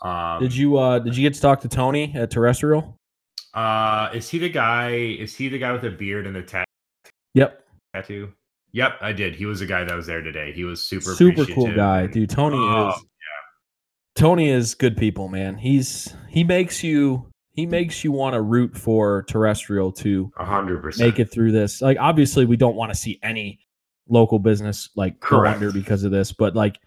um, 0.03 0.41
Did 0.41 0.55
you 0.55 0.77
uh 0.77 0.99
did 1.01 1.17
you 1.17 1.23
get 1.23 1.35
to 1.35 1.41
talk 1.41 1.61
to 1.63 1.69
Tony 1.69 2.13
at 2.15 2.31
Terrestrial? 2.31 2.95
Uh, 3.55 4.11
is 4.15 4.29
he 4.29 4.39
the 4.39 4.49
guy? 4.49 4.91
Is 4.91 5.35
he 5.35 5.49
the 5.49 5.59
guy 5.59 5.73
with 5.73 5.83
the 5.83 5.91
beard 5.91 6.27
and 6.27 6.37
the 6.37 6.43
ta- 6.43 6.65
Yep. 7.35 7.65
tattoo? 7.95 8.33
Yep, 8.73 8.93
I 9.01 9.13
did. 9.13 9.35
He 9.35 9.47
was 9.47 9.61
the 9.61 9.67
guy 9.67 9.83
that 9.85 9.95
was 9.97 10.07
there 10.07 10.21
today. 10.23 10.53
He 10.53 10.65
was 10.65 10.87
super 10.87 11.13
Super 11.15 11.47
cool 11.47 11.75
guy, 11.75 12.03
and- 12.03 12.13
dude. 12.13 12.31
Tony 12.31 12.59
Oh, 12.59 12.91
is 12.91 13.05
Tony 14.15 14.49
is 14.51 14.75
good 14.75 14.97
people, 14.97 15.29
man. 15.29 15.57
He's 15.57 16.15
he 16.29 16.45
makes 16.45 16.83
you 16.83 17.27
he 17.53 17.67
makes 17.67 18.05
you 18.05 18.13
want 18.13 18.35
to 18.35 18.43
root 18.43 18.77
for 18.77 19.23
Terrestrial 19.25 19.91
to 19.93 20.31
a 20.39 20.45
hundred 20.45 20.83
percent. 20.83 21.09
make 21.09 21.19
it 21.19 21.31
through 21.33 21.53
this. 21.53 21.81
Like 21.81 21.97
obviously 22.01 22.45
we 22.45 22.57
don't 22.57 22.77
want 22.77 22.93
to 22.93 22.99
see 22.99 23.19
any 23.23 23.61
local 24.09 24.39
business 24.39 24.91
like 24.97 25.19
go 25.21 25.45
under 25.45 25.73
because 25.73 26.05
of 26.05 26.11
this, 26.11 26.33
but 26.33 26.55
like 26.55 26.79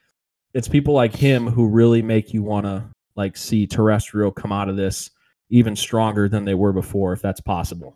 it's 0.54 0.68
people 0.68 0.94
like 0.94 1.16
him 1.16 1.48
who 1.48 1.68
really 1.68 2.02
make 2.02 2.34
you 2.34 2.44
want 2.44 2.66
to 2.66 2.84
like 3.16 3.36
see 3.38 3.68
terrestrial 3.68 4.32
come 4.32 4.52
out 4.52 4.70
of 4.70 4.76
this 4.78 5.10
even 5.50 5.76
stronger 5.76 6.30
than 6.30 6.46
they 6.46 6.54
were 6.54 6.72
before 6.74 7.14
if 7.14 7.22
that's 7.22 7.42
possible. 7.42 7.96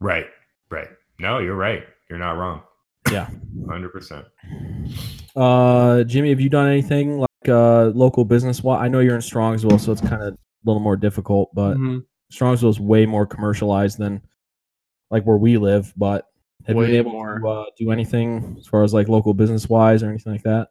Right, 0.00 0.26
right. 0.70 0.88
No, 1.18 1.38
you're 1.38 1.56
right. 1.56 1.84
You're 2.10 2.18
not 2.18 2.32
wrong. 2.32 2.62
Yeah. 3.10 3.28
hundred 3.68 3.90
percent. 3.90 4.26
Uh 5.34 6.02
Jimmy, 6.04 6.30
have 6.30 6.40
you 6.40 6.48
done 6.48 6.68
anything 6.68 7.18
like 7.18 7.48
uh 7.48 7.86
local 7.94 8.24
business? 8.24 8.62
Well, 8.62 8.76
I 8.76 8.88
know 8.88 9.00
you're 9.00 9.14
in 9.14 9.20
Strongsville, 9.20 9.80
so 9.80 9.92
it's 9.92 10.00
kind 10.00 10.22
of 10.22 10.34
a 10.34 10.38
little 10.64 10.80
more 10.80 10.96
difficult, 10.96 11.50
but 11.54 11.76
Mhm. 11.76 12.04
Strongsville 12.32 12.70
is 12.70 12.80
way 12.80 13.06
more 13.06 13.26
commercialized 13.26 13.98
than 13.98 14.20
like 15.10 15.24
where 15.24 15.36
we 15.36 15.56
live, 15.56 15.92
but 15.96 16.26
have 16.66 16.74
you 16.76 16.82
been 16.82 16.94
able 16.96 17.12
more. 17.12 17.38
to 17.38 17.48
uh, 17.48 17.64
do 17.78 17.92
anything 17.92 18.56
as 18.58 18.66
far 18.66 18.82
as 18.82 18.92
like 18.92 19.08
local 19.08 19.32
business 19.34 19.68
wise 19.68 20.02
or 20.02 20.08
anything 20.08 20.32
like 20.32 20.42
that? 20.42 20.68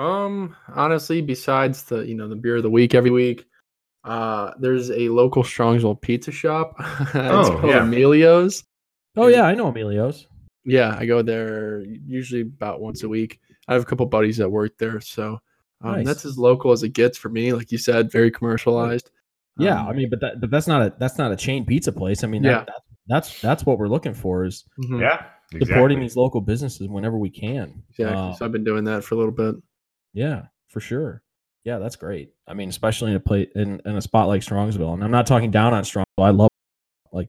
Um, 0.00 0.56
honestly, 0.74 1.20
besides 1.20 1.82
the 1.84 2.00
you 2.06 2.14
know 2.14 2.28
the 2.28 2.36
beer 2.36 2.56
of 2.56 2.62
the 2.62 2.70
week 2.70 2.94
every 2.94 3.10
week, 3.10 3.44
uh, 4.04 4.52
there's 4.58 4.90
a 4.90 5.08
local 5.10 5.42
Strongsville 5.42 6.00
pizza 6.00 6.32
shop. 6.32 6.74
it's 7.00 7.14
Oh, 7.14 7.58
called 7.60 7.72
yeah. 7.72 7.82
Emilio's. 7.82 8.64
Oh 9.16 9.26
yeah, 9.26 9.42
I 9.42 9.54
know 9.54 9.68
Emilio's. 9.68 10.26
Yeah, 10.64 10.96
I 10.98 11.06
go 11.06 11.22
there 11.22 11.80
usually 12.06 12.42
about 12.42 12.80
once 12.80 13.02
a 13.02 13.08
week. 13.08 13.40
I 13.68 13.74
have 13.74 13.82
a 13.82 13.86
couple 13.86 14.06
buddies 14.06 14.36
that 14.38 14.48
work 14.48 14.76
there, 14.78 15.00
so 15.00 15.38
um, 15.82 15.92
Nice. 15.96 16.06
that's 16.06 16.24
as 16.24 16.38
local 16.38 16.72
as 16.72 16.82
it 16.82 16.90
gets 16.90 17.18
for 17.18 17.28
me. 17.28 17.52
Like 17.52 17.70
you 17.72 17.78
said, 17.78 18.10
very 18.10 18.30
commercialized. 18.30 19.10
Yeah, 19.58 19.80
Um, 19.82 19.88
I 19.88 19.92
mean, 19.92 20.08
but 20.10 20.20
that 20.20 20.40
but 20.40 20.50
that's 20.50 20.66
not 20.66 20.80
a 20.82 20.94
that's 20.98 21.18
not 21.18 21.30
a 21.32 21.36
chain 21.36 21.66
pizza 21.66 21.92
place. 21.92 22.24
I 22.24 22.26
mean, 22.26 22.42
Yeah. 22.44 22.58
that, 22.60 22.66
that, 22.66 22.82
that's 23.08 23.40
that's 23.42 23.66
what 23.66 23.78
we're 23.78 23.88
looking 23.88 24.14
for 24.14 24.44
is 24.44 24.64
mhm, 24.82 25.00
Yeah, 25.00 25.26
supporting 25.52 25.98
exactly. 25.98 26.00
these 26.00 26.16
local 26.16 26.40
businesses 26.40 26.88
whenever 26.88 27.18
we 27.18 27.28
can. 27.30 27.82
exactly. 27.90 28.16
Uh, 28.16 28.32
so 28.34 28.44
I've 28.46 28.52
been 28.52 28.64
doing 28.64 28.84
that 28.84 29.04
for 29.04 29.14
a 29.14 29.18
little 29.18 29.32
bit. 29.32 29.56
Yeah, 30.12 30.46
for 30.68 30.80
sure. 30.80 31.22
Yeah, 31.64 31.78
that's 31.78 31.96
great. 31.96 32.32
I 32.46 32.54
mean, 32.54 32.68
especially 32.68 33.10
in 33.10 33.16
a 33.16 33.20
play 33.20 33.46
in, 33.54 33.80
in 33.84 33.96
a 33.96 34.00
spot 34.00 34.28
like 34.28 34.42
Strongsville, 34.42 34.94
and 34.94 35.04
I'm 35.04 35.10
not 35.10 35.26
talking 35.26 35.50
down 35.50 35.74
on 35.74 35.82
Strongsville. 35.82 36.04
I 36.18 36.30
love 36.30 36.50
like 37.12 37.28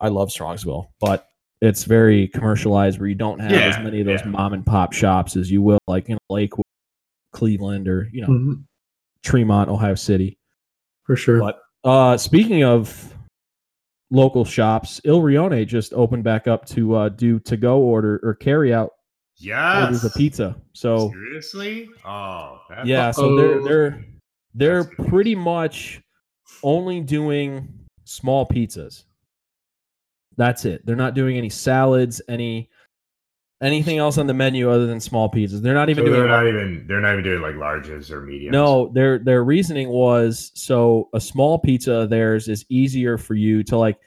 I 0.00 0.08
love 0.08 0.30
Strongsville, 0.30 0.88
but 1.00 1.28
it's 1.60 1.84
very 1.84 2.28
commercialized 2.28 2.98
where 2.98 3.08
you 3.08 3.14
don't 3.14 3.38
have 3.40 3.52
as 3.52 3.78
many 3.82 4.00
of 4.00 4.06
those 4.06 4.20
yeah. 4.20 4.28
mom 4.28 4.52
and 4.54 4.64
pop 4.64 4.92
shops 4.92 5.36
as 5.36 5.50
you 5.50 5.62
will 5.62 5.78
like 5.86 6.08
in 6.08 6.18
Lakewood, 6.30 6.64
Cleveland, 7.32 7.86
or 7.88 8.08
you 8.12 8.22
know 8.22 8.28
Mhm, 8.28 8.64
Tremont, 9.22 9.68
Ohio 9.68 9.94
City. 9.94 10.38
For 11.04 11.16
sure. 11.16 11.38
But 11.38 11.60
uh, 11.84 12.16
speaking 12.16 12.64
of 12.64 13.14
local 14.10 14.44
shops, 14.44 15.00
Il 15.04 15.20
Rione 15.20 15.66
just 15.66 15.92
opened 15.92 16.24
back 16.24 16.46
up 16.46 16.64
to 16.66 16.94
uh, 16.94 17.08
do 17.10 17.38
to 17.40 17.56
go 17.56 17.78
order 17.80 18.20
or 18.22 18.34
carry 18.34 18.72
out 18.72 18.92
orders 19.40 20.02
yes. 20.02 20.04
of 20.04 20.14
pizza. 20.14 20.56
So 20.72 21.10
seriously, 21.10 21.88
oh 22.04 22.60
that's 22.68 22.86
yeah, 22.86 23.10
so 23.10 23.36
they're 23.36 23.60
oh. 23.60 23.64
they're 23.64 24.04
they're 24.54 24.82
That's 24.84 24.96
good. 24.96 25.08
pretty 25.08 25.34
much 25.34 26.00
only 26.62 27.00
doing 27.00 27.68
small 28.04 28.46
pizzas. 28.46 29.04
That's 30.36 30.64
it. 30.64 30.84
They're 30.84 30.96
not 30.96 31.14
doing 31.14 31.36
any 31.36 31.50
salads, 31.50 32.20
any 32.28 32.70
anything 33.62 33.98
else 33.98 34.18
on 34.18 34.26
the 34.26 34.34
menu 34.34 34.70
other 34.70 34.86
than 34.86 35.00
small 35.00 35.30
pizzas. 35.30 35.62
They're 35.62 35.74
not 35.74 35.88
even 35.88 36.04
So 36.04 36.10
doing 36.10 36.20
they're 36.20 36.28
not 36.28 36.46
even 36.46 36.84
they're 36.86 37.00
not 37.00 37.12
even 37.12 37.24
doing 37.24 37.42
like 37.42 37.54
larges 37.54 38.10
or 38.10 38.20
mediums. 38.22 38.52
No, 38.52 38.90
their 38.94 39.18
their 39.18 39.44
reasoning 39.44 39.88
was 39.88 40.52
so 40.54 41.08
a 41.14 41.20
small 41.20 41.58
pizza 41.58 41.92
of 41.92 42.10
theirs 42.10 42.48
is 42.48 42.64
easier 42.68 43.18
for 43.18 43.34
you 43.34 43.62
to 43.64 43.76
like 43.76 43.98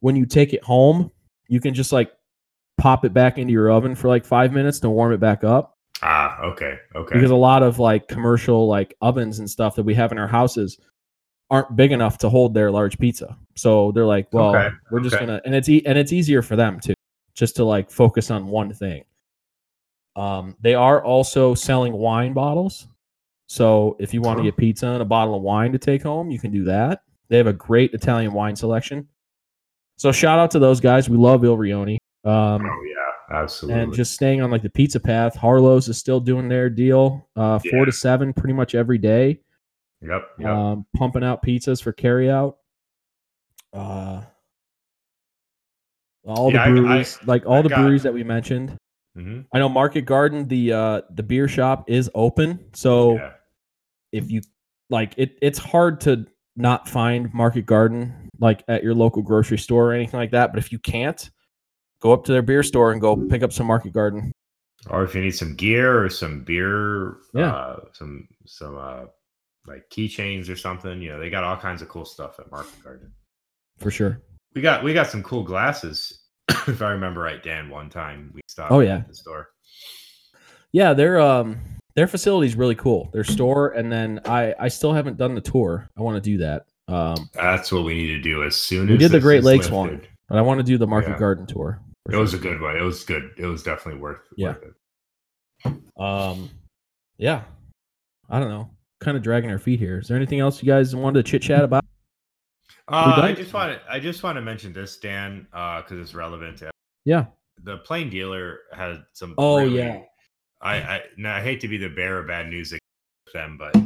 when 0.00 0.16
you 0.16 0.26
take 0.26 0.52
it 0.52 0.62
home, 0.62 1.10
you 1.48 1.60
can 1.60 1.74
just 1.74 1.92
like 1.92 2.12
pop 2.78 3.04
it 3.04 3.12
back 3.12 3.36
into 3.38 3.52
your 3.52 3.70
oven 3.70 3.94
for 3.94 4.08
like 4.08 4.24
five 4.24 4.52
minutes 4.52 4.80
to 4.80 4.90
warm 4.90 5.12
it 5.12 5.20
back 5.20 5.44
up. 5.44 5.74
Ah, 6.02 6.40
okay, 6.42 6.78
okay. 6.94 7.14
Because 7.14 7.30
a 7.30 7.36
lot 7.36 7.62
of 7.62 7.78
like 7.78 8.06
commercial 8.08 8.66
like 8.68 8.94
ovens 9.02 9.40
and 9.40 9.50
stuff 9.50 9.74
that 9.76 9.82
we 9.82 9.94
have 9.94 10.12
in 10.12 10.18
our 10.18 10.28
houses 10.28 10.78
aren't 11.50 11.74
big 11.76 11.92
enough 11.92 12.18
to 12.18 12.28
hold 12.28 12.54
their 12.54 12.70
large 12.70 12.98
pizza. 12.98 13.36
So 13.56 13.90
they're 13.92 14.06
like, 14.06 14.28
well, 14.32 14.54
Okay, 14.54 14.68
we're 14.90 15.00
just 15.00 15.16
okay. 15.16 15.26
gonna 15.26 15.40
and 15.44 15.54
it's 15.54 15.68
e- 15.68 15.82
and 15.84 15.98
it's 15.98 16.12
easier 16.12 16.40
for 16.42 16.56
them 16.56 16.78
too, 16.78 16.94
just 17.34 17.56
to 17.56 17.64
like 17.64 17.90
focus 17.90 18.30
on 18.30 18.46
one 18.46 18.72
thing. 18.72 19.04
Um, 20.14 20.56
they 20.60 20.74
are 20.74 21.02
also 21.02 21.54
selling 21.54 21.92
wine 21.92 22.32
bottles. 22.32 22.86
So 23.48 23.96
if 23.98 24.12
you 24.12 24.20
want 24.20 24.38
to 24.38 24.44
get 24.44 24.56
pizza 24.56 24.86
and 24.88 25.00
a 25.02 25.06
bottle 25.06 25.34
of 25.34 25.42
wine 25.42 25.72
to 25.72 25.78
take 25.78 26.02
home, 26.02 26.30
you 26.30 26.38
can 26.38 26.50
do 26.50 26.64
that. 26.64 27.02
They 27.28 27.38
have 27.38 27.46
a 27.46 27.52
great 27.52 27.92
Italian 27.94 28.32
wine 28.32 28.54
selection. 28.56 29.08
So 29.96 30.12
shout 30.12 30.38
out 30.38 30.50
to 30.52 30.58
those 30.58 30.80
guys. 30.80 31.08
We 31.08 31.16
love 31.16 31.44
Il 31.44 31.56
Rione. 31.56 31.98
Um, 32.28 32.64
oh 32.66 32.82
yeah, 32.84 33.36
absolutely. 33.40 33.82
and 33.82 33.92
just 33.94 34.12
staying 34.12 34.42
on 34.42 34.50
like 34.50 34.62
the 34.62 34.70
pizza 34.70 35.00
path. 35.00 35.34
Harlow's 35.36 35.88
is 35.88 35.96
still 35.98 36.20
doing 36.20 36.48
their 36.48 36.68
deal, 36.68 37.28
uh, 37.36 37.58
four 37.58 37.80
Yeah. 37.80 37.84
to 37.86 37.92
seven, 37.92 38.32
pretty 38.32 38.54
much 38.54 38.74
every 38.74 38.98
day. 38.98 39.40
yep, 40.00 40.22
yep. 40.38 40.48
Um, 40.48 40.86
pumping 40.96 41.24
out 41.24 41.42
pizzas 41.42 41.82
for 41.82 41.92
carry 41.92 42.30
out. 42.30 42.58
Uh, 43.72 44.22
all 46.26 46.52
Yeah, 46.52 46.62
I- 46.64 46.70
the 46.70 46.78
I- 46.78 46.80
breweries, 46.82 47.18
like 47.26 47.46
all 47.46 47.58
I 47.58 47.62
the 47.62 47.68
breweries 47.70 48.02
that 48.02 48.14
we 48.14 48.22
mentioned. 48.24 48.76
Mhm. 49.16 49.46
I 49.52 49.58
know 49.58 49.68
Market 49.68 50.02
Garden, 50.02 50.46
the 50.48 50.72
uh, 50.72 51.00
the 51.10 51.22
beer 51.22 51.48
shop 51.48 51.88
is 51.90 52.10
open, 52.14 52.66
so 52.74 53.14
Yeah. 53.16 53.32
if 54.12 54.30
you 54.30 54.42
like 54.90 55.14
it, 55.16 55.36
it's 55.42 55.58
hard 55.58 56.00
to 56.02 56.26
not 56.56 56.88
find 56.88 57.32
Market 57.34 57.66
Garden 57.66 58.28
like 58.40 58.62
at 58.68 58.82
your 58.84 58.94
local 58.94 59.22
grocery 59.22 59.58
store 59.58 59.90
or 59.90 59.92
anything 59.94 60.18
like 60.20 60.30
that. 60.32 60.52
But 60.52 60.58
if 60.58 60.70
you 60.70 60.78
can't, 60.78 61.28
go 62.00 62.12
up 62.12 62.24
to 62.24 62.32
their 62.32 62.42
beer 62.42 62.62
store 62.62 62.92
and 62.92 63.00
go 63.00 63.16
pick 63.16 63.42
up 63.42 63.52
some 63.52 63.66
Market 63.66 63.92
Garden. 63.92 64.32
Or 64.90 65.02
if 65.04 65.14
you 65.14 65.20
need 65.20 65.32
some 65.34 65.54
gear 65.56 66.02
or 66.04 66.08
some 66.08 66.44
beer, 66.44 67.16
Yeah. 67.34 67.52
uh, 67.52 67.80
some 67.92 68.28
some 68.46 68.76
uh, 68.76 69.04
like 69.66 69.82
keychains 69.90 70.48
or 70.48 70.56
something, 70.56 71.02
you 71.02 71.10
know, 71.10 71.18
they 71.18 71.30
got 71.30 71.44
all 71.44 71.56
kinds 71.56 71.82
of 71.82 71.88
cool 71.88 72.04
stuff 72.04 72.38
at 72.38 72.50
Market 72.50 72.82
Garden. 72.82 73.12
For 73.78 73.90
sure. 73.90 74.20
We 74.54 74.62
got 74.62 74.82
we 74.84 74.94
got 74.94 75.08
some 75.08 75.22
cool 75.22 75.42
glasses, 75.42 76.20
if 76.48 76.80
I 76.80 76.90
remember 76.90 77.20
right, 77.20 77.42
Dan. 77.42 77.68
One 77.70 77.90
time 77.90 78.30
we 78.34 78.40
stopped. 78.48 78.72
Oh, 78.72 78.80
yeah. 78.80 78.98
at 78.98 79.08
the 79.08 79.14
store. 79.14 79.48
Yeah, 80.72 80.92
their 80.94 81.20
um 81.20 81.58
their 81.96 82.06
facility 82.06 82.46
is 82.46 82.54
really 82.56 82.74
cool. 82.76 83.10
Their 83.12 83.24
store, 83.24 83.70
and 83.70 83.90
then 83.90 84.20
I 84.24 84.54
I 84.58 84.68
still 84.68 84.92
haven't 84.92 85.16
done 85.16 85.34
the 85.34 85.40
tour. 85.40 85.88
I 85.98 86.02
want 86.02 86.22
to 86.22 86.30
do 86.30 86.38
that. 86.38 86.66
Um, 86.86 87.28
That's 87.34 87.70
what 87.72 87.84
we 87.84 87.94
need 87.94 88.06
to 88.14 88.20
do 88.22 88.44
as 88.44 88.56
soon 88.56 88.86
We 88.86 88.94
as 88.94 88.98
we 88.98 88.98
did 88.98 89.12
the 89.12 89.20
Great 89.20 89.44
Lakes 89.44 89.64
lifted. 89.70 89.76
one. 89.76 90.00
but 90.28 90.38
I 90.38 90.40
want 90.42 90.58
to 90.58 90.64
do 90.64 90.78
the 90.78 90.86
Market 90.86 91.10
Yeah. 91.10 91.18
Garden 91.18 91.46
tour. 91.46 91.80
It 92.10 92.16
was 92.16 92.34
a 92.34 92.38
good 92.38 92.60
one. 92.60 92.76
It 92.76 92.82
was 92.82 93.04
good. 93.04 93.32
It 93.36 93.46
was 93.46 93.62
definitely 93.62 94.00
worth. 94.00 94.20
Yeah. 94.36 94.54
worth 94.54 94.64
it. 95.66 95.74
Um, 96.00 96.50
yeah, 97.18 97.42
I 98.30 98.38
don't 98.38 98.48
know. 98.48 98.70
Kind 99.00 99.16
of 99.16 99.22
dragging 99.22 99.50
our 99.50 99.58
feet 99.58 99.78
here. 99.78 99.98
Is 99.98 100.08
there 100.08 100.16
anything 100.16 100.40
else 100.40 100.62
you 100.62 100.66
guys 100.66 100.94
wanted 100.96 101.24
to 101.24 101.30
chit 101.30 101.42
chat 101.42 101.64
about? 101.64 101.84
Uh, 102.88 103.20
I 103.22 103.32
just 103.34 103.52
want 103.52 103.72
to 103.78 103.92
I 103.92 104.00
just 104.00 104.22
want 104.22 104.36
to 104.36 104.42
mention 104.42 104.72
this, 104.72 104.96
Dan, 104.98 105.46
because 105.50 105.92
it's 106.00 106.14
relevant. 106.14 106.58
To, 106.58 106.70
Yeah. 107.04 107.26
the 107.62 107.78
plain 107.78 108.08
dealer 108.08 108.60
had 108.72 109.04
some. 109.12 109.34
Oh, 109.36 109.58
really- 109.58 109.76
yeah. 109.78 110.02
I 110.60 110.76
I, 110.76 111.00
now, 111.16 111.36
I 111.36 111.40
hate 111.40 111.60
to 111.60 111.68
be 111.68 111.76
the 111.76 111.88
bearer 111.88 112.20
of 112.20 112.26
bad 112.28 112.48
news 112.48 112.72
with 112.72 112.80
them, 113.34 113.58
but 113.58 113.76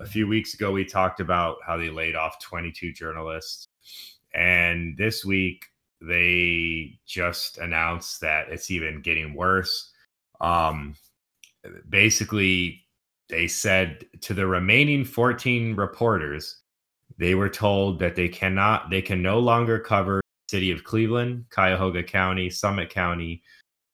a 0.00 0.06
few 0.06 0.26
weeks 0.26 0.54
ago 0.54 0.72
we 0.72 0.84
talked 0.84 1.20
about 1.20 1.58
how 1.66 1.76
they 1.76 1.90
laid 1.90 2.16
off 2.16 2.40
22 2.42 2.92
journalists, 2.92 3.66
and 4.34 4.96
this 4.96 5.24
week 5.24 5.64
they 6.00 6.98
just 7.06 7.58
announced 7.58 8.20
that 8.20 8.48
it's 8.48 8.70
even 8.70 9.02
getting 9.02 9.34
worse. 9.34 9.92
Um, 10.40 10.94
basically, 11.88 12.84
they 13.28 13.48
said 13.48 14.06
to 14.22 14.34
the 14.34 14.46
remaining 14.46 15.04
14 15.04 15.74
reporters, 15.74 16.62
they 17.18 17.34
were 17.34 17.48
told 17.48 17.98
that 17.98 18.16
they 18.16 18.28
cannot, 18.28 18.90
they 18.90 19.02
can 19.02 19.22
no 19.22 19.38
longer 19.38 19.78
cover 19.78 20.20
city 20.48 20.70
of 20.70 20.84
Cleveland, 20.84 21.44
Cuyahoga 21.50 22.02
County, 22.02 22.48
Summit 22.48 22.90
County, 22.90 23.42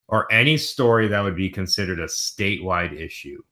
or 0.08 0.30
any 0.30 0.56
story 0.56 1.08
that 1.08 1.22
would 1.22 1.36
be 1.36 1.48
considered 1.48 1.98
a 1.98 2.06
statewide 2.06 2.98
issue. 2.98 3.42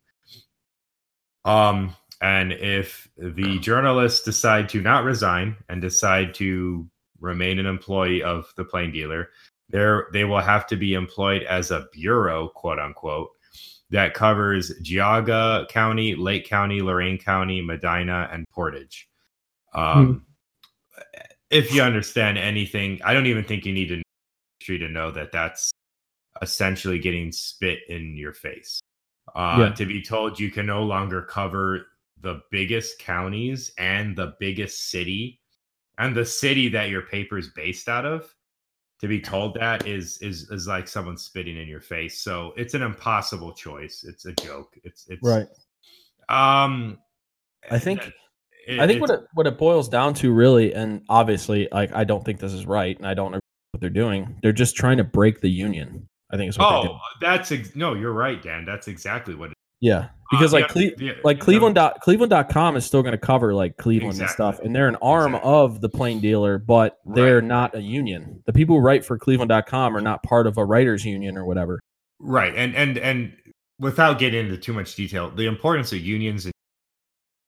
Um, 1.45 1.97
and 2.21 2.53
if 2.53 3.09
the 3.17 3.59
journalists 3.59 4.23
decide 4.23 4.69
to 4.71 4.81
not 4.81 5.05
resign 5.05 5.57
and 5.69 5.83
decide 5.83 6.35
to 6.35 6.89
remain 7.23 7.59
an 7.59 7.67
employee 7.67 8.23
of 8.23 8.53
the 8.57 8.65
plain 8.65 8.93
dealer, 8.93 9.31
there 9.71 10.09
they 10.13 10.25
will 10.25 10.41
have 10.41 10.67
to 10.67 10.77
be 10.77 10.93
employed 10.95 11.43
as 11.45 11.71
a 11.71 11.87
bureau, 11.93 12.49
quote 12.49 12.79
unquote, 12.79 13.31
that 13.91 14.13
covers 14.15 14.79
Geauga 14.83 15.69
County, 15.69 16.15
Lake 16.15 16.47
County, 16.47 16.83
Lorain 16.83 17.19
County, 17.19 17.63
Medina, 17.63 18.29
and 18.33 18.47
Portage. 18.51 19.09
Um, 19.73 20.27
If 21.51 21.75
you 21.75 21.83
understand 21.83 22.39
anything, 22.39 23.01
I 23.05 23.13
don't 23.13 23.27
even 23.27 23.45
think 23.45 23.65
you 23.67 23.73
need 23.73 23.89
to 23.89 23.97
know 23.97 24.03
to 24.67 24.89
know 24.89 25.11
that 25.11 25.33
that's 25.33 25.73
essentially 26.41 26.99
getting 26.99 27.33
spit 27.33 27.81
in 27.89 28.17
your 28.17 28.33
face. 28.33 28.81
Uh, 29.35 29.57
Yeah. 29.59 29.75
To 29.75 29.87
be 29.87 30.03
told 30.03 30.41
you 30.41 30.51
can 30.51 30.67
no 30.67 30.83
longer 30.83 31.23
cover 31.23 31.89
the 32.21 32.41
biggest 32.51 32.99
counties 32.99 33.73
and 33.77 34.17
the 34.17 34.35
biggest 34.39 34.89
city 34.91 35.42
and 36.03 36.15
the 36.17 36.25
city 36.25 36.69
that 36.69 36.89
your 36.91 37.03
paper 37.03 37.39
is 37.39 37.49
based 37.55 37.89
out 37.89 38.05
of 38.05 38.33
to 39.01 39.09
be 39.09 39.21
told 39.21 39.55
that 39.55 39.87
is 39.87 40.19
is 40.19 40.49
is 40.51 40.67
like 40.67 40.87
someone 40.89 41.17
spitting 41.17 41.57
in 41.57 41.67
your 41.69 41.81
face 41.81 42.23
so 42.23 42.53
it's 42.57 42.75
an 42.75 42.83
impossible 42.83 43.53
choice 43.53 44.05
it's 44.07 44.27
a 44.27 44.33
joke 44.35 44.75
it's 44.85 45.07
it's 45.09 45.23
right. 45.23 45.47
um 46.29 46.99
I 47.71 47.79
think- 47.79 48.07
it- 48.07 48.15
I 48.81 48.87
think 48.87 49.01
what 49.01 49.11
it 49.11 49.21
what 49.35 49.47
it 49.49 49.59
boils 49.59 49.89
down 49.89 50.15
to 50.15 50.33
really, 50.33 50.73
and 50.73 51.03
obviously, 51.09 51.67
like 51.73 51.93
I 51.93 52.05
don't 52.05 52.25
think 52.25 52.39
this 52.39 52.53
is 52.53 52.65
right, 52.65 52.97
and 52.97 53.05
I 53.09 53.13
don't 53.13 53.33
know 53.33 53.41
what 53.73 53.81
they're 53.81 53.91
doing. 53.91 54.37
They're 54.41 54.53
just 54.53 54.77
trying 54.77 54.99
to 54.99 55.05
break 55.05 55.41
the 55.41 55.51
union. 55.51 56.09
I 56.33 56.37
think 56.37 56.49
is 56.51 56.59
what 56.59 56.87
oh 56.87 56.97
that's 57.21 57.51
ex- 57.51 57.75
no 57.75 57.95
you're 57.95 58.13
right 58.13 58.41
dan 58.41 58.65
that's 58.65 58.87
exactly 58.87 59.35
what 59.35 59.51
it 59.51 59.57
Yeah, 59.81 60.11
because 60.33 60.53
Uh, 60.53 60.57
like 60.57 60.75
yeah, 60.75 60.91
Cle- 60.91 61.03
yeah, 61.07 61.13
like 61.23 61.39
no, 61.39 61.45
Cleveland 61.45 61.75
dot 61.77 62.01
Cleveland.com 62.01 62.75
is 62.77 62.85
still 62.85 63.03
going 63.03 63.13
to 63.13 63.19
cover 63.19 63.55
like 63.55 63.77
Cleveland 63.77 64.21
and 64.21 64.29
stuff, 64.31 64.59
and 64.59 64.75
they're 64.75 64.89
an 64.89 64.97
arm 65.01 65.35
Exactly. 65.37 65.53
of 65.53 65.81
the 65.81 65.89
plain 65.89 66.19
dealer, 66.21 66.59
but 66.59 66.99
they're 67.07 67.37
Right. 67.37 67.45
not 67.45 67.75
a 67.77 67.81
union. 67.81 68.43
The 68.47 68.53
people 68.53 68.77
who 68.77 68.83
write 68.83 69.05
for 69.05 69.17
Cleveland.com 69.19 69.97
are 69.97 70.01
not 70.01 70.25
part 70.25 70.49
of 70.49 70.59
a 70.59 70.65
writers 70.65 71.05
union 71.05 71.39
or 71.39 71.45
whatever. 71.45 71.79
right 72.19 72.55
and 72.57 72.75
and 72.77 72.99
and 72.99 73.33
without 73.79 74.19
getting 74.19 74.47
into 74.47 74.57
too 74.57 74.73
much 74.73 74.95
detail 74.95 75.31
the 75.31 75.47
importance 75.47 75.93
of 75.93 75.99
unions 75.99 76.45
and 76.45 76.53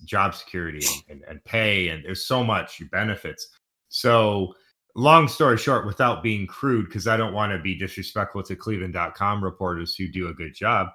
job 0.05 0.35
security 0.35 0.85
and, 1.09 1.20
and, 1.23 1.31
and 1.31 1.44
pay 1.44 1.89
and 1.89 2.05
there's 2.05 2.27
so 2.27 2.43
much 2.43 2.82
benefits 2.90 3.48
so 3.89 4.52
long 4.97 5.28
story 5.28 5.56
short 5.56 5.86
without 5.86 6.23
being 6.24 6.44
crude 6.47 6.86
because 6.86 7.06
i 7.06 7.16
don't 7.16 7.32
want 7.32 7.52
to 7.52 7.59
be 7.61 7.78
disrespectful 7.78 8.43
to 8.43 8.56
cleveland.com 8.56 9.43
reporters 9.44 9.94
who 9.94 10.09
do 10.09 10.28
a 10.28 10.35
good 10.35 10.55
job 10.55 10.89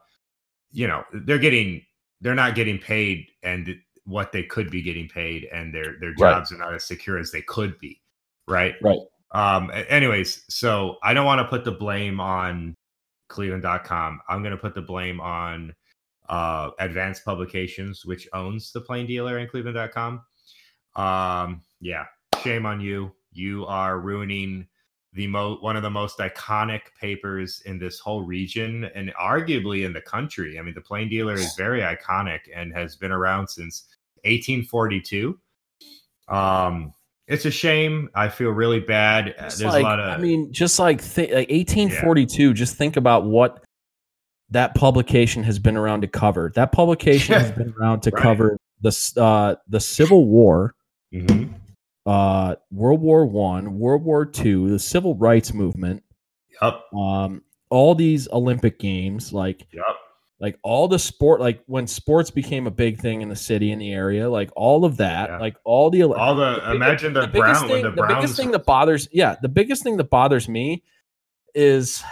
you 0.72 0.88
know 0.88 1.04
they're 1.14 1.40
getting 1.40 1.82
they're 2.22 2.36
not 2.36 2.56
getting 2.56 2.78
paid 2.78 3.28
and 3.44 3.76
what 4.06 4.32
they 4.32 4.44
could 4.44 4.70
be 4.72 4.82
getting 4.82 5.08
paid 5.08 5.48
and 5.52 5.74
their 5.74 5.98
their 6.00 6.10
Right. 6.20 6.34
jobs 6.34 6.52
are 6.52 6.58
not 6.58 6.74
as 6.74 6.84
secure 6.86 7.18
as 7.18 7.32
they 7.32 7.42
could 7.44 7.78
be 7.80 8.02
right 8.48 8.76
Right. 8.82 9.00
um 9.32 9.72
anyways 9.90 10.44
so 10.50 10.98
i 11.04 11.14
don't 11.14 11.26
want 11.26 11.40
to 11.40 11.46
put 11.48 11.64
the 11.66 11.72
blame 11.72 12.20
on 12.20 12.76
cleveland.com 13.30 14.20
i'm 14.28 14.42
going 14.42 14.52
to 14.52 14.58
put 14.58 14.74
the 14.76 14.82
blame 14.82 15.20
on 15.22 15.74
uh 16.30 16.72
advanced 16.80 17.24
publications 17.26 18.06
which 18.06 18.28
owns 18.34 18.72
the 18.72 18.82
plain 18.82 19.06
dealer 19.08 19.38
and 19.38 19.50
cleveland.com 19.50 20.22
um 20.96 21.62
yeah 21.82 22.06
shame 22.44 22.66
on 22.66 22.80
you 22.82 23.12
you 23.32 23.66
are 23.68 24.00
ruining 24.00 24.68
the 25.14 25.26
mo 25.28 25.58
one 25.62 25.76
of 25.76 25.82
the 25.84 25.90
most 25.90 26.20
iconic 26.20 26.82
papers 27.00 27.62
in 27.66 27.80
this 27.80 28.00
whole 28.00 28.22
region 28.22 28.86
and 28.94 29.12
arguably 29.20 29.84
in 29.86 29.92
the 29.94 30.02
country 30.02 30.60
i 30.60 30.62
mean 30.62 30.74
the 30.76 30.82
plain 30.82 31.10
dealer 31.10 31.34
is 31.36 31.56
very 31.56 31.82
iconic 31.82 32.42
and 32.56 32.72
has 32.74 32.96
been 32.96 33.12
around 33.12 33.48
since 33.48 33.86
1842 34.26 35.40
um 36.28 36.94
it's 37.28 37.46
a 37.46 37.52
shame 37.52 38.10
i 38.16 38.30
feel 38.30 38.50
really 38.52 38.80
bad 38.80 39.34
Uh, 39.38 39.44
Just 39.46 39.60
there's 39.60 39.74
like, 39.74 39.82
a 39.82 39.84
lot 39.84 40.00
of 40.00 40.06
I 40.12 40.18
mean, 40.18 40.52
just 40.54 40.78
like 40.80 41.02
th- 41.02 41.32
like 41.32 41.50
1842. 41.50 42.54
Just 42.54 42.76
think 42.76 42.98
about 42.98 43.26
what 43.26 43.64
that 44.52 44.74
publication 44.76 45.44
has 45.44 45.60
been 45.60 45.78
around 45.78 46.02
to 46.02 46.08
cover. 46.08 46.52
That 46.56 46.72
publication 46.72 47.36
has 47.36 47.52
been 47.60 47.72
around 47.80 48.02
to 48.02 48.10
Right. 48.12 48.22
cover 48.22 48.58
the 48.82 49.14
uh, 49.18 49.56
the 49.68 49.80
Civil 49.80 50.26
War, 50.26 50.74
Mhm. 51.14 51.54
Uh, 52.10 52.56
World 52.72 53.02
War 53.02 53.24
One, 53.26 53.78
World 53.78 54.04
War 54.04 54.26
Two, 54.26 54.70
the 54.70 54.80
Civil 54.80 55.16
Rights 55.16 55.54
Movement, 55.54 56.02
Yup. 56.60 56.92
um, 56.94 57.44
all 57.70 57.94
these 57.94 58.28
Olympic 58.32 58.80
games, 58.80 59.32
like 59.32 59.68
Yup. 59.72 59.96
like 60.40 60.58
all 60.64 60.88
the 60.88 60.98
sport, 60.98 61.40
like 61.40 61.62
when 61.68 61.86
sports 61.86 62.32
became 62.32 62.66
a 62.66 62.72
big 62.72 62.98
thing 63.00 63.22
in 63.22 63.30
the 63.30 63.36
city 63.36 63.72
in 63.72 63.78
the 63.78 63.94
area, 63.94 64.28
like 64.28 64.50
all 64.56 64.86
of 64.86 64.98
that, 64.98 65.30
Yeah. 65.30 65.38
like 65.38 65.58
all 65.64 65.92
the 65.92 66.02
All 66.04 66.36
the, 66.36 66.56
the 66.56 66.72
imagine 66.72 67.14
the, 67.14 67.22
the 67.22 67.28
biggest 67.28 67.62
brown 67.62 67.68
thing, 67.70 67.84
the 67.84 67.92
the 67.92 68.08
biggest 68.08 68.36
thing 68.36 68.50
that 68.52 68.66
bothers, 68.66 69.08
yeah, 69.12 69.36
the 69.44 69.50
biggest 69.50 69.84
thing 69.84 69.98
that 69.98 70.10
bothers 70.10 70.50
me 70.50 70.82
is 71.54 72.04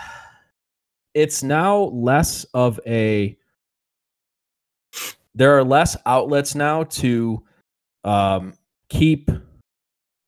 it's 1.16 1.42
now 1.42 1.76
less 1.86 2.44
of 2.54 2.80
a. 2.86 3.36
There 5.34 5.58
are 5.58 5.64
less 5.64 5.98
outlets 6.06 6.54
now 6.54 6.84
to 6.84 7.44
um, 8.04 8.54
keep 8.90 9.30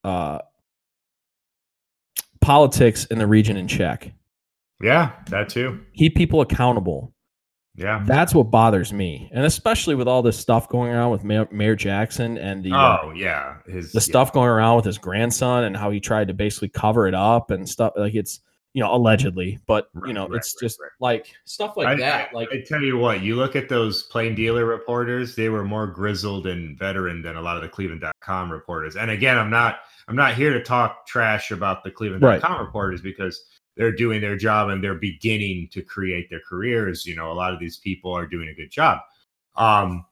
uh, 0.04 0.38
politics 2.40 3.04
in 3.06 3.18
the 3.18 3.26
region 3.26 3.56
in 3.56 3.68
check. 3.68 4.12
yeah, 4.82 5.12
that 5.26 5.48
too. 5.48 5.80
Keep 5.96 6.16
people 6.16 6.40
accountable. 6.40 7.14
Yeah. 7.76 8.02
That's 8.04 8.34
what 8.34 8.50
bothers 8.50 8.92
me, 8.92 9.30
and 9.32 9.44
especially 9.44 9.94
with 9.94 10.08
all 10.08 10.22
this 10.22 10.36
stuff 10.38 10.68
going 10.68 10.90
around 10.90 11.12
with 11.12 11.24
Mayor, 11.24 11.48
Mayor 11.50 11.76
Jackson 11.76 12.36
and 12.36 12.62
the 12.64 12.72
uh, 12.72 12.98
Oh 13.02 13.12
yeah, 13.14 13.56
his 13.66 13.92
the 13.92 14.00
yeah. 14.00 14.02
stuff 14.02 14.32
going 14.32 14.48
around 14.48 14.76
with 14.76 14.84
his 14.84 14.98
grandson 14.98 15.64
and 15.64 15.76
how 15.76 15.90
he 15.90 16.00
tried 16.00 16.28
to 16.28 16.34
basically 16.34 16.68
cover 16.68 17.06
it 17.06 17.14
up 17.14 17.50
and 17.50 17.68
stuff 17.68 17.92
like 17.96 18.14
it's 18.14 18.40
you 18.72 18.82
know 18.82 18.94
allegedly 18.94 19.58
but 19.66 19.88
you 20.06 20.12
know 20.12 20.28
right, 20.28 20.36
it's 20.36 20.54
right, 20.54 20.66
just 20.66 20.80
right. 20.80 20.90
like 21.00 21.32
stuff 21.44 21.76
like 21.76 21.88
I, 21.88 21.94
that 21.96 22.30
I- 22.32 22.34
like 22.34 22.48
I 22.52 22.62
tell 22.66 22.82
you 22.82 22.96
what, 22.96 23.22
you 23.22 23.36
look 23.36 23.56
at 23.56 23.68
those 23.68 24.04
plain 24.04 24.34
dealer 24.34 24.64
reporters; 24.64 25.34
they 25.34 25.48
were 25.48 25.64
more 25.64 25.86
grizzled 25.86 26.46
and 26.46 26.78
veteran 26.78 27.22
than 27.22 27.36
a 27.36 27.40
lot 27.40 27.56
of 27.56 27.62
the 27.62 27.68
Cleveland.com 27.68 28.50
reporters. 28.50 28.96
And 28.96 29.10
again, 29.10 29.38
I'm 29.38 29.50
not 29.50 29.80
I'm 30.08 30.16
not 30.16 30.34
here 30.34 30.52
to 30.52 30.62
talk 30.62 31.06
trash 31.06 31.50
about 31.50 31.84
the 31.84 31.90
Cleveland.com 31.90 32.60
reporters 32.60 33.00
because 33.00 33.44
they're 33.76 33.92
doing 33.92 34.20
their 34.20 34.36
job 34.36 34.68
and 34.68 34.82
they're 34.82 34.94
beginning 34.94 35.68
to 35.72 35.82
create 35.82 36.28
their 36.30 36.40
careers. 36.48 37.06
You 37.06 37.16
know, 37.16 37.32
a 37.32 37.34
lot 37.34 37.52
of 37.52 37.60
these 37.60 37.78
people 37.78 38.12
are 38.12 38.26
doing 38.26 38.48
a 38.48 38.54
good 38.54 38.70
job. 38.70 39.00
Um, 39.56 40.04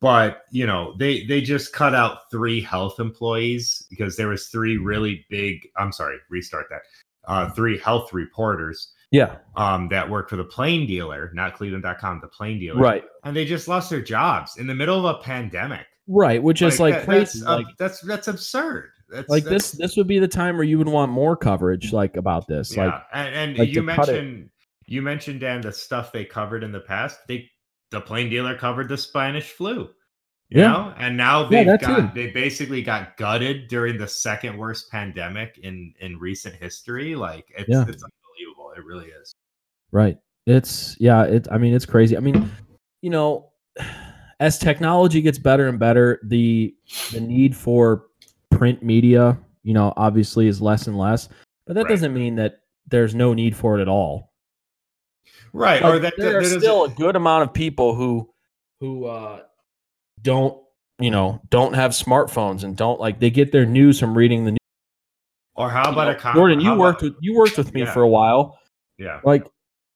but 0.00 0.42
you 0.50 0.66
know, 0.66 0.94
they 0.98 1.24
they 1.26 1.40
just 1.40 1.72
cut 1.72 1.94
out 1.94 2.30
three 2.30 2.60
health 2.60 3.00
employees 3.00 3.86
because 3.90 4.16
there 4.16 4.28
was 4.28 4.48
three 4.48 4.76
really 4.76 5.26
big. 5.28 5.68
I'm 5.76 5.92
sorry, 5.92 6.18
restart 6.30 6.66
that. 6.70 6.82
Uh, 7.28 7.50
three 7.50 7.78
health 7.78 8.12
reporters 8.14 8.92
Yeah. 9.12 9.36
um, 9.54 9.88
that 9.90 10.08
work 10.08 10.28
for 10.30 10.36
the 10.36 10.44
plain 10.44 10.86
dealer, 10.86 11.30
not 11.34 11.54
Cleveland.com, 11.54 12.20
the 12.22 12.28
plain 12.28 12.58
dealer. 12.58 12.80
Right. 12.80 13.04
And 13.22 13.36
they 13.36 13.44
just 13.44 13.68
lost 13.68 13.90
their 13.90 14.00
jobs 14.02 14.56
in 14.56 14.66
the 14.66 14.74
middle 14.74 15.06
of 15.06 15.16
a 15.16 15.22
pandemic. 15.22 15.86
Right. 16.06 16.42
Which 16.42 16.62
is 16.62 16.80
like, 16.80 16.94
that- 16.94 17.04
crazy. 17.04 17.40
That's, 17.40 17.46
uh, 17.46 17.62
that's 17.78 18.00
that's 18.00 18.28
absurd. 18.28 18.88
That's, 19.10 19.28
like 19.28 19.44
that's- 19.44 19.72
this 19.72 19.78
this 19.78 19.96
would 19.98 20.06
be 20.06 20.18
the 20.18 20.26
time 20.28 20.56
where 20.56 20.64
you 20.64 20.78
would 20.78 20.88
want 20.88 21.12
more 21.12 21.36
coverage 21.36 21.92
like 21.92 22.16
about 22.16 22.46
this. 22.48 22.74
Yeah, 22.76 22.86
Like 22.86 23.02
and, 23.12 23.34
and 23.34 23.58
like 23.58 23.68
you 23.68 23.82
to 23.86 23.94
cut 23.94 24.08
it. 24.08 24.12
mentioned 24.12 24.50
you 24.86 25.02
mentioned 25.02 25.40
Dan 25.40 25.60
the 25.60 25.72
stuff 25.72 26.12
they 26.12 26.24
covered 26.24 26.64
in 26.64 26.72
the 26.72 26.80
past. 26.80 27.18
They 27.28 27.50
the 27.90 28.00
plain 28.00 28.30
dealer 28.30 28.54
covered 28.56 28.88
the 28.88 28.96
Spanish 28.96 29.50
flu. 29.50 29.90
You 30.50 30.62
Yeah. 30.62 30.68
know, 30.72 30.94
and 30.96 31.16
now 31.16 31.46
they've 31.46 31.66
that 31.66 31.80
got 31.82 32.14
they 32.14 32.30
basically 32.30 32.82
got 32.82 33.16
gutted 33.18 33.68
during 33.68 33.98
the 33.98 34.08
second 34.08 34.56
worst 34.56 34.90
pandemic 34.90 35.58
in 35.62 35.92
in 36.00 36.18
recent 36.18 36.54
history. 36.54 37.14
Like 37.14 37.46
it's 37.56 37.68
Yeah. 37.68 37.82
it's 37.86 38.02
unbelievable. 38.02 38.72
It 38.76 38.84
really 38.84 39.08
is. 39.08 39.34
Right. 39.92 40.16
It's 40.46 40.96
yeah, 40.98 41.24
it 41.24 41.46
I 41.50 41.58
mean 41.58 41.74
it's 41.74 41.84
crazy. 41.84 42.16
I 42.16 42.20
mean, 42.20 42.50
you 43.02 43.10
know, 43.10 43.50
as 44.40 44.58
technology 44.58 45.20
gets 45.20 45.38
better 45.38 45.68
and 45.68 45.78
better, 45.78 46.18
the 46.24 46.74
the 47.12 47.20
need 47.20 47.54
for 47.54 48.06
print 48.50 48.82
media, 48.82 49.38
you 49.64 49.74
know, 49.74 49.92
obviously 49.98 50.46
is 50.46 50.62
less 50.62 50.86
and 50.86 50.96
less. 50.96 51.28
But 51.66 51.74
that 51.74 51.84
Right. 51.84 51.90
doesn't 51.90 52.14
mean 52.14 52.36
that 52.36 52.60
there's 52.86 53.14
no 53.14 53.34
need 53.34 53.54
for 53.54 53.78
it 53.78 53.82
at 53.82 53.88
all. 53.88 54.32
Right. 55.52 55.82
Or 55.84 55.98
that 55.98 56.14
there 56.16 56.42
that 56.42 56.54
are 56.56 56.58
still 56.58 56.84
a 56.84 56.88
good 56.88 57.16
amount 57.16 57.42
of 57.42 57.52
people 57.52 57.94
who 57.94 58.30
who 58.80 59.04
uh 59.04 59.40
don't, 60.22 60.60
you 60.98 61.10
know, 61.10 61.40
don't 61.50 61.74
have 61.74 61.92
smartphones 61.92 62.64
and 62.64 62.76
don't 62.76 63.00
like 63.00 63.20
they 63.20 63.30
get 63.30 63.52
their 63.52 63.66
news 63.66 63.98
from 64.00 64.16
reading 64.16 64.44
the 64.44 64.50
news. 64.52 64.58
or 65.54 65.68
how 65.70 65.90
about 65.90 66.04
You 66.06 66.10
a 66.10 66.12
know, 66.14 66.18
con- 66.20 66.34
Jordan, 66.34 66.60
you 66.60 66.74
worked 66.76 67.02
about- 67.02 67.14
with 67.14 67.22
you 67.22 67.36
worked 67.36 67.58
with 67.58 67.74
me 67.74 67.80
Yeah. 67.82 67.92
for 67.92 68.02
a 68.02 68.08
while. 68.08 68.58
yeah. 68.98 69.20
like 69.24 69.46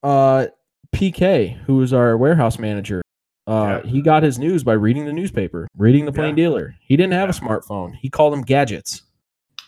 uh 0.02 0.46
PK, 0.94 1.56
who 1.64 1.80
is 1.82 1.92
our 1.92 2.16
warehouse 2.16 2.58
manager, 2.58 3.02
uh 3.46 3.80
Yeah. 3.84 3.90
he 3.90 4.02
got 4.02 4.22
his 4.22 4.38
news 4.38 4.62
by 4.64 4.72
reading 4.74 5.06
the 5.06 5.12
newspaper, 5.12 5.66
reading 5.76 6.04
the 6.04 6.12
plain 6.12 6.30
Yeah. 6.36 6.44
dealer. 6.44 6.74
He 6.80 6.96
didn't 6.96 7.14
have 7.14 7.28
a 7.28 7.32
smartphone. 7.32 7.94
He 7.96 8.08
called 8.10 8.32
them 8.32 8.42
gadgets. 8.42 9.02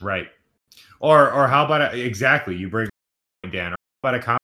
Right. 0.00 0.28
Or 1.00 1.30
or 1.32 1.46
how 1.48 1.64
about 1.64 1.94
a, 1.94 1.98
exactly 2.00 2.54
you 2.56 2.68
bring 2.68 2.88
Dan. 3.50 3.72
Or 3.72 3.76
how 4.02 4.08
about 4.10 4.14
a 4.14 4.18
con- 4.22 4.38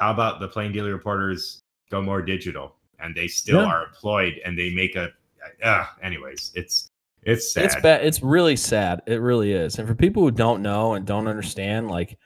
how 0.00 0.10
about 0.12 0.40
the 0.40 0.48
plain 0.48 0.72
dealer 0.72 0.92
reporters 0.92 1.60
go 1.90 2.02
more 2.02 2.20
digital 2.22 2.74
and 2.98 3.14
they 3.14 3.28
still 3.28 3.60
are 3.60 3.84
employed 3.86 4.40
and 4.44 4.58
they 4.58 4.70
make 4.74 4.96
a 4.96 5.10
uh, 5.62 5.86
anyways, 6.02 6.52
it's 6.54 6.90
it's 7.22 7.52
sad. 7.52 7.64
It's 7.64 7.74
bad. 7.80 8.04
It's 8.04 8.22
really 8.22 8.56
sad. 8.56 9.02
It 9.06 9.20
really 9.20 9.52
is. 9.52 9.78
And 9.78 9.88
for 9.88 9.94
people 9.94 10.22
who 10.22 10.30
don't 10.30 10.62
know 10.62 10.94
and 10.94 11.04
don't 11.04 11.26
understand, 11.26 11.88
like 11.88 12.18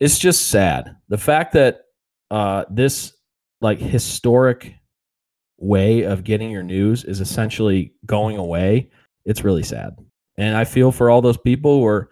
it's 0.00 0.18
just 0.18 0.48
sad. 0.48 0.96
The 1.08 1.18
fact 1.18 1.52
that 1.54 1.86
uh 2.30 2.64
this 2.70 3.14
like 3.60 3.78
historic 3.78 4.74
way 5.58 6.02
of 6.02 6.24
getting 6.24 6.50
your 6.50 6.62
news 6.62 7.04
is 7.04 7.20
essentially 7.20 7.94
going 8.06 8.36
away. 8.36 8.90
It's 9.24 9.44
really 9.44 9.62
sad. 9.62 9.96
And 10.36 10.56
I 10.56 10.64
feel 10.64 10.92
for 10.92 11.10
all 11.10 11.20
those 11.20 11.38
people 11.38 11.80
who 11.80 11.86
are 11.86 12.10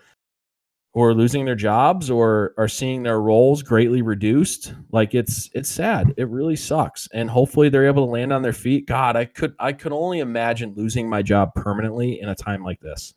who 0.97 1.02
are 1.02 1.12
losing 1.12 1.44
their 1.44 1.55
jobs 1.55 2.09
or 2.09 2.55
are 2.56 2.68
seeing 2.68 3.02
their 3.02 3.20
roles 3.20 3.62
greatly 3.62 4.01
reduced. 4.01 4.73
Like 4.93 5.14
it's 5.14 5.51
it's 5.52 5.68
sad. 5.68 6.14
It 6.16 6.27
really 6.31 6.56
sucks. 6.56 7.06
And 7.12 7.28
hopefully 7.28 7.68
they're 7.68 7.86
able 7.86 8.06
to 8.06 8.10
land 8.10 8.32
on 8.32 8.40
their 8.40 8.55
feet. 8.55 8.86
God, 8.86 9.14
I 9.14 9.27
could 9.27 9.55
I 9.60 9.74
could 9.74 9.93
only 9.93 10.20
imagine 10.20 10.73
losing 10.74 11.06
my 11.06 11.20
job 11.20 11.55
permanently 11.55 12.18
in 12.23 12.31
a 12.31 12.35
time 12.35 12.64
like 12.64 12.81
this. 12.81 13.12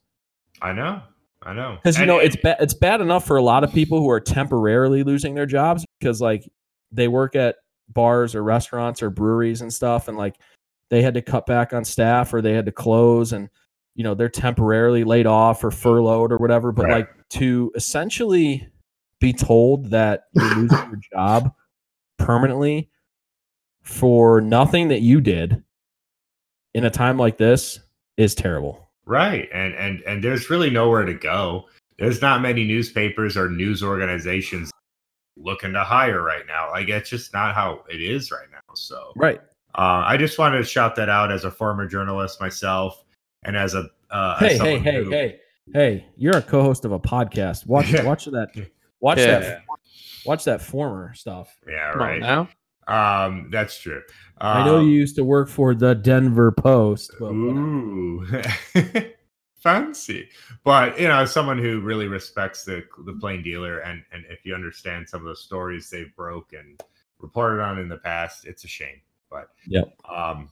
I 0.61 0.73
know. 0.73 1.01
I 1.43 1.53
know. 1.53 1.77
Because 1.81 1.97
you 1.97 2.05
know 2.05 2.17
it's 2.17 2.35
bad. 2.35 2.57
It's 2.59 2.73
bad 2.73 2.99
enough 2.99 3.25
for 3.25 3.37
a 3.37 3.41
lot 3.41 3.63
of 3.63 3.71
people 3.71 3.99
who 3.99 4.09
are 4.09 4.19
temporarily 4.19 5.03
losing 5.03 5.33
their 5.33 5.45
jobs 5.45 5.85
because 6.01 6.19
like 6.19 6.51
they 6.91 7.07
work 7.07 7.37
at 7.37 7.55
bars 7.87 8.35
or 8.35 8.43
restaurants 8.43 9.01
or 9.01 9.09
breweries 9.09 9.61
and 9.61 9.73
stuff, 9.73 10.09
and 10.09 10.17
like 10.17 10.35
they 10.89 11.01
had 11.01 11.13
to 11.13 11.21
cut 11.21 11.45
back 11.45 11.71
on 11.71 11.85
staff 11.85 12.33
or 12.33 12.41
they 12.41 12.51
had 12.51 12.65
to 12.65 12.73
close, 12.73 13.31
and 13.31 13.47
you 13.95 14.03
know 14.03 14.15
they're 14.15 14.27
temporarily 14.27 15.05
laid 15.05 15.27
off 15.27 15.63
or 15.63 15.71
furloughed 15.71 16.33
or 16.33 16.37
whatever. 16.39 16.73
But 16.73 16.87
Right. 16.87 16.93
like 16.97 17.09
to 17.31 17.71
essentially 17.75 18.67
be 19.19 19.33
told 19.33 19.89
that 19.91 20.25
you're 20.33 20.45
losing 20.55 20.77
your 20.89 20.99
job 21.13 21.51
permanently 22.17 22.89
for 23.81 24.41
nothing 24.41 24.87
that 24.89 25.01
you 25.01 25.21
did 25.21 25.63
in 26.73 26.85
a 26.85 26.89
time 26.89 27.17
like 27.17 27.37
this 27.37 27.79
is 28.17 28.35
terrible. 28.35 28.87
Right. 29.05 29.49
And 29.53 29.73
and 29.75 30.01
and 30.01 30.23
there's 30.23 30.49
really 30.49 30.69
nowhere 30.69 31.05
to 31.05 31.13
go. 31.15 31.65
There's 31.97 32.21
not 32.21 32.41
many 32.41 32.63
newspapers 32.65 33.35
or 33.35 33.49
news 33.49 33.81
organizations 33.83 34.71
looking 35.35 35.73
to 35.73 35.83
hire 35.83 36.21
right 36.21 36.45
now. 36.47 36.69
Like 36.71 36.89
it's 36.89 37.09
just 37.09 37.33
not 37.33 37.55
how 37.55 37.83
it 37.89 38.01
is 38.01 38.31
right 38.31 38.47
now. 38.51 38.59
So 38.75 39.13
Right. 39.15 39.39
uh, 39.75 40.03
I 40.05 40.15
just 40.17 40.37
wanted 40.37 40.57
to 40.59 40.63
shout 40.63 40.95
that 40.97 41.09
out 41.09 41.31
as 41.31 41.43
a 41.45 41.51
former 41.51 41.87
journalist 41.87 42.39
myself 42.39 43.03
and 43.43 43.57
as 43.57 43.73
a 43.73 43.89
uh, 44.11 44.37
as 44.41 44.57
hey, 44.57 44.57
hey, 44.57 44.77
hey, 44.79 45.03
who- 45.03 45.09
hey, 45.11 45.39
hey! 45.73 46.05
You're 46.15 46.37
a 46.37 46.41
co-host 46.41 46.85
of 46.85 46.91
a 46.91 46.99
podcast. 46.99 47.65
Watch, 47.67 47.91
Yeah. 47.91 48.03
watch 48.03 48.25
that, 48.25 48.49
watch 48.99 49.17
Yeah. 49.19 49.39
that, 49.39 49.61
watch 50.25 50.43
that 50.45 50.61
former 50.61 51.13
stuff. 51.13 51.55
Yeah, 51.67 51.91
Come 51.91 52.01
right. 52.01 52.19
now. 52.21 52.49
Um, 52.87 53.49
that's 53.51 53.79
true. 53.79 54.01
I 54.39 54.65
know 54.65 54.77
Um, 54.77 54.85
you 54.87 54.93
used 54.93 55.15
to 55.17 55.23
work 55.23 55.47
for 55.47 55.75
the 55.75 55.93
Denver 55.93 56.51
Post. 56.51 57.13
But. 57.19 57.27
Ooh, 57.31 58.25
fancy. 59.59 60.29
But 60.63 60.99
you 60.99 61.07
know, 61.07 61.25
someone 61.25 61.57
who 61.57 61.81
really 61.81 62.07
respects 62.07 62.63
the 62.63 62.83
the 63.05 63.13
plain 63.13 63.43
dealer, 63.43 63.79
and 63.79 64.03
and 64.11 64.25
if 64.29 64.45
you 64.45 64.55
understand 64.55 65.07
some 65.07 65.21
of 65.21 65.27
the 65.27 65.35
stories 65.35 65.89
they've 65.89 66.15
broke 66.15 66.53
and 66.53 66.81
reported 67.19 67.61
on 67.61 67.77
in 67.79 67.89
the 67.89 67.97
past, 67.97 68.45
it's 68.45 68.63
a 68.63 68.67
shame. 68.67 69.01
But 69.29 69.49
Yep. 69.67 69.93
Um, 70.09 70.49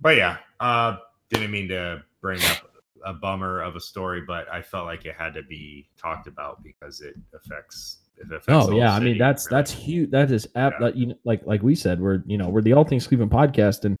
but 0.00 0.16
yeah, 0.16 0.36
uh, 0.60 0.98
didn't 1.30 1.50
mean 1.50 1.68
to 1.68 2.02
bring 2.20 2.40
up 2.42 2.70
a 3.04 3.12
bummer 3.12 3.60
of 3.62 3.76
a 3.76 3.80
story, 3.80 4.22
but 4.26 4.46
I 4.52 4.62
felt 4.62 4.86
like 4.86 5.04
it 5.04 5.14
had 5.18 5.34
to 5.34 5.42
be 5.42 5.88
talked 5.98 6.26
about 6.26 6.62
because 6.62 7.00
it 7.00 7.14
affects. 7.34 7.98
It 8.16 8.26
affects 8.32 8.46
Oh 8.48 8.76
yeah, 8.76 8.94
I 8.94 9.00
mean 9.00 9.18
that's 9.18 9.46
really. 9.46 9.58
that's 9.58 9.70
huge. 9.72 10.10
That 10.10 10.30
is 10.30 10.46
ap- 10.54 10.74
Yeah. 10.74 10.78
that, 10.86 10.96
you 10.96 11.06
know, 11.06 11.14
like 11.24 11.44
like 11.46 11.62
we 11.62 11.74
said, 11.74 12.00
we're 12.00 12.22
you 12.26 12.38
know 12.38 12.48
we're 12.48 12.62
the 12.62 12.72
All 12.72 12.84
Things 12.84 13.06
Cleveland 13.06 13.30
podcast, 13.32 13.84
and 13.84 13.96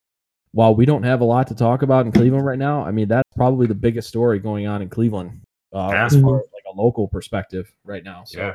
while 0.52 0.74
we 0.74 0.86
don't 0.86 1.02
have 1.02 1.20
a 1.20 1.24
lot 1.24 1.46
to 1.48 1.54
talk 1.54 1.82
about 1.82 2.06
in 2.06 2.12
Cleveland 2.12 2.46
right 2.46 2.58
now, 2.58 2.84
I 2.84 2.92
mean 2.92 3.08
that's 3.08 3.28
probably 3.36 3.66
the 3.66 3.74
biggest 3.74 4.08
story 4.08 4.38
going 4.38 4.66
on 4.68 4.82
in 4.82 4.88
Cleveland 4.88 5.40
uh, 5.72 5.90
as 5.90 6.12
far 6.20 6.38
as 6.38 6.46
like 6.52 6.62
a 6.72 6.80
local 6.80 7.08
perspective 7.08 7.70
right 7.84 8.04
now. 8.04 8.22
So 8.24 8.38
yeah, 8.40 8.54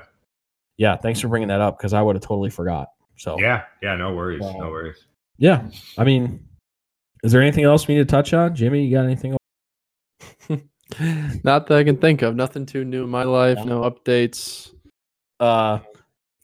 yeah, 0.77 0.95
thanks 0.95 1.19
for 1.19 1.27
bringing 1.27 1.49
that 1.49 1.59
up 1.59 1.77
because 1.77 1.93
I 1.93 2.01
would 2.01 2.15
have 2.15 2.23
totally 2.23 2.49
forgot. 2.49 2.87
So 3.17 3.37
yeah, 3.37 3.63
yeah. 3.83 3.95
No 3.97 4.15
worries, 4.15 4.39
Wow. 4.41 4.53
no 4.59 4.69
worries. 4.69 5.03
Yeah. 5.37 5.63
I 5.97 6.05
mean, 6.05 6.39
is 7.21 7.33
there 7.33 7.41
anything 7.41 7.65
else 7.65 7.85
we 7.85 7.95
need 7.95 8.07
to 8.07 8.11
touch 8.11 8.33
on? 8.33 8.55
Jimmy, 8.55 8.85
you 8.85 8.95
got 8.95 9.03
anything? 9.03 9.35
Not 11.43 11.67
that 11.67 11.71
I 11.77 11.83
can 11.83 11.97
think 11.97 12.21
of. 12.21 12.35
Nothing 12.35 12.65
too 12.65 12.83
new 12.83 13.03
in 13.03 13.09
my 13.09 13.23
life. 13.23 13.57
No. 13.59 13.81
No 13.81 13.89
updates. 13.91 14.71
Uh, 15.39 15.79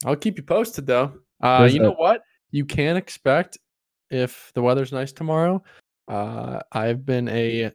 I'll 0.06 0.16
keep 0.16 0.38
you 0.38 0.44
posted 0.44 0.86
though. 0.86 1.14
Uh, 1.42 1.68
you 1.72 1.80
know 1.80 1.92
a- 1.94 1.96
what? 1.96 2.22
You 2.52 2.66
can 2.66 2.96
expect 2.96 3.58
if 4.10 4.52
the 4.54 4.62
weather's 4.62 4.92
nice 4.92 5.12
tomorrow. 5.12 5.64
Uh, 6.08 6.60
I've 6.72 7.06
been 7.06 7.28
a 7.30 7.72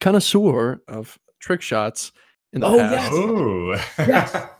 connoisseur 0.00 0.82
of 0.88 1.18
trick 1.40 1.62
shots 1.62 2.12
in 2.52 2.60
the 2.60 2.66
Oh, 2.66 2.78
past. 2.78 3.12
yes. 3.12 3.12
Ooh, 3.14 3.74
Yes. 3.98 4.36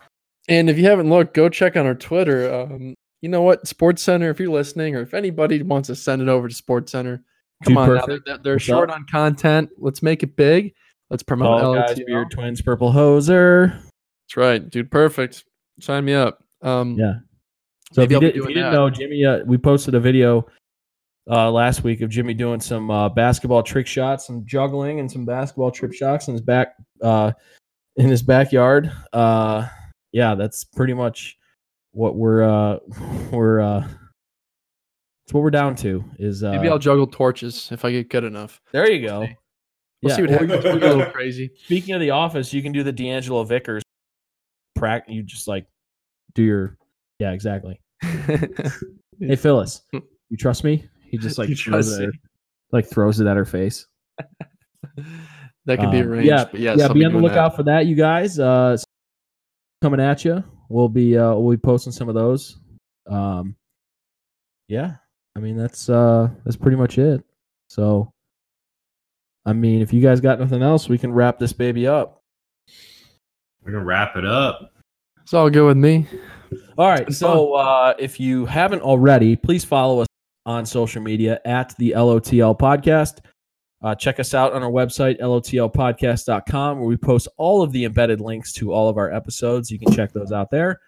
And 0.49 0.69
if 0.69 0.77
you 0.79 0.85
haven't 0.87 1.09
looked, 1.11 1.35
go 1.35 1.49
check 1.49 1.77
on 1.77 1.87
our 1.87 1.95
Twitter. 1.95 2.53
Um, 2.53 2.95
you 3.21 3.29
know 3.29 3.43
what? 3.43 3.65
SportsCenter, 3.67 4.31
if 4.33 4.41
you're 4.41 4.51
listening, 4.51 4.97
or 4.97 5.03
if 5.03 5.15
anybody 5.15 5.63
wants 5.63 5.87
to 5.89 5.95
send 5.95 6.21
it 6.23 6.29
over 6.29 6.49
to 6.49 6.55
SportsCenter, 6.55 7.23
come 7.65 7.75
Dude 7.75 7.77
on. 7.77 7.95
Now, 7.97 8.19
they're, 8.25 8.39
they're 8.39 8.59
short 8.59 8.91
up? 8.91 8.97
on 8.97 9.07
content. 9.07 9.71
Let's 9.79 10.03
make 10.03 10.23
it 10.23 10.37
big. 10.37 10.75
Let's 11.11 11.23
promote 11.23 11.75
guys, 11.75 12.01
beard 12.07 12.31
twins, 12.31 12.63
purple 12.63 12.93
hoser. 12.93 13.73
That's 13.73 14.37
right, 14.37 14.71
dude. 14.71 14.91
Perfect. 14.91 15.45
Sign 15.81 16.05
me 16.05 16.15
up. 16.15 16.45
Um, 16.63 16.97
Yeah. 16.99 17.15
So 17.93 18.03
if 18.03 18.13
you, 18.13 18.21
did, 18.21 18.37
if 18.37 18.37
you, 18.37 18.55
did, 18.55 18.61
not 18.61 18.73
know, 18.73 18.89
Jimmy, 18.89 19.25
uh, 19.25 19.41
we 19.45 19.59
posted 19.59 19.97
a 19.97 20.01
video 20.01 20.47
uh, 21.29 21.51
last 21.51 21.83
week 21.83 22.03
of 22.03 22.11
Jimmy 22.11 22.35
doing 22.35 22.61
some 22.61 22.89
uh, 22.89 23.09
basketball 23.09 23.65
trick 23.65 23.89
shots, 23.89 24.29
some 24.29 24.47
juggling, 24.47 25.01
and 25.01 25.11
some 25.11 25.25
basketball 25.25 25.73
trip 25.73 25.93
shots 25.93 26.29
in 26.29 26.35
his 26.35 26.41
back 26.41 26.77
uh, 27.03 27.33
in 27.97 28.09
his 28.09 28.23
backyard. 28.23 28.93
Uh, 29.13 29.67
yeah, 30.13 30.37
that's 30.37 30.63
pretty 30.63 30.95
much 30.95 31.37
what 31.91 32.15
we're 32.15 32.45
uh, 32.45 32.79
we're 33.33 33.61
uh, 35.31 35.33
it's 35.33 35.35
what 35.35 35.43
we're 35.43 35.51
down 35.51 35.75
to. 35.77 36.05
Is 36.19 36.43
uh, 36.43 36.53
Maybe 36.53 36.69
I'll 36.69 36.79
juggle 36.79 37.07
torches 37.07 37.69
if 37.73 37.85
I 37.85 37.93
get 37.93 38.09
good 38.11 38.25
enough. 38.25 38.61
there 38.73 38.91
you 38.91 39.07
go. 39.07 39.21
We'll 39.21 40.11
Yeah, 40.11 40.17
see 40.17 40.23
what 40.23 40.31
happens. 40.31 40.51
We'll 40.65 40.79
can 40.81 40.83
a 40.83 40.95
little 40.97 41.13
crazy. 41.13 41.51
Speaking 41.65 41.95
of 41.95 42.01
the 42.01 42.11
office, 42.11 42.53
you 42.53 42.63
can 42.63 42.73
do 42.73 42.83
the 42.83 42.93
D'Angelo 42.93 43.45
Vickers. 43.45 43.83
Prac, 44.75 45.05
you 45.09 45.23
just 45.23 45.47
like 45.49 45.67
do 46.35 46.43
your 46.43 46.77
yeah, 47.19 47.33
exactly. 47.33 47.81
Hey 49.23 49.37
Phyllis, 49.37 49.83
you 49.93 50.37
trust 50.39 50.65
me? 50.65 50.89
He 51.11 51.19
just 51.19 51.37
like 51.37 51.51
throws 51.59 51.93
it, 51.99 52.03
at 52.03 52.07
her, 52.07 52.13
like 52.73 52.87
throws 52.89 53.21
it 53.21 53.27
at 53.27 53.37
her 53.37 53.45
face. 53.45 53.87
that 55.67 55.79
could 55.79 55.91
be 55.91 55.99
Um, 56.01 56.09
arranged. 56.09 56.27
yeah, 56.27 56.45
but 56.51 56.59
yes, 56.59 56.79
yeah. 56.79 56.89
Be 56.89 57.01
be 57.01 57.05
on 57.05 57.13
the 57.13 57.19
lookout 57.19 57.51
that. 57.53 57.57
for 57.57 57.63
that, 57.65 57.85
you 57.87 57.97
guys. 57.97 58.39
Uh, 58.39 58.79
coming 59.83 60.01
at 60.01 60.25
you. 60.25 60.43
We'll 60.71 60.89
be 60.89 61.19
uh, 61.19 61.35
we'll 61.35 61.55
be 61.55 61.61
posting 61.61 61.93
some 61.93 62.09
of 62.09 62.15
those. 62.15 62.59
Um, 63.11 63.57
yeah, 64.69 64.95
I 65.37 65.41
mean 65.41 65.57
that's 65.57 65.89
uh, 65.89 66.29
that's 66.45 66.57
pretty 66.57 66.77
much 66.77 66.99
it. 66.99 67.25
So, 67.69 68.13
I 69.47 69.53
mean, 69.53 69.81
if 69.81 69.93
you 69.93 70.01
guys 70.01 70.21
got 70.21 70.41
nothing 70.41 70.63
else, 70.63 70.89
we 70.89 70.99
can 70.99 71.13
wrap 71.13 71.39
this 71.39 71.53
baby 71.53 71.87
up. 71.87 72.23
We're 73.63 73.73
gonna 73.73 73.85
wrap 73.85 74.17
it 74.17 74.25
up. 74.25 74.73
It's 75.23 75.35
all 75.35 75.49
good 75.51 75.67
with 75.67 75.77
me. 75.77 76.07
All 76.77 76.89
right. 76.89 77.13
So 77.13 77.55
uh, 77.55 77.95
if 77.99 78.19
you 78.19 78.47
haven't 78.47 78.83
already, 78.83 79.37
please 79.37 79.65
follow 79.65 80.01
us 80.01 80.07
on 80.47 80.67
social 80.67 81.03
media 81.03 81.41
at 81.45 81.77
the 81.79 81.93
LOTL 81.93 82.59
podcast. 82.59 83.19
Uh, 83.83 83.95
check 83.95 84.21
us 84.21 84.35
out 84.35 84.53
on 84.53 84.63
our 84.63 84.71
website, 84.71 85.21
lotlpodcast.com, 85.21 86.79
where 86.79 86.87
we 86.87 86.97
post 86.97 87.29
all 87.39 87.63
of 87.63 87.73
the 87.73 87.85
embedded 87.85 88.21
links 88.21 88.53
to 88.53 88.73
all 88.73 88.89
of 88.89 88.99
our 88.99 89.13
episodes. 89.13 89.71
You 89.71 89.79
can 89.79 89.93
check 89.93 90.13
those 90.13 90.33
out 90.33 90.51
there. 90.51 90.81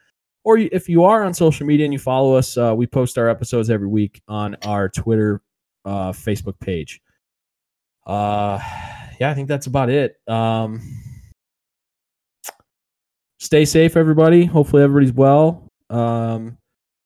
Or 0.45 0.59
if 0.59 0.89
you 0.89 1.05
are 1.05 1.23
on 1.25 1.35
social 1.35 1.67
media 1.67 1.85
and 1.85 1.93
you 1.93 1.99
follow 1.99 2.35
us, 2.35 2.57
uh, 2.57 2.75
we 2.77 2.87
post 2.87 3.17
our 3.17 3.29
episodes 3.29 3.71
every 3.71 3.87
week 3.87 4.21
on 4.27 4.57
our 4.65 4.89
Twitter, 4.89 5.41
uh, 5.85 6.13
Facebook 6.13 6.59
page. 6.59 7.01
Uh, 8.07 8.59
yeah, 9.21 9.31
I 9.31 9.35
think 9.35 9.47
that's 9.47 9.67
about 9.67 9.89
it. 9.89 10.17
Um, 10.27 10.81
stay 13.39 13.65
safe, 13.65 13.97
everybody. 13.97 14.45
Hopefully, 14.45 14.83
everybody's 14.83 15.13
well. 15.13 15.71
Um, 15.91 16.59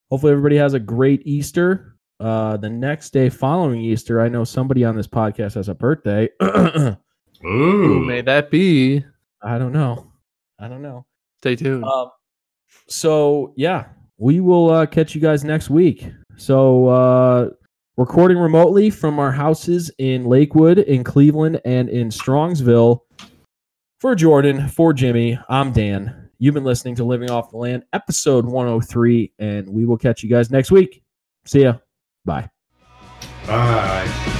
hopefully, 0.09 0.31
everybody 0.31 0.57
has 0.57 0.73
a 0.73 0.79
great 0.79 1.21
Easter. 1.25 1.95
Uh, 2.19 2.57
the 2.57 2.69
next 2.69 3.11
day 3.11 3.29
following 3.29 3.79
Easter, 3.81 4.19
I 4.19 4.29
know 4.29 4.43
somebody 4.43 4.83
on 4.83 4.95
this 4.95 5.07
podcast 5.07 5.53
has 5.53 5.69
a 5.69 5.75
birthday. 5.75 6.27
I 6.39 6.97
Who 7.41 8.03
may 8.03 8.21
that 8.21 8.49
be? 8.49 9.05
I 9.43 9.59
don't 9.59 9.71
know. 9.71 10.11
I 10.59 10.67
don't 10.67 10.81
know. 10.81 11.05
Stay 11.37 11.55
tuned. 11.55 11.83
Um, 11.83 12.09
so 12.87 13.53
yeah, 13.55 13.85
we 14.17 14.39
will 14.39 14.69
uh, 14.69 14.85
catch 14.85 15.15
you 15.15 15.21
guys 15.21 15.43
next 15.43 15.69
week. 15.69 16.09
So 16.37 16.87
uh, 16.87 17.49
recording 17.97 18.37
remotely 18.37 18.89
from 18.89 19.19
our 19.19 19.31
houses 19.31 19.91
in 19.97 20.25
Lakewood, 20.25 20.79
in 20.79 21.03
Cleveland, 21.03 21.61
and 21.65 21.89
in 21.89 22.09
Strongsville. 22.09 23.01
For 23.99 24.13
Jordan, 24.13 24.67
for 24.67 24.93
Jimmy, 24.93 25.39
I'm 25.49 25.71
Dan. 25.71 26.29
You've 26.37 26.53
been 26.53 26.63
listening 26.63 26.95
to 26.95 27.03
Living 27.03 27.31
Off 27.31 27.49
the 27.49 27.57
Land, 27.57 27.83
episode 27.93 28.45
103, 28.45 29.33
and 29.39 29.67
we 29.67 29.85
will 29.85 29.97
catch 29.97 30.21
you 30.21 30.29
guys 30.29 30.51
next 30.51 30.69
week. 30.69 31.01
See 31.45 31.63
ya. 31.63 31.77
Bye. 32.23 32.47
bye. 33.47 34.33